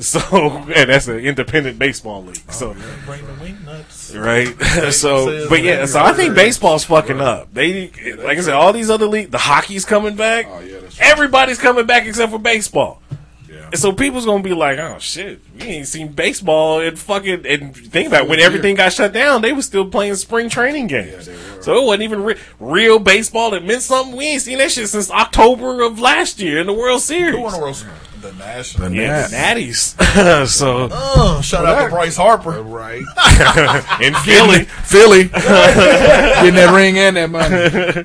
So, 0.00 0.20
and 0.76 0.88
that's 0.90 1.08
an 1.08 1.18
independent 1.18 1.76
baseball 1.78 2.22
league. 2.24 2.40
So, 2.52 2.76
Bring 3.04 3.26
the 3.26 3.32
wing 3.42 3.58
nuts. 3.64 4.14
right. 4.14 4.46
so, 4.92 5.48
but 5.48 5.60
yeah, 5.64 5.86
so 5.86 6.00
I 6.00 6.12
think 6.12 6.36
baseball's 6.36 6.84
fucking 6.84 7.20
up. 7.20 7.52
They, 7.52 7.88
like 8.16 8.38
I 8.38 8.40
said, 8.42 8.54
all 8.54 8.72
these 8.72 8.90
other 8.90 9.06
leagues, 9.08 9.30
the 9.30 9.38
hockey's 9.38 9.84
coming 9.84 10.14
back. 10.14 10.46
Oh, 10.48 10.60
yeah, 10.60 10.78
that's 10.78 11.00
right. 11.00 11.10
Everybody's 11.10 11.58
coming 11.58 11.84
back 11.86 12.06
except 12.06 12.30
for 12.30 12.38
baseball. 12.38 13.02
Yeah. 13.68 13.72
And 13.72 13.78
so 13.78 13.92
people's 13.92 14.24
gonna 14.24 14.42
be 14.42 14.54
like, 14.54 14.78
"Oh 14.78 14.96
shit, 14.98 15.40
we 15.58 15.62
ain't 15.66 15.86
seen 15.86 16.08
baseball." 16.08 16.80
And 16.80 16.98
fucking 16.98 17.46
and 17.46 17.76
think 17.76 18.08
about 18.08 18.22
it, 18.22 18.28
when 18.28 18.40
everything 18.40 18.74
got 18.76 18.92
shut 18.92 19.12
down, 19.12 19.42
they 19.42 19.52
were 19.52 19.62
still 19.62 19.86
playing 19.88 20.14
spring 20.16 20.48
training 20.48 20.86
games. 20.86 21.28
so 21.60 21.76
it 21.76 21.84
wasn't 21.84 22.02
even 22.02 22.22
re- 22.24 22.36
real 22.58 22.98
baseball 22.98 23.50
that 23.50 23.64
meant 23.64 23.82
something. 23.82 24.16
We 24.16 24.26
ain't 24.26 24.42
seen 24.42 24.58
that 24.58 24.70
shit 24.70 24.88
since 24.88 25.10
October 25.10 25.82
of 25.82 26.00
last 26.00 26.40
year 26.40 26.60
in 26.60 26.66
the 26.66 26.72
World 26.72 27.02
Series. 27.02 27.34
Who 27.34 27.42
won 27.42 27.52
the 27.52 27.58
World 27.60 27.76
Series? 27.76 27.94
The 28.28 28.44
National. 28.44 28.88
The 28.90 28.96
Yeah, 28.96 29.26
Nats. 29.30 29.30
the 29.30 29.36
Natties. 30.04 30.46
so 30.48 30.88
Oh, 30.92 31.40
shout 31.42 31.64
out 31.64 31.84
to 31.84 31.88
Bryce 31.90 32.16
Harper. 32.16 32.62
right? 32.62 33.02
in 34.02 34.14
Philly, 34.14 34.64
Philly 34.84 35.24
getting 35.28 36.54
that 36.54 36.72
ring 36.74 36.98
and 36.98 37.16
that 37.16 37.30
money. 37.30 38.04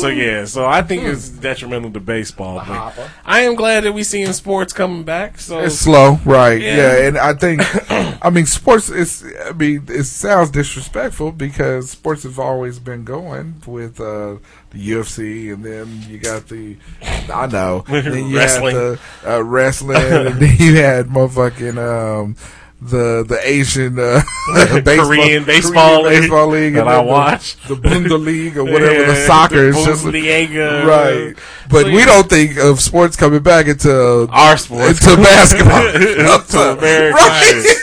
So 0.00 0.08
yeah, 0.08 0.44
so 0.44 0.66
I 0.66 0.82
think 0.82 1.02
it's 1.04 1.28
detrimental 1.28 1.90
to 1.92 2.00
baseball. 2.00 2.62
But 2.66 3.10
I 3.24 3.40
am 3.40 3.54
glad 3.54 3.84
that 3.84 3.92
we 3.92 4.02
seeing 4.02 4.32
sports 4.32 4.72
coming 4.72 5.02
back. 5.04 5.38
So 5.40 5.60
It's 5.60 5.74
slow, 5.76 6.18
right? 6.24 6.60
Yeah. 6.60 6.76
Yeah, 6.76 7.06
and 7.08 7.18
I 7.18 7.34
think, 7.34 7.60
I 8.24 8.30
mean, 8.30 8.46
sports 8.46 8.88
is. 8.88 9.24
I 9.44 9.52
mean, 9.52 9.84
it 9.88 10.04
sounds 10.04 10.50
disrespectful 10.50 11.32
because 11.32 11.90
sports 11.90 12.22
have 12.22 12.38
always 12.38 12.78
been 12.78 13.04
going 13.04 13.62
with 13.66 14.00
uh, 14.00 14.36
the 14.70 14.90
UFC, 14.90 15.52
and 15.52 15.64
then 15.64 16.02
you 16.08 16.18
got 16.18 16.46
the, 16.48 16.76
I 17.32 17.46
know, 17.46 17.80
then 17.88 18.28
you 18.28 18.36
Wrestling. 18.36 18.76
had 18.76 18.98
the 19.24 19.34
uh, 19.36 19.40
wrestling, 19.42 19.96
and 19.96 20.34
then 20.40 20.56
you 20.58 20.76
had 20.76 21.06
motherfucking 21.06 21.76
um, 21.78 22.36
the 22.82 23.24
the 23.28 23.38
Asian 23.44 23.98
uh, 23.98 24.22
baseball, 24.84 25.06
Korean 25.06 25.44
baseball 25.44 26.02
Korean 26.02 26.20
baseball 26.22 26.46
league 26.48 26.72
that 26.74 26.80
and 26.80 26.88
I 26.88 26.96
the- 27.02 27.02
watch. 27.02 27.56
the 27.68 27.74
Bundesliga 27.74 28.56
or 28.56 28.64
whatever 28.64 29.04
the 29.12 29.26
soccer 29.26 29.68
is 29.68 29.76
just 29.84 30.04
right. 30.04 31.34
But 31.68 31.82
So, 31.82 31.90
we 31.90 31.98
yeah. 31.98 32.06
don't 32.06 32.28
think 32.28 32.56
of 32.58 32.80
sports 32.80 33.16
coming 33.16 33.42
back 33.42 33.68
until 33.68 34.28
Our 34.30 34.56
sports. 34.56 34.98
until 34.98 35.16
basketball. 35.16 35.86
Up 36.30 36.46
to 36.46 36.78
America. 36.78 37.16
right. 37.16 37.76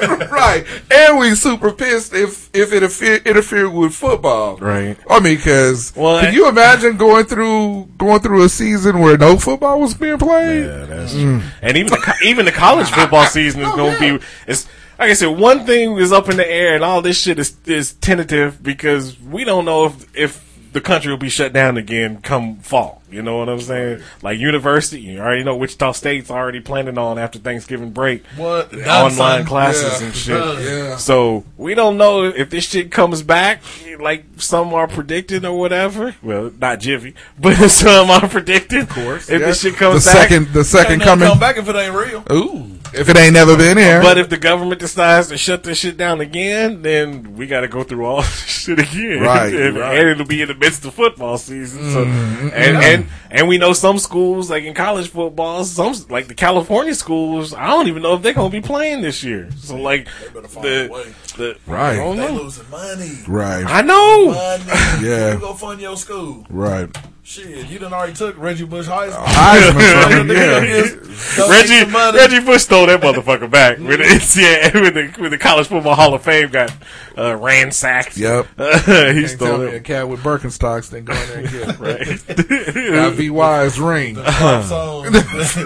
And 0.90 1.18
we 1.18 1.34
super 1.34 1.72
pissed 1.72 2.12
if 2.14 2.50
if 2.54 2.72
it 2.72 2.82
interfere, 2.82 3.16
interfered 3.24 3.72
with 3.72 3.94
football. 3.94 4.56
Right. 4.56 4.96
I 5.08 5.20
mean, 5.20 5.36
because 5.36 5.94
Well, 5.94 6.20
can 6.20 6.34
you 6.34 6.48
imagine 6.48 6.96
going 6.96 7.26
through 7.26 7.88
going 7.98 8.20
through 8.20 8.44
a 8.44 8.48
season 8.48 9.00
where 9.00 9.16
no 9.18 9.36
football 9.36 9.80
was 9.80 9.94
being 9.94 10.18
played? 10.18 10.66
Yeah, 10.66 10.84
that's 10.86 11.14
mm. 11.14 11.40
true. 11.40 11.50
And 11.62 11.76
even 11.76 11.90
the 11.92 12.14
even 12.24 12.44
the 12.44 12.52
college 12.52 12.90
football 12.90 13.26
season 13.38 13.62
is 13.62 13.68
oh, 13.70 13.76
going 13.76 13.94
to 13.94 14.18
be. 14.18 14.24
It's 14.46 14.68
like 14.98 15.10
I 15.10 15.14
said, 15.14 15.38
one 15.38 15.64
thing 15.64 15.96
is 15.98 16.12
up 16.12 16.28
in 16.28 16.36
the 16.36 16.50
air, 16.50 16.74
and 16.74 16.82
all 16.82 17.02
this 17.02 17.20
shit 17.20 17.38
is 17.38 17.56
is 17.66 17.94
tentative 17.94 18.62
because 18.62 19.18
we 19.20 19.44
don't 19.44 19.64
know 19.64 19.86
if 19.86 20.16
if 20.16 20.47
the 20.72 20.80
country 20.80 21.10
will 21.10 21.18
be 21.18 21.28
shut 21.28 21.52
down 21.52 21.76
again 21.76 22.20
come 22.22 22.56
fall. 22.56 23.02
You 23.10 23.22
know 23.22 23.38
what 23.38 23.48
I'm 23.48 23.60
saying? 23.60 24.02
Like 24.20 24.38
university, 24.38 25.00
you 25.00 25.18
already 25.18 25.42
know 25.42 25.56
Wichita 25.56 25.92
State's 25.92 26.30
already 26.30 26.60
planning 26.60 26.98
on 26.98 27.18
after 27.18 27.38
Thanksgiving 27.38 27.90
break. 27.90 28.22
What? 28.36 28.70
the 28.70 28.86
online 28.86 29.12
son. 29.12 29.44
classes 29.46 30.00
Yeah. 30.00 30.06
and 30.06 30.14
shit. 30.16 30.38
Done. 30.38 30.62
Yeah. 30.62 30.96
So 30.98 31.44
we 31.56 31.74
don't 31.74 31.96
know 31.96 32.24
if 32.24 32.50
this 32.50 32.64
shit 32.64 32.90
comes 32.90 33.22
back 33.22 33.62
like 33.98 34.24
some 34.36 34.74
are 34.74 34.86
predicting 34.86 35.44
or 35.46 35.58
whatever. 35.58 36.14
Well, 36.22 36.52
not 36.60 36.80
Jiffy, 36.80 37.14
but 37.38 37.56
some 37.70 38.10
are 38.10 38.28
predicting. 38.28 38.82
Of 38.82 38.90
course, 38.90 39.30
if 39.30 39.40
Yeah. 39.40 39.46
this 39.46 39.62
shit 39.62 39.76
comes 39.76 40.04
the 40.04 40.10
back, 40.12 40.28
second 40.28 40.52
the 40.52 40.64
second 40.64 41.00
coming. 41.00 41.28
come 41.28 41.38
back 41.40 41.56
if 41.56 41.66
it 41.66 41.74
ain't 41.76 41.94
real. 41.94 42.22
Ooh, 42.30 42.78
if 42.92 43.08
it 43.08 43.16
ain't 43.16 43.32
never 43.32 43.56
been 43.56 43.78
here. 43.78 44.02
But 44.02 44.18
if 44.18 44.28
the 44.28 44.36
government 44.36 44.80
decides 44.80 45.28
to 45.28 45.38
shut 45.38 45.62
this 45.64 45.78
shit 45.78 45.96
down 45.96 46.20
again, 46.20 46.82
then 46.82 47.36
we 47.36 47.46
got 47.46 47.60
to 47.62 47.68
go 47.68 47.82
through 47.84 48.04
all 48.04 48.20
this 48.22 48.44
shit 48.44 48.78
again, 48.78 49.20
Right, 49.22 49.52
and, 49.54 49.76
right. 49.78 49.98
and 49.98 50.08
it'll 50.10 50.26
be 50.26 50.42
in 50.42 50.48
the 50.48 50.54
midst 50.60 50.84
of 50.84 50.94
football 50.94 51.38
season. 51.38 51.92
So, 51.92 52.04
Mhm. 52.04 52.52
and 52.54 52.74
Yeah. 52.82 52.88
and 52.90 53.06
and 53.30 53.48
we 53.48 53.58
know 53.58 53.72
some 53.72 53.98
schools, 53.98 54.50
like 54.50 54.64
in 54.64 54.74
college 54.74 55.08
football, 55.10 55.64
some 55.64 55.94
like 56.10 56.28
the 56.28 56.34
California 56.34 56.94
schools, 56.94 57.52
I 57.54 57.66
don't 57.68 57.88
even 57.88 58.02
know 58.02 58.14
if 58.14 58.22
they're 58.22 58.32
gonna 58.34 58.50
be 58.50 58.60
playing 58.60 59.02
this 59.02 59.22
year. 59.22 59.48
So, 59.60 59.76
like 59.76 60.06
the 60.32 61.12
the 61.36 61.56
Right. 61.66 61.92
I 61.92 61.96
don't 61.96 62.16
They 62.16 62.26
know. 62.26 62.42
losing 62.42 62.64
money. 62.70 63.10
right. 63.28 63.64
I 63.66 63.82
know. 63.82 64.26
Money. 64.32 64.62
Yeah. 65.08 65.32
You 65.34 65.38
go 65.38 65.54
fund 65.54 65.80
your 65.80 65.96
school. 65.96 66.44
Right. 66.50 66.88
Shit, 67.28 67.68
you 67.68 67.78
done 67.78 67.92
already 67.92 68.14
took 68.14 68.38
Reggie 68.38 68.64
Bush 68.64 68.86
Heisman. 68.86 69.22
Heisman 69.26 70.02
from 70.02 70.30
him, 70.30 70.34
yeah. 70.34 71.50
Reggie. 71.50 72.16
Reggie 72.16 72.40
Bush 72.46 72.62
stole 72.62 72.86
that 72.86 73.02
motherfucker 73.02 73.50
back 73.50 73.76
when 73.78 73.86
the 73.98 74.04
NCAA, 74.04 74.72
when 74.72 74.94
the 74.94 75.20
when 75.20 75.30
the 75.30 75.36
College 75.36 75.66
Football 75.66 75.94
Hall 75.94 76.14
of 76.14 76.22
Fame 76.22 76.48
got 76.48 76.72
uh, 77.18 77.36
ransacked. 77.36 78.16
Yep. 78.16 78.46
he 78.56 78.62
Can't 78.64 79.28
stole 79.28 79.48
tell 79.48 79.58
me 79.58 79.76
a 79.76 79.80
cat 79.80 80.08
with 80.08 80.20
Birkenstocks 80.20 80.90
didn't 80.90 81.04
go 81.04 81.12
in 81.12 81.28
there 81.28 81.38
and 81.40 81.50
get 81.50 81.68
it. 81.68 81.78
Right. 81.78 82.94
Got 82.94 83.12
VY's 83.12 83.78
ring. 83.78 84.14
Pop 84.14 84.64
song. 84.64 85.06
I'm 85.08 85.14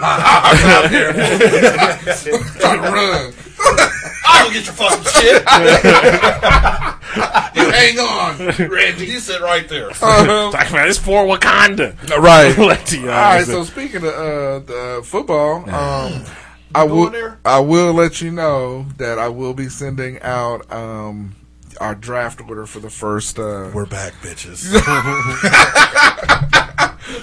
out 0.03 0.91
here. 0.91 1.13
Trying 2.59 2.83
to 2.83 2.91
run. 2.91 3.35
I 3.65 4.41
don't 4.45 4.53
get 4.53 4.65
your 4.67 4.75
fucking 4.75 5.05
shit. 5.13 5.43
You 7.55 7.71
hang 7.71 7.99
on, 7.99 8.39
Reggie. 8.71 9.05
You 9.07 9.19
sit 9.21 9.43
right 9.43 9.69
there. 9.69 9.91
Uh-huh. 10.03 10.51
Talking 10.51 10.73
about 10.75 10.89
it's 10.89 10.97
for 10.99 11.25
Wakanda. 11.27 11.95
Right. 12.19 12.57
Let 12.59 12.87
the, 12.87 13.01
uh, 13.01 13.03
All 13.03 13.35
right. 13.35 13.45
So 13.47 13.65
speaking 13.65 13.97
of 14.07 14.15
uh, 14.15 14.59
the 14.61 15.03
football, 15.05 15.69
um, 15.69 16.25
I 16.75 16.85
will? 16.85 17.13
I 17.45 17.61
will 17.61 17.93
let 17.93 18.23
you 18.23 18.31
know 18.33 18.87
that 18.97 19.19
I 19.19 19.29
will 19.29 19.53
be 19.53 19.69
sending 19.69 20.21
out 20.23 20.73
um, 20.73 21.35
our 21.81 21.95
draft 21.95 22.41
order 22.49 22.65
for 22.65 22.81
the 22.81 22.89
first 22.91 23.39
uh, 23.39 23.71
We're 23.75 23.85
back, 23.85 24.15
bitches. 24.23 24.73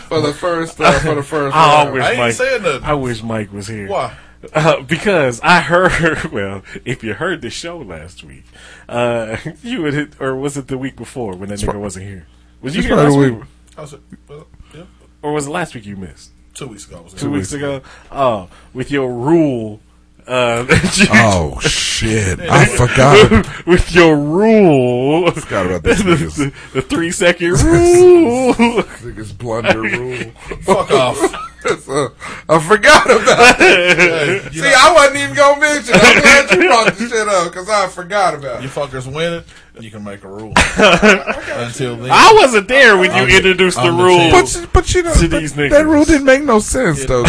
for 0.08 0.22
the 0.22 0.34
first 0.34 0.80
uh, 0.80 1.00
for 1.00 1.16
the 1.16 1.24
first. 1.24 1.56
I 1.56 1.84
round. 1.84 1.94
wish 1.94 2.04
I 2.04 2.10
ain't 2.12 2.18
Mike. 2.20 2.34
saying 2.34 2.62
nothing. 2.62 2.84
I 2.84 2.94
wish 2.94 3.24
Mike 3.24 3.52
was 3.52 3.68
here. 3.68 3.88
Why? 3.88 4.16
Uh, 4.54 4.82
because 4.84 5.40
I 5.44 5.60
heard. 5.62 5.90
Well, 6.32 6.64
if 6.86 7.04
you 7.04 7.14
heard 7.16 7.42
the 7.42 7.50
show 7.50 7.78
last 7.78 8.24
week, 8.24 8.44
uh, 8.88 9.38
you 9.64 9.82
would, 9.82 9.94
hit, 9.94 10.22
or 10.22 10.36
was 10.36 10.56
it 10.58 10.68
the 10.68 10.78
week 10.78 10.96
before 10.96 11.36
when 11.36 11.50
that 11.50 11.60
nigga 11.60 11.80
wasn't 11.80 12.06
here? 12.06 12.28
Was 12.62 12.76
you 12.76 12.80
It's 12.80 12.88
here 12.88 12.96
last 12.98 13.14
the 13.14 13.20
week, 13.20 13.34
week- 13.40 13.48
How's 13.76 13.94
it? 13.94 14.02
Well, 14.28 14.48
yeah. 14.74 14.84
or 15.22 15.34
was 15.34 15.48
it 15.48 15.50
last 15.50 15.74
week 15.76 15.86
you 15.86 15.96
missed? 15.96 16.32
Two 16.54 16.68
weeks 16.68 16.86
ago. 16.88 16.98
I 16.98 17.02
was 17.02 17.14
Two 17.14 17.32
weeks 17.32 17.54
ago. 17.54 17.82
Oh, 18.12 18.50
with 18.74 18.92
your 18.92 19.12
rule. 19.14 19.80
Uh, 20.28 20.66
you- 20.96 21.08
Oh 21.12 21.60
shit! 21.62 22.40
I 22.42 22.66
forgot. 22.66 23.66
with 23.66 23.94
your 23.96 24.16
rule. 24.16 25.32
Forgot 25.32 25.66
about 25.66 25.84
this 25.84 26.04
the, 26.04 26.10
niggas. 26.12 26.36
the, 26.38 26.54
the 26.74 26.82
three 26.84 27.12
second 27.12 27.52
rule. 27.64 28.54
Niggas 28.54 29.36
blunder 29.38 29.82
rule. 29.82 30.32
Fuck 30.62 30.92
off. 30.92 31.49
So, 31.80 32.14
I 32.47 32.60
forgot 32.60 33.05
about 33.05 33.55
it. 33.60 34.53
See, 34.53 34.62
I 34.64 34.93
wasn't 34.93 35.18
even 35.18 35.36
gonna 35.36 35.60
mention. 35.60 35.93
it. 35.95 36.01
I'm 36.01 36.22
glad 36.22 36.51
you 36.51 36.68
brought 36.70 36.93
the 36.95 37.10
shit 37.10 37.28
up 37.28 37.51
because 37.51 37.68
I 37.70 37.88
forgot 37.88 38.34
about 38.36 38.60
it. 38.60 38.64
You 38.64 38.70
fuckers 38.70 39.14
win 39.14 39.34
it, 39.34 39.45
you 39.80 39.91
can 39.91 40.03
make 40.03 40.24
a 40.24 40.28
rule. 40.30 40.53
Until 40.78 41.97
then, 41.97 42.12
I 42.12 42.32
wasn't 42.34 42.68
there 42.70 42.97
when 42.97 43.12
you 43.12 43.18
I'm 43.18 43.28
the- 43.30 43.36
introduced 43.38 43.78
the 43.78 43.84
the 43.84 43.91
rule. 43.91 44.32
But 44.32 44.68
but 44.74 44.93
you 44.93 45.03
know 45.03 45.14
To 45.14 45.28
but 45.30 45.39
these 45.39 45.53
that 45.53 45.86
rule 45.86 46.05
didn't 46.05 46.26
make 46.26 46.43
no 46.43 46.60
sense 46.60 47.03
though. 47.05 47.24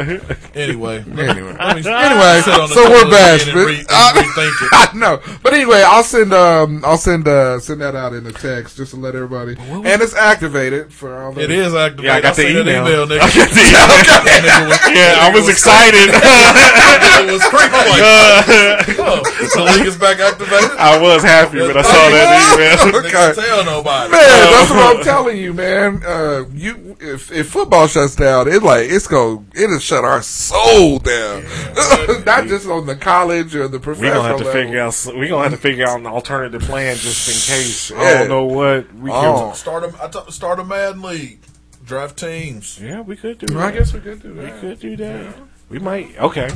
Whatever. 0.00 0.34
Tim. 0.34 0.50
anyway, 0.54 0.96
Anyway, 1.00 1.56
anyway, 1.60 2.40
sit 2.44 2.54
on 2.54 2.68
the 2.68 2.74
so 2.74 2.88
we're 2.90 3.02
toilet 3.04 3.10
back. 3.10 3.40
again 3.42 3.56
and 3.58 3.66
re- 3.66 3.78
and 3.78 3.86
I, 3.90 4.12
rethink 4.16 4.62
it. 4.62 4.94
Know, 5.00 5.20
but 5.42 5.54
anyway, 5.54 5.82
I'll 5.86 6.02
send 6.02 6.32
um 6.34 6.82
I'll 6.84 6.98
send 6.98 7.26
uh 7.28 7.58
send 7.60 7.80
that 7.80 7.94
out 7.94 8.12
in 8.12 8.26
a 8.26 8.32
text 8.32 8.76
just 8.76 8.90
to 8.92 8.96
let 8.98 9.14
everybody. 9.14 9.56
And 9.58 10.02
it's 10.02 10.14
activated 10.14 10.92
for 10.92 11.22
all 11.22 11.32
the. 11.32 11.42
It 11.42 11.50
is 11.50 11.74
activated. 11.74 12.04
Yeah, 12.04 12.14
I 12.16 12.20
got 12.20 12.36
the 12.36 12.42
seen 12.42 12.54
that 12.56 12.66
email. 12.66 13.06
nigga. 13.06 13.20
I 13.22 13.30
got 13.30 13.50
the 13.54 13.60
email. 13.62 14.44
That 14.44 14.66
was- 14.68 14.80
Yeah, 14.90 15.14
I 15.20 15.30
that 15.30 15.34
was 15.34 15.48
excited. 15.48 16.10
It 16.10 17.32
was 17.32 17.42
creepy. 17.48 17.70
I'm 17.70 17.88
like, 17.90 18.98
oh, 18.98 19.22
the 19.54 19.78
league 19.78 19.86
is 19.86 19.96
back 19.96 20.18
activated. 20.18 20.70
I 20.78 21.00
was 21.00 21.22
happy 21.22 21.60
when 21.60 21.76
I 21.76 21.82
saw 21.82 21.92
that 21.92 22.90
email. 22.90 23.06
Okay. 23.06 23.40
tell 23.40 23.64
nobody. 23.64 24.10
Man, 24.12 24.20
that's 24.52 24.70
what 24.70 24.96
I'm 24.96 25.04
telling 25.04 25.36
you, 25.38 25.52
man. 25.54 26.02
Uh, 26.04 26.44
you 26.52 26.96
if 27.00 27.30
if 27.32 27.48
football 27.50 27.86
shuts 27.86 28.16
down, 28.16 28.48
it 28.48 28.62
like 28.62 28.90
it's 28.90 29.06
go 29.06 29.44
it'll 29.54 29.78
shut 29.90 30.04
our 30.04 30.22
soul 30.22 30.98
down. 31.00 31.42
Not 32.24 32.46
just 32.46 32.66
on 32.68 32.86
the 32.86 32.96
college 32.96 33.56
or 33.56 33.66
the 33.66 33.80
professional. 33.80 34.10
We're 34.10 34.16
gonna 34.16 34.28
have 34.28 34.38
to 34.38 34.44
level. 34.44 34.62
figure 34.62 34.80
out. 34.80 35.06
We 35.18 35.28
gonna 35.28 35.42
have 35.42 35.52
to 35.52 35.58
figure 35.58 35.86
out 35.88 35.98
an 35.98 36.06
alternative 36.06 36.62
plan 36.62 36.96
just 36.96 37.28
in 37.28 37.34
case. 37.56 37.90
I 37.92 38.18
don't 38.18 38.28
know 38.28 38.44
what 38.44 38.92
we 38.94 39.10
can. 39.10 39.24
Oh. 39.24 39.52
Start 39.52 39.82
a, 39.84 39.92
I 40.04 40.08
t- 40.08 40.30
start 40.30 40.60
a 40.60 40.64
Madden 40.64 41.02
league. 41.02 41.40
Draft 41.84 42.18
teams. 42.18 42.80
Yeah, 42.80 43.00
we 43.00 43.16
could 43.16 43.38
do. 43.38 43.58
I 43.58 43.70
That. 43.72 43.78
guess 43.78 43.92
we 43.92 43.98
could 44.00 44.22
do 44.22 44.32
that. 44.34 44.54
we 44.54 44.60
could 44.60 44.78
do 44.78 44.96
that. 44.98 45.34
We 45.68 45.80
might. 45.80 46.16
Okay. 46.18 46.48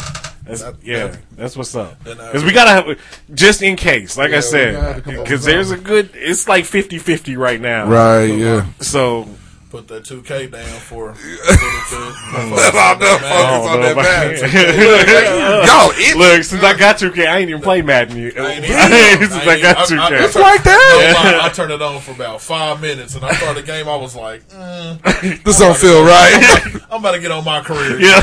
That's, 0.44 0.62
That- 0.62 0.76
yeah, 0.82 1.08
that- 1.08 1.18
that's 1.36 1.56
what's 1.56 1.74
up. 1.74 2.04
Because 2.04 2.42
uh, 2.42 2.46
we 2.46 2.52
gotta 2.52 2.70
have, 2.70 2.98
just 3.34 3.60
in 3.62 3.74
case, 3.74 4.16
like 4.16 4.30
Yeah, 4.30 4.36
I 4.36 4.40
we 4.40 4.42
gotta 4.42 4.66
have 4.68 4.74
said, 4.84 4.94
to 4.96 5.00
come 5.02 5.18
up 5.18 5.24
because 5.24 5.44
there's 5.44 5.70
a 5.72 5.76
good. 5.76 6.10
It's 6.14 6.46
like 6.46 6.64
50-50 6.66 7.36
right 7.36 7.60
now. 7.60 7.88
Right? 7.88 8.26
Yeah. 8.26 8.66
So 8.80 9.28
Put 9.74 9.88
that 9.88 10.04
2K 10.04 10.52
down 10.52 10.62
for. 10.78 11.10
I 11.18 12.46
know, 12.46 12.54
focus 12.54 13.24
I 13.24 13.50
don't 13.50 13.70
on 13.74 13.80
that 13.80 13.92
about 13.92 14.04
match. 14.06 15.66
Y'all, 15.66 15.90
it, 15.96 16.16
Look, 16.16 16.44
since 16.44 16.62
I 16.62 16.78
got 16.78 16.96
2K, 16.98 17.26
I 17.26 17.38
ain't 17.38 17.50
even 17.50 17.60
played 17.60 17.84
Madden 17.84 18.16
yet. 18.16 18.38
I 18.38 18.52
ain't 18.52 18.64
even- 18.66 19.30
since 19.30 19.34
I 19.44 19.50
I 19.54 19.60
got 19.60 19.90
even- 19.90 19.98
I- 19.98 20.06
I- 20.06 20.10
2K. 20.12 20.24
it's 20.26 20.36
like 20.36 20.62
that. 20.62 21.14
No 21.24 21.38
lie, 21.38 21.44
I 21.44 21.48
turned 21.48 21.72
it 21.72 21.82
on 21.82 22.00
for 22.00 22.12
about 22.12 22.40
five 22.40 22.80
minutes, 22.80 23.16
and 23.16 23.24
I 23.24 23.34
started 23.34 23.64
the 23.64 23.66
game. 23.66 23.88
I 23.88 23.96
was 23.96 24.14
like, 24.14 24.48
mm, 24.50 25.42
This 25.42 25.58
don't 25.58 25.76
feel 25.76 26.04
right. 26.04 26.64
I'm 26.88 27.00
about 27.00 27.10
to 27.16 27.20
get 27.20 27.32
on 27.32 27.44
my 27.44 27.60
career. 27.60 28.00
Yeah, 28.00 28.22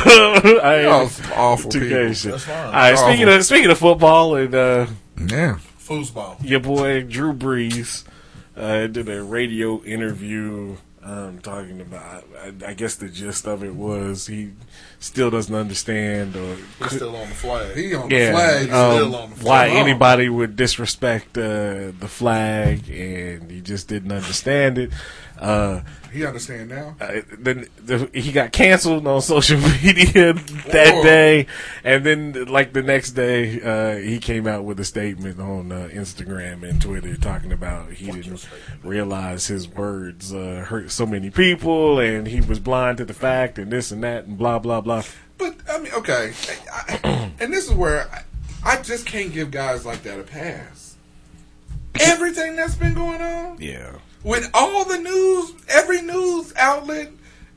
I 0.63 0.83
Y'all 0.83 1.09
awful 1.35 1.69
2K 1.69 1.81
people. 1.89 2.13
shit. 2.13 2.31
That's 2.31 2.43
fine. 2.45 2.65
All 2.67 2.71
right, 2.71 2.97
speaking 2.97 3.27
of 3.27 3.43
speaking 3.43 3.69
of 3.71 3.77
football 3.77 4.35
and 4.37 4.55
uh, 4.55 4.85
Yeah. 5.27 5.57
Foosball. 5.85 6.37
your 6.47 6.61
boy 6.61 7.01
Drew 7.03 7.33
Brees 7.33 8.05
uh, 8.55 8.87
did 8.87 9.09
a 9.09 9.21
radio 9.21 9.83
interview 9.83 10.77
um, 11.03 11.39
talking 11.39 11.81
about. 11.81 12.25
I, 12.37 12.53
I 12.67 12.73
guess 12.73 12.95
the 12.95 13.09
gist 13.09 13.47
of 13.47 13.63
it 13.63 13.75
was 13.75 14.27
he 14.27 14.51
still 15.01 15.29
doesn't 15.29 15.53
understand 15.55 16.35
or 16.37 16.55
He's 16.79 16.95
still 16.95 17.15
on 17.15 17.27
the 17.27 17.35
flag. 17.35 17.75
He 17.75 17.93
on 17.93 18.09
yeah, 18.09 18.27
the 18.27 18.31
flag. 18.31 18.69
um, 18.71 18.95
still 18.95 19.15
on 19.15 19.29
the 19.31 19.35
flag. 19.35 19.45
why 19.45 19.75
anybody 19.77 20.29
would 20.29 20.55
disrespect 20.55 21.37
uh, 21.37 21.91
the 21.99 22.07
flag, 22.07 22.89
and 22.89 23.51
he 23.51 23.59
just 23.61 23.87
didn't 23.89 24.11
understand 24.13 24.77
it. 24.77 24.91
Uh, 25.39 25.81
He 26.13 26.23
understand 26.23 26.69
now. 26.69 26.95
uh, 27.01 27.21
then 27.39 27.65
the, 27.83 28.07
he 28.13 28.31
got 28.31 28.51
canceled 28.51 29.07
on 29.07 29.21
social 29.23 29.57
media 29.83 30.33
that 30.33 30.93
Whoa. 30.93 31.03
day, 31.03 31.47
and 31.83 32.05
then 32.05 32.45
like 32.45 32.73
the 32.73 32.83
next 32.83 33.13
day, 33.13 33.59
uh, 33.59 33.95
he 33.97 34.19
came 34.19 34.45
out 34.45 34.63
with 34.65 34.79
a 34.79 34.85
statement 34.85 35.39
on 35.39 35.71
uh, 35.71 35.89
Instagram 35.91 36.61
and 36.61 36.79
Twitter 36.79 37.17
talking 37.17 37.51
about 37.51 37.91
he 37.91 38.11
didn't 38.11 38.47
realize 38.83 39.47
his 39.47 39.67
words 39.67 40.31
uh, 40.31 40.63
hurt 40.67 40.91
so 40.91 41.07
many 41.07 41.31
people, 41.31 41.97
and 41.99 42.27
he 42.27 42.39
was 42.41 42.59
blind 42.59 42.99
to 42.99 43.05
the 43.05 43.15
fact, 43.15 43.57
and 43.57 43.71
this 43.71 43.91
and 43.91 44.03
that, 44.03 44.25
and 44.25 44.37
blah 44.37 44.59
blah 44.59 44.79
blah. 44.79 44.90
But 45.37 45.55
I 45.69 45.79
mean, 45.79 45.91
okay, 45.93 46.33
I, 46.71 47.31
and 47.39 47.51
this 47.51 47.67
is 47.67 47.73
where 47.73 48.07
I, 48.11 48.23
I 48.63 48.81
just 48.81 49.05
can't 49.05 49.33
give 49.33 49.51
guys 49.51 49.85
like 49.85 50.03
that 50.03 50.19
a 50.19 50.23
pass. 50.23 50.95
Everything 51.99 52.55
that's 52.55 52.75
been 52.75 52.93
going 52.93 53.21
on 53.21 53.57
Yeah, 53.59 53.95
with 54.23 54.49
all 54.53 54.85
the 54.85 54.97
news, 54.97 55.53
every 55.67 56.01
news 56.01 56.53
outlet 56.55 57.11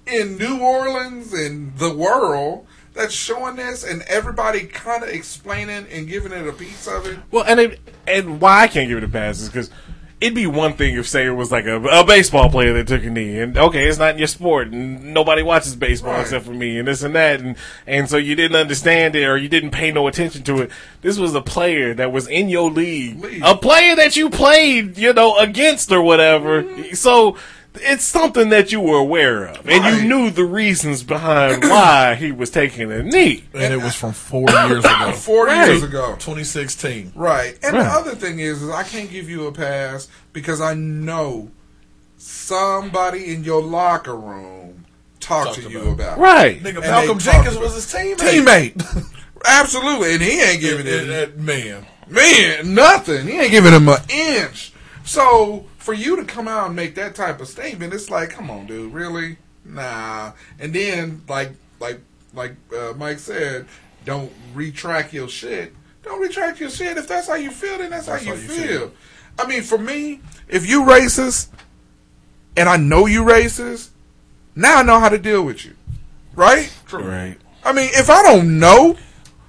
in 0.07 0.39
New 0.39 0.61
Orleans 0.61 1.32
and 1.32 1.76
the 1.78 1.95
world 1.95 2.66
that's 2.95 3.12
showing 3.12 3.57
this, 3.57 3.85
and 3.85 4.03
everybody 4.03 4.66
kind 4.66 5.03
of 5.03 5.09
explaining 5.09 5.87
and 5.91 6.09
giving 6.09 6.32
it 6.32 6.47
a 6.47 6.53
piece 6.53 6.87
of 6.87 7.07
it. 7.07 7.18
Well, 7.30 7.45
and 7.47 7.61
it, 7.61 7.80
and 8.07 8.41
why 8.41 8.62
I 8.62 8.68
can't 8.68 8.89
give 8.89 8.99
it 8.99 9.05
a 9.05 9.09
pass 9.09 9.41
is 9.41 9.49
because 9.49 9.70
it'd 10.21 10.35
be 10.35 10.47
one 10.47 10.73
thing 10.75 10.97
if 10.97 11.07
say 11.09 11.27
it 11.27 11.31
was 11.31 11.51
like 11.53 11.67
a, 11.67 11.83
a 11.83 12.05
baseball 12.05 12.49
player 12.49 12.73
that 12.75 12.87
took 12.89 13.05
a 13.05 13.11
knee, 13.11 13.39
and 13.41 13.57
okay, 13.59 13.87
it's 13.89 13.99
not 13.99 14.12
in 14.12 14.19
your 14.19 14.27
sport, 14.29 14.69
and 14.69 15.12
nobody 15.15 15.43
watches 15.43 15.75
baseball 15.77 16.12
Right. 16.12 16.23
except 16.23 16.45
for 16.47 16.53
me, 16.53 16.79
and 16.79 16.89
this 16.89 17.03
and 17.03 17.15
that, 17.15 17.41
and 17.41 17.57
and 17.87 18.09
so 18.09 18.17
you 18.17 18.35
didn't 18.35 18.57
understand 18.57 19.15
it 19.17 19.25
or 19.25 19.37
you 19.37 19.49
didn't 19.49 19.71
pay 19.71 19.91
no 19.93 20.07
attention 20.07 20.43
to 20.45 20.62
it. 20.62 20.71
This 21.03 21.19
was 21.19 21.35
a 21.35 21.43
player 21.43 21.95
that 21.95 22.12
was 22.12 22.27
in 22.29 22.49
your 22.49 22.71
league, 22.71 23.21
League. 23.23 23.43
a 23.45 23.55
player 23.57 23.95
that 23.97 24.17
you 24.17 24.31
played, 24.31 24.97
you 24.99 25.12
know, 25.12 25.37
against 25.39 25.91
or 25.93 26.03
whatever. 26.03 26.62
Mm-hmm. 26.62 26.95
So. 26.95 27.37
It's 27.77 28.05
something 28.05 28.51
that 28.51 28.70
you 28.72 28.81
were 28.81 28.99
aware 28.99 29.47
of, 29.47 29.68
and 29.68 29.83
Right. 29.83 30.01
you 30.03 30.09
knew 30.09 30.31
the 30.31 30.45
reasons 30.45 31.03
behind 31.03 31.62
why 31.68 32.14
he 32.14 32.31
was 32.31 32.51
taking 32.51 32.91
a 32.93 33.03
knee. 33.03 33.45
and 33.53 33.75
it 33.75 33.83
was 33.83 33.95
from 33.95 34.12
four 34.12 34.49
years 34.49 34.85
ago. 34.85 35.12
Four 35.16 35.47
Right. 35.47 35.66
years 35.68 35.83
ago. 35.83 36.12
2016. 36.20 37.12
Right. 37.16 37.59
And 37.62 37.75
Right. 37.77 37.83
the 37.83 37.89
other 37.91 38.14
thing 38.14 38.39
is, 38.39 38.62
is 38.62 38.70
I 38.70 38.85
can't 38.85 39.11
give 39.11 39.29
you 39.29 39.47
a 39.47 39.53
pass 39.53 40.07
because 40.33 40.61
I 40.61 40.75
know 40.75 41.51
somebody 42.16 43.33
in 43.35 43.45
your 43.45 43.62
locker 43.62 44.16
room 44.16 44.85
talked 45.20 45.55
Talked 45.57 45.62
to 45.62 45.70
you 45.70 45.79
about 45.81 45.89
it. 45.89 45.93
about 45.93 46.18
it. 46.18 46.20
Right. 46.20 46.62
Nigga, 46.62 46.77
And 46.77 46.81
Malcolm 46.87 47.18
Jenkins 47.18 47.57
was 47.59 47.75
his 47.75 47.87
teammate. 47.93 48.16
Teammate. 48.77 49.05
Absolutely. 49.45 50.14
And 50.14 50.22
he 50.22 50.41
ain't 50.41 50.61
giving 50.61 50.87
And- 50.87 51.01
and 51.01 51.11
it, 51.11 51.37
that 51.37 51.39
man. 51.41 51.87
man, 52.09 52.75
nothing. 52.75 53.27
He 53.27 53.39
ain't 53.39 53.51
giving 53.51 53.72
him 53.72 53.89
an 53.89 53.99
inch. 54.09 54.72
So 55.05 55.66
for 55.85 55.93
you 55.93 56.16
to 56.16 56.24
come 56.24 56.49
out 56.49 56.68
and 56.68 56.74
make 56.74 56.95
that 56.95 57.14
type 57.14 57.43
of 57.43 57.47
statement, 57.47 57.93
it's 57.93 58.09
like, 58.09 58.30
come 58.30 58.51
on, 58.51 58.64
dude, 58.64 58.91
really? 58.91 59.37
Nah. 59.66 60.32
And 60.59 60.74
then, 60.74 61.22
like, 61.28 61.51
like, 61.78 62.01
like 62.32 62.55
uh, 62.74 62.95
Mike 62.97 63.18
said, 63.18 63.66
don't 64.07 64.32
retract 64.55 65.12
your 65.12 65.28
shit. 65.28 65.74
Don't 66.03 66.22
retract 66.22 66.59
your 66.59 66.70
shit. 66.70 66.97
If 66.97 67.07
that's 67.07 67.28
how 67.28 67.35
you 67.35 67.51
feel, 67.51 67.76
then 67.76 67.91
that's, 67.91 68.07
That's 68.07 68.24
how 68.24 68.32
you, 68.32 68.37
how 68.37 68.43
you 68.43 68.49
feel. 68.49 68.78
feel. 68.78 68.93
I 69.39 69.47
mean, 69.47 69.62
for 69.62 69.76
me, 69.76 70.20
if 70.49 70.66
you 70.66 70.85
racist, 70.85 71.51
and 72.57 72.66
I 72.66 72.78
know 72.78 73.05
you 73.05 73.22
racist, 73.22 73.91
now 74.57 74.76
I 74.78 74.82
know 74.85 74.99
how 75.01 75.11
to 75.11 75.18
deal 75.18 75.43
with 75.45 75.66
you, 75.66 75.74
right? 76.35 76.72
True. 76.87 77.05
Right. 77.05 77.37
I 77.62 77.74
mean, 77.74 77.91
if 77.93 78.09
I 78.09 78.22
don't 78.22 78.59
know, 78.59 78.97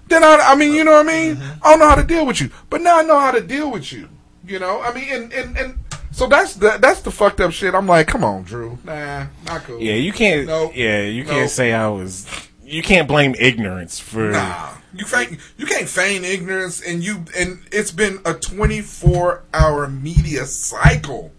then 0.07 0.21
I, 0.21 0.38
I 0.41 0.55
mean, 0.55 0.73
you 0.73 0.83
know 0.83 0.91
what 0.91 1.07
I 1.07 1.09
mean? 1.09 1.41
I 1.63 1.69
don't 1.69 1.79
know 1.79 1.88
how 1.88 1.95
to 1.95 2.03
deal 2.03 2.25
with 2.25 2.41
you. 2.41 2.49
But 2.69 2.81
now 2.81 2.99
I 2.99 3.03
know 3.03 3.19
how 3.19 3.31
to 3.31 3.41
deal 3.41 3.71
with 3.71 3.93
you. 3.93 4.09
You 4.45 4.59
know, 4.59 4.81
I 4.81 4.93
mean, 4.93 5.11
and, 5.11 5.33
and, 5.33 5.57
and 5.57 5.84
so 6.16 6.28
that's 6.28 6.55
the, 6.55 6.78
that's 6.80 7.01
the 7.01 7.11
fucked 7.11 7.41
up 7.41 7.51
shit. 7.51 7.76
I'm 7.76 7.88
like, 7.88 8.07
come 8.07 8.24
on, 8.24 8.43
Drew. 8.43 8.78
Nah, 8.86 9.26
not 9.45 9.63
cool. 9.63 9.82
Yeah, 9.82 9.95
you 9.95 10.13
can't. 10.13 10.47
Nope. 10.47 10.72
Yeah, 10.74 11.01
you 11.01 11.26
can't 11.26 11.49
say 11.49 11.74
I 11.74 11.89
was. 11.89 12.26
You 12.63 12.82
can't 12.82 13.07
blame 13.07 13.36
ignorance 13.38 13.99
for. 13.99 14.32
Nah, 14.32 14.76
you 14.93 15.05
feign, 15.05 15.38
you 15.57 15.66
can't 15.66 15.89
feign 15.89 16.24
ignorance, 16.24 16.82
and 16.82 17.03
you 17.03 17.26
and 17.38 17.59
it's 17.70 17.91
been 17.91 18.20
a 18.24 18.34
24 18.34 19.43
hour 19.53 19.88
media 19.89 20.45
cycle 20.45 21.34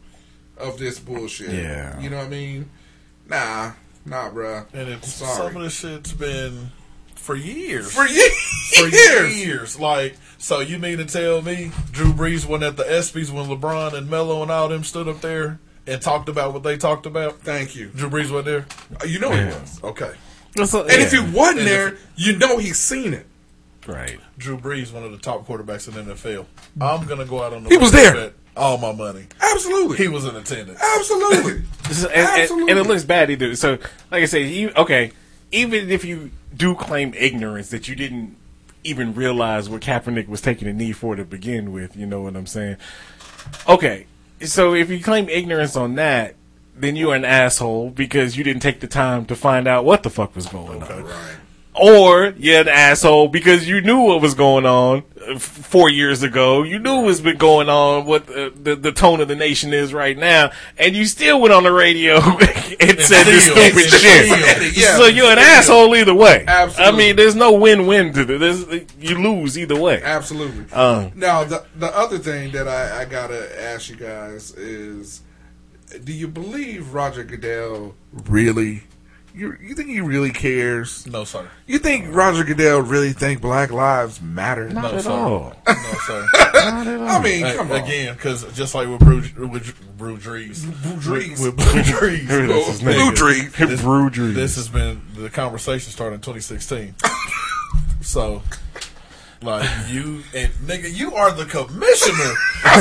of 0.58 0.78
this 0.78 0.98
bullshit. 0.98 1.52
Yeah. 1.52 1.98
you 1.98 2.10
know 2.10 2.18
what 2.18 2.26
I 2.26 2.28
mean? 2.28 2.70
Nah, 3.26 3.72
nah, 4.04 4.30
bruh. 4.30 4.66
And 4.74 4.90
it's, 4.90 5.14
Sorry. 5.14 5.36
some 5.36 5.56
of 5.56 5.62
this 5.62 5.74
shit's 5.74 6.12
been 6.12 6.70
for 7.14 7.34
years. 7.34 7.92
For 7.92 8.06
years, 8.06 8.74
for 8.76 9.26
years. 9.26 9.80
Like, 9.80 10.16
so 10.38 10.60
you 10.60 10.78
mean 10.78 10.98
to 10.98 11.04
tell 11.04 11.42
me 11.42 11.70
Drew 11.92 12.12
Brees 12.12 12.46
went 12.46 12.62
at 12.62 12.76
the 12.76 12.84
ESPYS 12.84 13.30
when 13.30 13.46
LeBron 13.46 13.94
and 13.94 14.08
Melo 14.10 14.42
and 14.42 14.50
all 14.50 14.68
them 14.68 14.84
stood 14.84 15.08
up 15.08 15.20
there 15.20 15.58
and 15.86 16.00
talked 16.02 16.28
about 16.28 16.52
what 16.52 16.62
they 16.62 16.76
talked 16.76 17.06
about? 17.06 17.40
Thank 17.40 17.74
you. 17.76 17.88
Drew 17.88 18.10
Brees 18.10 18.30
went 18.30 18.44
there? 18.44 18.66
Uh, 19.00 19.06
you 19.06 19.18
know 19.18 19.30
he 19.30 19.44
was. 19.44 19.80
Okay. 19.82 20.12
And 20.58 20.66
if 20.90 21.12
he 21.12 21.18
wasn't 21.18 21.60
And 21.60 21.68
there, 21.68 21.88
if- 21.94 22.06
you 22.16 22.38
know 22.38 22.58
he's 22.58 22.78
seen 22.78 23.12
it. 23.14 23.26
Right. 23.86 24.18
Drew 24.36 24.58
Brees, 24.58 24.92
one 24.92 25.04
of 25.04 25.12
the 25.12 25.18
top 25.18 25.46
quarterbacks 25.46 25.86
in 25.86 25.94
the 25.94 26.14
NFL. 26.14 26.46
I'm 26.80 27.06
going 27.06 27.20
to 27.20 27.24
go 27.24 27.42
out 27.42 27.52
on 27.52 27.62
the 27.62 27.68
He 27.70 27.76
was 27.76 27.92
there. 27.92 28.32
all 28.56 28.78
my 28.78 28.90
money. 28.92 29.26
Absolutely. 29.40 29.96
He 29.98 30.08
was 30.08 30.24
in 30.24 30.34
attendance. 30.34 30.80
Absolutely. 30.96 31.62
This 31.86 31.98
is- 31.98 32.04
and, 32.06 32.14
and, 32.14 32.40
Absolutely. 32.42 32.70
and 32.72 32.80
it 32.80 32.86
looks 32.88 33.04
bad 33.04 33.30
either. 33.30 33.54
So, 33.54 33.72
like 34.10 34.22
I 34.22 34.24
said, 34.24 34.38
you, 34.38 34.72
okay, 34.76 35.12
even 35.52 35.88
if 35.88 36.04
you 36.04 36.32
do 36.56 36.74
claim 36.74 37.14
ignorance 37.16 37.68
that 37.70 37.86
you 37.86 37.94
didn't 37.94 38.34
even 38.86 39.14
realize 39.14 39.68
what 39.68 39.82
Kaepernick 39.82 40.28
was 40.28 40.40
taking 40.40 40.68
a 40.68 40.72
knee 40.72 40.92
for 40.92 41.16
to 41.16 41.24
begin 41.24 41.72
with, 41.72 41.96
you 41.96 42.06
know 42.06 42.22
what 42.22 42.36
I'm 42.36 42.46
saying? 42.46 42.76
Okay, 43.68 44.06
so 44.42 44.74
if 44.74 44.90
you 44.90 45.02
claim 45.02 45.28
ignorance 45.28 45.76
on 45.76 45.94
that, 45.96 46.34
then 46.74 46.96
you're 46.96 47.14
an 47.14 47.24
asshole 47.24 47.90
because 47.90 48.36
you 48.36 48.44
didn't 48.44 48.62
take 48.62 48.80
the 48.80 48.86
time 48.86 49.24
to 49.26 49.34
find 49.34 49.66
out 49.66 49.84
what 49.84 50.02
the 50.02 50.10
fuck 50.10 50.34
was 50.34 50.46
going 50.46 50.82
on. 50.82 51.10
Or 51.78 52.32
you're 52.38 52.60
an 52.62 52.68
asshole 52.68 53.28
because 53.28 53.68
you 53.68 53.80
knew 53.80 53.98
what 54.00 54.22
was 54.22 54.34
going 54.34 54.64
on 54.64 55.02
uh, 55.20 55.32
f- 55.34 55.42
four 55.42 55.90
years 55.90 56.22
ago. 56.22 56.62
You 56.62 56.78
knew 56.78 57.02
what's 57.02 57.20
been 57.20 57.36
going 57.36 57.68
on, 57.68 58.06
what 58.06 58.26
the, 58.26 58.52
the, 58.54 58.76
the 58.76 58.92
tone 58.92 59.20
of 59.20 59.28
the 59.28 59.36
nation 59.36 59.74
is 59.74 59.92
right 59.92 60.16
now, 60.16 60.52
and 60.78 60.96
you 60.96 61.04
still 61.04 61.40
went 61.40 61.52
on 61.52 61.64
the 61.64 61.72
radio 61.72 62.16
and 62.80 62.98
said 63.00 63.24
this 63.24 63.44
stupid 63.44 63.76
and 63.76 63.92
shit. 63.92 64.76
Yeah, 64.76 64.96
so 64.96 65.06
you're 65.06 65.30
an 65.30 65.38
asshole 65.38 65.94
either 65.96 66.14
way. 66.14 66.44
Absolutely. 66.46 66.94
I 66.94 66.96
mean, 66.96 67.16
there's 67.16 67.34
no 67.34 67.52
win-win 67.52 68.12
to 68.14 68.24
this. 68.24 68.64
There's, 68.64 68.84
you 68.98 69.18
lose 69.18 69.58
either 69.58 69.78
way. 69.78 70.00
Absolutely. 70.02 70.72
Um, 70.72 71.12
now, 71.14 71.44
the 71.44 71.64
the 71.76 71.94
other 71.94 72.18
thing 72.18 72.52
that 72.52 72.66
I, 72.68 73.02
I 73.02 73.04
gotta 73.04 73.62
ask 73.62 73.90
you 73.90 73.96
guys 73.96 74.52
is, 74.54 75.20
do 76.04 76.12
you 76.12 76.28
believe 76.28 76.94
Roger 76.94 77.22
Goodell 77.24 77.94
really? 78.12 78.84
You 79.36 79.54
you 79.60 79.74
think 79.74 79.90
he 79.90 80.00
really 80.00 80.30
cares? 80.30 81.06
No, 81.06 81.24
sir. 81.24 81.46
You 81.66 81.78
think 81.78 82.06
Roger 82.14 82.42
Goodell 82.42 82.80
really 82.80 83.12
think 83.12 83.42
Black 83.42 83.70
Lives 83.70 84.18
matter? 84.22 84.66
Not 84.70 84.92
No, 84.92 84.96
at 84.98 85.04
sir. 85.04 85.10
all. 85.10 85.52
No, 85.68 85.74
sir. 86.06 86.26
I 86.34 87.20
mean, 87.22 87.44
Hey, 87.44 87.54
come 87.54 87.70
on. 87.70 87.82
Again, 87.82 88.14
because 88.14 88.50
just 88.54 88.74
like 88.74 88.88
with 88.88 89.00
Brew, 89.00 89.18
with 89.46 89.96
Brew 89.98 90.16
Drees. 90.16 90.60
Drees. 91.00 91.32
With, 91.42 91.54
with 91.54 91.56
Brew 91.56 91.82
Drees. 91.82 92.26
That's 92.48 92.66
his 92.66 92.82
name. 92.82 92.94
Blue 92.94 93.12
Dream. 93.14 93.50
This- 93.58 93.82
Brew 93.82 94.08
Drees. 94.08 94.34
This 94.34 94.56
has 94.56 94.68
been 94.68 95.02
the 95.14 95.28
conversation 95.28 95.92
started 95.92 96.14
in 96.14 96.20
2016. 96.22 96.94
so, 98.00 98.42
like 99.42 99.68
you 99.90 100.22
and 100.34 100.50
nigga, 100.64 100.90
you 100.94 101.14
are 101.14 101.30
the 101.30 101.44
commissioner, 101.44 102.32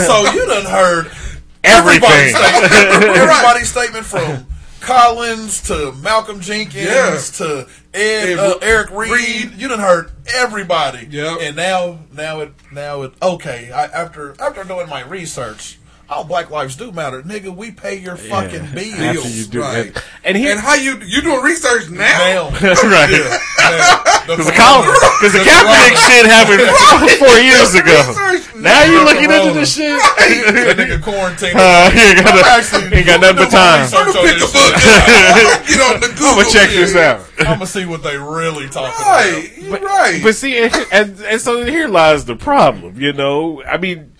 so 0.05 0.31
you 0.31 0.45
done 0.47 0.65
heard 0.65 1.07
everybody's 1.65 2.33
Everything. 2.33 2.69
statement, 2.69 3.03
everybody's 3.17 3.69
statement 3.69 4.05
from 4.05 4.45
Collins 4.85 5.61
to 5.63 5.91
Malcolm 5.93 6.39
Jenkins 6.41 6.85
Yeah. 6.85 7.19
to 7.37 7.67
Ed, 7.93 8.37
uh, 8.37 8.57
Eric 8.61 8.91
Reid. 8.91 9.11
Reid. 9.11 9.51
You 9.57 9.67
done 9.67 9.79
heard 9.79 10.11
everybody. 10.33 11.07
Yep. 11.09 11.39
And 11.41 11.55
now, 11.55 11.99
now 12.13 12.41
it, 12.41 12.53
now 12.71 13.01
it. 13.01 13.13
Okay, 13.21 13.71
I, 13.71 13.85
after 13.85 14.35
after 14.39 14.63
doing 14.63 14.87
my 14.87 15.01
research. 15.01 15.79
All 16.07 16.23
black 16.23 16.51
lives 16.51 16.75
do 16.75 16.91
matter, 16.91 17.23
nigga. 17.23 17.49
We 17.55 17.71
pay 17.71 17.97
your 17.97 18.15
fucking 18.15 18.61
After 18.61 18.75
bills. 18.75 19.25
you 19.37 19.45
do 19.45 19.61
right. 19.61 19.91
that. 19.93 20.03
And 20.23 20.37
he, 20.37 20.51
And 20.51 20.59
how 20.59 20.75
you 20.75 20.99
you 21.01 21.21
doing 21.23 21.41
research 21.41 21.89
now? 21.89 21.97
Now, 21.97 22.49
right. 22.61 23.09
yeah, 23.09 23.37
now, 23.57 24.05
the 24.29 24.37
Because 24.37 24.45
the, 24.45 24.53
corona- 24.53 24.85
Col- 24.85 25.17
'cause 25.17 25.33
the 25.33 25.41
Kaepernick 25.41 25.97
shit 26.05 26.25
happened 26.29 26.61
four 27.17 27.37
years 27.41 27.73
ago. 27.73 27.97
Research 28.05 28.53
Now 28.61 28.83
you 28.85 28.99
The 28.99 29.05
looking 29.05 29.23
into 29.33 29.49
corona. 29.49 29.53
this 29.59 29.73
shit? 29.75 29.97
that 29.97 30.77
nigga 30.77 31.01
quarantined. 31.01 31.57
Uh, 31.57 31.89
he 31.89 31.99
ain't 31.99 32.21
got, 32.21 32.37
I'm 32.37 32.53
actually 32.53 32.97
ain't 32.97 33.07
got 33.07 33.21
nothing 33.21 33.37
but 33.37 33.49
time. 33.49 33.89
I'ma 33.89 34.13
pick 34.13 34.37
a 34.37 34.45
book. 34.45 34.73
shit. 34.77 35.65
Get 35.65 35.81
on 35.81 35.99
the 36.01 36.07
Google. 36.13 36.27
I'm 36.27 36.37
gonna 36.37 36.53
check 36.53 36.69
this 36.69 36.95
out. 36.95 37.25
I'm 37.39 37.45
gonna 37.57 37.65
see 37.65 37.85
what 37.85 38.03
they 38.03 38.15
really 38.17 38.69
talking 38.69 38.93
Right, 39.05 39.51
about. 39.57 39.81
you're 39.81 39.89
right. 39.89 40.19
But 40.21 40.35
see, 40.35 40.57
and, 40.91 41.19
and 41.19 41.41
so 41.41 41.65
here 41.65 41.87
lies 41.87 42.25
the 42.25 42.35
problem. 42.35 43.01
You 43.01 43.13
know, 43.13 43.63
I 43.63 43.77
mean, 43.77 44.11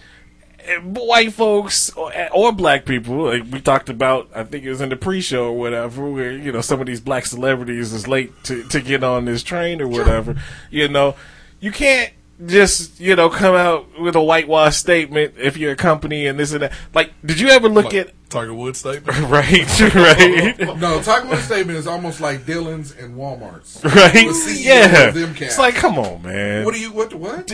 Eh, 0.68 0.78
white 0.80 1.32
folks 1.34 1.92
or, 1.92 2.12
eh, 2.12 2.28
or 2.34 2.52
black 2.52 2.86
people, 2.86 3.26
like 3.26 3.44
we 3.52 3.62
talked 3.62 3.90
about, 3.90 4.30
I 4.34 4.44
think 4.44 4.64
it 4.64 4.70
was 4.70 4.82
in 4.82 4.90
the 4.90 4.96
pre-show 4.96 5.46
or 5.46 5.58
whatever, 5.58 6.10
where 6.10 6.32
you 6.32 6.52
know 6.52 6.62
some 6.62 6.80
of 6.80 6.88
these 6.88 7.02
black 7.02 7.28
celebrities 7.28 7.94
is 7.94 8.08
late 8.08 8.32
to 8.46 8.64
to 8.70 8.82
get 8.82 9.04
on 9.04 9.26
this 9.26 9.44
train 9.44 9.80
or 9.80 9.88
whatever. 9.88 10.36
You 10.72 10.88
know, 10.88 11.16
you 11.60 11.72
can't 11.72 12.12
just 12.46 13.00
you 13.00 13.16
know 13.16 13.30
come 13.30 13.56
out 13.56 14.00
with 14.00 14.16
a 14.16 14.22
whitewash 14.22 14.76
statement 14.78 15.36
if 15.38 15.58
you're 15.58 15.72
a 15.74 15.76
company 15.76 16.28
and 16.28 16.40
this 16.40 16.52
and 16.52 16.64
that. 16.64 16.74
Like, 16.94 17.12
did 17.26 17.40
you 17.40 17.48
ever 17.50 17.70
look 17.70 17.94
at 17.94 18.12
Tiger 18.30 18.54
Woods 18.54 18.80
statement? 18.80 19.18
right, 19.30 19.94
right? 19.96 20.60
No, 20.80 21.02
Tiger 21.02 21.28
Woods 21.30 21.44
statement 21.44 21.78
is 21.78 21.88
almost 21.88 22.20
like 22.20 22.42
Dylan's 22.42 22.92
and 22.92 23.16
Walmart's. 23.16 23.82
Right? 23.84 24.28
Yeah. 24.58 25.12
them. 25.12 25.36
It's 25.40 25.58
like, 25.58 25.76
come 25.76 25.98
on, 25.98 26.22
man. 26.24 26.66
What 26.66 26.74
do 26.74 26.80
you 26.82 26.92
what 26.92 27.14
what? 27.14 27.52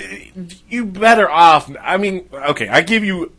you 0.70 0.86
better 0.86 1.30
off. 1.30 1.70
I 1.82 1.98
mean, 1.98 2.28
okay, 2.34 2.68
I 2.68 2.82
give 2.82 3.04
you 3.04 3.32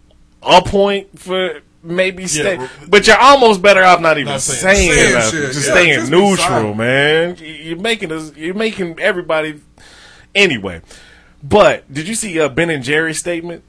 a 0.42 0.62
point 0.62 1.18
for 1.18 1.60
maybe 1.82 2.28
stay, 2.28 2.56
r- 2.58 2.70
but 2.88 3.08
you're 3.08 3.18
almost 3.18 3.60
better 3.60 3.82
off 3.82 4.00
not 4.00 4.16
even 4.18 4.32
Not 4.32 4.40
saying- 4.40 4.60
saying, 4.60 4.92
saying 4.92 5.14
nothing, 5.14 5.30
shit, 5.40 5.52
just 5.52 5.66
yeah, 5.66 5.72
staying 5.74 5.98
just 6.00 6.10
neutral, 6.12 6.74
man. 6.74 7.36
You- 7.38 7.46
You're 7.46 7.78
making 7.80 8.12
us, 8.12 8.36
you're 8.36 8.54
making 8.54 9.00
everybody. 9.00 9.60
Anyway, 10.34 10.80
but 11.42 11.92
did 11.92 12.08
you 12.08 12.14
see 12.14 12.38
uh, 12.40 12.48
Ben 12.48 12.70
and 12.70 12.82
Jerry's 12.84 13.18
statement 13.18 13.64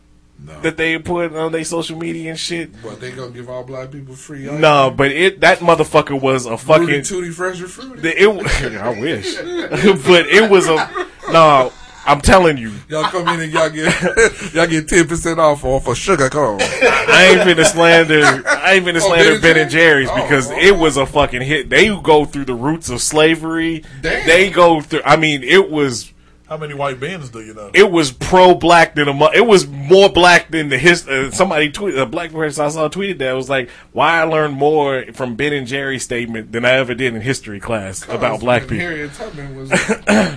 that 0.62 0.76
they 0.78 0.98
put 1.00 1.34
on 1.36 1.52
their 1.52 1.64
social 1.64 1.98
media 1.98 2.32
and 2.32 2.40
shit? 2.40 2.70
What 2.82 3.00
they 3.00 3.12
gonna 3.12 3.32
give 3.32 3.50
all 3.50 3.64
black 3.64 3.92
people 3.92 4.16
free? 4.16 4.46
No, 4.46 4.88
cream? 4.88 4.98
but 4.98 5.12
it 5.12 5.40
that 5.42 5.60
motherfucker 5.60 6.20
was 6.20 6.46
a 6.46 6.52
Rudy 6.52 6.64
fucking. 6.64 7.04
Tooty 7.04 7.30
Fresh 7.32 7.60
and 7.62 7.70
Fruity. 7.70 8.02
the- 8.02 8.22
It, 8.22 8.78
I 8.82 9.00
wish, 9.00 9.36
but 10.06 10.28
it 10.28 10.50
was 10.50 10.68
a 10.68 10.90
no. 11.32 11.72
I'm 12.06 12.20
telling 12.20 12.58
you, 12.58 12.74
Y'all 12.90 13.06
come 13.06 13.26
in 13.30 13.40
and 13.40 13.54
y'all 13.54 13.70
get 13.70 13.86
y'all 14.54 14.68
get 14.68 14.90
ten 14.90 15.08
percent 15.08 15.40
off 15.40 15.64
off 15.64 15.88
a 15.88 15.96
sugar 15.96 16.30
cone. 16.30 16.60
I 16.62 17.30
ain't 17.32 17.40
finna 17.48 17.64
slander. 17.66 18.46
I 18.46 18.74
ain't 18.74 18.86
finna 18.86 18.98
Oh, 18.98 19.08
slander 19.08 19.32
Ben 19.36 19.42
Ben 19.42 19.52
and 19.52 19.60
and 19.62 19.72
Jerry's 19.72 20.10
Jerry? 20.10 20.22
because 20.22 20.52
Oh, 20.52 20.58
it 20.58 20.78
was 20.78 20.98
a 20.98 21.06
fucking 21.06 21.42
hit. 21.44 21.70
They 21.70 21.88
go 22.02 22.26
through 22.26 22.44
the 22.44 22.56
roots 22.56 22.90
of 22.90 23.02
slavery. 23.02 23.86
Damn. 24.02 24.28
They 24.28 24.50
go 24.50 24.82
through. 24.82 25.04
I 25.06 25.16
mean, 25.16 25.44
it 25.44 25.70
was 25.72 26.12
How 26.54 26.60
many 26.60 26.76
white 26.76 27.00
bands 27.00 27.32
do 27.32 27.42
you 27.42 27.56
know? 27.56 27.72
it 27.74 27.90
was 27.90 28.12
pro 28.12 28.54
black 28.54 28.94
than 28.94 29.08
a. 29.08 29.14
mo- 29.14 29.32
It 29.34 29.48
was 29.48 29.66
more 29.66 30.08
black 30.08 30.52
than 30.52 30.70
the 30.70 30.78
his. 30.78 31.08
Uh, 31.08 31.32
somebody 31.32 31.72
tweeted 31.72 32.00
a 32.00 32.06
black 32.06 32.32
person 32.32 32.64
I 32.64 32.70
saw 32.70 32.88
tweeted 32.90 33.18
that 33.18 33.32
it 33.32 33.34
was 33.34 33.50
like 33.50 33.72
why 33.92 34.20
I 34.20 34.24
learned 34.26 34.54
more 34.54 35.04
from 35.14 35.34
Ben 35.36 35.52
and 35.52 35.66
Jerry's 35.66 36.04
statement 36.04 36.52
than 36.52 36.64
I 36.64 36.74
ever 36.74 36.94
did 36.94 37.16
in 37.16 37.22
history 37.22 37.60
class 37.60 38.08
about 38.08 38.40
black 38.42 38.62
people. 38.64 38.78
Harriet 38.78 39.16
Tubman 39.16 39.56
was 39.56 39.72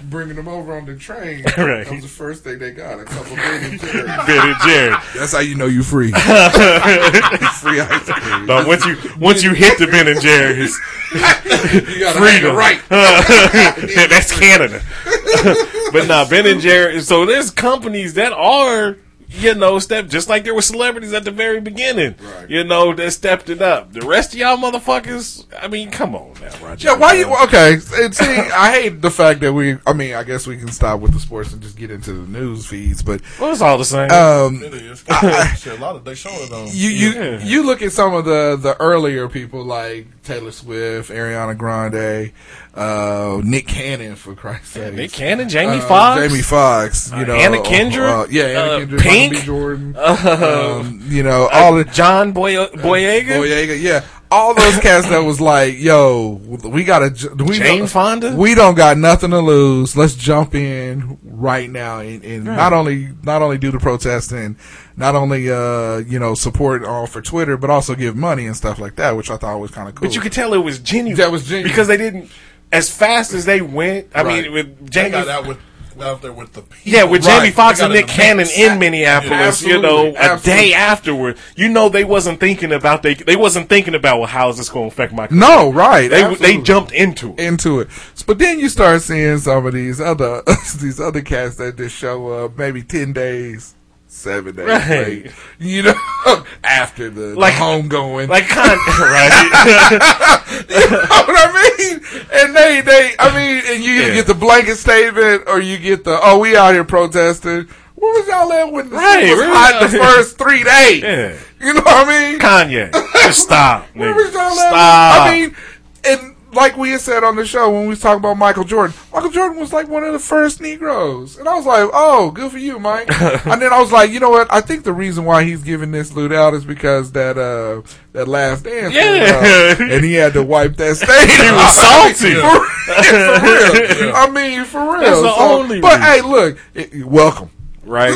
bringing 0.04 0.36
them 0.36 0.48
over 0.48 0.74
on 0.74 0.86
the 0.86 0.96
train. 0.96 1.44
Right. 1.58 1.84
That 1.84 1.92
was 1.92 2.02
the 2.02 2.08
first 2.08 2.44
thing 2.44 2.60
they 2.60 2.70
got. 2.70 2.98
A 2.98 3.04
couple 3.04 3.36
Ben 3.36 3.64
and 3.72 3.78
Jerry's. 3.80 4.06
Ben 4.26 4.48
and 4.48 4.56
Jerry. 4.64 4.96
That's 5.16 5.32
how 5.32 5.40
you 5.40 5.54
know 5.54 5.66
you 5.66 5.82
free. 5.82 6.12
free 6.12 7.80
ice 7.80 8.08
cream. 8.08 8.46
No, 8.46 8.66
once 8.66 8.86
you 8.86 8.96
once 9.18 9.42
you 9.42 9.52
hit 9.52 9.78
the 9.78 9.86
Ben 9.86 10.08
and 10.08 10.18
Jerry's, 10.22 10.74
You 11.12 12.00
gotta 12.00 12.18
freedom. 12.20 12.56
right. 12.56 12.80
Yeah, 12.90 14.06
that's 14.06 14.32
Canada. 14.38 14.80
but 15.92 16.06
nah, 16.06 16.28
Ben 16.28 16.46
and 16.46 16.60
Jerry. 16.60 17.00
So 17.00 17.26
there's 17.26 17.50
companies 17.50 18.14
that 18.14 18.32
are, 18.32 18.96
you 19.28 19.54
know, 19.56 19.78
step 19.80 20.06
just 20.08 20.28
like 20.28 20.44
there 20.44 20.54
were 20.54 20.62
celebrities 20.62 21.12
at 21.12 21.24
the 21.24 21.32
very 21.32 21.60
beginning. 21.60 22.14
Right. 22.22 22.48
You 22.48 22.62
know, 22.62 22.94
that 22.94 23.10
stepped 23.10 23.50
it 23.50 23.60
up. 23.60 23.92
The 23.92 24.02
rest 24.06 24.32
of 24.34 24.38
y'all 24.38 24.56
motherfuckers. 24.56 25.44
I 25.60 25.66
mean, 25.66 25.90
come 25.90 26.14
on 26.14 26.32
now, 26.40 26.52
Roger. 26.64 26.88
Yeah, 26.88 26.96
why 26.96 27.14
you 27.14 27.34
okay? 27.44 27.74
And 27.94 28.14
see, 28.14 28.24
I 28.24 28.70
hate 28.70 29.02
the 29.02 29.10
fact 29.10 29.40
that 29.40 29.52
we. 29.52 29.78
I 29.84 29.92
mean, 29.94 30.14
I 30.14 30.22
guess 30.22 30.46
we 30.46 30.56
can 30.56 30.68
stop 30.68 31.00
with 31.00 31.12
the 31.12 31.18
sports 31.18 31.52
and 31.52 31.60
just 31.60 31.76
get 31.76 31.90
into 31.90 32.12
the 32.12 32.38
news 32.38 32.66
feeds. 32.66 33.02
But 33.02 33.20
Well, 33.40 33.50
it's 33.52 33.60
all 33.60 33.78
the 33.78 33.84
same. 33.84 34.10
um, 34.12 34.62
It 34.62 34.74
is. 34.74 35.00
Shit, 35.58 35.76
a 35.78 35.82
lot 35.82 35.96
of 35.96 36.04
they 36.04 36.14
show 36.14 36.30
it 36.30 36.52
on. 36.52 36.68
you 36.70 36.88
you 36.90 37.10
Yeah. 37.12 37.44
you 37.44 37.66
look 37.66 37.82
at 37.82 37.90
some 37.92 38.14
of 38.14 38.24
the 38.26 38.56
the 38.56 38.80
earlier 38.80 39.28
people 39.28 39.64
like 39.64 40.06
Taylor 40.26 40.50
Swift, 40.50 41.10
Ariana 41.10 41.56
Grande, 41.56 42.32
uh, 42.74 43.40
Nick 43.44 43.66
Cannon 43.66 44.16
for 44.16 44.34
Christ's 44.34 44.68
sake, 44.70 44.94
Nick 44.94 45.12
Cannon, 45.12 45.48
Jamie 45.48 45.78
uh, 45.78 45.88
Foxx, 45.88 46.20
Jamie 46.22 46.42
Foxx, 46.42 47.10
you 47.10 47.16
Uh, 47.16 47.24
know, 47.24 47.34
Anna 47.34 47.62
Kendrick, 47.62 48.10
uh, 48.10 48.26
yeah, 48.30 48.44
Anna 48.44 48.60
uh, 48.60 48.78
Kendrick, 48.78 49.02
Pink. 49.02 49.34
Jordan, 49.44 49.96
um, 49.96 51.00
you 51.06 51.22
know, 51.22 51.48
all 51.52 51.74
uh, 51.74 51.78
the 51.82 51.84
John 51.90 52.32
Boy 52.32 52.54
Boyega, 52.54 53.26
Boyega, 53.40 53.80
yeah. 53.80 54.04
All 54.28 54.54
those 54.54 54.76
cats 54.80 55.08
that 55.10 55.20
was 55.20 55.40
like, 55.40 55.78
yo, 55.78 56.30
we 56.64 56.82
gotta, 56.82 57.14
we 57.44 57.58
Jane 57.58 57.86
Fonda? 57.86 58.34
we 58.34 58.56
don't 58.56 58.74
got 58.74 58.98
nothing 58.98 59.30
to 59.30 59.38
lose. 59.38 59.96
Let's 59.96 60.16
jump 60.16 60.52
in 60.56 61.16
right 61.22 61.70
now 61.70 62.00
and, 62.00 62.24
and 62.24 62.44
not 62.44 62.72
only, 62.72 63.10
not 63.22 63.40
only 63.40 63.56
do 63.56 63.70
the 63.70 63.78
protesting, 63.78 64.56
not 64.96 65.14
only, 65.14 65.50
uh, 65.50 65.98
you 65.98 66.18
know, 66.18 66.34
support 66.34 66.84
all 66.84 67.06
for 67.06 67.20
Twitter, 67.22 67.56
but 67.56 67.70
also 67.70 67.94
give 67.94 68.16
money 68.16 68.46
and 68.46 68.56
stuff 68.56 68.78
like 68.78 68.96
that, 68.96 69.16
which 69.16 69.30
I 69.30 69.36
thought 69.36 69.58
was 69.60 69.70
kind 69.70 69.88
of 69.88 69.94
cool. 69.94 70.08
but 70.08 70.14
you 70.14 70.20
could 70.20 70.32
tell 70.32 70.54
it 70.54 70.58
was 70.58 70.78
genuine. 70.78 71.16
That 71.18 71.30
was 71.30 71.44
genuine. 71.46 71.70
because 71.70 71.88
they 71.88 71.96
didn't. 71.96 72.30
As 72.72 72.90
fast 72.90 73.32
as 73.32 73.44
they 73.44 73.60
went, 73.60 74.08
I 74.14 74.22
Right. 74.22 74.42
mean, 74.44 74.52
with 74.52 74.78
They 74.80 74.90
Jamie 74.90 75.10
got 75.12 75.28
out 75.28 75.46
with 75.46 75.58
out 75.98 76.20
there 76.20 76.32
with 76.32 76.52
the 76.52 76.60
people. 76.60 76.76
Yeah, 76.84 77.04
with 77.04 77.24
Right. 77.24 77.38
Jamie 77.40 77.52
Foxx 77.52 77.78
They 77.78 77.84
and 77.86 77.94
Nick 77.94 78.06
Cannon 78.06 78.36
mix. 78.38 78.58
in 78.58 78.78
Minneapolis, 78.78 79.62
you 79.62 79.80
know, 79.80 80.08
a 80.08 80.14
Absolutely. 80.16 80.64
day 80.68 80.74
afterward, 80.74 81.38
you 81.56 81.70
know 81.70 81.88
they 81.88 82.04
wasn't 82.04 82.38
thinking 82.38 82.70
about 82.72 83.02
they 83.02 83.14
they 83.14 83.34
wasn't 83.36 83.70
thinking 83.70 83.94
about 83.94 84.18
well, 84.18 84.26
how 84.26 84.50
is 84.50 84.58
this 84.58 84.68
going 84.68 84.90
to 84.90 84.92
affect 84.94 85.14
my 85.14 85.26
career? 85.26 85.40
no, 85.40 85.72
right. 85.72 86.10
they 86.10 86.22
absolutely. 86.22 86.56
they 86.58 86.62
jumped 86.62 86.92
into 86.92 87.32
it. 87.32 87.40
into 87.40 87.80
it. 87.80 87.88
But 88.26 88.38
then 88.38 88.58
you 88.58 88.68
start 88.68 89.00
seeing 89.02 89.38
some 89.38 89.64
of 89.64 89.72
these 89.72 89.98
other 89.98 90.42
these 90.80 91.00
other 91.00 91.22
cats 91.22 91.56
that 91.56 91.76
just 91.78 91.96
show 91.96 92.28
up 92.44 92.58
maybe 92.58 92.82
ten 92.82 93.14
days, 93.14 93.74
seven 94.16 94.56
days 94.56 94.66
Right. 94.66 94.88
late. 94.88 95.32
You 95.58 95.82
know, 95.84 95.94
after 96.64 97.10
the, 97.10 97.34
Like- 97.38 97.54
the 97.54 97.60
homegoing. 97.60 98.28
Like 98.28 98.48
con- 98.48 98.68
right? 99.00 100.62
you 100.68 100.90
know 100.90 100.98
what 100.98 101.28
I 101.28 101.74
mean? 101.78 102.00
And 102.32 102.56
they 102.56 102.80
they 102.80 103.14
I 103.18 103.34
mean, 103.34 103.62
and 103.66 103.84
you 103.84 103.92
Yeah. 103.92 104.14
get 104.14 104.26
the 104.26 104.34
blanket 104.34 104.76
statement 104.76 105.44
or 105.46 105.60
you 105.60 105.78
get 105.78 106.04
the 106.04 106.18
oh 106.22 106.38
we 106.38 106.56
out 106.56 106.72
here 106.74 106.84
protesting. 106.84 107.68
Where 107.94 108.12
was 108.20 108.28
y'all 108.28 108.52
at 108.52 108.70
when 108.72 108.90
the 108.90 108.96
Right, 108.96 109.20
shit 109.20 109.30
was 109.30 109.38
where 109.40 109.54
hot 109.54 109.90
the 109.90 109.96
y'all- 109.96 110.06
first 110.06 110.38
three 110.38 110.62
days? 110.64 111.02
Yeah. 111.02 111.36
You 111.60 111.72
know 111.74 111.80
what 111.80 112.06
I 112.08 112.30
mean? 112.30 112.38
Kanye, 112.38 112.92
just 113.22 113.40
stop, 113.40 113.86
Where 113.94 114.14
was 114.14 114.32
y'all 114.34 114.42
at? 114.42 114.54
Stop. 114.54 115.26
I 115.26 115.30
mean, 115.30 115.56
and 116.04 116.35
like 116.56 116.76
we 116.76 116.90
had 116.90 117.00
said 117.00 117.22
on 117.22 117.36
the 117.36 117.44
show 117.46 117.70
when 117.70 117.82
we 117.82 117.88
was 117.88 118.00
talking 118.00 118.18
about 118.18 118.36
Michael 118.38 118.64
Jordan, 118.64 118.96
Michael 119.12 119.30
Jordan 119.30 119.60
was 119.60 119.72
like 119.72 119.86
one 119.88 120.02
of 120.02 120.12
the 120.12 120.18
first 120.18 120.60
Negroes, 120.60 121.36
and 121.38 121.48
I 121.48 121.54
was 121.54 121.66
like, 121.66 121.88
"Oh, 121.92 122.30
good 122.32 122.50
for 122.50 122.58
you, 122.58 122.78
Mike." 122.80 123.08
and 123.46 123.62
then 123.62 123.72
I 123.72 123.80
was 123.80 123.92
like, 123.92 124.10
"You 124.10 124.18
know 124.20 124.30
what? 124.30 124.52
I 124.52 124.60
think 124.60 124.82
the 124.84 124.92
reason 124.92 125.24
why 125.24 125.44
he's 125.44 125.62
giving 125.62 125.92
this 125.92 126.12
loot 126.12 126.32
out 126.32 126.54
is 126.54 126.64
because 126.64 127.12
that 127.12 127.38
uh 127.38 127.82
that 128.12 128.26
last 128.26 128.64
dance, 128.64 128.86
was 128.86 128.94
Yeah. 128.96 129.76
and 129.78 130.04
he 130.04 130.14
had 130.14 130.32
to 130.32 130.42
wipe 130.42 130.76
that 130.76 130.96
stain. 130.96 131.28
He 131.28 131.52
was 131.52 131.76
salty. 131.76 132.34
for, 132.34 134.04
real. 134.04 134.12
I 134.16 134.30
mean, 134.32 134.64
for 134.64 134.80
real. 134.80 135.00
That's 135.02 135.22
the 135.22 135.34
So- 135.34 135.36
only 135.38 135.80
But 135.80 135.98
reason. 136.00 136.02
hey, 136.02 136.20
look, 136.22 136.58
it- 136.74 137.04
welcome 137.06 137.50
right? 137.84 138.14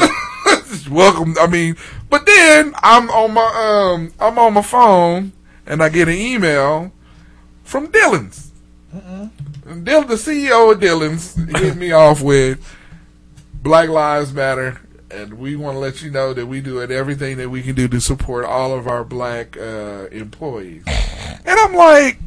welcome. 0.90 1.34
I 1.40 1.46
mean, 1.46 1.76
but 2.08 2.26
then 2.26 2.74
I'm 2.82 3.10
on 3.10 3.32
my 3.34 3.92
um 3.94 4.12
I'm 4.18 4.38
on 4.38 4.54
my 4.54 4.62
phone 4.62 5.32
and 5.66 5.82
I 5.82 5.88
get 5.88 6.08
an 6.08 6.14
email 6.14 6.92
from 7.70 7.90
Dillon's. 7.90 8.50
And 8.92 9.84
Dill, 9.84 10.02
the 10.02 10.16
CEO 10.16 10.72
of 10.72 10.80
Dillon's, 10.80 11.34
hit 11.34 11.76
me 11.76 11.92
off 11.92 12.20
with 12.20 12.58
Black 13.62 13.88
Lives 13.88 14.32
Matter, 14.32 14.80
and 15.10 15.34
we 15.34 15.54
want 15.54 15.76
to 15.76 15.78
let 15.78 16.02
you 16.02 16.10
know 16.10 16.34
that 16.34 16.46
we 16.46 16.60
do 16.60 16.80
it 16.80 16.90
everything 16.90 17.36
that 17.36 17.48
we 17.48 17.62
can 17.62 17.76
do 17.76 17.86
to 17.86 18.00
support 18.00 18.44
all 18.44 18.74
of 18.76 18.88
our 18.88 19.04
black 19.04 19.56
uh, 19.56 20.08
employees. 20.10 20.82
And 20.86 21.60
I'm 21.60 21.72
like, 21.74 22.18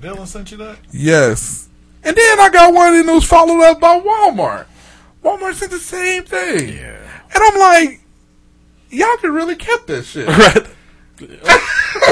Dylan 0.00 0.26
sent 0.26 0.50
you 0.50 0.58
that? 0.58 0.76
yes. 0.92 1.68
And 2.04 2.14
then 2.16 2.40
I 2.40 2.50
got 2.50 2.74
one 2.74 2.94
and 2.94 3.08
it 3.08 3.12
was 3.12 3.24
followed 3.24 3.62
up 3.62 3.80
by 3.80 3.98
Walmart. 4.00 4.66
Walmart 5.24 5.54
said 5.54 5.70
the 5.70 5.78
same 5.78 6.24
thing. 6.24 6.76
Yeah. 6.76 6.98
And 7.32 7.42
I'm 7.42 7.58
like, 7.58 8.00
y'all 8.90 9.16
could 9.18 9.30
really 9.30 9.54
kept 9.56 9.86
that 9.86 10.04
shit. 10.04 10.28
Right. 10.36 10.66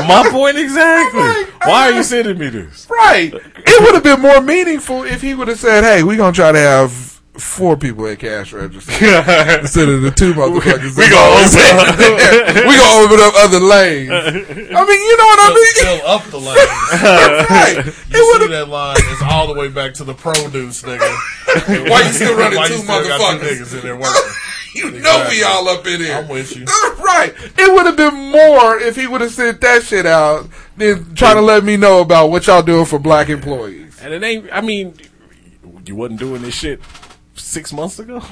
My 0.06 0.28
point 0.30 0.56
exactly. 0.58 1.20
I'm 1.20 1.42
like, 1.44 1.66
Why 1.66 1.90
are 1.90 1.92
you 1.92 2.02
sending 2.02 2.38
me 2.38 2.48
this? 2.48 2.88
Right. 2.90 3.32
It 3.34 3.82
would 3.82 3.94
have 3.94 4.02
been 4.04 4.20
more 4.20 4.40
meaningful 4.40 5.04
if 5.04 5.20
he 5.22 5.34
would 5.34 5.48
have 5.48 5.58
said, 5.58 5.84
hey, 5.84 6.02
we're 6.02 6.16
going 6.16 6.32
to 6.32 6.36
try 6.36 6.52
to 6.52 6.58
have 6.58 6.92
four 7.34 7.76
people 7.76 8.06
at 8.06 8.18
cash 8.18 8.52
register 8.52 8.92
instead 9.60 9.88
of 9.88 10.02
the 10.02 10.10
two 10.10 10.34
motherfuckers. 10.34 10.92
We 10.96 11.08
that's 11.08 11.10
gonna 11.10 11.30
always 11.30 11.56
open 11.56 11.96
there. 11.96 12.68
we 12.68 12.76
going 12.76 12.92
to 12.92 13.04
open 13.06 13.20
up 13.20 13.34
other 13.38 13.60
lanes. 13.60 14.10
I 14.12 14.84
mean, 14.84 15.00
you 15.00 15.16
know 15.16 15.24
what 15.24 15.40
I 15.40 15.54
mean? 15.54 15.74
Fill 15.74 16.06
up 16.06 16.24
the 16.24 16.38
lane. 16.38 16.56
right. 17.48 17.84
You 18.10 18.20
It 18.20 18.40
see 18.42 18.46
that 18.48 18.68
line 18.68 18.96
is 18.96 19.22
all 19.30 19.46
the 19.46 19.54
way 19.58 19.68
back 19.68 19.94
to 19.94 20.04
the 20.04 20.14
produce, 20.14 20.82
nigga. 20.82 21.00
Why 21.90 22.02
you 22.02 22.12
still 22.12 22.36
running 22.36 22.58
Why 22.58 22.68
two 22.68 22.74
you 22.74 22.80
still 22.80 23.02
got 23.08 23.40
two 23.40 23.46
motherfuckers? 23.46 23.58
niggas 23.60 23.74
in 23.74 23.80
there 23.82 23.96
working? 23.96 24.32
You 24.74 24.90
know 24.90 24.96
Exactly. 24.98 25.36
we 25.38 25.42
all 25.42 25.68
up 25.68 25.86
in 25.86 26.00
here. 26.00 26.14
I'm 26.14 26.28
with 26.28 26.56
you. 26.56 26.64
right. 26.98 27.34
It 27.58 27.72
would 27.72 27.86
have 27.86 27.96
been 27.96 28.14
more 28.30 28.78
if 28.78 28.94
he 28.96 29.06
would 29.06 29.20
have 29.20 29.32
sent 29.32 29.60
that 29.62 29.82
shit 29.82 30.06
out 30.06 30.46
than 30.76 31.14
trying 31.14 31.36
to 31.36 31.42
let 31.42 31.64
me 31.64 31.76
know 31.76 32.00
about 32.00 32.28
what 32.30 32.46
y'all 32.46 32.62
doing 32.62 32.84
for 32.86 32.98
black 33.00 33.28
employees. 33.28 33.98
And 34.02 34.14
it 34.14 34.22
ain't. 34.22 34.48
I 34.52 34.60
mean, 34.60 34.94
you 35.86 35.96
wasn't 35.96 36.20
doing 36.20 36.42
this 36.42 36.54
shit 36.54 36.80
six 37.34 37.72
months 37.72 37.98
ago. 37.98 38.22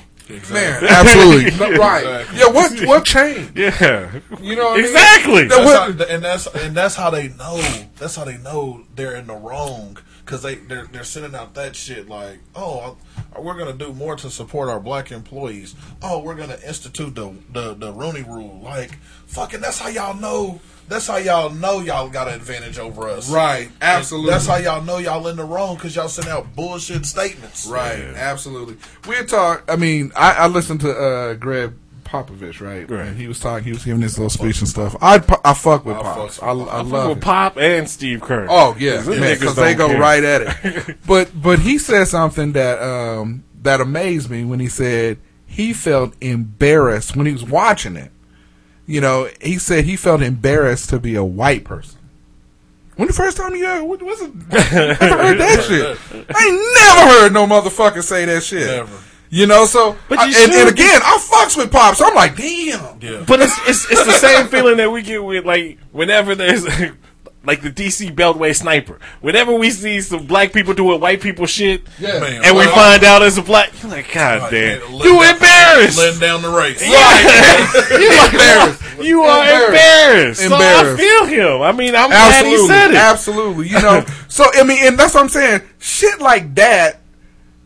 Man, 0.53 0.85
absolutely 0.89 1.51
No, 1.59 1.73
right. 1.79 2.05
Exactly. 2.05 2.39
Yeah, 2.39 2.47
what 2.49 2.81
what 2.87 3.05
changed? 3.05 3.57
Yeah. 3.57 4.21
You 4.41 4.57
know 4.57 4.65
what 4.65 4.73
I 4.73 4.77
mean? 4.77 4.85
Exactly. 4.85 5.45
That's 5.49 5.65
what- 5.65 5.99
how, 5.99 6.05
and 6.15 6.23
that's 6.23 6.47
and 6.47 6.77
that's 6.77 6.95
how 6.95 7.11
they 7.11 7.29
know. 7.29 7.61
That's 7.97 8.15
how 8.15 8.25
they 8.25 8.37
know 8.39 8.85
they're 8.95 9.17
in 9.17 9.27
the 9.27 9.35
wrong 9.35 9.97
because 10.25 10.43
they 10.43 10.57
they're, 10.57 10.87
they're 10.87 11.05
sending 11.05 11.35
out 11.35 11.55
that 11.55 11.75
shit 11.75 12.09
like, 12.11 12.39
oh, 12.55 12.99
we're 13.39 13.57
gonna 13.59 13.73
do 13.73 13.93
more 13.93 14.17
to 14.17 14.31
support 14.31 14.69
our 14.69 14.81
black 14.81 15.13
employees. 15.13 15.75
Oh, 16.03 16.21
we're 16.21 16.35
gonna 16.35 16.59
institute 16.67 17.15
the 17.15 17.35
the, 17.53 17.75
the 17.75 17.93
Rooney 17.93 18.23
Rule. 18.23 18.61
Like, 18.63 18.99
fucking, 19.27 19.61
that's 19.61 19.79
how 19.79 19.89
y'all 19.89 20.15
know. 20.15 20.61
That's 20.89 21.07
how 21.07 21.19
y'all 21.19 21.51
know 21.51 21.81
y'all 21.81 22.09
got 22.09 22.29
an 22.29 22.35
advantage 22.35 22.79
over 22.79 23.09
us. 23.09 23.31
Right, 23.31 23.71
absolutely. 23.83 24.31
That's 24.31 24.47
how 24.47 24.57
y'all 24.57 24.83
know 24.83 24.97
y'all 24.97 25.29
in 25.29 25.37
the 25.37 25.45
wrong 25.45 25.75
because 25.75 25.95
y'all 25.95 26.09
send 26.09 26.29
out 26.29 26.57
bullshit 26.57 27.05
statements. 27.05 27.67
Right, 27.67 28.01
absolutely. 28.01 28.77
We 29.07 29.17
had 29.17 29.29
talked. 29.29 29.71
I 29.71 29.77
mean, 29.77 30.13
I, 30.17 30.33
I 30.33 30.47
listened 30.47 30.81
to 30.81 30.91
uh, 30.91 31.35
Gregg 31.35 31.75
Popovich, 32.09 32.61
right? 32.61 32.89
Right. 32.91 33.09
And 33.09 33.17
he 33.19 33.29
was 33.29 33.39
talking. 33.39 33.65
He 33.65 33.73
was 33.73 33.85
giving 33.85 34.01
his 34.03 34.19
little 34.19 34.31
speech 34.31 34.61
and 34.61 34.69
stuff. 34.69 34.97
I 35.03 35.17
I 35.45 35.53
fuck 35.55 35.85
with 35.85 35.97
I 35.97 36.03
Pops. 36.03 36.37
fuck 36.39 36.45
I, 36.49 36.51
I 36.53 36.53
I 36.53 36.83
fuck 36.83 36.93
love 36.93 37.09
with. 37.11 37.21
Pop 37.21 37.57
and 37.59 37.89
Steve 37.89 38.21
Kerr. 38.23 38.47
Oh 38.49 38.75
yeah, 38.79 39.05
because 39.07 39.57
they 39.57 39.75
go 39.75 39.89
care. 39.89 40.01
right 40.01 40.25
at 40.25 40.43
it. 40.65 40.97
but 41.07 41.31
but 41.41 41.59
he 41.59 41.79
said 41.79 42.05
something 42.07 42.53
that 42.53 42.81
um 42.83 43.45
that 43.63 43.81
amazed 43.81 44.31
me 44.31 44.45
when 44.45 44.59
he 44.61 44.69
said 44.69 45.19
he 45.47 45.73
felt 45.73 46.15
embarrassed 46.21 47.15
when 47.17 47.27
he 47.27 47.33
was 47.33 47.45
watching 47.45 47.97
it. 47.97 48.11
You 48.87 49.03
know, 49.03 49.29
he 49.43 49.59
said 49.59 49.85
he 49.85 49.97
felt 49.97 50.23
embarrassed 50.23 50.89
to 50.91 50.99
be 50.99 51.15
a 51.15 51.25
white 51.25 51.65
person. 51.65 51.99
When 52.97 53.07
the 53.07 53.15
first 53.15 53.37
time 53.37 53.55
you 53.55 53.65
heard, 53.67 53.85
what 53.85 54.03
was 54.03 54.21
it? 54.23 54.35
Never 54.35 54.95
heard 54.95 55.39
that 55.39 55.65
shit. 55.69 55.99
I 56.35 56.45
ain't 56.47 57.07
never 57.07 57.21
heard 57.21 57.33
no 57.33 57.47
motherfucker 57.47 58.03
say 58.03 58.25
that 58.25 58.43
shit. 58.43 58.67
Never. 58.67 58.99
You 59.31 59.47
know, 59.47 59.65
so 59.67 59.97
But 60.09 60.19
I- 60.21 60.27
and, 60.27 60.53
and 60.53 60.69
again, 60.71 61.01
I 61.05 61.19
fucks 61.19 61.57
with 61.57 61.71
pops. 61.71 62.01
I'm 62.01 62.15
like, 62.15 62.37
damn. 62.37 62.99
Yeah. 63.01 63.25
But 63.27 63.41
it's, 63.41 63.59
it's 63.69 63.91
it's 63.91 64.05
the 64.05 64.13
same 64.13 64.47
feeling 64.49 64.79
that 64.79 64.91
we 64.91 65.03
get 65.03 65.23
with 65.23 65.45
like 65.45 65.79
whenever 65.93 66.35
there's 66.35 66.65
like 67.45 67.61
the 67.63 67.71
DC 67.71 68.15
Beltway 68.15 68.55
sniper. 68.57 68.99
Whenever 69.21 69.53
we 69.55 69.71
see 69.71 70.01
some 70.01 70.27
black 70.27 70.53
people 70.53 70.75
doing 70.75 71.01
white 71.01 71.21
people 71.21 71.47
shit, 71.47 71.83
Yeah. 71.99 72.19
Man, 72.21 72.45
and 72.45 72.57
we 72.57 72.65
find 72.67 73.05
out 73.05 73.23
it's 73.23 73.37
a 73.39 73.43
black, 73.43 73.71
you're 73.83 73.91
like, 73.93 74.13
God 74.13 74.43
Right, 74.43 74.51
damn, 74.51 74.81
man, 74.81 74.91
you 75.05 75.19
letting- 75.19 75.35
embarrassed. 75.35 75.99
letting 75.99 76.21
down 76.21 76.43
the 76.43 76.51
race. 76.51 76.81
you 77.91 78.09
embarrassed. 78.33 78.83
You 79.01 79.23
are 79.23 79.67
Embarrassed. 79.67 80.43
embarrassed. 80.43 80.49
So 80.49 80.57
I 80.57 80.97
feel 80.97 81.27
him. 81.27 81.63
I 81.63 81.73
mean, 81.73 81.95
I'm 81.95 82.11
glad 82.11 82.45
he 82.47 82.53
Absolutely, 82.55 82.67
said 82.69 82.91
it. 82.91 82.97
absolutely. 82.97 83.69
You 83.69 83.81
know, 83.83 84.05
so 84.29 84.45
I 84.55 84.63
mean, 84.65 84.79
and 84.83 84.99
that's 84.99 85.15
what 85.15 85.23
I'm 85.23 85.29
saying. 85.29 85.61
Shit 85.79 86.21
like 86.21 86.55
that 86.57 87.01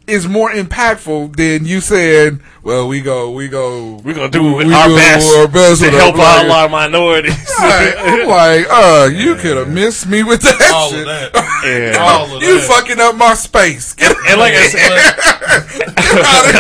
is 0.07 0.27
more 0.29 0.51
impactful 0.51 1.37
than 1.37 1.65
you 1.65 1.81
saying. 1.81 2.41
Well, 2.63 2.87
we 2.89 3.01
go, 3.01 3.31
we 3.33 3.49
go, 3.49 3.97
We're 4.05 4.15
gonna 4.15 4.29
do 4.31 4.55
we 4.55 4.73
our 4.73 4.89
do 4.89 4.97
best, 4.97 5.37
our 5.37 5.49
best 5.49 5.81
to 5.83 5.91
help 5.91 6.17
out 6.17 6.45
a 6.45 6.49
lot 6.49 6.65
of 6.67 6.71
minorities. 6.71 7.37
Right. 7.63 7.95
I'm 7.97 8.29
like, 8.29 8.67
uh, 8.71 9.09
you 9.13 9.37
could 9.37 9.57
have 9.57 9.69
missed 9.69 10.07
me 10.09 10.23
with 10.25 10.43
that 10.43 10.71
All 10.75 10.91
shit. 10.91 11.01
of 11.01 11.07
that. 11.07 11.33
Yeah. 11.65 11.97
All 12.01 12.37
of 12.37 12.43
You 12.43 12.59
that. 12.59 12.67
fucking 12.69 12.99
up 13.01 13.15
my 13.15 13.35
space. 13.35 13.93
Get 13.95 14.11
And 14.29 14.41
like 14.41 14.53
I 14.55 14.67
said, 14.67 14.93
out 16.25 16.55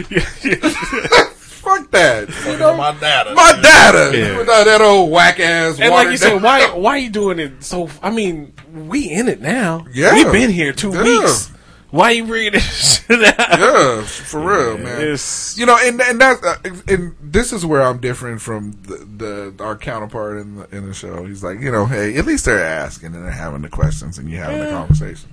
of 0.00 0.08
here. 0.08 0.58
Fuck 0.58 1.90
that. 1.92 2.28
You 2.46 2.56
know, 2.58 2.76
my 2.76 2.92
data. 2.98 3.34
my 3.34 3.52
data. 3.62 4.16
Yeah. 4.18 4.38
Without 4.38 4.64
that 4.64 4.80
old 4.80 5.10
whack 5.12 5.38
ass. 5.38 5.78
and 5.80 5.90
like 5.90 6.08
you 6.10 6.16
said, 6.16 6.42
why 6.42 6.70
why 6.76 6.96
you 6.96 7.10
doing 7.10 7.38
it 7.38 7.62
so? 7.62 7.88
I 8.02 8.10
mean, 8.10 8.52
we 8.72 9.10
in 9.10 9.28
it 9.28 9.40
now. 9.40 9.86
Yeah. 9.92 10.14
we've 10.14 10.32
been 10.32 10.50
here 10.50 10.72
two 10.72 10.90
Yeah. 10.92 11.02
weeks. 11.02 11.50
Why 11.90 12.10
you 12.10 12.26
bringing 12.26 12.52
this 12.52 13.02
shit 13.06 13.24
out? 13.38 13.58
Yeah, 13.58 14.02
for 14.02 14.40
real, 14.40 14.76
man. 14.78 15.00
It's- 15.00 15.56
You 15.58 15.64
know, 15.66 15.76
and 15.80 16.00
and 16.02 16.20
that 16.20 16.44
uh, 16.44 16.56
and 16.86 17.14
this 17.20 17.52
is 17.52 17.64
where 17.64 17.82
I'm 17.82 17.98
different 17.98 18.42
from 18.42 18.72
the, 18.82 19.52
the 19.56 19.64
our 19.64 19.76
counterpart 19.76 20.38
in 20.38 20.56
the 20.56 20.76
in 20.76 20.86
the 20.86 20.92
show. 20.94 21.24
He's 21.24 21.42
like, 21.42 21.60
you 21.60 21.72
know, 21.72 21.86
hey, 21.86 22.16
at 22.16 22.26
least 22.26 22.44
they're 22.44 22.62
asking 22.62 23.14
and 23.14 23.24
they're 23.24 23.30
having 23.30 23.62
the 23.62 23.68
questions 23.70 24.18
and 24.18 24.28
you're 24.28 24.42
having 24.42 24.58
the 24.60 24.70
conversation. 24.70 25.30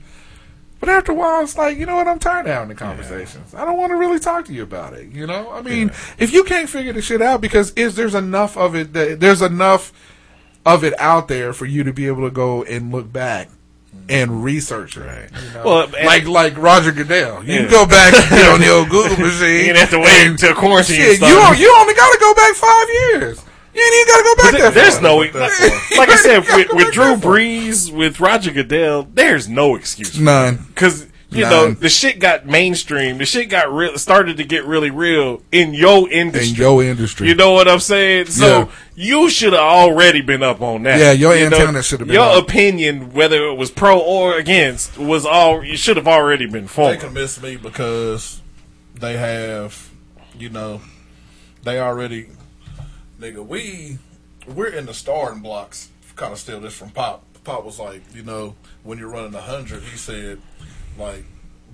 But 0.80 0.90
after 0.90 1.12
a 1.14 1.16
while, 1.16 1.42
it's 1.42 1.58
like, 1.58 1.78
you 1.78 1.86
know 1.86 1.96
what? 1.96 2.08
I'm 2.08 2.20
tired 2.20 2.46
of 2.48 2.54
having 2.54 2.70
the 2.70 2.76
conversations. 2.76 3.54
I 3.56 3.66
don't 3.66 3.78
want 3.78 3.92
to 3.92 3.96
really 3.96 4.20
talk 4.20 4.46
to 4.46 4.54
you 4.54 4.62
about 4.64 4.94
it. 4.94 5.10
You 5.12 5.26
know, 5.26 5.52
I 5.52 5.62
mean, 5.62 5.90
if 6.18 6.32
you 6.32 6.44
can't 6.44 6.70
figure 6.70 6.94
the 6.94 7.02
shit 7.02 7.22
out, 7.22 7.42
because 7.42 7.72
is 7.72 7.96
there's 7.96 8.14
enough 8.16 8.56
of 8.58 8.76
it 8.76 8.94
that 8.94 9.20
there's 9.20 9.42
enough 9.42 9.92
of 10.66 10.84
it 10.84 10.94
out 11.00 11.28
there 11.28 11.54
for 11.54 11.66
you 11.66 11.84
to 11.84 11.94
be 11.94 12.08
able 12.08 12.24
to 12.24 12.32
go 12.32 12.64
and 12.64 12.92
look 12.92 13.12
back 13.12 13.50
and 14.10 14.44
research 14.44 14.98
it. 14.98 15.02
Right. 15.02 15.30
You 15.32 15.54
know? 15.54 15.64
Well, 15.66 15.88
like 16.06 16.26
like 16.28 16.58
Roger 16.58 16.92
Goodell, 16.92 17.44
you 17.44 17.54
Yeah. 17.54 17.60
can 17.62 17.70
go 17.72 17.86
back 17.86 18.14
and 18.14 18.30
get 18.30 18.48
on 18.52 18.60
the 18.60 18.70
old 18.72 18.90
Google 18.90 19.18
machine. 19.26 19.66
You 19.68 19.74
have 19.76 19.90
to 19.92 20.00
wait 20.00 20.28
until 20.28 20.54
quarantine 20.56 20.96
Shit, 20.98 21.20
you 21.22 21.28
you 21.58 21.76
only 21.80 21.94
got 21.96 22.12
to 22.12 22.18
go 22.20 22.34
back 22.36 22.54
five 22.56 22.88
years. 22.90 23.42
You 23.74 23.82
ain't 23.84 23.96
even 23.96 24.08
got 24.08 24.18
to 24.18 24.24
go 24.24 24.36
back 24.36 24.52
But 24.54 24.62
that 24.62 24.74
there's 24.74 25.02
no 25.02 25.18
like 25.98 26.10
I 26.10 26.16
said 26.16 26.40
with, 26.56 26.68
with 26.74 26.94
Drew 26.94 27.14
back 27.14 27.16
that 27.16 27.22
far. 27.24 27.34
Brees, 27.34 27.92
with 27.92 28.20
Roger 28.22 28.52
Goodell. 28.52 29.08
There's 29.14 29.50
no 29.50 29.76
excuse 29.76 30.18
None. 30.18 30.58
because 30.70 31.08
you 31.32 31.42
know 31.42 31.72
the 31.72 31.90
shit 31.90 32.20
got 32.20 32.46
mainstream. 32.46 33.18
The 33.18 33.26
shit 33.26 33.50
got 33.50 33.72
real, 33.74 33.98
started 33.98 34.38
to 34.38 34.44
get 34.44 34.64
really 34.66 34.90
real 34.92 35.42
in 35.52 35.74
your 35.74 36.10
industry. 36.10 36.50
In 36.52 36.56
your 36.56 36.84
industry. 36.84 37.28
You 37.28 37.36
know 37.36 37.52
what 37.52 37.68
I'm 37.68 37.80
saying? 37.80 38.28
So 38.28 38.46
Yeah. 38.60 38.68
you 38.96 39.30
should 39.30 39.54
have 39.54 39.62
already 39.62 40.22
been 40.22 40.44
up 40.44 40.62
on 40.62 40.84
that. 40.84 41.00
Yeah, 41.00 41.12
your 41.12 41.36
You 41.36 41.46
antenna 41.46 41.82
should 41.84 42.00
have 42.00 42.08
been 42.08 42.14
Your 42.16 42.38
up. 42.38 42.44
opinion, 42.48 43.12
whether 43.14 43.44
it 43.48 43.56
was 43.56 43.72
pro 43.72 44.00
or 44.00 44.38
against, 44.38 44.98
was 44.98 45.26
all 45.26 45.64
you 45.64 45.76
should 45.78 45.98
have 45.98 46.08
already 46.08 46.46
been 46.46 46.64
They 46.64 46.68
formed. 46.70 47.00
can 47.02 47.14
miss 47.14 47.42
me 47.42 47.56
because 47.58 48.42
they 49.00 49.18
have, 49.18 49.90
you 50.38 50.50
know, 50.50 50.82
they 51.64 51.80
already, 51.80 52.28
nigga. 53.20 53.46
We 53.46 53.98
we're 54.48 54.68
in 54.68 54.86
the 54.86 54.94
starting 54.94 55.42
blocks. 55.42 55.90
Kind 56.16 56.32
of 56.32 56.40
steal 56.40 56.60
this 56.62 56.74
from 56.76 56.92
Pop. 56.92 57.24
Pop 57.44 57.66
was 57.66 57.78
like, 57.80 58.02
you 58.14 58.24
know, 58.24 58.56
when 58.84 58.98
you're 59.00 59.10
running 59.10 59.34
a 59.36 59.42
hundred, 59.42 59.84
he 59.84 59.98
said, 59.98 60.40
like, 60.98 61.24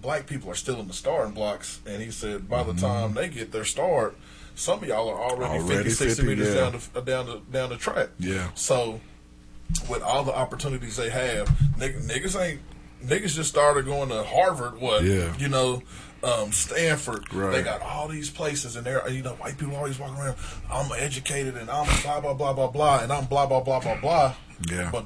black 0.02 0.26
people 0.26 0.50
are 0.50 0.56
still 0.56 0.80
in 0.80 0.88
the 0.88 0.94
starting 0.94 1.34
blocks, 1.34 1.80
and 1.86 2.02
he 2.02 2.12
said 2.12 2.50
by 2.50 2.64
the 2.64 2.74
time 2.74 3.14
they 3.14 3.30
get 3.30 3.52
their 3.52 3.66
start, 3.66 4.18
some 4.56 4.82
of 4.82 4.88
y'all 4.88 5.10
are 5.10 5.22
already, 5.22 5.60
Already 5.60 5.90
50, 5.90 5.90
60 5.92 6.24
50, 6.24 6.24
meters 6.24 6.54
yeah. 6.54 6.62
down 6.62 6.72
the 6.72 7.00
uh, 7.00 7.02
down 7.02 7.26
the 7.26 7.42
down 7.52 7.70
the 7.70 7.78
track. 7.78 8.10
Yeah. 8.20 8.50
So 8.56 9.00
with 9.90 10.02
all 10.02 10.24
the 10.24 10.36
opportunities 10.36 10.98
they 10.98 11.10
have, 11.10 11.48
nigg- 11.78 12.02
niggas 12.08 12.40
ain't 12.40 12.62
niggas 13.04 13.36
just 13.36 13.50
started 13.50 13.86
going 13.86 14.10
to 14.10 14.24
Harvard. 14.24 14.80
What? 14.80 15.04
Yeah. 15.04 15.36
You 15.38 15.48
know, 15.48 15.82
um, 16.24 16.52
Stanford. 16.52 17.34
Right. 17.34 17.52
They 17.52 17.64
got 17.64 17.82
all 17.82 18.08
these 18.08 18.30
places, 18.30 18.76
and 18.76 18.86
there. 18.86 19.08
You 19.10 19.24
know, 19.24 19.34
white 19.34 19.58
people 19.58 19.76
always 19.76 19.98
walking 19.98 20.22
around. 20.22 20.38
I'm 20.72 20.92
educated, 20.98 21.56
and 21.58 21.70
I'm 21.70 21.88
blah 22.04 22.20
blah 22.20 22.34
blah 22.34 22.54
blah 22.54 22.68
blah, 22.68 23.00
and 23.00 23.12
I'm 23.12 23.26
blah 23.26 23.46
blah 23.46 23.62
blah 23.62 23.80
blah 23.80 24.00
blah. 24.00 24.36
Yeah. 24.70 24.90
But 24.92 25.06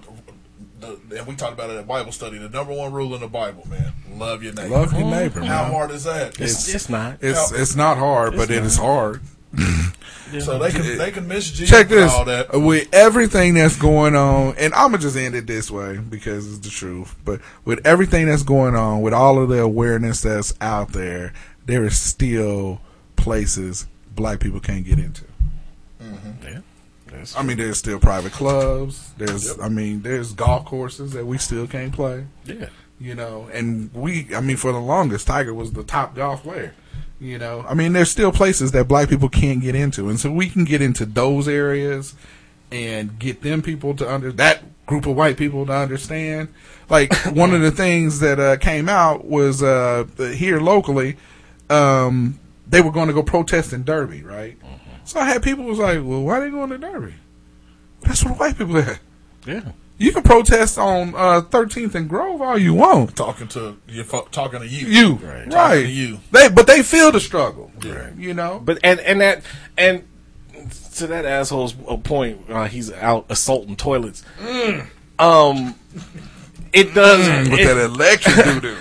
the, 0.79 0.99
and 1.17 1.27
we 1.27 1.35
talked 1.35 1.53
about 1.53 1.69
it 1.69 1.77
at 1.77 1.87
Bible 1.87 2.11
study. 2.11 2.37
The 2.37 2.49
number 2.49 2.73
one 2.73 2.91
rule 2.91 3.13
in 3.15 3.21
the 3.21 3.27
Bible, 3.27 3.67
man, 3.69 3.93
love 4.11 4.43
your 4.43 4.53
neighbor. 4.53 4.69
Love 4.69 4.93
your 4.93 5.09
neighbor, 5.09 5.41
How 5.41 5.63
man. 5.63 5.71
hard 5.71 5.91
is 5.91 6.03
that? 6.03 6.39
It's, 6.39 6.73
it's 6.73 6.89
not. 6.89 7.17
It's 7.21 7.51
it's 7.51 7.75
not 7.75 7.97
hard, 7.97 8.35
but 8.35 8.49
it 8.49 8.63
is 8.63 8.77
hard. 8.77 9.21
so 10.39 10.59
they 10.59 10.71
can 10.71 10.97
they 10.97 11.11
can 11.11 11.27
miss 11.27 11.49
Jesus 11.49 11.69
Check 11.69 11.87
this. 11.87 12.11
all 12.11 12.25
that. 12.25 12.51
With 12.59 12.93
everything 12.93 13.53
that's 13.53 13.77
going 13.77 14.15
on, 14.15 14.55
and 14.57 14.73
I'm 14.73 14.91
gonna 14.91 14.97
just 14.97 15.15
end 15.15 15.35
it 15.35 15.47
this 15.47 15.71
way 15.71 15.97
because 15.97 16.47
it's 16.47 16.59
the 16.59 16.69
truth. 16.69 17.15
But 17.23 17.39
with 17.63 17.85
everything 17.85 18.25
that's 18.27 18.43
going 18.43 18.75
on, 18.75 19.01
with 19.01 19.13
all 19.13 19.41
of 19.41 19.49
the 19.49 19.61
awareness 19.61 20.21
that's 20.21 20.53
out 20.59 20.89
there, 20.89 21.33
there 21.65 21.85
is 21.85 21.97
still 21.99 22.81
places 23.15 23.87
black 24.13 24.39
people 24.39 24.59
can't 24.59 24.85
get 24.85 24.99
into. 24.99 25.23
Mm-hmm. 26.01 26.47
Yeah. 26.47 26.59
I 27.35 27.43
mean, 27.43 27.57
there's 27.57 27.77
still 27.77 27.99
private 27.99 28.33
clubs. 28.33 29.13
There's, 29.17 29.59
I 29.59 29.69
mean, 29.69 30.01
there's 30.01 30.33
golf 30.33 30.65
courses 30.65 31.13
that 31.13 31.25
we 31.25 31.37
still 31.37 31.67
can't 31.67 31.93
play. 31.93 32.25
yeah. 32.45 32.67
You 32.99 33.13
know, 33.13 33.49
and 33.51 33.93
we, 33.93 34.33
I 34.33 34.39
mean, 34.39 34.55
for 34.55 34.71
the 34.71 34.79
longest, 34.79 35.27
Tiger 35.27 35.53
was 35.53 35.73
the 35.73 35.83
top 35.83 36.15
golf 36.15 36.43
player. 36.43 36.73
You 37.19 37.37
know, 37.37 37.65
I 37.67 37.73
mean, 37.73 37.93
there's 37.93 38.11
still 38.11 38.31
places 38.31 38.71
that 38.73 38.87
black 38.87 39.09
people 39.09 39.29
can't 39.29 39.61
get 39.61 39.75
into, 39.75 40.09
and 40.09 40.19
so 40.19 40.31
we 40.31 40.49
can 40.49 40.63
get 40.65 40.81
into 40.81 41.05
those 41.05 41.47
areas 41.47 42.13
and 42.71 43.17
get 43.19 43.41
them 43.41 43.61
people 43.61 43.95
to 43.95 44.11
under 44.11 44.31
that 44.33 44.63
group 44.85 45.05
of 45.05 45.15
white 45.15 45.37
people 45.37 45.65
to 45.65 45.73
understand. 45.73 46.49
Like 46.89 47.13
one 47.33 47.53
of 47.53 47.61
the 47.61 47.71
things 47.71 48.19
that 48.19 48.39
uh, 48.39 48.57
came 48.57 48.89
out 48.89 49.25
was 49.25 49.63
uh, 49.63 50.05
here 50.17 50.59
locally, 50.59 51.17
um, 51.69 52.39
they 52.67 52.81
were 52.81 52.91
going 52.91 53.07
to 53.07 53.13
go 53.13 53.23
protest 53.23 53.73
in 53.73 53.83
Derby, 53.83 54.21
right? 54.23 54.57
So 55.05 55.19
I 55.19 55.25
had 55.25 55.41
people 55.43 55.63
was 55.65 55.79
like, 55.79 55.99
"Well, 56.03 56.21
why 56.23 56.39
they 56.41 56.49
going 56.49 56.69
to 56.71 56.77
Derby? 56.77 57.13
That's 58.01 58.23
where 58.23 58.33
the 58.33 58.39
white 58.39 58.57
people 58.57 58.77
at." 58.77 58.99
Yeah. 59.45 59.71
You 59.97 60.11
can 60.11 60.23
protest 60.23 60.77
on 60.77 61.15
uh, 61.15 61.41
13th 61.49 61.95
and 61.95 62.09
Grove 62.09 62.41
all 62.41 62.57
you 62.57 62.73
want. 62.73 63.15
Talking 63.15 63.47
to 63.49 63.77
you, 63.87 64.03
talking 64.03 64.59
to 64.59 64.67
you, 64.67 64.87
You 64.87 65.13
Right. 65.13 65.47
right? 65.53 65.83
To 65.83 65.87
you. 65.87 66.19
They 66.31 66.49
but 66.49 66.67
they 66.67 66.83
feel 66.83 67.11
the 67.13 67.21
struggle. 67.21 67.71
Yeah. 67.81 68.09
You 68.17 68.33
know. 68.33 68.59
But 68.63 68.79
and 68.83 68.99
and 68.99 69.21
that 69.21 69.43
and 69.77 70.03
to 70.95 71.07
that 71.07 71.23
asshole's 71.25 71.75
uh, 71.87 71.95
point, 71.97 72.41
uh, 72.49 72.65
he's 72.67 72.91
out 72.91 73.25
assaulting 73.29 73.75
toilets. 73.77 74.23
Um, 75.17 75.75
it 76.75 76.93
does. 76.93 77.27
Mm, 77.27 77.51
with 77.51 77.59
it- 77.59 77.65
that 77.67 77.77
electric 77.85 78.35
doo 78.35 78.59
doo 78.61 78.77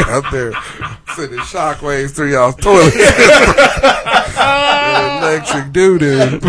out 0.10 0.24
there 0.32 0.52
Sending 1.14 1.38
shockwaves 1.40 2.10
through 2.14 2.32
y'all's 2.32 2.54
toilet. 2.56 2.94
Electric 5.22 5.72
doo 5.72 5.98
doo. 5.98 6.40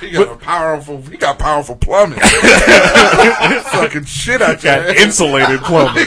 He 0.00 0.10
got 0.12 0.28
a 0.32 0.36
powerful. 0.36 1.02
He 1.02 1.16
got 1.18 1.38
powerful 1.38 1.76
plumbing. 1.76 2.18
Sucking 2.20 4.04
shit 4.04 4.40
out 4.40 4.62
your 4.64 4.76
Got 4.86 4.96
insulated 4.96 5.60
plumbing. 5.60 6.06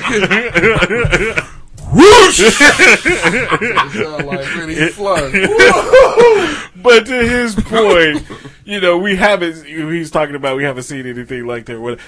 Whoosh! 1.94 2.38
Sound 3.94 4.26
like 4.26 4.48
when 4.56 4.70
he 4.70 4.88
flushed. 4.90 5.36
but 6.76 7.06
to 7.06 7.28
his 7.28 7.56
point, 7.56 8.26
you 8.65 8.80
know, 8.80 8.98
we 8.98 9.15
haven't. 9.15 9.65
He's 9.65 10.11
talking 10.11 10.36
about 10.36 10.57
we 10.57 10.64
haven't 10.64 10.84
seen 10.84 11.06
anything 11.06 11.45
like 11.45 11.65
that. 11.65 11.99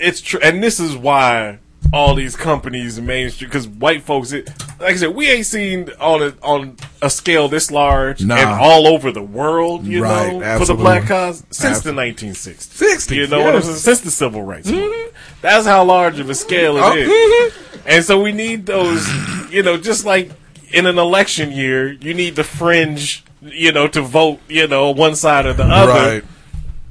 It's 0.00 0.20
true, 0.20 0.40
and 0.42 0.62
this 0.62 0.80
is 0.80 0.96
why 0.96 1.58
all 1.92 2.14
these 2.14 2.34
companies 2.34 2.96
and 2.98 3.06
mainstream 3.06 3.48
because 3.50 3.68
white 3.68 4.02
folks, 4.02 4.32
it, 4.32 4.48
like 4.80 4.94
I 4.94 4.96
said, 4.96 5.14
we 5.14 5.30
ain't 5.30 5.44
seen 5.46 5.90
on 6.00 6.22
a 6.22 6.34
on 6.42 6.76
a 7.02 7.10
scale 7.10 7.46
this 7.46 7.70
large 7.70 8.24
Nah. 8.24 8.36
and 8.36 8.48
all 8.48 8.86
over 8.86 9.12
the 9.12 9.22
world. 9.22 9.84
You 9.84 10.02
Right, 10.02 10.32
know, 10.34 10.58
for 10.58 10.64
the 10.64 10.74
black 10.74 11.06
cause 11.06 11.44
since 11.50 11.82
the 11.82 11.90
Absolutely. 11.90 12.12
1960s. 12.30 13.06
60s, 13.10 13.14
you 13.14 13.26
know, 13.26 13.38
what 13.40 13.48
I'm 13.50 13.54
yes. 13.56 13.64
saying? 13.66 13.76
since 13.76 14.00
the 14.00 14.10
civil 14.10 14.42
rights. 14.42 14.68
movement. 14.70 15.12
That's 15.42 15.66
how 15.66 15.84
large 15.84 16.18
of 16.20 16.30
a 16.30 16.34
scale 16.34 16.78
it 16.78 16.82
Oh, 16.82 16.92
is. 16.96 17.06
mhm. 17.52 17.63
And 17.86 18.04
so 18.04 18.20
we 18.22 18.32
need 18.32 18.66
those, 18.66 19.06
you 19.50 19.62
know, 19.62 19.76
just 19.76 20.04
like 20.04 20.30
in 20.72 20.86
an 20.86 20.98
election 20.98 21.52
year, 21.52 21.92
you 21.92 22.14
need 22.14 22.36
the 22.36 22.44
fringe, 22.44 23.24
you 23.42 23.72
know, 23.72 23.88
to 23.88 24.02
vote, 24.02 24.40
you 24.48 24.66
know, 24.66 24.90
one 24.90 25.14
side 25.16 25.46
or 25.46 25.52
the 25.52 25.64
other. 25.64 25.92
Right. 25.92 26.24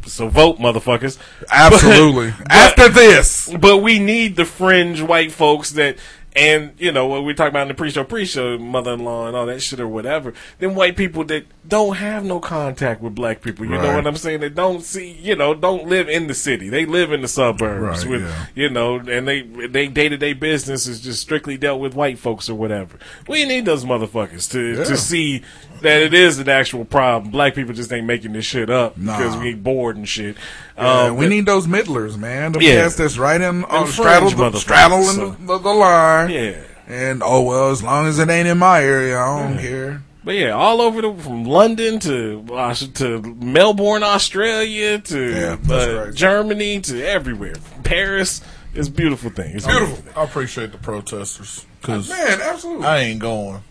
So 0.05 0.27
vote, 0.27 0.59
motherfuckers. 0.59 1.17
Absolutely. 1.51 2.33
After 2.49 2.89
this. 2.89 3.53
But 3.59 3.77
we 3.77 3.99
need 3.99 4.35
the 4.35 4.45
fringe 4.45 5.01
white 5.01 5.31
folks 5.31 5.71
that, 5.71 5.97
and, 6.35 6.73
you 6.79 6.91
know, 6.91 7.05
what 7.07 7.23
we 7.23 7.33
talk 7.33 7.49
about 7.49 7.63
in 7.63 7.67
the 7.67 7.73
pre-show, 7.73 8.03
pre-show, 8.03 8.57
mother-in-law 8.57 9.27
and 9.27 9.35
all 9.35 9.45
that 9.45 9.61
shit 9.61 9.79
or 9.79 9.87
whatever. 9.87 10.33
Then 10.59 10.73
white 10.75 10.97
people 10.97 11.23
that 11.25 11.45
don't 11.67 11.97
have 11.97 12.25
no 12.25 12.39
contact 12.39 13.01
with 13.01 13.13
black 13.15 13.41
people. 13.41 13.65
You 13.65 13.73
know 13.73 13.95
what 13.95 14.07
I'm 14.07 14.17
saying? 14.17 14.39
They 14.41 14.49
don't 14.49 14.81
see, 14.81 15.11
you 15.11 15.35
know, 15.35 15.53
don't 15.53 15.87
live 15.87 16.09
in 16.09 16.27
the 16.27 16.33
city. 16.33 16.69
They 16.69 16.85
live 16.85 17.11
in 17.11 17.21
the 17.21 17.27
suburbs 17.27 18.03
Right, 18.03 18.09
with, 18.11 18.21
yeah. 18.23 18.45
you 18.55 18.69
know, 18.69 18.95
and 18.97 19.27
they, 19.27 19.41
they 19.43 19.87
day-to-day 19.87 20.33
business 20.33 20.87
is 20.87 20.99
just 20.99 21.21
strictly 21.21 21.57
dealt 21.57 21.79
with 21.79 21.93
white 21.93 22.17
folks 22.19 22.49
or 22.49 22.55
whatever. 22.55 22.97
We 23.27 23.45
need 23.45 23.65
those 23.65 23.85
motherfuckers 23.85 24.49
to, 24.51 24.77
Yeah. 24.77 24.83
to 24.85 24.97
see 24.97 25.43
that 25.81 26.01
it 26.01 26.13
is 26.13 26.39
an 26.39 26.49
actual 26.49 26.85
problem. 26.85 27.31
Black 27.31 27.55
people 27.55 27.73
just 27.73 27.91
ain't 27.93 28.07
making 28.07 28.33
this 28.33 28.45
shit 28.45 28.69
up 28.69 28.97
Nah. 28.97 29.17
because 29.17 29.37
we 29.37 29.49
ain't 29.49 29.63
bored 29.63 29.97
and 29.97 30.07
shit. 30.07 30.35
Yeah, 30.77 31.01
Um, 31.03 31.17
we 31.17 31.27
need 31.27 31.45
those 31.45 31.67
middlers, 31.67 32.17
man. 32.17 32.53
The 32.53 32.63
Yeah. 32.63 32.81
cats 32.83 32.95
that's 32.95 33.17
right 33.17 33.39
in 33.39 33.63
on 33.65 33.83
Them 33.83 33.91
straddle 33.93 34.29
the, 34.31 34.35
motherfuckers, 34.35 34.55
straddling 34.57 35.03
so- 35.03 35.29
the, 35.39 35.45
the, 35.45 35.57
the 35.59 35.69
line. 35.73 36.29
Yeah. 36.31 36.51
And 36.87 37.21
oh 37.23 37.41
well, 37.43 37.69
as 37.71 37.81
long 37.81 38.07
as 38.07 38.19
it 38.19 38.29
ain't 38.29 38.47
in 38.47 38.57
my 38.57 38.83
area, 38.83 39.17
I 39.19 39.41
don't 39.47 39.57
care. 39.59 40.01
But 40.25 40.35
yeah, 40.35 40.51
all 40.51 40.81
over 40.81 41.01
the 41.01 41.13
from 41.15 41.45
London 41.45 41.99
to 41.99 42.45
uh, 42.53 42.73
to 42.73 43.21
Melbourne, 43.21 44.03
Australia 44.03 44.99
to 44.99 45.31
Yeah, 45.31 45.73
uh, 45.73 46.05
right. 46.05 46.13
Germany 46.13 46.81
to 46.81 47.05
everywhere. 47.07 47.55
Paris 47.83 48.41
is 48.73 48.87
a 48.87 48.91
beautiful 48.91 49.29
thing. 49.29 49.55
It's 49.55 49.65
a 49.65 49.69
Beautiful. 49.69 50.03
I 50.15 50.23
appreciate 50.23 50.71
the 50.71 50.77
protesters 50.77 51.65
because 51.81 52.09
Man, 52.09 52.39
absolutely. 52.41 52.85
I 52.87 52.97
ain't 52.99 53.19
going. 53.19 53.61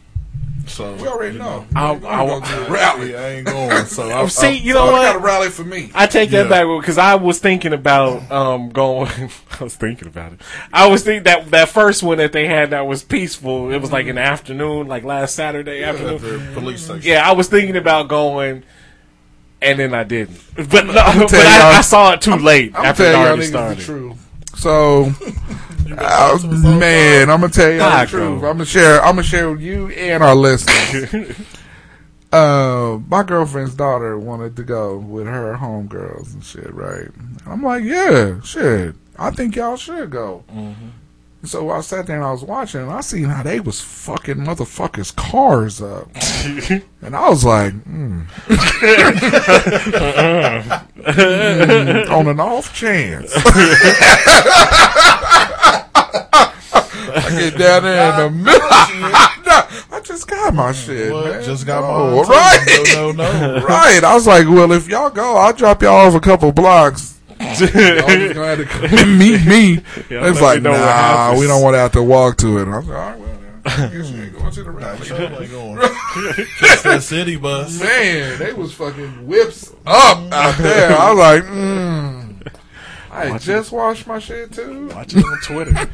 So 0.66 0.94
we 0.94 1.06
already 1.09 1.34
you 1.34 1.40
know. 1.40 1.66
I- 1.76 1.93
We 1.93 2.06
I- 2.06 2.26
go 2.26 2.40
to 2.66 2.72
rally. 2.72 3.16
I 3.16 3.28
ain't 3.30 3.47
going. 3.47 3.84
So 3.86 4.09
I, 4.10 4.26
See, 4.28 4.56
you 4.56 4.74
know 4.74 4.89
Oh, 4.89 4.93
what? 4.93 5.02
got 5.02 5.16
a 5.16 5.18
rally 5.18 5.48
for 5.51 5.64
me. 5.64 5.90
I 5.94 6.06
take 6.06 6.30
that 6.30 6.44
Yeah. 6.48 6.64
back 6.64 6.80
because 6.80 6.98
I 6.98 7.16
was 7.16 7.39
thinking 7.40 7.72
about 7.72 8.30
um 8.30 8.70
going. 8.70 9.10
I 9.60 9.64
was 9.64 9.74
thinking 9.76 10.09
about 10.09 10.32
it. 10.34 10.40
I 10.72 10.86
was 10.86 11.02
thinking 11.05 11.24
that 11.24 11.51
that 11.51 11.68
first 11.68 12.02
one 12.02 12.18
that 12.18 12.32
they 12.32 12.47
had 12.47 12.70
that 12.70 12.86
was 12.86 13.02
peaceful. 13.02 13.70
It 13.72 13.78
was 13.78 13.93
like 13.93 14.06
an 14.06 14.18
afternoon, 14.18 14.89
like 14.89 15.05
last 15.05 15.34
Saturday 15.34 15.82
at 15.84 15.97
afternoon. 15.97 16.55
police 16.55 16.84
station. 16.84 17.02
Yeah, 17.05 17.28
I 17.28 17.32
was 17.32 17.48
thinking 17.48 17.76
about 17.76 18.09
going, 18.09 18.62
and 19.60 19.78
then 19.78 19.93
I 19.94 20.05
didn't. 20.05 20.39
But 20.56 20.86
no, 20.86 20.94
but 20.94 21.34
I, 21.34 21.78
I 21.78 21.80
saw 21.82 22.12
it 22.12 22.20
too 22.22 22.36
late 22.36 22.72
I'm 22.74 22.86
after 22.86 23.05
it 23.05 23.14
already 23.14 23.44
started. 23.47 24.16
So, 24.56 25.12
uh, 25.90 26.38
man, 26.78 27.30
I'm 27.30 27.40
gonna 27.40 27.52
tell 27.52 27.70
y'all 27.72 27.82
Ah, 27.82 28.04
the 28.04 28.10
truth. 28.10 28.34
I'm 28.36 28.40
gonna 28.40 28.64
share. 28.64 29.00
I'm 29.02 29.12
gonna 29.16 29.22
share 29.22 29.50
with 29.50 29.60
you 29.60 29.88
and 29.88 30.22
our 30.22 30.34
listeners. 30.34 31.12
uh, 32.32 32.98
my 33.09 33.22
girlfriend's 33.22 33.74
daughter 33.74 34.18
wanted 34.18 34.56
to 34.56 34.62
go 34.62 34.98
with 34.98 35.26
her 35.26 35.56
homegirls 35.56 36.34
and 36.34 36.44
shit, 36.44 36.72
right? 36.72 37.09
I'm 37.46 37.62
like, 37.62 37.84
yeah, 37.84 38.40
shit. 38.42 38.94
I 39.18 39.30
think 39.30 39.56
y'all 39.56 39.76
should 39.76 40.10
go. 40.10 40.44
So 41.44 41.70
I 41.70 41.80
sat 41.80 42.06
there 42.06 42.16
and 42.16 42.24
I 42.24 42.30
was 42.30 42.44
watching, 42.44 42.82
and 42.82 42.90
I 42.92 43.00
seen 43.00 43.24
how 43.24 43.42
they 43.42 43.59
was 43.59 43.80
fucking 43.80 44.36
motherfuckers' 44.36 45.14
cars 45.16 45.82
up, 45.82 46.09
and 47.02 47.16
I 47.16 47.28
was 47.28 47.44
like, 47.44 47.72
mm. 47.84 48.26
Mm, 51.02 52.09
on 52.10 52.28
an 52.28 52.38
off 52.38 52.72
chance. 52.72 53.32
I 57.16 57.30
get 57.30 57.59
down 57.59 57.82
there 57.82 58.10
in 58.10 58.16
the 58.18 58.30
middle. 58.44 58.60
I 59.93 60.01
just 60.05 60.26
got 60.26 60.55
my 60.55 60.72
shit, 60.72 61.12
What? 61.12 61.30
man. 61.30 61.44
Just 61.44 61.66
got 61.66 61.82
No, 61.82 62.16
mine, 62.22 62.28
right? 62.28 62.89
No, 62.94 63.12
no, 63.12 63.59
no. 63.59 63.66
right. 63.66 64.02
I 64.02 64.14
was 64.14 64.26
like, 64.26 64.48
well, 64.48 64.72
if 64.72 64.89
y'all 64.89 65.10
go, 65.10 65.36
I'll 65.36 65.52
drop 65.52 65.82
y'all 65.82 65.94
off 65.94 66.14
a 66.14 66.20
couple 66.20 66.52
blocks. 66.52 67.10
Y'all 67.43 67.56
just 67.56 67.72
gonna 68.34 68.47
have 68.47 68.59
to 68.59 68.64
come 68.64 69.18
meet 69.18 69.44
me. 69.44 69.72
Yeah, 70.09 70.28
it's 70.30 70.40
like, 70.40 70.62
know 70.62 70.70
nah, 70.72 71.36
we 71.36 71.48
don't 71.48 71.60
want 71.60 71.74
to 71.74 71.78
have 71.78 71.90
to 71.93 72.02
walk 72.02 72.36
to 72.39 72.59
it. 72.59 72.68
I 72.68 72.78
was 72.78 72.86
like, 72.86 72.97
all 72.97 73.10
right, 73.10 73.18
well, 73.18 73.28
then. 73.28 73.62
I 73.64 73.93
guess 73.93 74.10
we 74.12 74.20
ain't 74.20 74.32
going 74.32 74.51
to 74.52 74.62
the 74.62 74.70
rally. 74.70 75.05
Sure 75.05 75.28
going. 75.48 75.80
Catch 76.60 76.82
that 76.84 77.02
city 77.02 77.34
bus. 77.36 77.80
Man, 77.80 78.39
they 78.39 78.52
was 78.52 78.72
fucking 78.72 79.26
whips 79.26 79.72
up 79.84 80.32
out 80.32 80.56
there. 80.59 80.97
I 80.97 81.10
was 81.10 81.18
like, 81.18 81.43
mm. 81.44 82.52
I 83.10 83.24
had 83.26 83.40
just 83.40 83.72
washed 83.72 84.06
my 84.06 84.20
shit 84.20 84.52
too. 84.52 84.89
Watch 84.89 85.14
it 85.14 85.24
on 85.24 85.39
Twitter. 85.43 85.90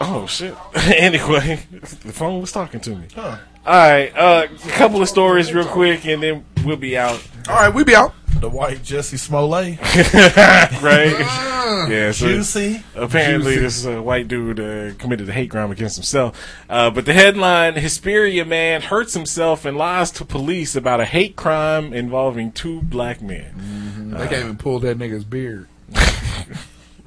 I, 0.00 0.14
oh 0.14 0.26
shit. 0.26 0.54
anyway, 0.76 1.60
the 1.80 2.12
phone 2.12 2.40
was 2.40 2.52
talking 2.52 2.80
to 2.80 2.90
me. 2.90 3.06
Huh. 3.14 3.38
All 3.66 3.72
right, 3.74 4.14
uh, 4.14 4.46
a 4.52 4.68
couple 4.72 5.00
of 5.00 5.08
stories 5.08 5.52
real 5.54 5.64
quick, 5.66 6.04
and 6.04 6.22
then 6.22 6.44
we'll 6.64 6.76
be 6.76 6.98
out. 6.98 7.22
All 7.48 7.54
right, 7.56 7.72
we 7.72 7.82
be 7.82 7.94
out. 7.94 8.12
The 8.40 8.50
white 8.50 8.78
Jussie 8.82 9.18
Smollett. 9.18 9.80
right? 10.82 11.18
yeah. 11.88 12.12
So 12.12 12.26
Juicy. 12.26 12.82
apparently, 12.94 13.54
Juicy. 13.54 13.64
this 13.64 13.86
uh, 13.86 14.02
white 14.02 14.28
dude 14.28 14.60
uh, 14.60 14.94
committed 14.98 15.28
a 15.30 15.32
hate 15.32 15.50
crime 15.50 15.70
against 15.70 15.96
himself. 15.96 16.38
Uh, 16.68 16.90
but 16.90 17.06
the 17.06 17.14
headline: 17.14 17.74
Hesperia 17.76 18.44
man 18.44 18.82
hurts 18.82 19.14
himself 19.14 19.64
and 19.64 19.78
lies 19.78 20.10
to 20.10 20.26
police 20.26 20.76
about 20.76 21.00
a 21.00 21.06
hate 21.06 21.36
crime 21.36 21.94
involving 21.94 22.52
two 22.52 22.82
black 22.82 23.22
men. 23.22 24.10
They 24.10 24.26
can't 24.28 24.44
even 24.44 24.56
pull 24.58 24.78
that 24.80 24.98
nigga's 24.98 25.24
beard. 25.24 25.68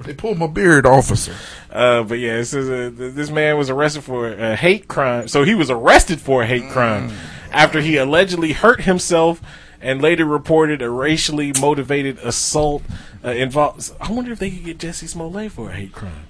They 0.00 0.14
pulled 0.14 0.38
my 0.38 0.46
beard, 0.46 0.86
officer. 0.86 1.34
Uh, 1.70 2.04
but 2.04 2.18
yeah, 2.18 2.42
says 2.44 2.68
uh, 2.68 2.90
this 2.94 3.30
man 3.30 3.58
was 3.58 3.68
arrested 3.68 4.04
for 4.04 4.28
a 4.28 4.54
hate 4.54 4.86
crime. 4.86 5.28
So 5.28 5.42
he 5.42 5.54
was 5.54 5.70
arrested 5.70 6.20
for 6.20 6.42
a 6.42 6.46
hate 6.46 6.70
crime 6.70 7.12
after 7.50 7.80
he 7.80 7.96
allegedly 7.96 8.52
hurt 8.52 8.82
himself 8.82 9.40
and 9.80 10.00
later 10.00 10.24
reported 10.24 10.82
a 10.82 10.90
racially 10.90 11.52
motivated 11.60 12.18
assault 12.18 12.82
uh, 13.24 13.30
involved. 13.30 13.90
I 14.00 14.12
wonder 14.12 14.32
if 14.32 14.38
they 14.38 14.50
could 14.50 14.64
get 14.64 14.78
Jussie 14.78 15.08
Smollett 15.08 15.52
for 15.52 15.70
a 15.70 15.74
hate 15.74 15.92
crime. 15.92 16.27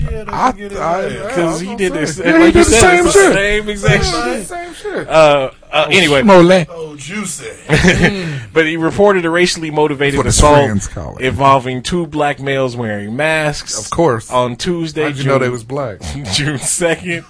Yeah, 0.00 0.24
they 0.24 0.32
I, 0.32 0.50
can 0.52 0.58
get 0.60 0.70
his 0.72 0.80
I, 0.80 1.04
ass. 1.04 1.12
yeah, 1.12 1.26
Because 1.28 1.50
was 1.52 1.60
he 1.60 1.76
did 1.76 1.92
this. 1.92 2.18
Yeah, 2.18 2.32
like 2.32 2.40
he 2.46 2.52
did 2.52 2.54
the 2.54 2.64
said, 2.64 2.80
same 2.80 3.04
shit. 3.04 3.32
Same 3.34 3.68
exact 3.68 4.04
Yeah, 4.04 4.24
he 4.32 4.38
shit. 4.38 4.46
same 4.48 4.74
shit. 4.74 5.08
Uh, 5.08 5.50
uh, 5.72 5.86
anyway, 5.90 6.22
Smollett. 6.22 6.68
Oh, 6.70 6.96
juicy. 6.96 7.46
but 8.52 8.66
he 8.66 8.76
reported 8.76 9.24
a 9.24 9.28
ratically 9.28 9.72
motivated 9.72 10.26
assault 10.26 10.56
friends 10.56 10.88
call 10.88 11.16
it. 11.18 11.24
involving 11.26 11.82
two 11.82 12.06
black 12.08 12.40
males 12.40 12.76
wearing 12.76 13.14
masks. 13.14 13.78
Of 13.78 13.90
course. 13.90 14.30
On 14.32 14.56
Tuesday, 14.56 15.02
How'd 15.04 15.16
you 15.16 15.22
June, 15.24 15.32
know 15.32 15.38
they 15.38 15.48
was 15.48 15.62
black? 15.64 16.00
June 16.34 16.58
second. 16.58 17.24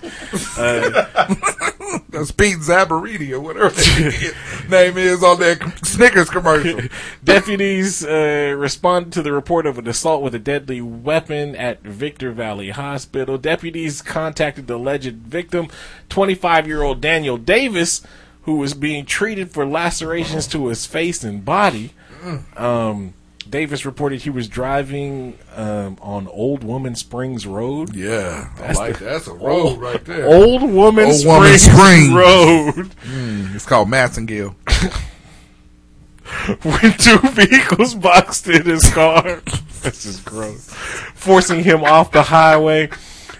Uh, 0.56 1.06
That's 2.10 2.30
Pete 2.30 2.59
Zabarini 2.59 3.30
or 3.32 3.40
whatever 3.40 3.70
name 4.70 4.97
is 4.97 5.22
on 5.24 5.38
that 5.40 5.80
Snickers 5.84 6.30
commercial. 6.30 6.80
Deputies 7.24 8.05
uh, 8.05 8.55
responded 8.56 9.12
to 9.14 9.22
the 9.22 9.32
report 9.32 9.66
of 9.66 9.78
an 9.78 9.88
assault 9.88 10.22
with 10.22 10.34
a 10.34 10.38
deadly 10.38 10.80
weapon 10.80 11.55
at 11.56 11.82
Victor 11.82 12.30
Valley 12.32 12.59
Hospital. 12.68 13.38
Deputies 13.38 14.02
contacted 14.02 14.66
the 14.66 14.76
alleged 14.76 15.16
victim, 15.16 15.68
25 16.10 16.66
year 16.66 16.82
old 16.82 17.00
Daniel 17.00 17.38
Davis, 17.38 18.02
who 18.42 18.56
was 18.56 18.74
being 18.74 19.04
treated 19.06 19.50
for 19.50 19.66
lacerations 19.66 20.46
to 20.48 20.68
his 20.68 20.86
face 20.86 21.24
and 21.24 21.44
body. 21.44 21.92
Um, 22.56 23.14
Davis 23.48 23.84
reported 23.84 24.20
he 24.22 24.30
was 24.30 24.46
driving 24.46 25.36
um, 25.56 25.98
on 26.00 26.28
Old 26.28 26.62
Woman 26.62 26.94
Springs 26.94 27.46
Road. 27.46 27.96
Yeah, 27.96 28.50
That's 28.58 28.78
like 28.78 28.98
the- 28.98 29.04
That's 29.06 29.26
a 29.26 29.32
road 29.32 29.50
Old- 29.72 29.80
right 29.80 30.04
there. 30.04 30.26
Old 30.26 30.62
Woman 30.62 31.06
Old 31.06 31.26
Woman 31.26 31.58
Springs 31.58 31.62
Springs. 31.62 32.12
Road. 32.12 32.90
Mm, 33.06 33.54
it's 33.56 33.66
called 33.66 33.88
Massengill. 33.88 34.54
when 36.62 36.93
two 36.98 37.19
vehicles 37.32 37.94
boxed 37.94 38.47
in 38.48 38.65
his 38.65 38.89
car. 38.93 39.43
this 39.82 40.07
is 40.07 40.20
gross. 40.20 40.69
Forcing 41.15 41.65
him 41.65 41.82
off 41.85 42.12
the 42.12 42.23
highway. 42.24 42.89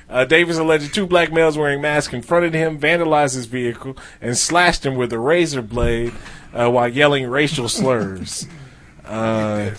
Uh, 0.09 0.25
Davis 0.25 0.59
alleged 0.59 0.93
two 0.93 1.07
black 1.07 1.33
males 1.33 1.57
wearing 1.57 1.81
masks 1.81 2.09
confronted 2.09 2.53
him, 2.53 2.81
vandalized 2.81 3.35
his 3.37 3.47
vehicle, 3.47 3.97
and 4.21 4.37
slashed 4.37 4.85
him 4.85 4.97
with 4.97 5.13
a 5.13 5.19
razor 5.19 5.63
blade 5.63 6.13
uh, 6.53 6.69
while 6.69 6.89
yelling 6.89 7.29
racial 7.29 7.69
slurs. 7.69 8.47
Uh, 9.03 9.71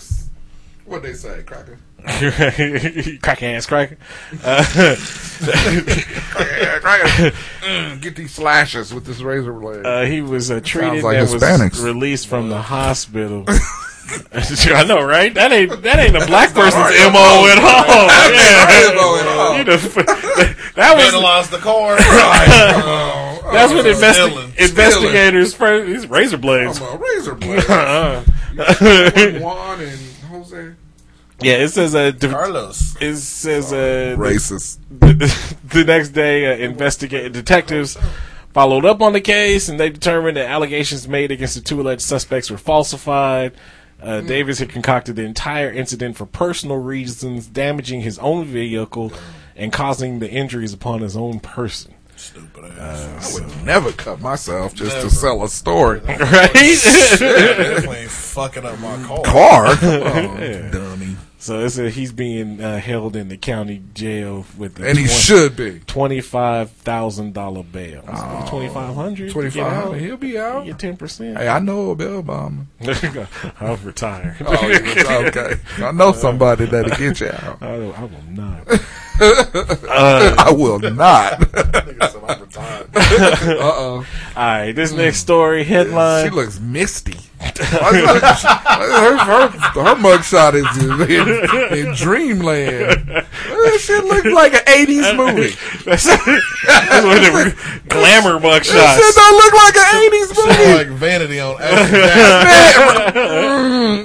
What 0.84 1.02
they 1.02 1.14
say, 1.14 1.42
cracker? 1.42 1.78
crack 3.22 3.42
ass 3.42 3.66
cracker. 3.66 3.96
Uh, 4.44 4.64
Cracker, 5.42 6.80
cracker. 6.80 7.32
Mm, 7.62 8.00
Get 8.02 8.16
these 8.16 8.34
slashes 8.34 8.92
with 8.92 9.04
this 9.06 9.20
razor 9.20 9.52
blade. 9.52 9.86
uh, 9.86 10.02
he 10.02 10.20
was 10.20 10.50
uh, 10.50 10.58
treated 10.60 11.04
like 11.04 11.16
and 11.16 11.28
Hispanics. 11.28 11.70
was 11.76 11.82
released 11.84 12.26
from 12.26 12.48
the 12.48 12.60
hospital. 12.60 13.44
I 14.32 14.82
know, 14.84 15.00
right? 15.02 15.32
That 15.32 15.52
ain't 15.52 15.80
that 15.82 15.98
ain't 16.00 16.16
a 16.16 16.26
black 16.26 16.52
person's 16.52 16.82
right. 16.82 17.12
mo 17.12 17.46
at 17.48 17.58
all. 17.62 18.08
That's 18.08 18.34
Yeah. 18.34 18.66
not 18.90 18.94
MO 18.96 19.16
at 19.16 19.26
all. 19.28 19.56
You 19.58 19.64
know, 19.64 19.76
that 20.74 20.96
was 20.96 21.04
Vandalize 21.14 21.50
the 21.50 21.58
car. 21.58 21.96
that's 23.52 23.72
what 23.72 23.84
investi- 23.86 24.12
Stealing. 24.26 24.52
investigators 24.58 25.54
first. 25.54 25.86
These 25.86 26.06
razor 26.08 26.38
blades. 26.38 26.80
I'm 26.82 26.94
a 26.94 26.98
razor 26.98 27.34
blade. 27.36 27.64
Uh-uh. 27.70 28.24
Juan 31.42 31.54
and 31.54 31.58
Jose. 31.58 31.58
yeah, 31.58 31.64
it 31.64 31.68
says 31.68 31.94
uh, 31.94 32.10
de- 32.10 32.28
Carlos. 32.28 32.96
it 33.00 33.16
says 33.16 33.72
uh, 33.72 34.16
Racist. 34.18 34.78
the, 34.90 35.56
the 35.68 35.84
next 35.84 36.10
day, 36.10 36.46
uh, 36.46 36.56
investigate 36.56 37.32
detectives 37.32 37.96
followed 38.52 38.84
up 38.84 39.00
on 39.00 39.12
the 39.12 39.20
case, 39.20 39.68
and 39.68 39.80
they 39.80 39.88
determined 39.90 40.36
that 40.36 40.48
allegations 40.48 41.08
made 41.08 41.30
against 41.30 41.54
the 41.54 41.60
two 41.60 41.80
alleged 41.80 42.02
suspects 42.02 42.50
were 42.50 42.58
falsified. 42.58 43.52
Uh, 44.00 44.20
Davis 44.20 44.58
had 44.58 44.68
concocted 44.68 45.14
the 45.16 45.22
entire 45.22 45.70
incident 45.70 46.16
for 46.16 46.26
personal 46.26 46.76
reasons, 46.76 47.46
damaging 47.46 48.00
his 48.00 48.18
own 48.18 48.44
vehicle 48.44 49.12
and 49.54 49.72
causing 49.72 50.18
the 50.18 50.28
injuries 50.28 50.72
upon 50.72 51.00
his 51.02 51.16
own 51.16 51.38
person. 51.38 51.94
Stupid 52.16 52.64
ass. 52.78 53.38
I 53.40 53.44
would 53.46 53.64
never 53.64 53.90
cut 53.92 54.20
myself 54.20 54.74
just 54.74 55.00
to 55.00 55.10
sell 55.10 55.42
a 55.44 55.48
story. 55.48 56.00
Right? 56.06 56.52
Definitely 56.52 57.96
ain't 57.98 58.10
fucking 58.10 58.64
up 58.66 58.78
my 58.80 59.02
car. 59.04 59.22
Car? 59.24 59.76
Come 59.76 60.02
on, 60.02 60.36
dummy. 60.70 60.91
So 61.42 61.58
it 61.58 61.70
said 61.70 61.90
he's 61.92 62.12
being 62.12 62.60
uh, 62.62 62.78
held 62.78 63.16
in 63.16 63.28
the 63.28 63.36
county 63.36 63.82
jail 63.94 64.46
with 64.56 64.76
the 64.76 64.88
And 64.88 64.96
he 64.96 65.08
should 65.08 65.56
be. 65.56 65.80
twenty-five 65.86 66.70
thousand 66.70 67.34
dollar 67.34 67.64
bail. 67.64 68.02
Twenty-five 68.48 68.94
hundred. 68.94 69.32
25. 69.32 69.98
He'll 69.98 70.16
be 70.16 70.38
out. 70.38 70.64
Get 70.66 70.78
ten 70.78 70.96
percent. 70.96 71.36
Hey, 71.38 71.48
I 71.48 71.58
know 71.58 71.90
a 71.90 71.94
bail 71.96 72.22
Obama. 72.22 72.66
I'm 73.60 73.84
retired. 73.84 74.36
Oh, 74.40 74.68
was- 74.68 75.36
okay. 75.36 75.54
I 75.78 75.90
know 75.90 76.12
somebody 76.26 76.66
that'll 76.66 76.96
get 76.96 77.18
you 77.20 77.28
out. 77.28 77.60
I, 77.60 77.74
I 77.74 78.04
will 78.04 78.22
not. 78.30 78.68
I 79.20 80.52
will 80.56 80.78
not. 80.78 81.48
Nigga 82.90 83.02
said 83.08 83.20
I'm 83.20 83.30
retired. 83.48 83.58
Uh-oh. 83.60 84.06
All 84.36 84.42
right, 84.44 84.72
this 84.72 84.92
next 84.92 85.18
story 85.18 85.64
headline. 85.64 86.24
She 86.24 86.30
looks 86.30 86.58
misty. 86.60 87.16
her, 87.42 87.58
her, 89.18 89.48
her 89.48 89.94
mugshot 89.96 90.54
is 90.54 90.64
in, 90.78 90.92
in 91.88 91.92
dreamland. 91.96 93.08
That 93.08 93.78
shit 93.80 94.04
looks 94.04 94.26
like 94.26 94.54
an 94.54 94.60
80s 94.64 95.16
movie. 95.16 95.54
that's, 95.84 96.04
that's 96.04 97.04
what 97.04 97.20
the 97.20 97.80
glamour 97.88 98.38
mug 98.38 98.62
That 98.62 98.96
shit 98.96 99.14
don't 99.16 99.36
look 99.36 99.54
like 99.58 99.76
an 99.76 99.82
80s 100.12 100.28
Sound 100.34 100.48
movie. 100.58 100.74
like 100.78 100.88
vanity 100.98 101.40
on 101.40 101.56
Action 101.60 101.96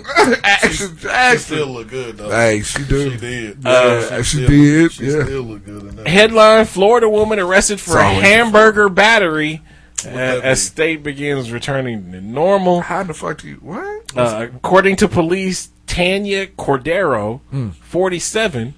Jackson. 0.07 0.37
Action 0.43 0.97
She 0.97 1.37
still 1.37 1.67
look 1.67 1.87
good 1.89 2.17
though. 2.17 2.29
Hey, 2.31 2.61
she 2.63 2.83
do. 2.85 3.11
She 3.11 3.17
did. 3.17 3.65
Uh, 3.65 4.23
she 4.23 4.37
still- 4.37 4.49
did, 4.49 4.91
She 4.93 5.05
yeah. 5.05 5.23
still 5.25 5.43
look 5.43 5.63
good 5.65 5.83
in 5.83 5.95
that. 5.97 6.07
Headline: 6.07 6.65
Florida 6.65 7.07
woman 7.07 7.39
arrested 7.39 7.79
for 7.79 7.91
a 7.91 8.01
Solid. 8.01 8.23
Hamburger 8.67 8.89
battery 8.89 9.61
uh, 10.05 10.09
as 10.09 10.61
state 10.61 11.03
begins 11.03 11.51
returning 11.51 12.11
to 12.11 12.21
normal. 12.21 12.81
How 12.81 13.03
the 13.03 13.13
fuck 13.13 13.39
do 13.39 13.47
you, 13.47 13.55
what? 13.55 14.15
Uh, 14.15 14.47
according 14.55 14.97
to 14.97 15.07
police, 15.07 15.69
Tanya 15.87 16.47
Cordero, 16.47 17.41
47, 17.81 18.73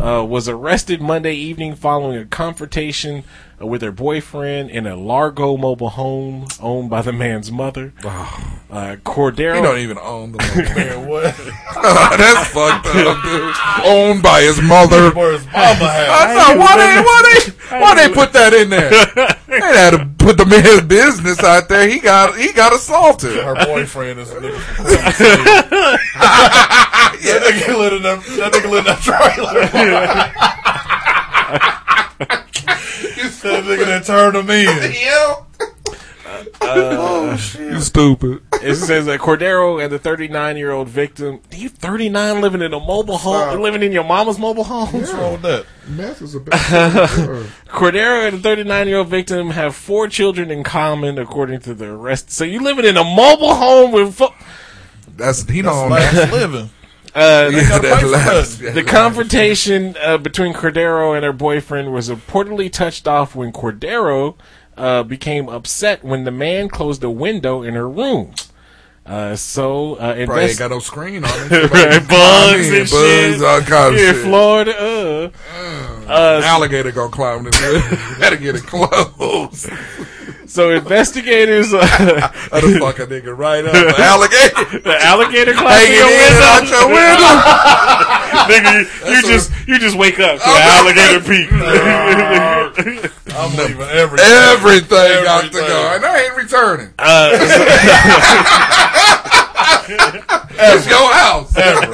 uh, 0.00 0.24
was 0.28 0.48
arrested 0.48 1.00
Monday 1.00 1.34
evening 1.34 1.74
following 1.74 2.16
a 2.18 2.24
confrontation 2.24 3.24
with 3.60 3.82
her 3.82 3.92
boyfriend 3.92 4.70
in 4.70 4.86
a 4.86 4.96
Largo 4.96 5.56
mobile 5.56 5.90
home 5.90 6.46
owned 6.60 6.88
by 6.88 7.02
the 7.02 7.12
man's 7.12 7.52
mother. 7.52 7.92
Uh, 8.70 8.94
Cordero. 9.02 9.56
He 9.56 9.62
don't 9.62 9.78
even 9.78 9.98
own 9.98 10.30
the 10.30 10.38
mother. 10.38 10.62
Man, 10.76 11.08
what? 11.08 11.24
That's 11.74 12.50
fucked 12.50 12.86
up, 12.86 13.20
dude. 13.24 13.54
Owned 13.84 14.22
by 14.22 14.42
his 14.42 14.62
mother. 14.62 15.10
Where's 15.16 15.44
Mama 15.46 15.56
at? 15.56 16.08
I 16.08 16.54
know. 16.54 16.60
Why 16.60 16.76
they, 16.76 17.02
why 17.02 17.22
they, 17.26 17.80
why 17.80 17.94
they 17.96 18.14
put 18.14 18.32
that 18.32 18.54
in 18.54 18.70
there? 18.70 18.90
They 19.48 19.58
had 19.58 19.90
to 19.90 20.08
put 20.18 20.38
the 20.38 20.46
man's 20.46 20.82
business 20.82 21.42
out 21.42 21.68
there. 21.68 21.88
He 21.88 21.98
got, 21.98 22.38
he 22.38 22.52
got 22.52 22.72
assaulted. 22.72 23.42
Her 23.42 23.56
boyfriend 23.66 24.20
is 24.20 24.30
a 24.30 24.36
nigga 24.36 24.60
from 24.60 24.84
Queen 24.84 24.94
That 27.24 27.42
nigga 27.42 27.76
live 27.76 27.92
in 27.94 28.02
that, 28.04 28.22
that 28.22 28.52
nigga 28.52 28.70
live 28.70 28.86
in 28.86 28.92
that 28.92 29.02
trailer. 29.02 29.66
That 32.28 33.64
nigga 33.64 33.86
that 33.86 34.04
turned 34.04 34.36
him 34.36 34.50
in. 34.50 34.92
Yeah. 35.00 35.44
Uh, 36.30 36.44
oh 36.62 37.30
uh, 37.30 37.36
shit! 37.36 37.72
You 37.72 37.80
stupid. 37.80 38.40
It 38.62 38.76
says 38.76 39.06
that 39.06 39.18
Cordero 39.18 39.82
and 39.82 39.92
the 39.92 39.98
39 39.98 40.56
year 40.56 40.70
old 40.70 40.88
victim. 40.88 41.40
Do 41.50 41.56
you 41.56 41.68
39 41.68 42.40
living 42.40 42.62
in 42.62 42.72
a 42.72 42.78
mobile 42.78 43.18
home, 43.18 43.60
living 43.60 43.82
in 43.82 43.90
your 43.90 44.04
mama's 44.04 44.38
mobile 44.38 44.62
home. 44.62 44.92
What's 44.92 45.12
wrong 45.12 45.32
with 45.32 45.42
that? 45.42 45.66
Meth 45.88 46.22
is 46.22 46.36
a 46.36 46.40
bad. 46.40 46.56
Cordero 47.68 48.28
and 48.28 48.38
the 48.38 48.42
39 48.42 48.86
year 48.88 48.98
old 48.98 49.08
victim 49.08 49.50
have 49.50 49.74
four 49.74 50.06
children 50.06 50.52
in 50.52 50.62
common, 50.62 51.18
according 51.18 51.60
to 51.60 51.74
the 51.74 51.86
arrest. 51.86 52.30
So 52.30 52.44
you 52.44 52.60
living 52.60 52.84
in 52.84 52.96
a 52.96 53.04
mobile 53.04 53.54
home 53.54 53.90
with. 53.90 54.14
Fo- 54.14 54.34
That's 55.16 55.42
he 55.48 55.62
don't. 55.62 55.90
Last 55.90 56.32
living. 56.32 56.70
Uh, 57.14 57.50
Yeah, 57.52 57.78
that 57.78 58.04
last- 58.06 58.60
yeah, 58.60 58.70
The 58.70 58.82
confrontation 58.98 59.96
uh, 60.02 60.18
between 60.18 60.52
Cordero 60.54 61.14
and 61.14 61.24
her 61.24 61.32
boyfriend 61.32 61.92
was 61.92 62.08
reportedly 62.08 62.70
touched 62.72 63.06
off 63.08 63.34
when 63.34 63.52
Cordero 63.52 64.36
uh, 64.76 65.02
became 65.02 65.48
upset 65.48 66.04
when 66.04 66.24
the 66.24 66.30
man 66.30 66.68
closed 66.68 67.02
a 67.04 67.10
window 67.10 67.62
in 67.62 67.74
her 67.74 67.88
room. 67.88 68.34
Uh, 69.06 69.34
so, 69.34 69.94
uh, 69.96 70.24
Probably 70.24 70.44
ain't 70.44 70.58
got 70.58 70.70
no 70.70 70.78
screen 70.78 71.24
on 71.24 71.30
it. 71.34 71.50
Right, 71.72 72.06
bugs 72.08 72.68
and 72.68 72.88
bugs, 72.88 72.90
shit. 72.90 73.42
all 73.42 73.60
kind 73.62 73.94
of 73.94 74.00
in 74.00 74.14
shit. 74.14 74.24
Florida, 74.24 74.72
uh. 74.78 75.30
Uh, 76.08 76.40
Alligator 76.44 76.92
gonna 76.92 77.10
climb 77.10 77.44
this. 77.44 77.58
Gotta 78.18 78.36
get 78.36 78.54
it 78.56 78.62
close. 78.64 79.68
So 80.50 80.70
investigators, 80.70 81.72
uh, 81.72 81.78
I'd 82.52 82.62
fuck 82.78 82.98
a 82.98 83.06
nigga 83.06 83.32
right 83.36 83.64
up. 83.64 83.74
An 83.74 83.94
alligator 83.96 84.78
the 84.80 84.98
alligator 85.00 85.52
climbed 85.54 85.86
hanging 85.86 85.96
your 85.96 86.10
in 86.10 86.18
window. 86.18 86.44
out 86.44 86.68
your 86.68 86.88
window. 86.90 87.40
Nigga, 88.50 88.70
you, 88.74 88.82
you 89.14 89.20
just 89.22 89.50
you 89.68 89.78
just 89.78 89.94
wake 89.96 90.18
up 90.18 90.40
to 90.40 90.48
an 90.48 90.62
alligator 90.62 91.20
peek. 91.20 91.52
I'm 93.32 93.54
leaving 93.56 93.88
everything. 93.88 94.26
Everything 94.28 95.22
got 95.24 95.44
to 95.44 95.50
go, 95.50 95.92
and 95.94 96.04
I 96.04 96.22
ain't 96.24 96.36
returning. 96.36 96.90
Uh, 96.98 97.30
It's 100.62 100.86
your 100.86 101.10
house. 101.12 101.56
Yep. 101.56 101.88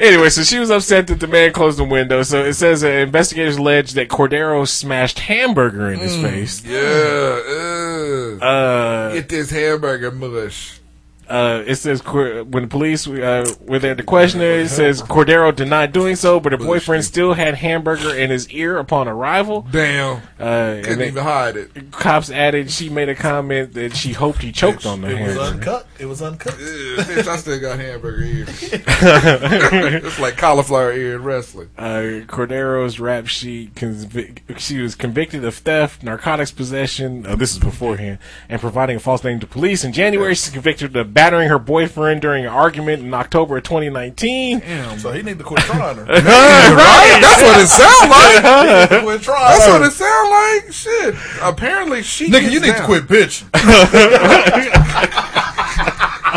Anyway, 0.00 0.28
so 0.28 0.42
she 0.42 0.58
was 0.58 0.70
upset 0.70 1.06
that 1.08 1.20
the 1.20 1.26
man 1.26 1.52
closed 1.52 1.78
the 1.78 1.84
window. 1.84 2.22
So 2.22 2.44
it 2.44 2.54
says 2.54 2.80
that 2.82 2.92
investigators 3.00 3.56
allege 3.56 3.92
that 3.92 4.08
Cordero 4.08 4.66
smashed 4.66 5.18
hamburger 5.20 5.90
in 5.90 5.98
his 6.00 6.16
face. 6.16 6.64
Yeah. 6.64 6.78
Uh, 6.80 8.44
Uh, 8.44 9.12
get 9.14 9.28
this 9.28 9.50
hamburger 9.50 10.10
mush. 10.10 10.80
Uh, 11.28 11.62
it 11.66 11.76
says 11.76 12.04
when 12.04 12.50
the 12.50 12.68
police 12.68 13.06
uh, 13.06 13.52
were 13.62 13.78
there 13.78 13.94
to 13.94 14.02
question 14.02 14.40
her, 14.40 14.46
it 14.60 14.68
says 14.68 15.02
Cordero 15.02 15.54
denied 15.54 15.92
doing 15.92 16.16
so, 16.16 16.38
but 16.38 16.52
her 16.52 16.58
boyfriend 16.58 17.04
still 17.04 17.34
had 17.34 17.54
hamburger 17.56 18.14
in 18.14 18.30
his 18.30 18.48
ear 18.50 18.78
upon 18.78 19.08
arrival. 19.08 19.66
Damn. 19.70 20.22
Uh, 20.38 20.42
and 20.44 20.84
Couldn't 20.84 20.98
then 21.00 21.08
even 21.08 21.22
hide 21.22 21.56
it. 21.56 21.90
cops 21.92 22.30
added 22.30 22.70
she 22.70 22.88
made 22.88 23.08
a 23.08 23.14
comment 23.14 23.72
that 23.74 23.96
she 23.96 24.12
hoped 24.12 24.42
he 24.42 24.52
choked 24.52 24.86
on 24.86 25.00
the 25.00 25.08
hamburger. 25.08 25.30
It 25.32 25.36
was 25.38 25.52
uncut. 25.52 25.86
It 25.98 26.06
was 26.06 26.22
uncut. 26.22 26.54
Yeah, 26.58 26.66
bitch, 27.04 27.26
I 27.26 27.36
still 27.36 27.60
got 27.60 27.78
hamburger 27.78 28.22
ears. 28.22 28.48
it's 28.72 30.18
like 30.18 30.36
cauliflower 30.36 30.92
ear 30.92 31.16
in 31.16 31.24
wrestling. 31.24 31.70
Uh, 31.76 32.22
Cordero's 32.26 33.00
rap 33.00 33.26
sheet. 33.26 33.74
Convic- 33.74 34.58
she 34.58 34.80
was 34.80 34.94
convicted 34.94 35.44
of 35.44 35.54
theft, 35.54 36.02
narcotics 36.02 36.50
possession. 36.52 37.26
Uh, 37.26 37.36
this 37.36 37.52
is 37.52 37.58
beforehand, 37.58 38.18
and 38.48 38.60
providing 38.60 38.96
a 38.96 39.00
false 39.00 39.24
name 39.24 39.40
to 39.40 39.46
police. 39.46 39.84
In 39.84 39.92
January, 39.92 40.34
she's 40.34 40.50
convicted 40.50 40.96
of 40.96 41.14
battering 41.16 41.48
her 41.48 41.58
boyfriend 41.58 42.20
during 42.20 42.44
an 42.44 42.50
argument 42.52 43.02
in 43.02 43.12
October 43.14 43.56
of 43.56 43.62
2019. 43.64 44.60
So 44.98 45.10
he 45.12 45.22
need 45.22 45.38
to 45.38 45.44
quit 45.44 45.62
trying 45.64 45.96
her. 45.96 46.04
right? 46.08 47.18
That's 47.22 47.42
what 47.42 47.58
it 47.58 47.68
sounds 47.68 48.10
like. 48.10 48.44
He 48.44 48.50
need 48.70 48.88
to 48.90 49.00
quit 49.02 49.22
trying 49.22 49.48
That's 49.48 49.64
her. 49.66 49.72
what 49.72 49.82
it 49.88 49.92
sounds 49.92 50.30
like. 50.30 50.70
Shit. 50.72 51.14
Apparently 51.42 52.02
she. 52.02 52.26
Nigga, 52.26 52.40
gets 52.42 52.52
you 52.52 52.60
need 52.60 52.66
down. 52.66 52.80
to 52.80 52.84
quit 52.84 53.06
bitching. 53.08 53.48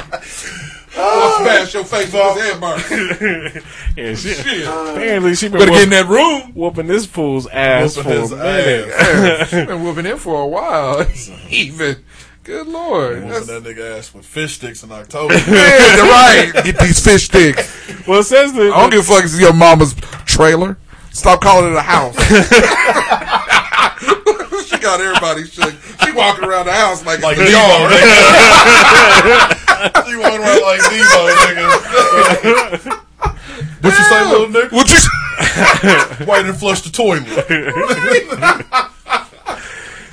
Oh. 1.01 1.45
wash 1.45 1.73
your 1.73 1.85
face 1.85 2.11
with 2.11 2.35
this 2.35 2.43
head 2.43 2.59
burn. 2.59 2.79
yeah, 3.97 4.13
she, 4.15 4.33
Shit. 4.33 4.67
apparently 4.67 5.33
she 5.33 5.47
been 5.47 5.59
Better 5.59 5.71
get 5.71 5.83
in 5.83 5.89
that 5.91 6.07
room. 6.07 6.51
whooping 6.53 6.87
this 6.87 7.05
fool's 7.05 7.47
ass 7.47 7.95
Whooping 7.95 8.11
for 8.11 8.19
his 8.19 8.31
a 8.33 8.35
minute. 8.35 8.87
Yeah, 8.89 9.45
she 9.45 9.63
been 9.65 9.81
whooping 9.83 10.03
him 10.05 10.17
for 10.17 10.41
a 10.41 10.47
while. 10.47 11.05
Even. 11.49 12.03
Good 12.49 12.67
lord. 12.67 13.17
Whooping 13.17 13.29
That's, 13.29 13.45
that 13.45 13.61
nigga 13.61 13.99
ass 13.99 14.11
with 14.11 14.25
fish 14.25 14.55
sticks 14.55 14.81
in 14.81 14.91
October. 14.91 15.33
yeah, 15.35 15.97
you're 15.97 16.07
right. 16.07 16.51
Get 16.63 16.79
these 16.79 16.99
fish 16.99 17.25
sticks. 17.25 18.07
well, 18.07 18.21
it 18.21 18.23
says 18.23 18.53
that 18.53 18.73
I 18.73 18.81
don't 18.81 18.89
give 18.89 19.01
a 19.01 19.03
fuck 19.03 19.19
if 19.19 19.25
it's 19.25 19.39
your 19.39 19.53
mama's 19.53 19.93
trailer. 20.25 20.75
Stop 21.11 21.41
calling 21.41 21.71
it 21.71 21.77
a 21.77 21.81
house. 21.83 22.15
she 24.65 24.79
got 24.79 24.99
everybody 24.99 25.45
shook. 25.45 25.75
She 26.03 26.11
walking 26.11 26.43
around 26.43 26.65
the 26.65 26.73
house 26.73 27.05
like, 27.05 27.21
like 27.21 27.37
it's 27.39 27.51
a 27.51 27.53
Debo, 27.53 27.89
nigga. 27.93 30.09
she 30.09 30.17
walking 30.17 30.41
around 30.41 30.61
like 30.63 30.81
Debo, 30.89 31.29
nigga. 31.45 31.69
what 33.83 33.93
you 33.93 34.05
say, 34.05 34.25
little 34.27 34.47
nigga? 34.47 34.71
What 34.71 34.89
you 34.89 34.97
Why 36.25 36.41
didn't 36.41 36.57
flush 36.57 36.81
the 36.81 36.89
toilet? 36.89 37.27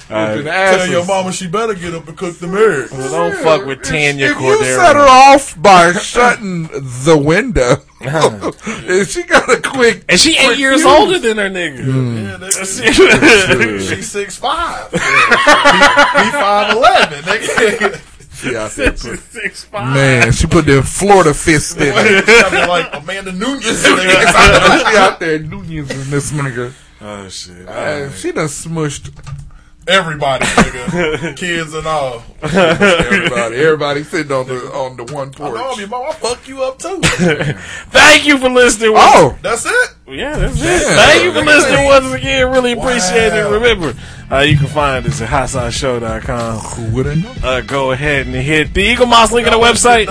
Whooping 0.09 0.45
Tell 0.45 0.87
your 0.87 1.05
mama 1.05 1.33
she 1.33 1.49
better 1.49 1.75
get 1.75 1.95
up 1.95 2.07
and 2.07 2.17
cook 2.17 2.37
the 2.39 2.47
marriage. 2.47 2.91
Well, 2.93 3.11
don't 3.11 3.43
fuck 3.43 3.67
with 3.67 3.83
Tanya 3.83 4.27
if 4.27 4.41
you 4.41 4.65
set 4.65 4.95
her 4.95 5.03
off 5.09 5.61
by 5.61 5.93
shutting 6.01 6.65
the 6.65 7.21
window, 7.23 7.77
if 8.01 9.11
she 9.11 9.25
got 9.25 9.49
a 9.49 9.61
quick 9.61 10.05
and 10.09 10.21
she 10.21 10.37
eight 10.39 10.59
years 10.59 10.85
older 10.85 11.19
than 11.19 11.39
her 11.39 11.51
nigga. 11.51 11.79
Yeah, 11.79 12.39
nigga. 12.39 13.89
She's 13.89 14.09
six 14.11 14.37
five. 14.37 14.91
He 14.93 14.99
five 14.99 16.77
eleven. 16.77 17.25
Nigga. 17.25 18.13
She 18.37 18.51
there 18.53 18.93
put- 18.93 19.19
Six 19.19 19.65
five. 19.65 19.95
Man, 19.95 20.31
she 20.33 20.47
put 20.47 20.67
them 20.67 20.83
Florida 20.83 21.33
fist 21.35 21.79
in 21.79 21.93
it. 21.97 22.69
Like 22.69 22.91
Amanda 22.93 23.33
Nunes. 23.33 23.65
She 23.67 24.97
out 24.97 25.19
there 25.21 25.39
Nunez 25.41 25.91
in 25.91 26.11
this 26.11 26.31
nigga. 26.33 26.73
Oh 27.01 27.29
shit. 27.29 27.67
Uh, 27.69 28.11
she 28.13 28.33
done 28.33 28.47
smushed 28.49 29.11
Everybody, 29.89 30.45
nigga. 30.45 31.37
Kids 31.37 31.73
and 31.73 31.87
all. 31.87 32.23
everybody. 32.43 33.57
Everybody 33.57 34.03
sitting 34.03 34.33
on 34.33 34.47
the 34.49 34.55
on 34.75 34.97
the 34.97 35.05
one 35.15 35.33
I 35.39 35.49
know 35.51 35.65
porch. 35.69 35.79
me, 35.79 35.87
mom. 35.87 36.07
I'll 36.07 36.13
fuck 36.13 36.49
you 36.49 36.63
up 36.65 36.79
too. 36.79 36.99
Thank 37.91 38.27
you 38.27 38.37
for 38.39 38.49
listening. 38.49 38.95
Oh, 38.97 39.39
That's 39.43 39.65
it. 39.65 39.95
Yeah, 40.09 40.37
that's 40.39 40.61
it. 40.61 40.65
Yeah. 40.65 40.95
Thank 40.97 41.25
you 41.25 41.33
for 41.33 41.43
listening 41.45 41.85
once 41.85 42.13
again. 42.13 42.51
Really 42.53 42.73
appreciate 42.73 43.33
it. 43.33 43.49
Remember, 43.51 43.95
uh, 44.31 44.39
you 44.41 44.57
can 44.57 44.67
find 44.67 45.07
us 45.07 45.21
at 45.21 45.29
hotsauceshow.com. 45.29 46.59
who 46.59 46.95
would? 46.97 47.07
Uh, 47.45 47.61
go 47.63 47.93
ahead 47.93 48.27
and 48.27 48.35
hit 48.35 48.73
the 48.75 48.85
Eaglemoss 48.95 49.31
link 49.33 49.47
on 49.47 49.53
the 49.53 49.65
website. 49.65 50.07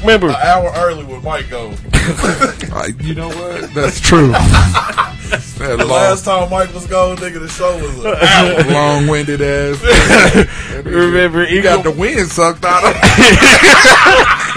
Remember, 0.00 0.28
An 0.28 0.36
hour 0.36 0.70
early 0.76 1.04
with 1.04 1.22
Mike 1.24 1.48
go. 1.50 1.72
Uh, 2.08 2.88
you 3.00 3.14
know 3.14 3.28
what? 3.28 3.74
That's 3.74 4.00
true. 4.00 4.28
that 4.28 5.14
The 5.58 5.76
long, 5.78 5.88
last 5.88 6.24
time 6.24 6.48
Mike 6.50 6.72
was 6.72 6.86
gone, 6.86 7.16
nigga, 7.18 7.38
the 7.40 7.48
show 7.48 7.76
was 7.76 7.98
an 7.98 8.16
hour. 8.16 8.72
long-winded 8.72 9.42
ass. 9.42 10.84
remember 10.86 11.42
You 11.44 11.58
Eagle, 11.58 11.74
got 11.76 11.84
the 11.84 11.90
wind 11.90 12.30
sucked 12.30 12.64
out 12.64 12.84
of. 12.84 12.94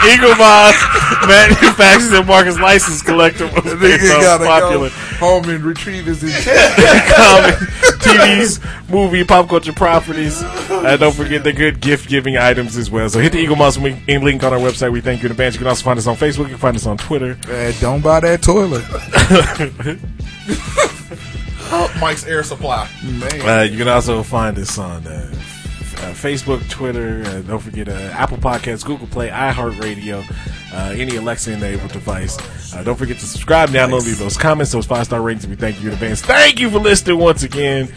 Eaglemoss 0.01 1.27
manufactures 1.27 2.11
and 2.11 2.27
markets 2.27 2.59
license 2.59 3.01
collector. 3.01 3.47
Nigga 3.47 3.99
so 4.21 4.37
popular. 4.45 4.89
home 5.19 5.47
and 5.49 5.63
retrieve 5.63 6.05
his 6.05 6.23
intent. 6.23 6.75
comic, 7.15 7.55
TVs, 7.99 8.89
movie, 8.89 9.23
pop 9.23 9.47
culture 9.47 9.73
properties. 9.73 10.41
Uh, 10.43 10.97
don't 10.97 11.13
forget 11.15 11.43
the 11.43 11.53
good 11.53 11.79
gift 11.81 12.09
giving 12.09 12.35
items 12.37 12.75
as 12.77 12.89
well. 12.89 13.07
So 13.09 13.19
hit 13.19 13.31
the 13.31 13.45
Eaglemoss 13.45 13.77
link 14.07 14.43
on 14.43 14.53
our 14.53 14.59
website. 14.59 14.91
We 14.91 15.01
thank 15.01 15.21
you 15.21 15.27
in 15.27 15.31
advance. 15.31 15.53
You 15.55 15.59
can 15.59 15.67
also 15.67 15.83
find 15.83 15.99
us 15.99 16.07
on 16.07 16.15
Facebook. 16.15 16.43
You 16.45 16.49
can 16.49 16.57
find 16.57 16.75
us 16.75 16.85
on 16.87 16.97
Twitter. 16.97 17.35
Don't 17.79 18.01
buy 18.01 18.19
that 18.21 18.41
toilet. 18.41 18.83
Mike's 22.01 22.25
air 22.25 22.43
supply. 22.43 22.89
Man. 23.03 23.41
Uh, 23.47 23.61
you 23.63 23.77
can 23.77 23.87
also 23.87 24.23
find 24.23 24.57
us 24.57 24.77
on 24.77 25.05
uh, 25.07 25.31
uh, 26.01 26.13
Facebook, 26.13 26.67
Twitter. 26.69 27.23
Uh, 27.25 27.41
don't 27.41 27.59
forget 27.59 27.87
uh, 27.87 27.93
Apple 28.13 28.37
Podcasts, 28.37 28.83
Google 28.85 29.07
Play, 29.07 29.29
iHeartRadio, 29.29 30.23
uh, 30.73 30.93
any 30.97 31.15
Alexa 31.15 31.53
enabled 31.53 31.91
device. 31.91 32.37
Uh, 32.73 32.83
don't 32.83 32.95
forget 32.97 33.17
to 33.19 33.25
subscribe, 33.25 33.69
download, 33.69 34.05
leave 34.05 34.17
those 34.17 34.37
comments, 34.37 34.71
those 34.71 34.85
five 34.85 35.05
star 35.05 35.21
ratings. 35.21 35.47
We 35.47 35.55
thank 35.55 35.81
you 35.81 35.87
in 35.87 35.93
advance. 35.93 36.21
Thank 36.21 36.59
you 36.59 36.69
for 36.69 36.79
listening 36.79 37.19
once 37.19 37.43
again, 37.43 37.93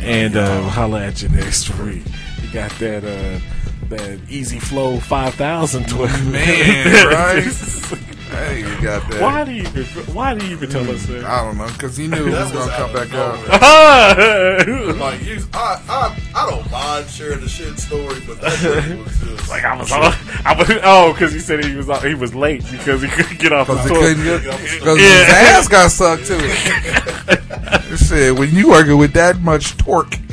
and 0.00 0.36
uh, 0.36 0.58
we'll 0.60 0.70
holla 0.70 1.04
at 1.04 1.22
you 1.22 1.28
next 1.30 1.70
week. 1.78 2.04
You 2.42 2.52
got 2.52 2.70
that 2.72 3.04
uh, 3.04 3.40
that 3.88 4.20
Easy 4.28 4.58
Flow 4.58 4.98
five 5.00 5.34
thousand 5.34 5.88
Twitter 5.88 6.22
Man, 6.24 7.06
right? 7.08 8.00
Hey, 8.34 8.58
you 8.60 8.82
got 8.82 9.08
that. 9.10 9.20
Why 9.22 9.44
do 9.44 9.52
you 9.52 9.62
even, 9.62 9.84
why 10.14 10.34
do 10.34 10.44
you 10.46 10.52
even 10.56 10.68
tell 10.70 10.90
us 10.90 11.06
hmm, 11.06 11.12
that? 11.12 11.24
I 11.24 11.44
don't 11.44 11.56
know, 11.56 11.66
because 11.68 11.96
he 11.96 12.08
knew 12.08 12.26
it 12.26 12.30
was 12.32 12.52
going 12.52 12.68
to 12.68 12.74
come 12.74 12.90
out 12.90 12.94
back 12.94 13.14
of 13.14 13.50
out. 13.62 14.96
Like 15.04 15.22
you, 15.24 15.40
I, 15.52 15.80
I, 15.88 16.18
I 16.34 16.50
don't 16.50 16.70
mind 16.70 17.08
sharing 17.08 17.40
the 17.40 17.48
shit 17.48 17.78
story, 17.78 18.20
but 18.26 18.40
that 18.40 18.52
shit 18.58 18.98
was 18.98 19.18
just 19.20 19.48
Like 19.54 19.64
I 19.64 19.76
was, 19.76 19.92
on, 19.92 20.02
I 20.44 20.54
was 20.56 20.70
oh, 20.82 21.12
because 21.12 21.32
he 21.32 21.38
said 21.38 21.64
he 21.64 21.74
was 21.76 21.88
on, 21.90 22.06
he 22.06 22.14
was 22.14 22.34
late 22.34 22.64
because 22.70 23.02
he 23.02 23.08
couldn't 23.08 23.38
get 23.38 23.52
off 23.52 23.66
the 23.68 23.74
Because 23.74 23.88
tour. 23.88 24.14
because 24.14 24.98
Yeah. 25.00 25.24
his 25.24 25.34
ass 25.34 25.68
got 25.68 25.90
sucked 25.90 26.26
too. 26.26 26.40
It 27.94 27.98
said 27.98 28.38
when 28.38 28.50
you 28.52 28.70
working 28.70 28.98
with 28.98 29.12
that 29.12 29.40
much 29.40 29.76
torque, 29.76 30.18
your 30.18 30.26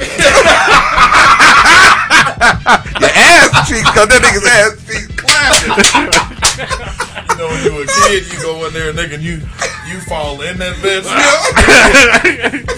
ass 3.13 3.69
cheeks, 3.69 3.81
because 3.91 4.07
that 4.09 4.21
nigga's 4.23 4.47
ass 4.47 4.75
cheeks 4.87 5.07
clapping. 5.15 6.30
You 6.61 7.37
know, 7.37 7.47
when 7.47 7.63
you 7.63 7.81
a 7.81 7.85
kid, 7.87 8.31
you 8.31 8.39
go 8.41 8.65
in 8.65 8.73
there, 8.73 8.93
nigga, 8.93 9.15
and 9.15 9.23
you 9.23 9.41
you 9.87 9.99
fall 10.01 10.41
in 10.41 10.57
that 10.59 10.75
bitch. 10.77 11.03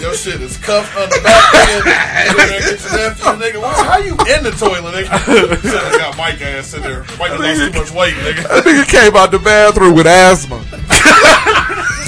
Your 0.00 0.14
shit 0.14 0.40
is 0.40 0.56
cuffed 0.58 0.96
on 0.96 1.08
the 1.10 1.20
back. 1.22 1.44
Nigga. 1.52 2.30
You 2.30 2.36
there, 2.36 2.60
get 2.60 2.82
your 2.82 2.92
nephew, 2.92 3.24
nigga. 3.38 3.62
Well, 3.62 3.84
how 3.84 3.98
you 3.98 4.12
in 4.34 4.42
the 4.42 4.50
toilet, 4.52 4.94
nigga? 4.94 5.08
I 5.10 5.98
got 5.98 6.16
Mike 6.16 6.40
ass 6.40 6.74
in 6.74 6.82
there. 6.82 7.04
Mike 7.18 7.38
lost 7.38 7.72
too 7.72 7.78
much 7.78 7.90
weight, 7.92 8.14
nigga. 8.14 8.48
That 8.48 8.64
nigga 8.64 8.88
came 8.88 9.16
out 9.16 9.30
the 9.30 9.38
bathroom 9.38 9.94
with 9.94 10.06
asthma. 10.06 10.64